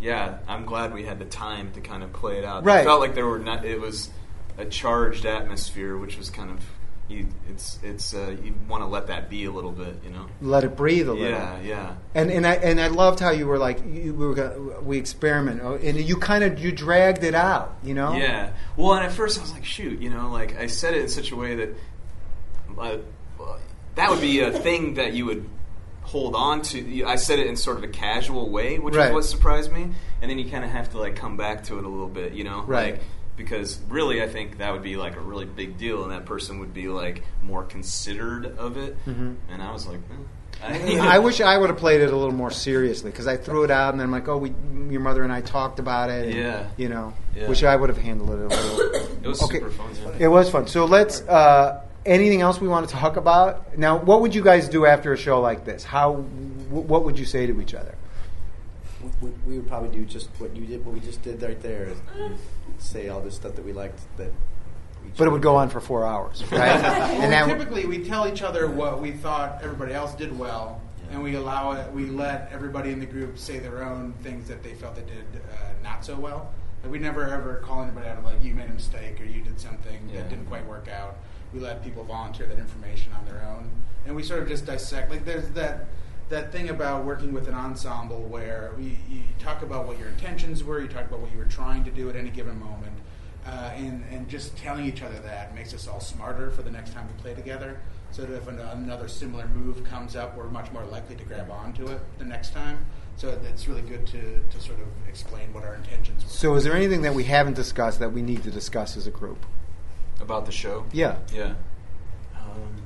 yeah, 0.00 0.38
I'm 0.46 0.66
glad 0.66 0.92
we 0.92 1.04
had 1.04 1.18
the 1.18 1.24
time 1.24 1.72
to 1.72 1.80
kind 1.80 2.02
of 2.02 2.12
play 2.12 2.36
it 2.38 2.44
out. 2.44 2.64
Right. 2.64 2.82
It 2.82 2.84
felt 2.84 3.00
like 3.00 3.14
there 3.14 3.26
were 3.26 3.38
not. 3.38 3.64
It 3.64 3.80
was 3.80 4.10
a 4.58 4.66
charged 4.66 5.24
atmosphere, 5.24 5.96
which 5.96 6.18
was 6.18 6.28
kind 6.28 6.50
of 6.50 6.60
you. 7.08 7.26
It's 7.48 7.78
it's 7.82 8.14
uh, 8.14 8.36
you 8.42 8.54
want 8.68 8.82
to 8.82 8.86
let 8.86 9.06
that 9.08 9.28
be 9.30 9.44
a 9.44 9.50
little 9.50 9.72
bit, 9.72 9.96
you 10.04 10.10
know. 10.10 10.26
Let 10.40 10.64
it 10.64 10.76
breathe 10.76 11.08
a 11.08 11.12
little. 11.12 11.28
Yeah, 11.28 11.60
yeah. 11.60 11.94
And 12.14 12.30
and 12.30 12.46
I 12.46 12.54
and 12.54 12.80
I 12.80 12.88
loved 12.88 13.20
how 13.20 13.30
you 13.30 13.46
were 13.46 13.58
like 13.58 13.78
you 13.86 14.12
we 14.14 14.26
were 14.26 14.34
gonna, 14.34 14.80
we 14.80 14.98
experiment 14.98 15.60
oh, 15.62 15.74
and 15.76 15.98
you 15.98 16.16
kind 16.16 16.44
of 16.44 16.58
you 16.58 16.72
dragged 16.72 17.24
it 17.24 17.34
out, 17.34 17.76
you 17.82 17.94
know. 17.94 18.14
Yeah. 18.14 18.52
Well, 18.76 18.94
and 18.94 19.04
at 19.06 19.12
first 19.12 19.38
I 19.38 19.42
was 19.42 19.52
like, 19.52 19.64
shoot, 19.64 20.00
you 20.00 20.10
know, 20.10 20.30
like 20.30 20.56
I 20.58 20.66
said 20.66 20.94
it 20.94 21.02
in 21.02 21.08
such 21.08 21.30
a 21.30 21.36
way 21.36 21.54
that 21.56 21.70
uh, 22.78 22.98
that 23.94 24.10
would 24.10 24.20
be 24.20 24.40
a 24.40 24.50
thing 24.52 24.94
that 24.94 25.12
you 25.14 25.26
would 25.26 25.48
hold 26.02 26.34
on 26.36 26.62
to. 26.62 27.04
I 27.04 27.16
said 27.16 27.38
it 27.38 27.46
in 27.48 27.56
sort 27.56 27.78
of 27.78 27.84
a 27.84 27.88
casual 27.88 28.48
way, 28.50 28.78
which 28.78 28.94
Right. 28.94 29.08
is 29.08 29.12
what 29.12 29.24
surprised 29.24 29.72
me. 29.72 29.90
And 30.22 30.30
then 30.30 30.38
you 30.38 30.48
kind 30.50 30.64
of 30.64 30.70
have 30.70 30.90
to 30.90 30.98
like 30.98 31.16
come 31.16 31.36
back 31.36 31.64
to 31.64 31.78
it 31.78 31.84
a 31.84 31.88
little 31.88 32.08
bit, 32.08 32.32
you 32.32 32.44
know, 32.44 32.62
Right. 32.62 32.94
Like, 32.94 33.02
because 33.36 33.78
really, 33.88 34.22
I 34.22 34.28
think 34.28 34.58
that 34.58 34.72
would 34.72 34.82
be 34.82 34.96
like 34.96 35.16
a 35.16 35.20
really 35.20 35.44
big 35.44 35.78
deal, 35.78 36.02
and 36.02 36.12
that 36.12 36.24
person 36.24 36.58
would 36.60 36.72
be 36.74 36.88
like 36.88 37.22
more 37.42 37.62
considered 37.64 38.56
of 38.58 38.76
it. 38.76 38.96
Mhm. 39.06 39.36
And 39.50 39.62
I 39.62 39.72
was 39.72 39.86
like, 39.86 40.00
eh. 40.62 40.98
I 41.00 41.18
wish 41.18 41.40
I 41.40 41.58
would 41.58 41.68
have 41.68 41.78
played 41.78 42.00
it 42.00 42.10
a 42.12 42.16
little 42.16 42.34
more 42.34 42.50
seriously 42.50 43.10
because 43.10 43.26
I 43.26 43.36
threw 43.36 43.64
it 43.64 43.70
out 43.70 43.92
and 43.92 44.00
then 44.00 44.06
I'm 44.06 44.12
like, 44.12 44.26
oh, 44.26 44.38
we, 44.38 44.54
your 44.90 45.00
mother 45.02 45.22
and 45.22 45.30
I 45.32 45.42
talked 45.42 45.78
about 45.78 46.08
it. 46.10 46.26
and, 46.26 46.34
Yeah. 46.34 46.66
You 46.78 46.88
know, 46.88 47.12
Yeah. 47.36 47.48
wish 47.48 47.62
I 47.62 47.76
would 47.76 47.90
have 47.90 47.98
handled 47.98 48.30
it 48.30 48.38
a 48.40 48.48
little. 48.48 48.80
It 49.22 49.26
was 49.28 49.38
super 49.40 49.70
fun, 49.70 49.88
yeah. 50.02 50.26
It 50.26 50.28
was 50.28 50.48
fun. 50.50 50.66
So 50.66 50.84
let's. 50.86 51.20
Uh, 51.22 51.82
anything 52.06 52.40
else 52.40 52.60
we 52.60 52.68
want 52.68 52.88
to 52.88 52.94
talk 52.94 53.16
about? 53.16 53.76
Now, 53.76 53.98
what 53.98 54.22
would 54.22 54.34
you 54.34 54.42
guys 54.42 54.68
do 54.68 54.86
after 54.86 55.12
a 55.12 55.16
show 55.16 55.40
like 55.40 55.64
this? 55.64 55.84
How? 55.84 56.14
wh- 56.14 56.88
What 56.88 57.04
would 57.04 57.18
you 57.18 57.24
say 57.26 57.46
to 57.46 57.60
each 57.60 57.74
other? 57.74 57.94
We, 59.20 59.30
we 59.46 59.56
would 59.58 59.66
probably 59.68 59.88
do 59.96 60.04
just 60.04 60.28
what 60.38 60.54
you 60.56 60.66
did, 60.66 60.84
what 60.84 60.94
we 60.94 61.00
just 61.00 61.22
did 61.22 61.42
right 61.42 61.60
there. 61.60 61.84
Is 61.86 61.98
say 62.78 63.08
all 63.08 63.20
this 63.20 63.34
stuff 63.36 63.54
that 63.56 63.64
we 63.64 63.72
liked. 63.72 64.00
That. 64.18 64.30
we 65.02 65.10
But 65.16 65.26
it 65.28 65.30
would 65.30 65.42
go 65.42 65.56
on 65.56 65.70
for 65.70 65.80
four 65.80 66.04
hours, 66.04 66.42
right? 66.52 66.80
Well, 66.80 67.22
and 67.22 67.32
that 67.32 67.46
typically 67.46 67.86
we 67.86 68.04
tell 68.04 68.28
each 68.28 68.42
other 68.42 68.66
what 68.68 69.00
we 69.00 69.12
thought 69.12 69.60
everybody 69.62 69.94
else 69.94 70.14
did 70.14 70.38
well, 70.38 70.80
and 71.10 71.22
we 71.22 71.34
allow 71.34 71.72
it. 71.72 71.90
We 71.92 72.06
let 72.06 72.50
everybody 72.52 72.90
in 72.90 73.00
the 73.00 73.06
group 73.06 73.38
say 73.38 73.58
their 73.58 73.82
own 73.84 74.12
things 74.22 74.48
that 74.48 74.62
they 74.62 74.74
felt 74.74 74.96
they 74.96 75.02
did 75.02 75.24
uh, 75.52 75.72
not 75.82 76.04
so 76.04 76.16
well. 76.16 76.52
Like 76.82 76.92
we 76.92 76.98
never 76.98 77.24
ever 77.28 77.56
call 77.64 77.82
anybody 77.82 78.08
out 78.08 78.18
of 78.18 78.24
like 78.24 78.42
you 78.44 78.54
made 78.54 78.68
a 78.68 78.72
mistake 78.74 79.20
or 79.20 79.24
you 79.24 79.42
did 79.42 79.58
something 79.58 80.10
Yeah. 80.12 80.20
that 80.20 80.28
didn't 80.30 80.46
quite 80.46 80.66
work 80.66 80.88
out. 80.88 81.16
We 81.54 81.60
let 81.60 81.82
people 81.82 82.04
volunteer 82.04 82.46
that 82.46 82.58
information 82.58 83.12
on 83.14 83.24
their 83.24 83.42
own, 83.48 83.70
and 84.04 84.14
we 84.14 84.22
sort 84.22 84.42
of 84.42 84.48
just 84.48 84.66
dissect. 84.66 85.10
Like 85.10 85.24
there's 85.24 85.48
that 85.50 85.86
that 86.28 86.52
thing 86.52 86.68
about 86.70 87.04
working 87.04 87.32
with 87.32 87.48
an 87.48 87.54
ensemble 87.54 88.22
where 88.22 88.72
we, 88.76 88.98
you 89.08 89.22
talk 89.38 89.62
about 89.62 89.86
what 89.86 89.98
your 89.98 90.08
intentions 90.08 90.64
were, 90.64 90.80
you 90.80 90.88
talk 90.88 91.06
about 91.06 91.20
what 91.20 91.30
you 91.32 91.38
were 91.38 91.44
trying 91.44 91.84
to 91.84 91.90
do 91.90 92.08
at 92.10 92.16
any 92.16 92.30
given 92.30 92.58
moment, 92.58 92.92
uh, 93.46 93.72
and, 93.76 94.04
and 94.10 94.28
just 94.28 94.56
telling 94.56 94.84
each 94.84 95.02
other 95.02 95.18
that 95.20 95.54
makes 95.54 95.72
us 95.72 95.86
all 95.86 96.00
smarter 96.00 96.50
for 96.50 96.62
the 96.62 96.70
next 96.70 96.92
time 96.92 97.06
we 97.06 97.22
play 97.22 97.34
together. 97.34 97.80
So 98.12 98.22
that 98.22 98.34
if 98.34 98.46
an, 98.48 98.58
another 98.58 99.08
similar 99.08 99.46
move 99.48 99.84
comes 99.84 100.16
up, 100.16 100.36
we're 100.36 100.48
much 100.48 100.70
more 100.72 100.84
likely 100.84 101.16
to 101.16 101.24
grab 101.24 101.50
onto 101.50 101.86
it 101.88 102.00
the 102.18 102.24
next 102.24 102.52
time. 102.52 102.84
So 103.16 103.28
it's 103.50 103.66
really 103.66 103.82
good 103.82 104.06
to, 104.08 104.40
to 104.42 104.60
sort 104.60 104.78
of 104.80 104.86
explain 105.08 105.52
what 105.52 105.64
our 105.64 105.74
intentions 105.74 106.22
were. 106.22 106.30
So, 106.30 106.54
is 106.54 106.64
there 106.64 106.74
anything 106.74 107.02
that 107.02 107.14
we 107.14 107.24
haven't 107.24 107.54
discussed 107.54 107.98
that 108.00 108.12
we 108.12 108.20
need 108.20 108.42
to 108.42 108.50
discuss 108.50 108.96
as 108.96 109.06
a 109.06 109.10
group? 109.10 109.44
about 110.20 110.46
the 110.46 110.52
show. 110.52 110.84
Yeah. 110.92 111.16
Yeah. 111.32 111.54
Um, 112.34 112.76
I 112.78 112.85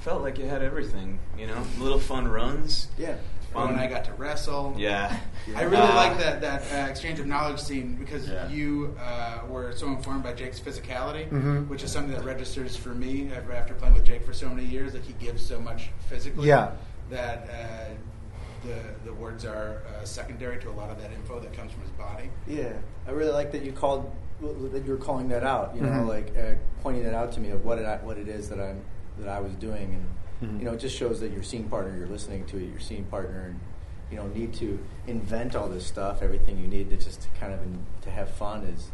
felt 0.00 0.22
like 0.22 0.38
it 0.38 0.48
had 0.48 0.62
everything, 0.62 1.18
you 1.38 1.46
know, 1.46 1.62
little 1.78 1.98
fun 1.98 2.26
runs. 2.28 2.88
Yeah. 2.98 3.16
Fun. 3.52 3.70
When 3.70 3.78
I 3.78 3.86
got 3.86 4.04
to 4.04 4.12
wrestle. 4.12 4.74
Yeah. 4.76 5.18
I 5.56 5.62
really 5.62 5.76
Uh, 5.82 5.94
like 5.94 6.18
that 6.18 6.40
that 6.42 6.62
uh, 6.70 6.90
exchange 6.90 7.18
of 7.18 7.26
knowledge 7.26 7.58
scene 7.58 7.94
because 7.94 8.28
Yeah. 8.28 8.46
you 8.48 8.94
uh, 9.00 9.38
were 9.48 9.72
so 9.72 9.86
informed 9.88 10.22
by 10.22 10.34
Jake's 10.34 10.60
physicality, 10.60 11.30
Mhm. 11.30 11.66
which 11.68 11.82
is 11.82 11.90
something 11.90 12.12
that 12.14 12.24
registers 12.24 12.76
for 12.76 12.90
me 12.90 13.30
after, 13.34 13.52
after 13.54 13.72
playing 13.74 13.94
with 13.94 14.04
Jake 14.04 14.22
for 14.26 14.34
so 14.34 14.48
many 14.50 14.66
years. 14.66 14.92
That 14.92 15.02
he 15.02 15.14
gives 15.14 15.42
so 15.42 15.58
much 15.58 15.88
physically. 16.10 16.46
Yeah. 16.46 16.72
That 17.10 17.48
uh, 17.50 18.66
the 18.66 19.06
the 19.06 19.14
words 19.14 19.46
are 19.46 19.82
uh, 19.98 20.04
secondary 20.04 20.58
to 20.60 20.68
a 20.68 20.72
lot 20.76 20.90
of 20.90 21.00
that 21.00 21.10
info 21.12 21.40
that 21.40 21.54
comes 21.54 21.72
from 21.72 21.80
his 21.82 21.90
body. 21.92 22.28
Yeah, 22.46 22.72
I 23.06 23.12
really 23.12 23.32
like 23.32 23.50
that 23.52 23.62
you 23.62 23.72
called 23.72 24.10
that 24.42 24.84
you 24.84 24.92
were 24.92 24.98
calling 24.98 25.28
that 25.30 25.42
out. 25.42 25.74
You 25.74 25.80
know, 25.82 25.88
Mhm. 26.02 26.06
like 26.08 26.32
uh, 26.36 26.54
pointing 26.82 27.04
it 27.04 27.14
out 27.14 27.32
to 27.32 27.40
me 27.40 27.48
of 27.48 27.64
what 27.64 27.78
it, 27.78 28.02
what 28.02 28.18
it 28.18 28.28
is 28.28 28.50
that 28.50 28.60
I'm 28.60 28.82
that 29.20 29.28
I 29.28 29.40
was 29.40 29.52
doing, 29.54 29.94
and 29.94 30.50
Mhm. 30.50 30.58
you 30.60 30.64
know, 30.66 30.72
it 30.72 30.80
just 30.80 30.96
shows 30.96 31.20
that 31.20 31.32
your 31.32 31.42
scene 31.42 31.64
partner, 31.64 31.96
you're 31.96 32.06
listening 32.08 32.44
to 32.46 32.56
it, 32.58 32.64
your 32.70 32.80
scene 32.80 33.04
partner, 33.10 33.46
and 33.46 33.60
you 34.10 34.16
don't 34.16 34.34
need 34.34 34.54
to 34.54 34.78
invent 35.06 35.54
all 35.56 35.68
this 35.68 35.84
stuff. 35.86 36.22
Everything 36.22 36.58
you 36.58 36.66
need 36.68 36.90
to 36.90 36.96
just 36.96 37.22
to 37.22 37.28
kind 37.40 37.52
of 37.52 37.60
in, 37.62 37.78
to 38.02 38.10
have 38.10 38.30
fun 38.30 38.62
is 38.64 38.90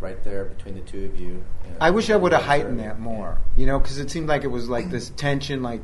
right 0.00 0.22
there 0.24 0.44
between 0.44 0.74
the 0.74 0.80
two 0.82 1.04
of 1.04 1.18
you. 1.18 1.26
you 1.28 1.34
know, 1.70 1.76
I 1.80 1.90
wish 1.90 2.10
I 2.10 2.16
would 2.16 2.32
have 2.32 2.42
heightened 2.42 2.78
that 2.80 3.00
more, 3.00 3.38
you 3.56 3.66
know, 3.66 3.78
because 3.78 3.98
it 3.98 4.10
seemed 4.10 4.28
like 4.28 4.44
it 4.44 4.48
was 4.48 4.68
like 4.68 4.90
this 4.90 5.10
tension, 5.10 5.62
like 5.62 5.80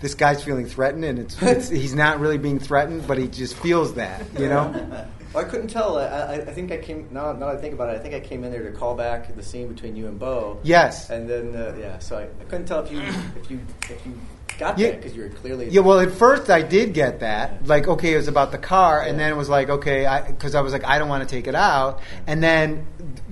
this 0.00 0.14
guy's 0.14 0.42
feeling 0.42 0.66
threatened, 0.66 1.04
and 1.04 1.18
it's, 1.18 1.40
it's 1.42 1.68
he's 1.68 1.94
not 1.94 2.20
really 2.20 2.38
being 2.38 2.58
threatened, 2.58 3.06
but 3.06 3.18
he 3.18 3.26
just 3.28 3.56
feels 3.56 3.94
that, 3.94 4.22
you 4.38 4.48
know. 4.48 5.06
Well, 5.34 5.44
I 5.44 5.48
couldn't 5.48 5.66
tell. 5.66 5.98
I, 5.98 6.04
I, 6.04 6.32
I 6.34 6.52
think 6.52 6.70
I 6.70 6.76
came 6.76 7.08
now. 7.10 7.32
Now 7.32 7.46
that 7.46 7.56
I 7.56 7.60
think 7.60 7.74
about 7.74 7.90
it, 7.92 7.96
I 7.96 7.98
think 7.98 8.14
I 8.14 8.20
came 8.20 8.44
in 8.44 8.52
there 8.52 8.62
to 8.70 8.70
call 8.70 8.94
back 8.94 9.34
the 9.34 9.42
scene 9.42 9.66
between 9.66 9.96
you 9.96 10.06
and 10.06 10.16
Beau. 10.16 10.60
Yes. 10.62 11.10
And 11.10 11.28
then 11.28 11.56
uh, 11.56 11.76
yeah, 11.78 11.98
so 11.98 12.16
I, 12.18 12.22
I 12.22 12.44
couldn't 12.44 12.66
tell 12.66 12.84
if 12.84 12.92
you 12.92 13.00
if 13.36 13.50
you 13.50 13.60
if 13.90 14.06
you 14.06 14.20
got 14.58 14.78
Yeah. 14.78 14.90
that 14.90 14.98
because 14.98 15.16
you 15.16 15.22
were 15.22 15.30
clearly 15.30 15.68
Yeah, 15.70 15.80
well, 15.80 15.98
at 15.98 16.12
first 16.12 16.50
I 16.50 16.62
did 16.62 16.94
get 16.94 17.18
that. 17.20 17.66
Like, 17.66 17.88
okay, 17.88 18.14
it 18.14 18.16
was 18.16 18.28
about 18.28 18.52
the 18.52 18.58
car, 18.58 19.02
and 19.02 19.18
then 19.18 19.32
it 19.32 19.36
was 19.36 19.48
like, 19.48 19.68
okay, 19.68 20.22
because 20.28 20.54
I, 20.54 20.60
was 20.60 20.72
like, 20.72 20.84
I 20.84 21.00
don't 21.00 21.08
want 21.08 21.28
to 21.28 21.34
take 21.34 21.48
it 21.48 21.56
out. 21.56 22.00
And 22.28 22.40
then 22.40 22.86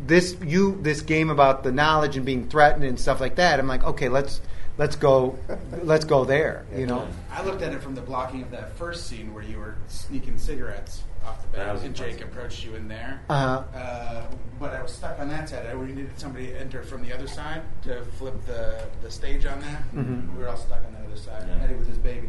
this 0.04 0.36
you 0.44 0.80
this 0.82 1.02
game 1.02 1.30
about 1.30 1.62
the 1.62 1.70
knowledge 1.70 2.16
and 2.16 2.26
being 2.26 2.48
threatened 2.48 2.84
and 2.84 2.98
stuff 2.98 3.20
like 3.20 3.36
that. 3.36 3.60
I'm 3.60 3.68
like, 3.68 3.84
okay, 3.84 4.08
let's 4.08 4.40
let's 4.76 4.96
go 4.96 5.38
let's 5.84 6.04
go 6.04 6.24
there. 6.24 6.66
You 6.74 6.86
know. 6.86 7.06
I 7.30 7.44
looked 7.44 7.62
at 7.62 7.72
it 7.72 7.80
from 7.80 7.94
the 7.94 8.02
blocking 8.02 8.42
of 8.42 8.50
that 8.50 8.76
first 8.76 9.06
scene 9.06 9.32
where 9.32 9.44
you 9.44 9.58
were 9.58 9.76
sneaking 9.86 10.36
cigarettes 10.36 11.04
off 11.26 11.42
the 11.42 11.56
bat, 11.56 11.72
was 11.72 11.82
and 11.82 11.90
impressive. 11.94 12.18
Jake 12.20 12.28
approached 12.28 12.64
you 12.64 12.74
in 12.74 12.88
there. 12.88 13.20
Uh-huh. 13.28 13.62
Uh, 13.76 14.26
but 14.58 14.74
I 14.74 14.82
was 14.82 14.92
stuck 14.92 15.18
on 15.18 15.28
that 15.28 15.48
side. 15.48 15.66
I 15.66 15.74
we 15.74 15.86
needed 15.88 16.18
somebody 16.18 16.48
to 16.48 16.60
enter 16.60 16.82
from 16.82 17.02
the 17.02 17.12
other 17.12 17.26
side 17.26 17.62
to 17.82 18.04
flip 18.18 18.34
the, 18.46 18.84
the 19.02 19.10
stage 19.10 19.44
on 19.46 19.60
that. 19.60 19.82
Mhm. 19.94 20.32
We 20.34 20.42
were 20.42 20.48
all 20.48 20.56
stuck 20.56 20.84
on 20.84 20.92
the 20.92 21.06
other 21.06 21.16
side. 21.16 21.44
Yeah. 21.48 21.64
Eddie 21.64 21.74
with 21.74 21.88
his 21.88 21.98
baby. 21.98 22.28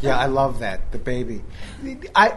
Yeah, 0.00 0.16
I 0.16 0.26
love 0.26 0.60
that 0.60 0.92
the 0.92 0.98
baby. 0.98 1.42
I, 2.14 2.30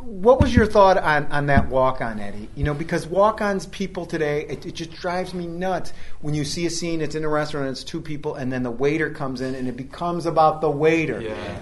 what 0.00 0.40
was 0.40 0.54
your 0.54 0.66
thought 0.66 0.98
on, 0.98 1.26
on 1.26 1.46
that 1.46 1.68
walk 1.68 2.00
on, 2.00 2.20
Eddie? 2.20 2.48
You 2.54 2.64
know, 2.64 2.74
because 2.74 3.06
walk-ons 3.06 3.66
people 3.66 4.06
today, 4.06 4.46
it, 4.46 4.66
it 4.66 4.74
just 4.74 4.92
drives 4.92 5.34
me 5.34 5.46
nuts 5.46 5.92
when 6.20 6.34
you 6.34 6.44
see 6.44 6.64
a 6.66 6.70
scene. 6.70 7.00
It's 7.00 7.14
in 7.14 7.24
a 7.24 7.28
restaurant, 7.28 7.68
it's 7.68 7.84
two 7.84 8.00
people, 8.00 8.34
and 8.34 8.52
then 8.52 8.62
the 8.62 8.70
waiter 8.70 9.10
comes 9.10 9.40
in, 9.40 9.54
and 9.54 9.68
it 9.68 9.76
becomes 9.76 10.26
about 10.26 10.60
the 10.60 10.70
waiter. 10.70 11.20
Yeah. 11.20 11.58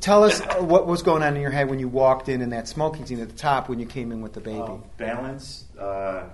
Tell 0.00 0.24
us 0.24 0.40
uh, 0.40 0.56
what 0.56 0.86
was 0.86 1.02
going 1.02 1.22
on 1.22 1.36
in 1.36 1.42
your 1.42 1.50
head 1.50 1.68
when 1.68 1.78
you 1.78 1.88
walked 1.88 2.28
in 2.28 2.40
in 2.40 2.50
that 2.50 2.68
smoking 2.68 3.04
scene 3.04 3.20
at 3.20 3.28
the 3.28 3.36
top 3.36 3.68
when 3.68 3.78
you 3.78 3.86
came 3.86 4.12
in 4.12 4.22
with 4.22 4.32
the 4.32 4.40
baby. 4.40 4.60
Uh, 4.60 4.76
balance. 4.96 5.64
Uh, 5.78 6.24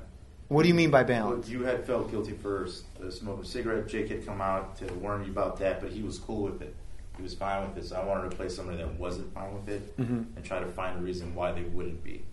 what 0.49 0.63
do 0.63 0.69
you 0.69 0.75
mean 0.75 0.91
by 0.91 1.03
well, 1.03 1.31
balance? 1.31 1.49
you 1.49 1.63
had 1.63 1.87
felt 1.87 2.11
guilty 2.11 2.33
first. 2.33 2.85
smoking 3.11 3.45
a 3.45 3.47
cigarette. 3.47 3.89
Jake 3.89 4.09
had 4.09 4.27
come 4.27 4.41
out 4.41 4.77
to 4.79 4.93
warn 4.95 5.25
you 5.25 5.31
about 5.31 5.59
that, 5.59 5.81
but 5.81 5.91
he 5.91 6.03
was 6.03 6.19
cool 6.19 6.43
with 6.43 6.61
it. 6.63 6.75
He 7.21 7.23
was 7.23 7.35
fine 7.35 7.69
with 7.69 7.77
it. 7.77 7.87
So 7.87 7.97
I 7.97 8.05
wanted 8.07 8.31
to 8.31 8.37
play 8.37 8.49
somebody 8.49 8.79
that 8.79 8.99
wasn't 8.99 9.31
fine 9.35 9.53
with 9.53 9.69
it 9.69 9.95
Mhm. 9.99 10.25
and 10.37 10.43
try 10.43 10.59
to 10.59 10.65
find 10.67 10.99
a 10.99 11.03
reason 11.03 11.35
why 11.35 11.53
they 11.53 11.65
wouldn't 11.65 12.03
be, 12.03 12.25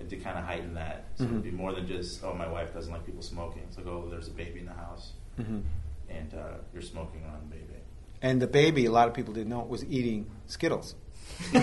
and 0.00 0.10
to 0.10 0.16
kind 0.16 0.36
of 0.36 0.44
heighten 0.44 0.74
that. 0.74 1.04
So 1.14 1.22
Mhm. 1.26 1.30
it'd 1.30 1.42
be 1.44 1.50
more 1.52 1.72
than 1.72 1.86
just, 1.86 2.24
oh, 2.24 2.34
my 2.34 2.48
wife 2.48 2.74
doesn't 2.74 2.92
like 2.92 3.06
people 3.06 3.22
smoking. 3.22 3.62
It's 3.68 3.76
like, 3.76 3.86
oh, 3.86 4.08
there's 4.10 4.26
a 4.26 4.32
baby 4.32 4.58
in 4.58 4.66
the 4.66 4.72
house, 4.72 5.12
Mhm. 5.38 5.62
and 6.10 6.34
uh, 6.34 6.54
you're 6.72 6.82
smoking 6.82 7.22
around 7.22 7.48
the 7.48 7.54
baby. 7.56 7.74
And 8.20 8.42
the 8.42 8.48
baby, 8.48 8.86
a 8.86 8.90
lot 8.90 9.06
of 9.06 9.14
people 9.14 9.32
didn't 9.32 9.50
know, 9.50 9.60
was 9.60 9.84
eating 9.84 10.26
Skittles. 10.48 10.96
Rainbow. 11.52 11.62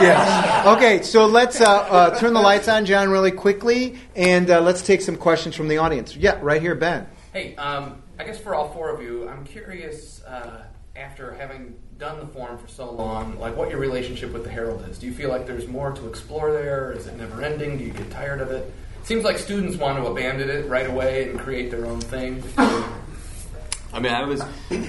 yes. 0.00 0.66
Okay, 0.66 1.02
so 1.02 1.26
let's 1.26 1.60
uh, 1.60 1.66
uh, 1.68 2.18
turn 2.20 2.34
the 2.34 2.40
lights 2.40 2.68
on, 2.68 2.84
John, 2.86 3.08
really 3.10 3.32
quickly, 3.32 3.96
and 4.14 4.48
uh, 4.48 4.60
let's 4.60 4.82
take 4.82 5.00
some 5.00 5.16
questions 5.16 5.56
from 5.56 5.66
the 5.66 5.78
audience. 5.78 6.14
Yeah, 6.14 6.38
right 6.40 6.62
here, 6.62 6.76
Ben. 6.76 7.08
Hey, 7.32 7.56
um, 7.56 8.00
I 8.18 8.24
guess 8.24 8.38
for 8.38 8.54
all 8.54 8.70
four 8.70 8.90
of 8.90 9.00
you, 9.00 9.28
I'm 9.28 9.44
curious, 9.44 10.22
uh, 10.24 10.64
after 10.96 11.32
having 11.34 11.76
done 11.98 12.18
the 12.18 12.26
form 12.26 12.58
for 12.58 12.66
so 12.66 12.90
long, 12.90 13.38
like 13.38 13.56
what 13.56 13.70
your 13.70 13.78
relationship 13.78 14.32
with 14.32 14.42
the 14.42 14.50
Harold 14.50 14.84
is. 14.88 14.98
Do 14.98 15.06
you 15.06 15.12
feel 15.12 15.30
like 15.30 15.46
there's 15.46 15.68
more 15.68 15.92
to 15.92 16.08
explore 16.08 16.52
there? 16.52 16.92
Is 16.92 17.06
it 17.06 17.16
never 17.16 17.40
ending? 17.42 17.78
Do 17.78 17.84
you 17.84 17.92
get 17.92 18.10
tired 18.10 18.40
of 18.40 18.50
it? 18.50 18.72
Seems 19.04 19.22
like 19.22 19.38
students 19.38 19.76
want 19.76 19.98
to 19.98 20.06
abandon 20.10 20.50
it 20.50 20.68
right 20.68 20.88
away 20.88 21.30
and 21.30 21.38
create 21.38 21.70
their 21.70 21.86
own 21.86 22.00
thing. 22.00 22.42
I 22.58 24.00
mean, 24.00 24.12
I 24.12 24.24
was 24.24 24.42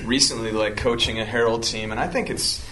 recently 0.04 0.52
like 0.52 0.76
coaching 0.76 1.20
a 1.20 1.26
Harold 1.26 1.64
team, 1.64 1.92
and 1.92 2.00
I 2.00 2.08
think 2.08 2.32
it's 2.32 2.66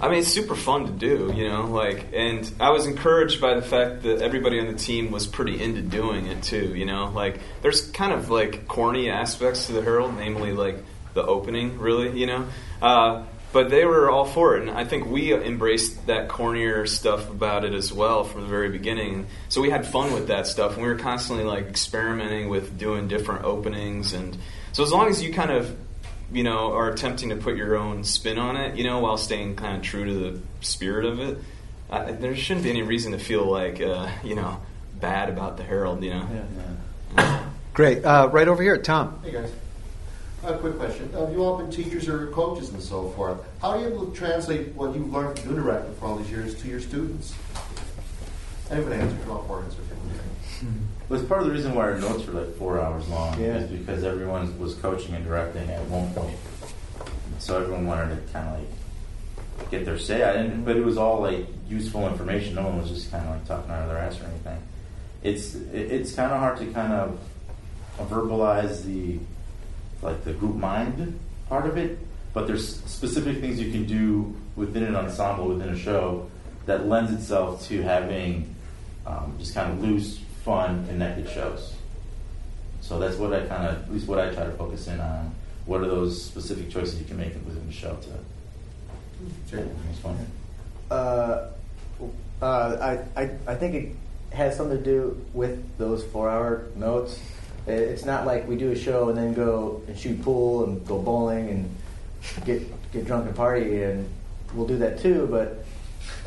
I 0.00 0.08
mean, 0.08 0.18
it's 0.20 0.28
super 0.28 0.54
fun 0.54 0.86
to 0.86 0.92
do, 0.92 1.32
you 1.34 1.48
know. 1.48 1.66
Like, 1.66 2.08
and 2.12 2.50
I 2.60 2.70
was 2.70 2.86
encouraged 2.86 3.40
by 3.40 3.54
the 3.54 3.62
fact 3.62 4.02
that 4.02 4.20
everybody 4.20 4.60
on 4.60 4.66
the 4.66 4.74
team 4.74 5.10
was 5.10 5.26
pretty 5.26 5.62
into 5.62 5.82
doing 5.82 6.26
it 6.26 6.42
too. 6.42 6.74
You 6.74 6.86
know, 6.86 7.10
like 7.14 7.40
there's 7.62 7.90
kind 7.90 8.12
of 8.12 8.30
like 8.30 8.66
corny 8.68 9.10
aspects 9.10 9.66
to 9.66 9.72
the 9.72 9.82
Harold, 9.82 10.16
namely 10.16 10.52
like 10.52 10.76
the 11.14 11.24
opening, 11.24 11.78
really. 11.78 12.18
You 12.18 12.26
know, 12.26 12.48
uh, 12.82 13.24
but 13.52 13.70
they 13.70 13.84
were 13.84 14.10
all 14.10 14.24
for 14.24 14.56
it, 14.56 14.62
and 14.62 14.70
I 14.70 14.84
think 14.84 15.06
we 15.06 15.32
embraced 15.32 16.08
that 16.08 16.28
cornier 16.28 16.88
stuff 16.88 17.30
about 17.30 17.64
it 17.64 17.72
as 17.72 17.92
well 17.92 18.24
from 18.24 18.42
the 18.42 18.48
very 18.48 18.68
beginning. 18.68 19.28
So 19.48 19.60
we 19.60 19.70
had 19.70 19.86
fun 19.86 20.12
with 20.12 20.26
that 20.26 20.48
stuff, 20.48 20.74
and 20.74 20.82
we 20.82 20.88
were 20.88 20.98
constantly 20.98 21.44
like 21.44 21.68
experimenting 21.68 22.48
with 22.48 22.76
doing 22.76 23.06
different 23.06 23.44
openings, 23.44 24.12
and 24.12 24.36
so 24.72 24.82
as 24.82 24.90
long 24.90 25.08
as 25.08 25.22
you 25.22 25.32
kind 25.32 25.52
of 25.52 25.76
you 26.32 26.42
know, 26.42 26.72
are 26.72 26.90
attempting 26.90 27.28
to 27.30 27.36
put 27.36 27.56
your 27.56 27.76
own 27.76 28.04
spin 28.04 28.38
on 28.38 28.56
it, 28.56 28.76
you 28.76 28.84
know, 28.84 29.00
while 29.00 29.16
staying 29.16 29.56
kind 29.56 29.76
of 29.76 29.82
true 29.82 30.04
to 30.04 30.14
the 30.14 30.40
spirit 30.60 31.04
of 31.04 31.20
it, 31.20 31.38
uh, 31.90 32.12
there 32.12 32.34
shouldn't 32.34 32.64
be 32.64 32.70
any 32.70 32.82
reason 32.82 33.12
to 33.12 33.18
feel 33.18 33.44
like, 33.44 33.80
uh, 33.80 34.08
you 34.22 34.34
know, 34.34 34.60
bad 35.00 35.28
about 35.28 35.56
the 35.56 35.62
Harold, 35.62 36.02
you 36.02 36.10
know. 36.10 37.40
Great. 37.74 38.04
Uh, 38.04 38.28
right 38.32 38.48
over 38.48 38.62
here, 38.62 38.78
Tom. 38.78 39.20
Hey 39.22 39.32
guys. 39.32 39.52
A 40.44 40.58
quick 40.58 40.76
question. 40.76 41.10
Uh, 41.14 41.28
you 41.30 41.42
all 41.42 41.56
been 41.56 41.70
teachers 41.70 42.06
or 42.06 42.26
coaches 42.28 42.68
and 42.68 42.82
so 42.82 43.08
forth. 43.10 43.40
How 43.62 43.70
are 43.70 43.80
you 43.80 43.86
able 43.88 44.06
to 44.06 44.16
translate 44.16 44.74
what 44.74 44.94
you've 44.94 45.10
learned 45.10 45.38
from 45.38 45.56
Interactive 45.56 45.94
for 45.96 46.06
all 46.06 46.16
these 46.16 46.30
years 46.30 46.54
to 46.60 46.68
your 46.68 46.80
students? 46.80 47.34
Anybody 48.70 48.96
answer? 48.96 49.16
Come 49.24 49.38
on 49.38 49.46
forward, 49.46 49.64
answer. 49.64 49.80
It 49.80 49.93
was 51.08 51.22
part 51.22 51.40
of 51.42 51.46
the 51.48 51.52
reason 51.52 51.74
why 51.74 51.82
our 51.84 51.98
notes 51.98 52.24
were 52.26 52.40
like 52.40 52.56
four 52.56 52.80
hours 52.80 53.06
long. 53.08 53.38
Yeah. 53.40 53.56
Is 53.58 53.70
because 53.70 54.04
everyone 54.04 54.58
was 54.58 54.74
coaching 54.74 55.14
and 55.14 55.24
directing 55.24 55.68
at 55.70 55.82
one 55.88 56.12
point. 56.14 56.36
So 57.38 57.60
everyone 57.60 57.86
wanted 57.86 58.14
to 58.26 58.32
kind 58.32 58.48
of 58.48 58.60
like 58.60 59.70
get 59.70 59.84
their 59.84 59.98
say. 59.98 60.22
I 60.22 60.32
didn't, 60.32 60.64
but 60.64 60.76
it 60.76 60.84
was 60.84 60.96
all 60.96 61.20
like 61.20 61.46
useful 61.68 62.06
information. 62.08 62.54
No 62.54 62.62
one 62.64 62.80
was 62.80 62.90
just 62.90 63.10
kind 63.10 63.24
of 63.26 63.30
like 63.32 63.46
talking 63.46 63.70
out 63.70 63.82
of 63.82 63.88
their 63.88 63.98
ass 63.98 64.20
or 64.20 64.24
anything. 64.24 64.58
It's 65.22 65.54
it- 65.54 65.92
it's 65.92 66.14
kind 66.14 66.32
of 66.32 66.38
hard 66.38 66.58
to 66.58 66.66
kind 66.66 66.92
of 66.92 67.18
verbalize 67.98 68.84
the 68.84 69.18
like 70.02 70.24
the 70.24 70.32
group 70.32 70.56
mind 70.56 71.18
part 71.48 71.66
of 71.66 71.76
it, 71.76 71.98
but 72.32 72.46
there's 72.46 72.76
specific 72.84 73.40
things 73.40 73.60
you 73.60 73.70
can 73.70 73.84
do 73.86 74.34
within 74.56 74.82
an 74.84 74.96
ensemble 74.96 75.46
within 75.48 75.68
a 75.68 75.76
show 75.78 76.28
that 76.66 76.86
lends 76.86 77.12
itself 77.12 77.66
to 77.68 77.82
having 77.82 78.54
um, 79.06 79.34
just 79.38 79.54
kind 79.54 79.70
of 79.72 79.80
loose, 79.82 80.18
fun, 80.44 80.86
connected 80.86 81.28
shows. 81.30 81.74
So 82.80 82.98
that's 82.98 83.16
what 83.16 83.32
I 83.32 83.40
kind 83.46 83.66
of, 83.66 83.82
at 83.82 83.92
least 83.92 84.06
what 84.06 84.18
I 84.18 84.32
try 84.32 84.44
to 84.44 84.52
focus 84.52 84.86
in 84.88 85.00
on. 85.00 85.34
What 85.64 85.80
are 85.80 85.86
those 85.86 86.22
specific 86.22 86.70
choices 86.70 87.00
you 87.00 87.06
can 87.06 87.16
make 87.16 87.32
within 87.46 87.66
the 87.66 87.72
show 87.72 87.96
to? 87.96 89.50
Sure, 89.50 89.66
it's 89.90 89.98
fun. 90.00 90.18
Uh, 90.90 91.46
uh, 92.42 92.98
I, 93.16 93.22
I, 93.22 93.30
I 93.46 93.54
think 93.54 93.74
it 93.74 93.96
has 94.36 94.56
something 94.56 94.76
to 94.76 94.84
do 94.84 95.24
with 95.32 95.78
those 95.78 96.04
four 96.04 96.28
hour 96.28 96.66
notes. 96.76 97.18
It's 97.66 98.04
not 98.04 98.26
like 98.26 98.46
we 98.46 98.56
do 98.56 98.72
a 98.72 98.76
show 98.76 99.08
and 99.08 99.16
then 99.16 99.32
go 99.32 99.82
and 99.88 99.98
shoot 99.98 100.20
pool 100.20 100.64
and 100.64 100.86
go 100.86 100.98
bowling 100.98 101.48
and 101.48 101.76
get 102.44 102.62
get 102.92 103.06
drunk 103.06 103.26
and 103.26 103.34
party, 103.34 103.82
and 103.82 104.06
we'll 104.52 104.66
do 104.66 104.76
that 104.78 105.00
too. 105.00 105.26
But 105.30 105.64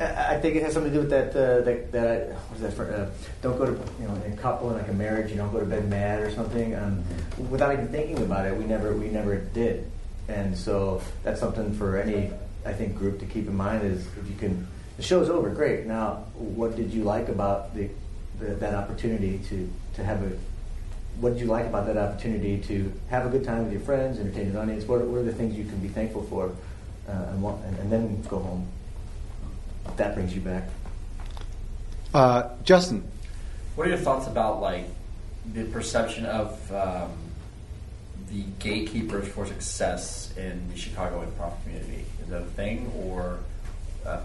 I 0.00 0.34
I 0.34 0.40
think 0.40 0.56
it 0.56 0.62
has 0.62 0.74
something 0.74 0.92
to 0.92 0.98
do 0.98 1.02
with 1.02 1.10
that. 1.10 1.30
Uh, 1.30 1.60
that, 1.62 1.92
that 1.92 2.28
what 2.32 2.56
is 2.56 2.62
that? 2.62 2.72
For, 2.72 2.92
uh, 2.92 3.10
don't 3.42 3.58
go 3.58 3.66
to 3.66 3.72
you 4.00 4.08
know 4.08 4.14
in 4.24 4.32
a 4.32 4.36
couple 4.36 4.70
in 4.70 4.78
like 4.78 4.88
a 4.88 4.92
marriage. 4.92 5.30
You 5.30 5.36
don't 5.36 5.52
go 5.52 5.60
to 5.60 5.66
bed 5.66 5.88
mad 5.88 6.20
or 6.20 6.30
something. 6.30 6.74
Um, 6.74 7.02
without 7.50 7.72
even 7.72 7.88
thinking 7.88 8.18
about 8.18 8.46
it, 8.46 8.56
we 8.56 8.64
never 8.64 8.94
we 8.94 9.08
never 9.08 9.36
did. 9.36 9.90
And 10.28 10.56
so 10.56 11.00
that's 11.22 11.40
something 11.40 11.72
for 11.74 11.96
any 11.96 12.30
I 12.64 12.72
think 12.72 12.96
group 12.96 13.18
to 13.20 13.26
keep 13.26 13.46
in 13.46 13.56
mind 13.56 13.84
is 13.84 14.06
if 14.16 14.28
you 14.28 14.36
can. 14.36 14.66
The 14.96 15.04
show's 15.04 15.30
over, 15.30 15.48
great. 15.50 15.86
Now, 15.86 16.24
what 16.34 16.74
did 16.74 16.92
you 16.92 17.04
like 17.04 17.28
about 17.28 17.72
the, 17.72 17.88
the 18.40 18.46
that 18.56 18.74
opportunity 18.74 19.38
to 19.48 19.70
to 19.94 20.04
have 20.04 20.22
a 20.22 20.32
what 21.20 21.32
did 21.32 21.40
you 21.40 21.46
like 21.46 21.66
about 21.66 21.86
that 21.86 21.96
opportunity 21.96 22.58
to 22.58 22.92
have 23.10 23.26
a 23.26 23.28
good 23.28 23.44
time 23.44 23.64
with 23.64 23.72
your 23.72 23.80
friends, 23.82 24.20
entertain 24.20 24.48
an 24.48 24.56
audience? 24.56 24.84
What, 24.84 25.00
what 25.02 25.18
are 25.18 25.24
the 25.24 25.32
things 25.32 25.56
you 25.56 25.64
can 25.64 25.78
be 25.78 25.88
thankful 25.88 26.22
for, 26.24 26.54
uh, 27.08 27.30
and, 27.30 27.42
want, 27.42 27.64
and, 27.64 27.78
and 27.78 27.92
then 27.92 28.22
go 28.22 28.38
home? 28.38 28.68
That 29.98 30.14
brings 30.14 30.34
you 30.34 30.40
back. 30.40 30.64
Uh, 32.14 32.48
Justin. 32.64 33.04
What 33.76 33.86
are 33.86 33.90
your 33.90 33.98
thoughts 33.98 34.26
about 34.26 34.60
like 34.60 34.84
the 35.52 35.64
perception 35.64 36.24
of 36.26 36.72
um, 36.72 37.10
the 38.30 38.42
gatekeepers 38.58 39.28
for 39.28 39.46
success 39.46 40.32
in 40.36 40.68
the 40.70 40.76
Chicago 40.76 41.24
improv 41.26 41.52
community? 41.62 42.04
Is 42.22 42.28
that 42.28 42.42
a 42.42 42.46
thing 42.46 42.90
or 42.96 43.38
uh, 44.06 44.20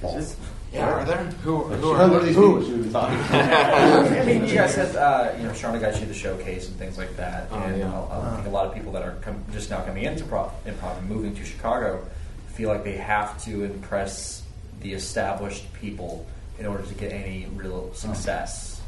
false? 0.00 0.36
Yeah, 0.72 0.88
are 0.88 1.04
there? 1.04 1.18
Who, 1.42 1.64
who 1.64 1.74
Who 1.94 2.14
are 2.14 2.20
these 2.20 2.34
who? 2.34 2.60
people 2.62 2.84
should? 2.84 2.96
I 2.96 4.24
mean, 4.24 4.46
you 4.46 4.54
guys 4.54 4.74
said 4.74 4.94
uh, 4.96 5.32
you 5.36 5.44
know 5.44 5.50
Charna 5.52 5.80
got 5.80 5.98
you 6.00 6.06
the 6.06 6.14
showcase 6.14 6.68
and 6.68 6.76
things 6.76 6.96
like 6.96 7.16
that, 7.16 7.48
Oh, 7.50 7.58
and 7.58 7.78
yeah. 7.78 7.92
I, 7.92 8.30
I 8.32 8.34
think 8.36 8.46
a 8.46 8.50
lot 8.50 8.66
of 8.66 8.74
people 8.74 8.92
that 8.92 9.02
are 9.02 9.16
com- 9.20 9.44
just 9.52 9.68
now 9.70 9.82
coming 9.82 10.04
into 10.04 10.24
pro- 10.24 10.50
improv 10.66 10.98
and 10.98 11.08
moving 11.08 11.34
to 11.36 11.44
Chicago 11.44 12.06
feel 12.54 12.68
like 12.68 12.84
they 12.84 12.96
have 12.96 13.42
to 13.44 13.64
impress 13.64 14.42
the 14.80 14.92
established 14.92 15.72
people 15.74 16.26
in 16.58 16.66
order 16.66 16.84
to 16.84 16.94
get 16.94 17.12
any 17.12 17.46
real 17.54 17.92
success. 17.94 18.80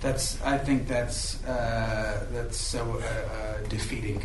That's. 0.00 0.40
I 0.42 0.58
think 0.58 0.86
that's 0.86 1.42
uh, 1.44 2.26
that's 2.30 2.56
so 2.56 2.82
uh, 2.82 3.04
uh, 3.04 3.68
defeating 3.68 4.22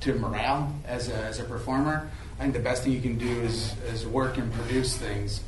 to 0.00 0.14
morale 0.14 0.72
as 0.86 1.08
a, 1.08 1.14
as 1.14 1.40
a 1.40 1.44
performer. 1.44 2.08
I 2.38 2.42
think 2.42 2.54
the 2.54 2.60
best 2.60 2.84
thing 2.84 2.92
you 2.92 3.00
can 3.00 3.18
do 3.18 3.40
is 3.40 3.74
is 3.86 4.06
work 4.06 4.36
and 4.36 4.52
produce 4.52 4.96
things, 4.96 5.40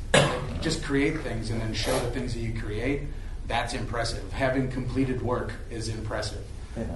just 0.61 0.83
create 0.83 1.21
things, 1.21 1.51
and 1.51 1.61
then 1.61 1.73
show 1.73 1.97
the 1.99 2.11
things 2.11 2.33
that 2.33 2.39
you 2.39 2.59
create. 2.59 3.03
That's 3.47 3.73
impressive. 3.73 4.31
Having 4.33 4.71
completed 4.71 5.21
work 5.21 5.53
is 5.69 5.89
impressive. 5.89 6.43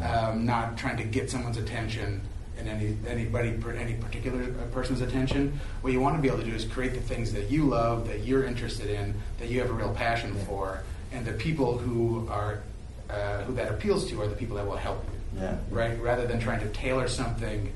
Um, 0.01 0.45
not 0.45 0.77
trying 0.77 0.97
to 0.97 1.03
get 1.03 1.29
someone's 1.29 1.57
attention 1.57 2.21
and 2.67 2.81
any 2.81 2.97
anybody 3.07 3.49
any 3.77 3.93
particular 3.95 4.43
uh, 4.43 4.65
person's 4.71 5.01
attention. 5.01 5.59
What 5.81 5.93
you 5.93 5.99
want 5.99 6.15
to 6.15 6.21
be 6.21 6.27
able 6.27 6.39
to 6.39 6.45
do 6.45 6.55
is 6.55 6.65
create 6.65 6.93
the 6.93 7.01
things 7.01 7.33
that 7.33 7.49
you 7.49 7.65
love, 7.65 8.07
that 8.07 8.23
you're 8.23 8.45
interested 8.45 8.89
in, 8.89 9.15
that 9.39 9.49
you 9.49 9.59
have 9.59 9.69
a 9.69 9.73
real 9.73 9.93
passion 9.93 10.33
for, 10.45 10.83
and 11.11 11.25
the 11.25 11.33
people 11.33 11.77
who 11.77 12.27
are 12.29 12.63
uh, 13.09 13.43
who 13.43 13.53
that 13.55 13.69
appeals 13.69 14.09
to 14.09 14.21
are 14.21 14.27
the 14.27 14.35
people 14.35 14.55
that 14.57 14.65
will 14.65 14.77
help 14.77 15.03
you. 15.05 15.41
Yeah. 15.41 15.57
Right. 15.69 15.99
Rather 16.01 16.25
than 16.27 16.39
trying 16.39 16.59
to 16.61 16.69
tailor 16.69 17.07
something 17.07 17.73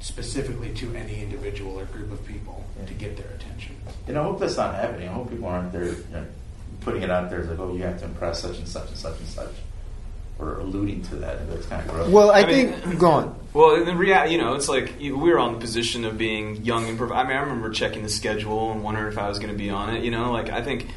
specifically 0.00 0.72
to 0.74 0.94
any 0.94 1.22
individual 1.22 1.78
or 1.78 1.86
group 1.86 2.12
of 2.12 2.24
people 2.26 2.64
to 2.86 2.94
get 2.94 3.16
their 3.16 3.30
attention. 3.34 3.74
And 4.06 4.18
I 4.18 4.22
hope 4.22 4.38
that's 4.38 4.56
not 4.56 4.74
happening. 4.74 5.08
I 5.08 5.12
hope 5.12 5.30
people 5.30 5.48
aren't 5.48 5.72
there 5.72 5.86
you 5.86 6.04
know, 6.12 6.26
putting 6.80 7.02
it 7.02 7.10
out 7.10 7.30
there 7.30 7.40
as 7.40 7.48
like, 7.48 7.58
oh, 7.58 7.74
you 7.74 7.82
have 7.82 7.98
to 8.00 8.04
impress 8.04 8.42
such 8.42 8.58
and 8.58 8.68
such 8.68 8.88
and 8.88 8.98
such 8.98 9.18
and 9.18 9.28
such, 9.28 9.54
or 10.38 10.58
alluding 10.58 11.02
to 11.02 11.16
that. 11.16 11.38
And 11.38 11.52
that's 11.52 11.66
kind 11.66 11.82
of 11.82 11.94
gross. 11.94 12.08
Well, 12.08 12.30
I, 12.30 12.44
mean- 12.44 12.72
think. 12.72 12.98
Go 12.98 13.10
on. 13.10 13.40
Well, 13.52 13.76
in 13.76 13.84
the 13.86 13.94
rea- 13.94 14.32
you 14.32 14.38
know, 14.38 14.54
it's 14.54 14.68
like 14.68 14.94
we 14.98 15.12
were 15.12 15.38
on 15.38 15.52
the 15.52 15.60
position 15.60 16.04
of 16.04 16.18
being 16.18 16.64
young 16.64 16.88
and. 16.88 16.98
Prov- 16.98 17.12
I 17.12 17.22
mean, 17.22 17.36
I 17.36 17.40
remember 17.40 17.70
checking 17.70 18.02
the 18.02 18.08
schedule 18.08 18.72
and 18.72 18.82
wondering 18.82 19.12
if 19.12 19.16
I 19.16 19.28
was 19.28 19.38
going 19.38 19.52
to 19.52 19.56
be 19.56 19.70
on 19.70 19.94
it. 19.94 20.02
You 20.02 20.10
know, 20.10 20.32
like 20.32 20.50
I 20.50 20.60
think, 20.60 20.88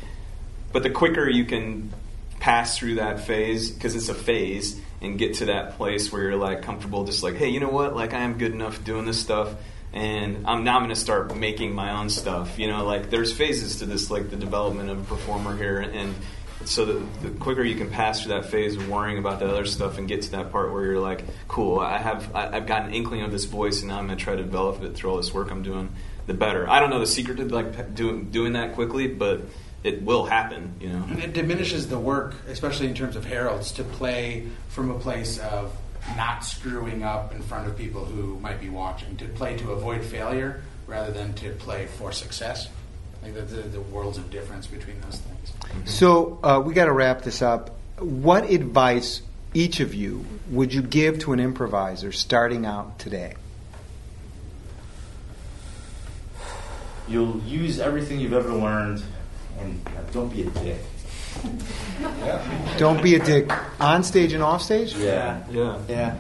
but 0.74 0.82
the 0.82 0.90
quicker 0.90 1.30
you 1.30 1.46
can 1.46 1.94
pass 2.40 2.76
through 2.76 2.96
that 2.96 3.20
phase, 3.20 3.70
because 3.70 3.96
it's 3.96 4.10
a 4.10 4.16
phase, 4.16 4.80
and 5.02 5.20
get 5.20 5.36
to 5.36 5.46
that 5.46 5.78
place 5.78 6.12
where 6.12 6.24
you're 6.24 6.36
like 6.36 6.64
comfortable, 6.64 7.04
just 7.06 7.22
like, 7.22 7.36
hey, 7.36 7.50
you 7.50 7.60
know 7.60 7.70
what? 7.70 7.96
Like 7.96 8.16
I 8.16 8.22
am 8.22 8.40
good 8.40 8.54
enough 8.54 8.84
doing 8.84 9.06
this 9.06 9.20
stuff, 9.20 9.54
and 9.94 10.48
I'm 10.48 10.64
now 10.64 10.80
going 10.80 10.90
to 10.90 10.96
start 10.96 11.36
making 11.38 11.76
my 11.76 12.00
own 12.00 12.10
stuff. 12.10 12.58
You 12.58 12.68
know, 12.68 12.86
like 12.86 13.12
there's 13.12 13.32
phases 13.32 13.78
to 13.78 13.86
this, 13.86 14.10
like 14.10 14.32
the 14.32 14.36
development 14.36 14.90
of 14.90 15.00
a 15.00 15.04
performer 15.04 15.56
here, 15.56 15.80
and 15.80 16.16
so 16.66 16.86
the, 16.86 17.28
the 17.28 17.30
quicker 17.40 17.64
you 17.64 17.76
can 17.76 17.90
pass 17.90 18.22
through 18.24 18.34
that 18.34 18.46
phase 18.46 18.76
of 18.76 18.90
worrying 18.90 19.18
about 19.18 19.40
the 19.40 19.48
other 19.48 19.66
stuff 19.66 19.98
and 19.98 20.08
get 20.08 20.24
to 20.24 20.32
that 20.32 20.52
part 20.52 20.72
where 20.72 20.84
you're 20.86 21.00
like, 21.00 21.24
cool, 21.48 21.80
I 21.80 21.98
have 21.98 22.36
I, 22.36 22.58
I've 22.58 22.66
got 22.66 22.86
an 22.86 22.94
inkling 22.94 23.22
of 23.22 23.32
this 23.32 23.46
voice, 23.46 23.80
and 23.80 23.90
now 23.90 24.00
I'm 24.00 24.08
going 24.08 24.18
to 24.18 24.24
try 24.24 24.36
to 24.36 24.44
develop 24.44 24.82
it 24.84 24.96
through 24.96 25.12
all 25.12 25.18
this 25.18 25.34
work 25.34 25.52
I'm 25.52 25.64
doing. 25.64 25.90
The 26.26 26.34
better. 26.34 26.70
I 26.70 26.82
don't 26.82 26.90
know 26.90 27.00
the 27.00 27.08
secret 27.08 27.38
to 27.38 27.46
like 27.46 27.96
doing 27.96 28.32
doing 28.32 28.54
that 28.54 28.74
quickly, 28.74 29.08
but 29.08 29.42
it 29.84 30.02
will 30.02 30.26
happen. 30.26 30.76
You 30.82 30.90
know. 30.90 31.06
And 31.10 31.20
it 31.20 31.34
diminishes 31.34 31.88
the 31.88 32.00
work, 32.00 32.36
especially 32.48 32.88
in 32.88 32.96
terms 32.96 33.16
of 33.16 33.24
Harolds, 33.24 33.72
to 33.74 33.84
play 33.84 34.48
from 34.68 34.92
a 34.92 35.00
place 35.00 35.40
of 35.40 35.74
not 36.18 36.44
screwing 36.44 37.04
up 37.04 37.34
in 37.34 37.42
front 37.42 37.68
of 37.68 37.78
people 37.78 38.04
who 38.04 38.40
might 38.40 38.60
be 38.60 38.68
watching. 38.68 39.16
To 39.18 39.26
play 39.26 39.56
to 39.58 39.72
avoid 39.72 40.04
failure 40.04 40.64
rather 40.86 41.12
than 41.12 41.34
to 41.36 41.52
play 41.52 41.86
for 41.86 42.12
success. 42.12 42.68
I 43.28 43.32
think 43.32 43.50
that 43.50 43.56
the, 43.56 43.62
the 43.70 43.82
worlds 43.82 44.18
of 44.18 44.30
difference 44.30 44.68
between 44.68 45.02
those 45.02 45.18
things. 45.18 45.90
So 45.90 46.40
uh, 46.44 46.62
we 46.66 46.74
got 46.74 46.86
to 46.86 46.94
wrap 46.94 47.24
this 47.24 47.42
up. 47.42 47.78
What 48.00 48.50
advice, 48.50 49.22
each 49.54 49.82
of 49.82 49.94
you, 49.94 50.26
would 50.50 50.74
you 50.74 50.82
give 50.82 51.20
to 51.20 51.34
an 51.34 51.40
improviser 51.40 52.12
starting 52.14 52.66
out 52.66 53.00
today? 53.00 53.36
You'll 57.08 57.40
use 57.42 57.80
everything 57.80 58.20
you've 58.20 58.34
ever 58.34 58.54
learned, 58.54 59.04
and 59.60 59.82
uh, 59.88 60.12
don't 60.12 60.32
be 60.32 60.44
a 60.44 60.50
dick. 60.50 60.80
Don't 62.78 63.04
be 63.04 63.14
a 63.14 63.24
dick 63.24 63.52
on 63.80 64.04
stage 64.04 64.34
and 64.34 64.42
off 64.42 64.64
stage. 64.64 64.96
Yeah. 64.96 65.44
Yeah. 65.52 65.78
Yeah. 65.88 66.18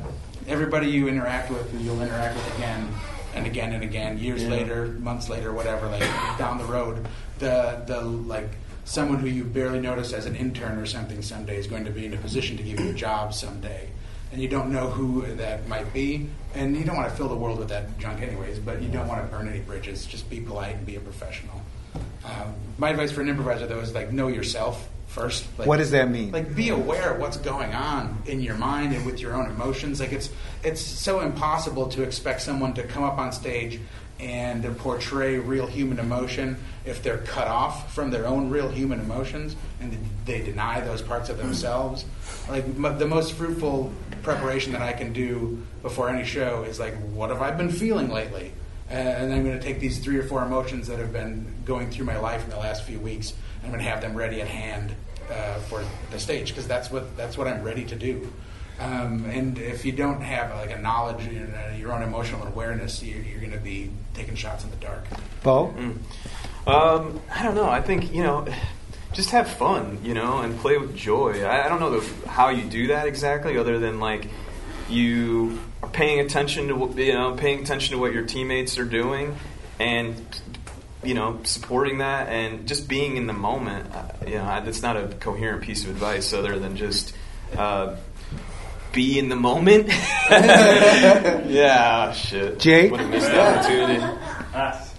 Everybody 0.47 0.89
you 0.89 1.07
interact 1.07 1.49
with, 1.49 1.73
you'll 1.81 2.01
interact 2.01 2.35
with 2.35 2.57
again, 2.57 2.87
and 3.37 3.47
again 3.47 3.73
and 3.73 3.83
again, 3.83 4.17
years 4.17 4.43
Yeah. 4.43 4.49
later, 4.49 4.85
months 4.99 5.29
later, 5.29 5.51
whatever, 5.53 5.87
like 5.87 6.01
down 6.37 6.57
the 6.57 6.65
road, 6.65 7.05
the 7.39 7.81
the 7.85 8.01
like 8.01 8.49
someone 8.85 9.19
who 9.19 9.27
you 9.27 9.43
barely 9.43 9.79
noticed 9.79 10.13
as 10.13 10.25
an 10.25 10.35
intern 10.35 10.77
or 10.77 10.85
something 10.85 11.21
someday 11.21 11.57
is 11.57 11.67
going 11.67 11.85
to 11.85 11.91
be 11.91 12.05
in 12.05 12.13
a 12.13 12.17
position 12.17 12.55
to 12.57 12.63
give 12.63 12.79
you 12.79 12.89
a 12.89 12.93
job 12.93 13.33
someday. 13.33 13.89
And 14.31 14.41
you 14.41 14.49
don't 14.49 14.71
know 14.73 14.89
who 14.89 15.21
that 15.35 15.67
might 15.69 15.93
be, 15.93 16.27
and 16.53 16.75
you 16.75 16.83
don't 16.83 16.97
want 16.97 17.09
to 17.09 17.15
fill 17.15 17.29
the 17.29 17.35
world 17.35 17.59
with 17.59 17.69
that 17.69 17.97
junk, 17.97 18.21
anyways. 18.21 18.59
But 18.59 18.81
you 18.81 18.89
don't 18.89 19.07
want 19.07 19.21
to 19.21 19.27
burn 19.35 19.47
any 19.47 19.59
bridges. 19.61 20.05
Just 20.05 20.29
be 20.29 20.41
polite 20.41 20.75
and 20.75 20.85
be 20.85 20.97
a 20.97 20.99
professional. 20.99 21.61
Um, 22.25 22.53
my 22.77 22.89
advice 22.89 23.11
for 23.11 23.21
an 23.21 23.29
improviser, 23.29 23.67
though, 23.67 23.79
is 23.79 23.93
like 23.93 24.11
know 24.11 24.27
yourself 24.27 24.89
first. 25.17 25.45
Like, 25.57 25.67
What 25.67 25.77
does 25.77 25.91
that 25.91 26.09
mean? 26.09 26.31
Like 26.31 26.55
be 26.55 26.69
aware 26.69 27.13
of 27.13 27.19
what's 27.19 27.37
going 27.37 27.73
on 27.73 28.17
in 28.25 28.41
your 28.41 28.55
mind 28.55 28.93
and 28.95 29.05
with 29.05 29.19
your 29.19 29.33
own 29.33 29.49
emotions. 29.49 29.99
Like 29.99 30.11
it's 30.11 30.29
it's 30.63 30.81
so 30.81 31.21
impossible 31.21 31.87
to 31.89 32.03
expect 32.03 32.41
someone 32.41 32.73
to 32.75 32.83
come 32.83 33.03
up 33.03 33.17
on 33.17 33.31
stage 33.31 33.79
and 34.19 34.63
to 34.63 34.71
portray 34.71 35.37
real 35.37 35.67
human 35.67 35.99
emotion 35.99 36.57
if 36.85 37.03
they're 37.03 37.19
cut 37.19 37.47
off 37.47 37.93
from 37.93 38.09
their 38.09 38.25
own 38.25 38.49
real 38.49 38.67
human 38.69 38.99
emotions 38.99 39.55
and 39.79 39.95
they 40.25 40.41
deny 40.41 40.79
those 40.81 41.01
parts 41.01 41.29
of 41.29 41.37
themselves. 41.37 42.03
Like 42.49 42.63
m- 42.65 42.97
the 42.97 43.05
most 43.07 43.33
fruitful 43.33 43.91
preparation 44.23 44.71
that 44.73 44.81
I 44.81 44.93
can 44.93 45.13
do 45.13 45.61
before 45.83 46.09
any 46.09 46.25
show 46.25 46.63
is 46.63 46.79
like, 46.79 46.95
what 47.13 47.29
have 47.29 47.41
I 47.41 47.51
been 47.51 47.69
feeling 47.69 48.09
lately? 48.09 48.51
And 48.89 49.33
I'm 49.33 49.43
going 49.43 49.59
to 49.59 49.63
take 49.63 49.79
these 49.79 49.99
three 49.99 50.17
or 50.17 50.23
four 50.23 50.43
emotions 50.43 50.87
that 50.87 50.99
have 50.99 51.11
been 51.11 51.53
going 51.65 51.91
through 51.91 52.05
my 52.05 52.17
life 52.17 52.43
in 52.43 52.49
the 52.49 52.57
last 52.57 52.83
few 52.83 52.99
weeks. 52.99 53.31
and 53.31 53.65
I'm 53.65 53.71
going 53.71 53.83
to 53.83 53.89
have 53.89 54.01
them 54.01 54.15
ready 54.15 54.41
at 54.41 54.47
hand 54.47 54.95
uh, 55.29 55.55
for 55.61 55.83
the 56.11 56.19
stage 56.19 56.49
because 56.49 56.67
that's 56.67 56.89
what 56.89 57.17
that's 57.17 57.37
what 57.37 57.47
I'm 57.47 57.63
ready 57.63 57.83
to 57.85 57.95
do. 57.95 58.31
Um, 58.79 59.25
and 59.25 59.57
if 59.57 59.85
you 59.85 59.91
don't 59.91 60.21
have 60.21 60.55
like 60.55 60.71
a 60.71 60.79
knowledge, 60.79 61.25
you 61.25 61.39
know, 61.39 61.75
your 61.77 61.91
own 61.93 62.03
emotional 62.03 62.45
awareness, 62.45 63.01
you're, 63.01 63.21
you're 63.21 63.39
going 63.39 63.51
to 63.51 63.57
be 63.57 63.89
taking 64.13 64.35
shots 64.35 64.63
in 64.63 64.69
the 64.69 64.75
dark. 64.77 65.03
Beau? 65.43 65.73
Um, 66.67 67.19
I 67.33 67.43
don't 67.43 67.55
know. 67.55 67.67
I 67.67 67.81
think 67.81 68.13
you 68.13 68.23
know, 68.23 68.47
just 69.13 69.31
have 69.31 69.49
fun, 69.49 69.99
you 70.03 70.13
know, 70.13 70.39
and 70.39 70.57
play 70.59 70.77
with 70.77 70.95
joy. 70.95 71.43
I, 71.43 71.65
I 71.65 71.69
don't 71.69 71.79
know 71.79 71.99
the, 71.99 72.29
how 72.29 72.49
you 72.49 72.63
do 72.63 72.87
that 72.87 73.07
exactly, 73.07 73.57
other 73.57 73.79
than 73.79 73.99
like 73.99 74.29
you 74.89 75.59
are 75.83 75.89
paying 75.89 76.19
attention 76.19 76.67
to 76.67 76.75
what 76.75 76.97
you 76.97 77.13
know, 77.13 77.35
paying 77.35 77.61
attention 77.61 77.95
to 77.95 77.99
what 77.99 78.13
your 78.13 78.25
teammates 78.25 78.77
are 78.77 78.85
doing, 78.85 79.35
and 79.79 80.15
you 81.03 81.13
know, 81.13 81.39
supporting 81.43 81.99
that, 81.99 82.29
and 82.29 82.67
just 82.67 82.87
being 82.87 83.17
in 83.17 83.27
the 83.27 83.33
moment. 83.33 83.93
Uh, 83.93 84.11
you 84.25 84.35
know, 84.35 84.61
that's 84.63 84.81
not 84.81 84.97
a 84.97 85.07
coherent 85.07 85.63
piece 85.63 85.83
of 85.83 85.89
advice, 85.91 86.33
other 86.33 86.59
than 86.59 86.75
just. 86.75 87.13
Uh, 87.55 87.95
be 88.93 89.19
in 89.19 89.29
the 89.29 89.35
moment. 89.35 89.87
yeah, 90.29 92.11
shit. 92.13 92.57
Jake? 92.57 92.91
What 92.91 93.01
a 93.01 93.07
missed 93.07 93.29
opportunity. 93.29 93.99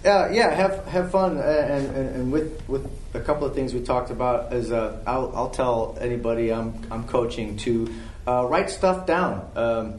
Yeah, 0.03 0.31
yeah. 0.31 0.53
Have 0.53 0.85
have 0.85 1.11
fun, 1.11 1.37
uh, 1.37 1.41
and, 1.41 1.85
and, 1.87 2.15
and 2.15 2.31
with 2.31 2.63
with 2.69 2.89
a 3.13 3.19
couple 3.19 3.45
of 3.45 3.53
things 3.53 3.73
we 3.73 3.81
talked 3.81 4.11
about 4.11 4.53
is 4.53 4.71
uh, 4.71 5.03
I'll 5.05 5.31
I'll 5.35 5.49
tell 5.49 5.97
anybody 5.99 6.53
I'm 6.53 6.79
I'm 6.89 7.03
coaching 7.03 7.57
to 7.57 7.93
uh, 8.25 8.47
write 8.47 8.69
stuff 8.69 9.05
down. 9.05 9.51
Um, 9.55 9.95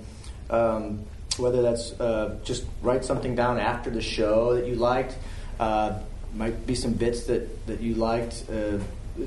um, 0.50 1.04
whether 1.38 1.62
that's 1.62 1.98
uh, 2.00 2.38
just 2.44 2.64
write 2.82 3.04
something 3.04 3.34
down 3.34 3.58
after 3.58 3.90
the 3.90 4.02
show 4.02 4.54
that 4.54 4.66
you 4.66 4.74
liked, 4.74 5.16
uh, 5.58 5.98
might 6.34 6.66
be 6.66 6.74
some 6.74 6.92
bits 6.92 7.24
that 7.24 7.66
that 7.66 7.80
you 7.80 7.94
liked, 7.94 8.44
uh, 8.50 8.78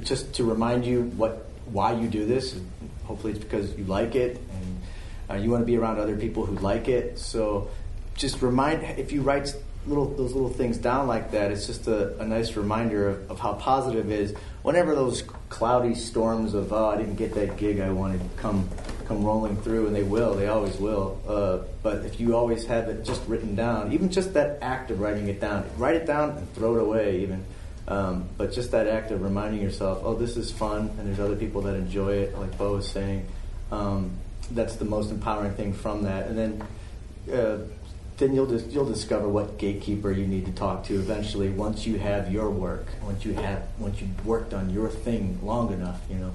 just 0.01 0.33
to 0.35 0.43
remind 0.43 0.85
you 0.85 1.03
what 1.17 1.47
why 1.65 1.93
you 1.93 2.07
do 2.07 2.25
this. 2.25 2.59
Hopefully, 3.05 3.33
it's 3.33 3.43
because 3.43 3.75
you 3.77 3.83
like 3.85 4.15
it 4.15 4.37
and 4.37 4.81
uh, 5.29 5.35
you 5.35 5.49
want 5.49 5.61
to 5.61 5.65
be 5.65 5.77
around 5.77 5.99
other 5.99 6.15
people 6.15 6.45
who 6.45 6.55
like 6.57 6.87
it. 6.87 7.19
So 7.19 7.69
just 8.15 8.41
remind 8.41 8.83
if 8.99 9.11
you 9.11 9.21
write 9.21 9.55
little 9.85 10.05
those 10.05 10.33
little 10.33 10.49
things 10.49 10.77
down 10.77 11.07
like 11.07 11.31
that, 11.31 11.51
it's 11.51 11.67
just 11.67 11.87
a, 11.87 12.17
a 12.19 12.25
nice 12.25 12.55
reminder 12.55 13.09
of, 13.09 13.31
of 13.31 13.39
how 13.39 13.53
positive 13.53 14.09
it 14.11 14.19
is. 14.19 14.35
Whenever 14.61 14.95
those 14.95 15.23
cloudy 15.49 15.95
storms 15.95 16.53
of 16.53 16.71
oh 16.71 16.89
I 16.89 16.97
didn't 16.97 17.15
get 17.15 17.33
that 17.35 17.57
gig 17.57 17.79
I 17.79 17.89
wanted 17.89 18.21
come 18.37 18.69
come 19.13 19.23
rolling 19.23 19.57
through, 19.57 19.87
and 19.87 19.95
they 19.95 20.03
will, 20.03 20.33
they 20.33 20.47
always 20.47 20.77
will. 20.77 21.21
Uh, 21.27 21.59
but 21.81 22.05
if 22.05 22.19
you 22.19 22.35
always 22.35 22.65
have 22.65 22.89
it 22.89 23.05
just 23.05 23.21
written 23.27 23.55
down, 23.55 23.93
even 23.93 24.09
just 24.09 24.33
that 24.33 24.59
act 24.61 24.91
of 24.91 24.99
writing 24.99 25.27
it 25.27 25.39
down, 25.39 25.65
write 25.77 25.95
it 25.95 26.05
down 26.05 26.31
and 26.31 26.53
throw 26.53 26.75
it 26.75 26.81
away, 26.81 27.21
even. 27.21 27.45
Um, 27.87 28.29
but 28.37 28.53
just 28.53 28.71
that 28.71 28.87
act 28.87 29.11
of 29.11 29.21
reminding 29.21 29.61
yourself, 29.61 30.01
oh, 30.03 30.15
this 30.15 30.37
is 30.37 30.51
fun, 30.51 30.89
and 30.97 31.07
there's 31.07 31.19
other 31.19 31.35
people 31.35 31.61
that 31.63 31.75
enjoy 31.75 32.13
it, 32.13 32.37
like 32.37 32.57
Beau 32.57 32.73
was 32.73 32.87
saying. 32.87 33.27
Um, 33.71 34.11
that's 34.51 34.75
the 34.75 34.85
most 34.85 35.11
empowering 35.11 35.53
thing 35.53 35.73
from 35.73 36.03
that. 36.03 36.27
And 36.27 36.37
then, 36.37 36.63
uh, 37.33 37.57
then 38.17 38.33
you'll 38.33 38.45
dis- 38.45 38.67
you'll 38.69 38.85
discover 38.85 39.27
what 39.27 39.57
gatekeeper 39.57 40.11
you 40.11 40.27
need 40.27 40.45
to 40.45 40.51
talk 40.51 40.85
to 40.85 40.95
eventually. 40.95 41.49
Once 41.49 41.85
you 41.85 41.97
have 41.97 42.31
your 42.31 42.49
work, 42.49 42.85
once 43.03 43.25
you 43.25 43.33
have 43.33 43.63
once 43.79 43.99
you've 43.99 44.25
worked 44.25 44.53
on 44.53 44.69
your 44.69 44.89
thing 44.89 45.39
long 45.41 45.73
enough, 45.73 45.99
you 46.09 46.17
know, 46.17 46.31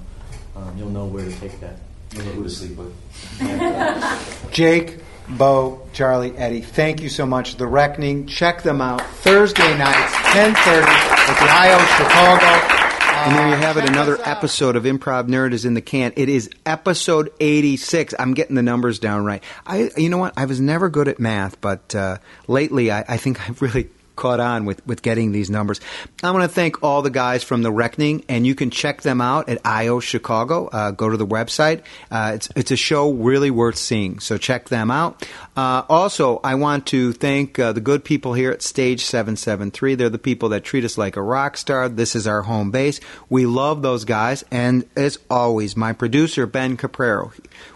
um, 0.55 0.77
you'll 0.77 0.89
know 0.89 1.05
where 1.05 1.23
to 1.23 1.31
take 1.39 1.59
that. 1.61 1.77
You'll 2.13 2.25
know 2.25 2.31
who 2.31 2.43
to 2.43 2.49
sleep 2.49 2.77
with. 2.77 2.93
Jake, 4.51 4.99
Beau, 5.29 5.87
Charlie, 5.93 6.35
Eddie, 6.37 6.61
thank 6.61 7.01
you 7.01 7.09
so 7.09 7.25
much. 7.25 7.55
The 7.55 7.67
Reckoning, 7.67 8.25
check 8.25 8.63
them 8.63 8.81
out 8.81 9.01
Thursday 9.01 9.77
nights, 9.77 10.13
10:30 10.13 10.83
at 10.87 11.39
the 11.39 11.49
IO 11.51 11.79
Chicago. 11.97 12.75
And 13.19 13.35
there 13.35 13.49
you 13.49 13.55
have 13.55 13.75
it. 13.75 13.87
Another 13.87 14.17
episode 14.23 14.77
of 14.77 14.83
Improv 14.83 15.27
Nerd 15.27 15.51
is 15.51 15.65
in 15.65 15.73
the 15.73 15.81
can. 15.81 16.13
It 16.15 16.29
is 16.29 16.49
episode 16.65 17.31
86. 17.41 18.13
I'm 18.17 18.33
getting 18.33 18.55
the 18.55 18.63
numbers 18.63 18.97
down 18.97 19.25
right. 19.25 19.43
I, 19.67 19.91
you 19.97 20.07
know 20.07 20.17
what? 20.17 20.33
I 20.37 20.45
was 20.45 20.61
never 20.61 20.87
good 20.87 21.09
at 21.09 21.19
math, 21.19 21.59
but 21.59 21.93
uh, 21.93 22.19
lately 22.47 22.91
I, 22.91 23.03
I 23.07 23.17
think 23.17 23.47
I've 23.49 23.61
really 23.61 23.89
caught 24.19 24.39
on 24.39 24.65
with, 24.65 24.85
with 24.85 25.01
getting 25.01 25.31
these 25.31 25.49
numbers. 25.49 25.79
I 26.21 26.29
want 26.31 26.43
to 26.43 26.49
thank 26.49 26.83
all 26.83 27.01
the 27.01 27.09
guys 27.09 27.43
from 27.43 27.63
The 27.63 27.71
Reckoning, 27.71 28.25
and 28.27 28.45
you 28.45 28.53
can 28.53 28.69
check 28.69 29.01
them 29.01 29.21
out 29.21 29.49
at 29.49 29.65
IO 29.65 29.99
Chicago. 30.01 30.67
Uh, 30.67 30.91
go 30.91 31.09
to 31.09 31.17
the 31.17 31.25
website. 31.25 31.81
Uh, 32.11 32.33
it's, 32.35 32.49
it's 32.55 32.71
a 32.71 32.75
show 32.75 33.11
really 33.11 33.49
worth 33.49 33.77
seeing, 33.77 34.19
so 34.19 34.37
check 34.37 34.69
them 34.69 34.91
out. 34.91 35.25
Uh, 35.55 35.83
also, 35.89 36.39
I 36.43 36.55
want 36.55 36.85
to 36.87 37.13
thank 37.13 37.57
uh, 37.57 37.71
the 37.71 37.81
good 37.81 38.03
people 38.03 38.33
here 38.33 38.51
at 38.51 38.61
Stage 38.61 39.05
773. 39.05 39.95
They're 39.95 40.09
the 40.09 40.19
people 40.19 40.49
that 40.49 40.63
treat 40.63 40.83
us 40.83 40.97
like 40.97 41.15
a 41.15 41.21
rock 41.21 41.55
star. 41.57 41.87
This 41.87 42.15
is 42.15 42.27
our 42.27 42.41
home 42.41 42.71
base. 42.71 42.99
We 43.29 43.45
love 43.45 43.81
those 43.81 44.03
guys, 44.03 44.43
and 44.51 44.85
as 44.97 45.17
always, 45.29 45.77
my 45.77 45.93
producer, 45.93 46.45
Ben 46.45 46.75
Caprero. 46.75 47.31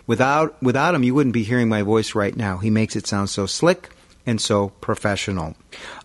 Without, 0.06 0.62
without 0.62 0.94
him, 0.94 1.04
you 1.04 1.16
wouldn't 1.16 1.34
be 1.34 1.44
hearing 1.44 1.70
my 1.70 1.84
voice 1.84 2.14
right 2.14 2.36
now. 2.36 2.58
He 2.58 2.70
makes 2.70 2.98
it 2.98 3.08
sound 3.08 3.30
so 3.30 3.46
slick 3.46 3.90
and 4.26 4.40
so 4.40 4.70
professional. 4.70 5.56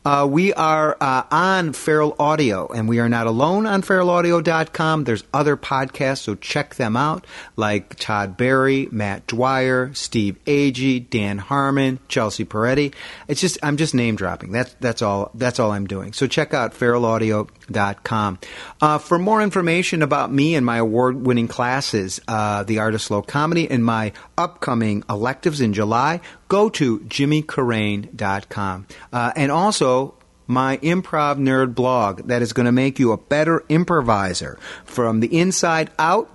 Uh, 0.05 0.27
we 0.31 0.53
are 0.55 0.97
uh, 1.01 1.25
on 1.31 1.73
Feral 1.73 2.15
Audio, 2.19 2.69
and 2.69 2.89
we 2.89 2.99
are 2.99 3.09
not 3.09 3.27
alone 3.27 3.67
on 3.67 3.83
feralaudio.com. 3.83 5.05
There's 5.05 5.25
other 5.35 5.57
podcasts, 5.57 6.19
so 6.21 6.35
check 6.35 6.77
them 6.77 6.97
out, 6.97 7.27
like 7.57 7.97
Todd 7.97 8.37
Barry, 8.37 8.89
Matt 8.91 9.27
Dwyer, 9.27 9.93
Steve 9.95 10.39
Agee, 10.47 11.09
Dan 11.09 11.39
Harmon, 11.39 11.99
Chelsea 12.09 12.45
Peretti. 12.45 12.95
It's 13.27 13.41
just 13.41 13.59
I'm 13.63 13.77
just 13.77 13.95
name 13.95 14.17
dropping. 14.17 14.53
That's 14.53 14.75
that's 14.81 15.03
all 15.03 15.31
that's 15.35 15.59
all 15.59 15.73
I'm 15.73 15.87
doing. 15.87 16.13
So 16.13 16.27
check 16.27 16.55
out 16.55 16.75
feralaudio.com. 16.75 18.39
Uh, 18.81 18.99
for 18.99 19.19
more 19.19 19.43
information 19.43 20.03
about 20.03 20.33
me 20.33 20.55
and 20.55 20.65
my 20.65 20.79
award-winning 20.79 21.49
classes, 21.49 22.21
uh, 22.29 22.63
the 22.63 22.79
Art 22.79 22.95
of 22.95 23.03
Slow 23.03 23.23
Comedy, 23.23 23.69
and 23.71 23.85
my 23.85 24.13
upcoming 24.37 25.03
electives 25.11 25.61
in 25.61 25.73
July, 25.73 26.21
go 26.49 26.69
to 26.71 27.01
jimmycarrane.com. 27.01 28.87
Uh, 29.13 29.33
and 29.37 29.53
also 29.53 29.88
my 30.47 30.79
improv 30.79 31.37
nerd 31.39 31.75
blog 31.75 32.27
that 32.29 32.43
is 32.43 32.53
going 32.53 32.67
to 32.67 32.73
make 32.73 32.99
you 32.99 33.13
a 33.13 33.19
better 33.19 33.65
improviser. 33.69 34.59
From 34.85 35.21
the 35.21 35.39
inside 35.39 35.91
out 35.99 36.31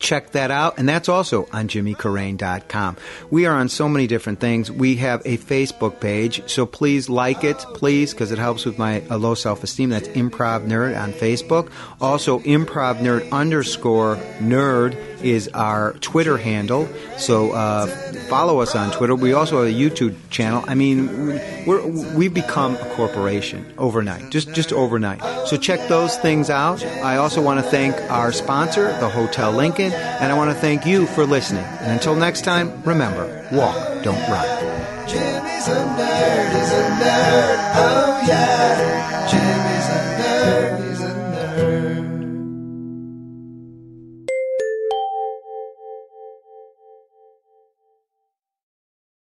check 0.00 0.32
that 0.32 0.50
out. 0.50 0.78
And 0.78 0.88
that's 0.88 1.08
also 1.08 1.46
on 1.52 1.68
jimmycarrane.com 1.68 2.96
we 3.30 3.46
are 3.46 3.54
on 3.54 3.68
so 3.68 3.88
many 3.88 4.06
different 4.06 4.40
things. 4.40 4.70
We 4.70 4.96
have 4.96 5.20
a 5.24 5.38
facebook 5.38 6.00
page 6.00 6.48
so 6.50 6.66
please 6.66 7.08
like 7.08 7.44
it 7.44 7.58
please 7.74 8.12
because 8.12 8.32
it 8.32 8.38
helps 8.38 8.64
with 8.64 8.78
my 8.78 9.02
uh, 9.10 9.18
low 9.18 9.34
self-esteem. 9.34 9.90
That's 9.90 10.08
improv 10.08 10.66
nerd 10.66 11.00
on 11.00 11.12
facebook. 11.12 11.70
Also 12.00 12.40
improv 12.40 12.98
nerd 12.98 13.30
underscore 13.30 14.16
nerd 14.38 14.94
is 15.22 15.48
our 15.48 15.92
twitter 15.94 16.38
handle. 16.38 16.88
So 17.18 17.52
uh, 17.52 17.86
follow 18.28 18.60
us 18.60 18.74
on 18.74 18.90
twitter. 18.92 19.14
We 19.14 19.32
also 19.32 19.58
have 19.64 19.74
a 19.74 19.78
youtube 19.78 20.16
channel. 20.30 20.64
I 20.66 20.74
mean 20.74 21.38
we're, 21.66 21.86
we've 22.16 22.34
become 22.34 22.76
a 22.76 22.94
corporation 22.94 23.72
overnight 23.78 24.30
just 24.30 24.52
just 24.54 24.72
overnight. 24.72 25.20
So 25.46 25.56
check 25.56 25.88
those 25.88 26.16
things 26.18 26.50
out. 26.50 26.84
I 26.84 27.16
also 27.16 27.42
want 27.42 27.62
to 27.62 27.70
thank 27.70 27.94
our 28.10 28.32
sponsor 28.32 28.88
the 29.00 29.08
hotel 29.08 29.52
lincoln 29.52 29.89
and 29.92 30.32
I 30.32 30.36
want 30.36 30.50
to 30.50 30.56
thank 30.56 30.86
you 30.86 31.06
for 31.06 31.24
listening. 31.26 31.64
And 31.80 31.92
until 31.92 32.14
next 32.14 32.42
time, 32.42 32.82
remember 32.82 33.26
walk, 33.52 34.02
don't 34.02 34.20
run. 34.28 34.46
Jimmy's 35.08 35.66
a 35.68 35.84
nerd, 35.98 36.52
he's 36.54 36.72
a 36.72 36.88
nerd, 37.00 37.58
oh 37.74 38.22
yeah. 38.26 39.26
Jimmy's 39.30 39.88
a 39.88 40.00
nerd, 40.20 40.88
he's 40.88 41.00
a 41.00 41.14
nerd. 41.32 42.10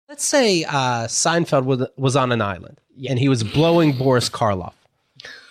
Let's 0.08 0.26
say 0.26 0.64
uh, 0.64 1.08
Seinfeld 1.08 1.66
was, 1.66 1.88
was 1.98 2.16
on 2.16 2.32
an 2.32 2.42
island 2.42 2.80
and 3.10 3.20
he 3.20 3.30
was 3.30 3.44
blowing 3.44 3.98
Boris 3.98 4.30
Karloff. 4.30 4.74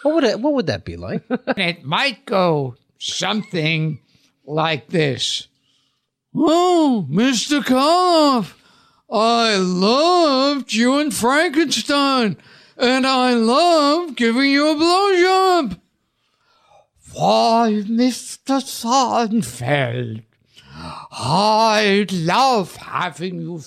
What 0.03 0.15
would 0.15 0.25
it, 0.25 0.41
what 0.41 0.55
would 0.55 0.67
that 0.67 0.85
be 0.85 0.97
like? 0.97 1.23
it 1.31 1.85
might 1.85 2.25
go 2.27 2.77
something 2.99 4.01
like 4.45 4.89
this. 4.89 5.49
Oh, 6.35 7.07
Mr. 7.11 7.63
Karloff, 7.63 8.55
I 9.11 9.57
loved 9.57 10.73
you 10.73 10.99
in 10.99 11.11
Frankenstein, 11.11 12.37
and 12.77 13.07
I 13.07 13.35
love 13.35 14.17
giving 14.17 14.51
you 14.51 14.71
a 14.71 14.75
blowjob. 14.75 15.79
Why, 17.13 17.83
Mr. 17.87 18.63
Seinfeld, 18.63 20.23
I 20.75 22.07
love 22.11 22.77
having 22.77 23.41
you 23.43 23.59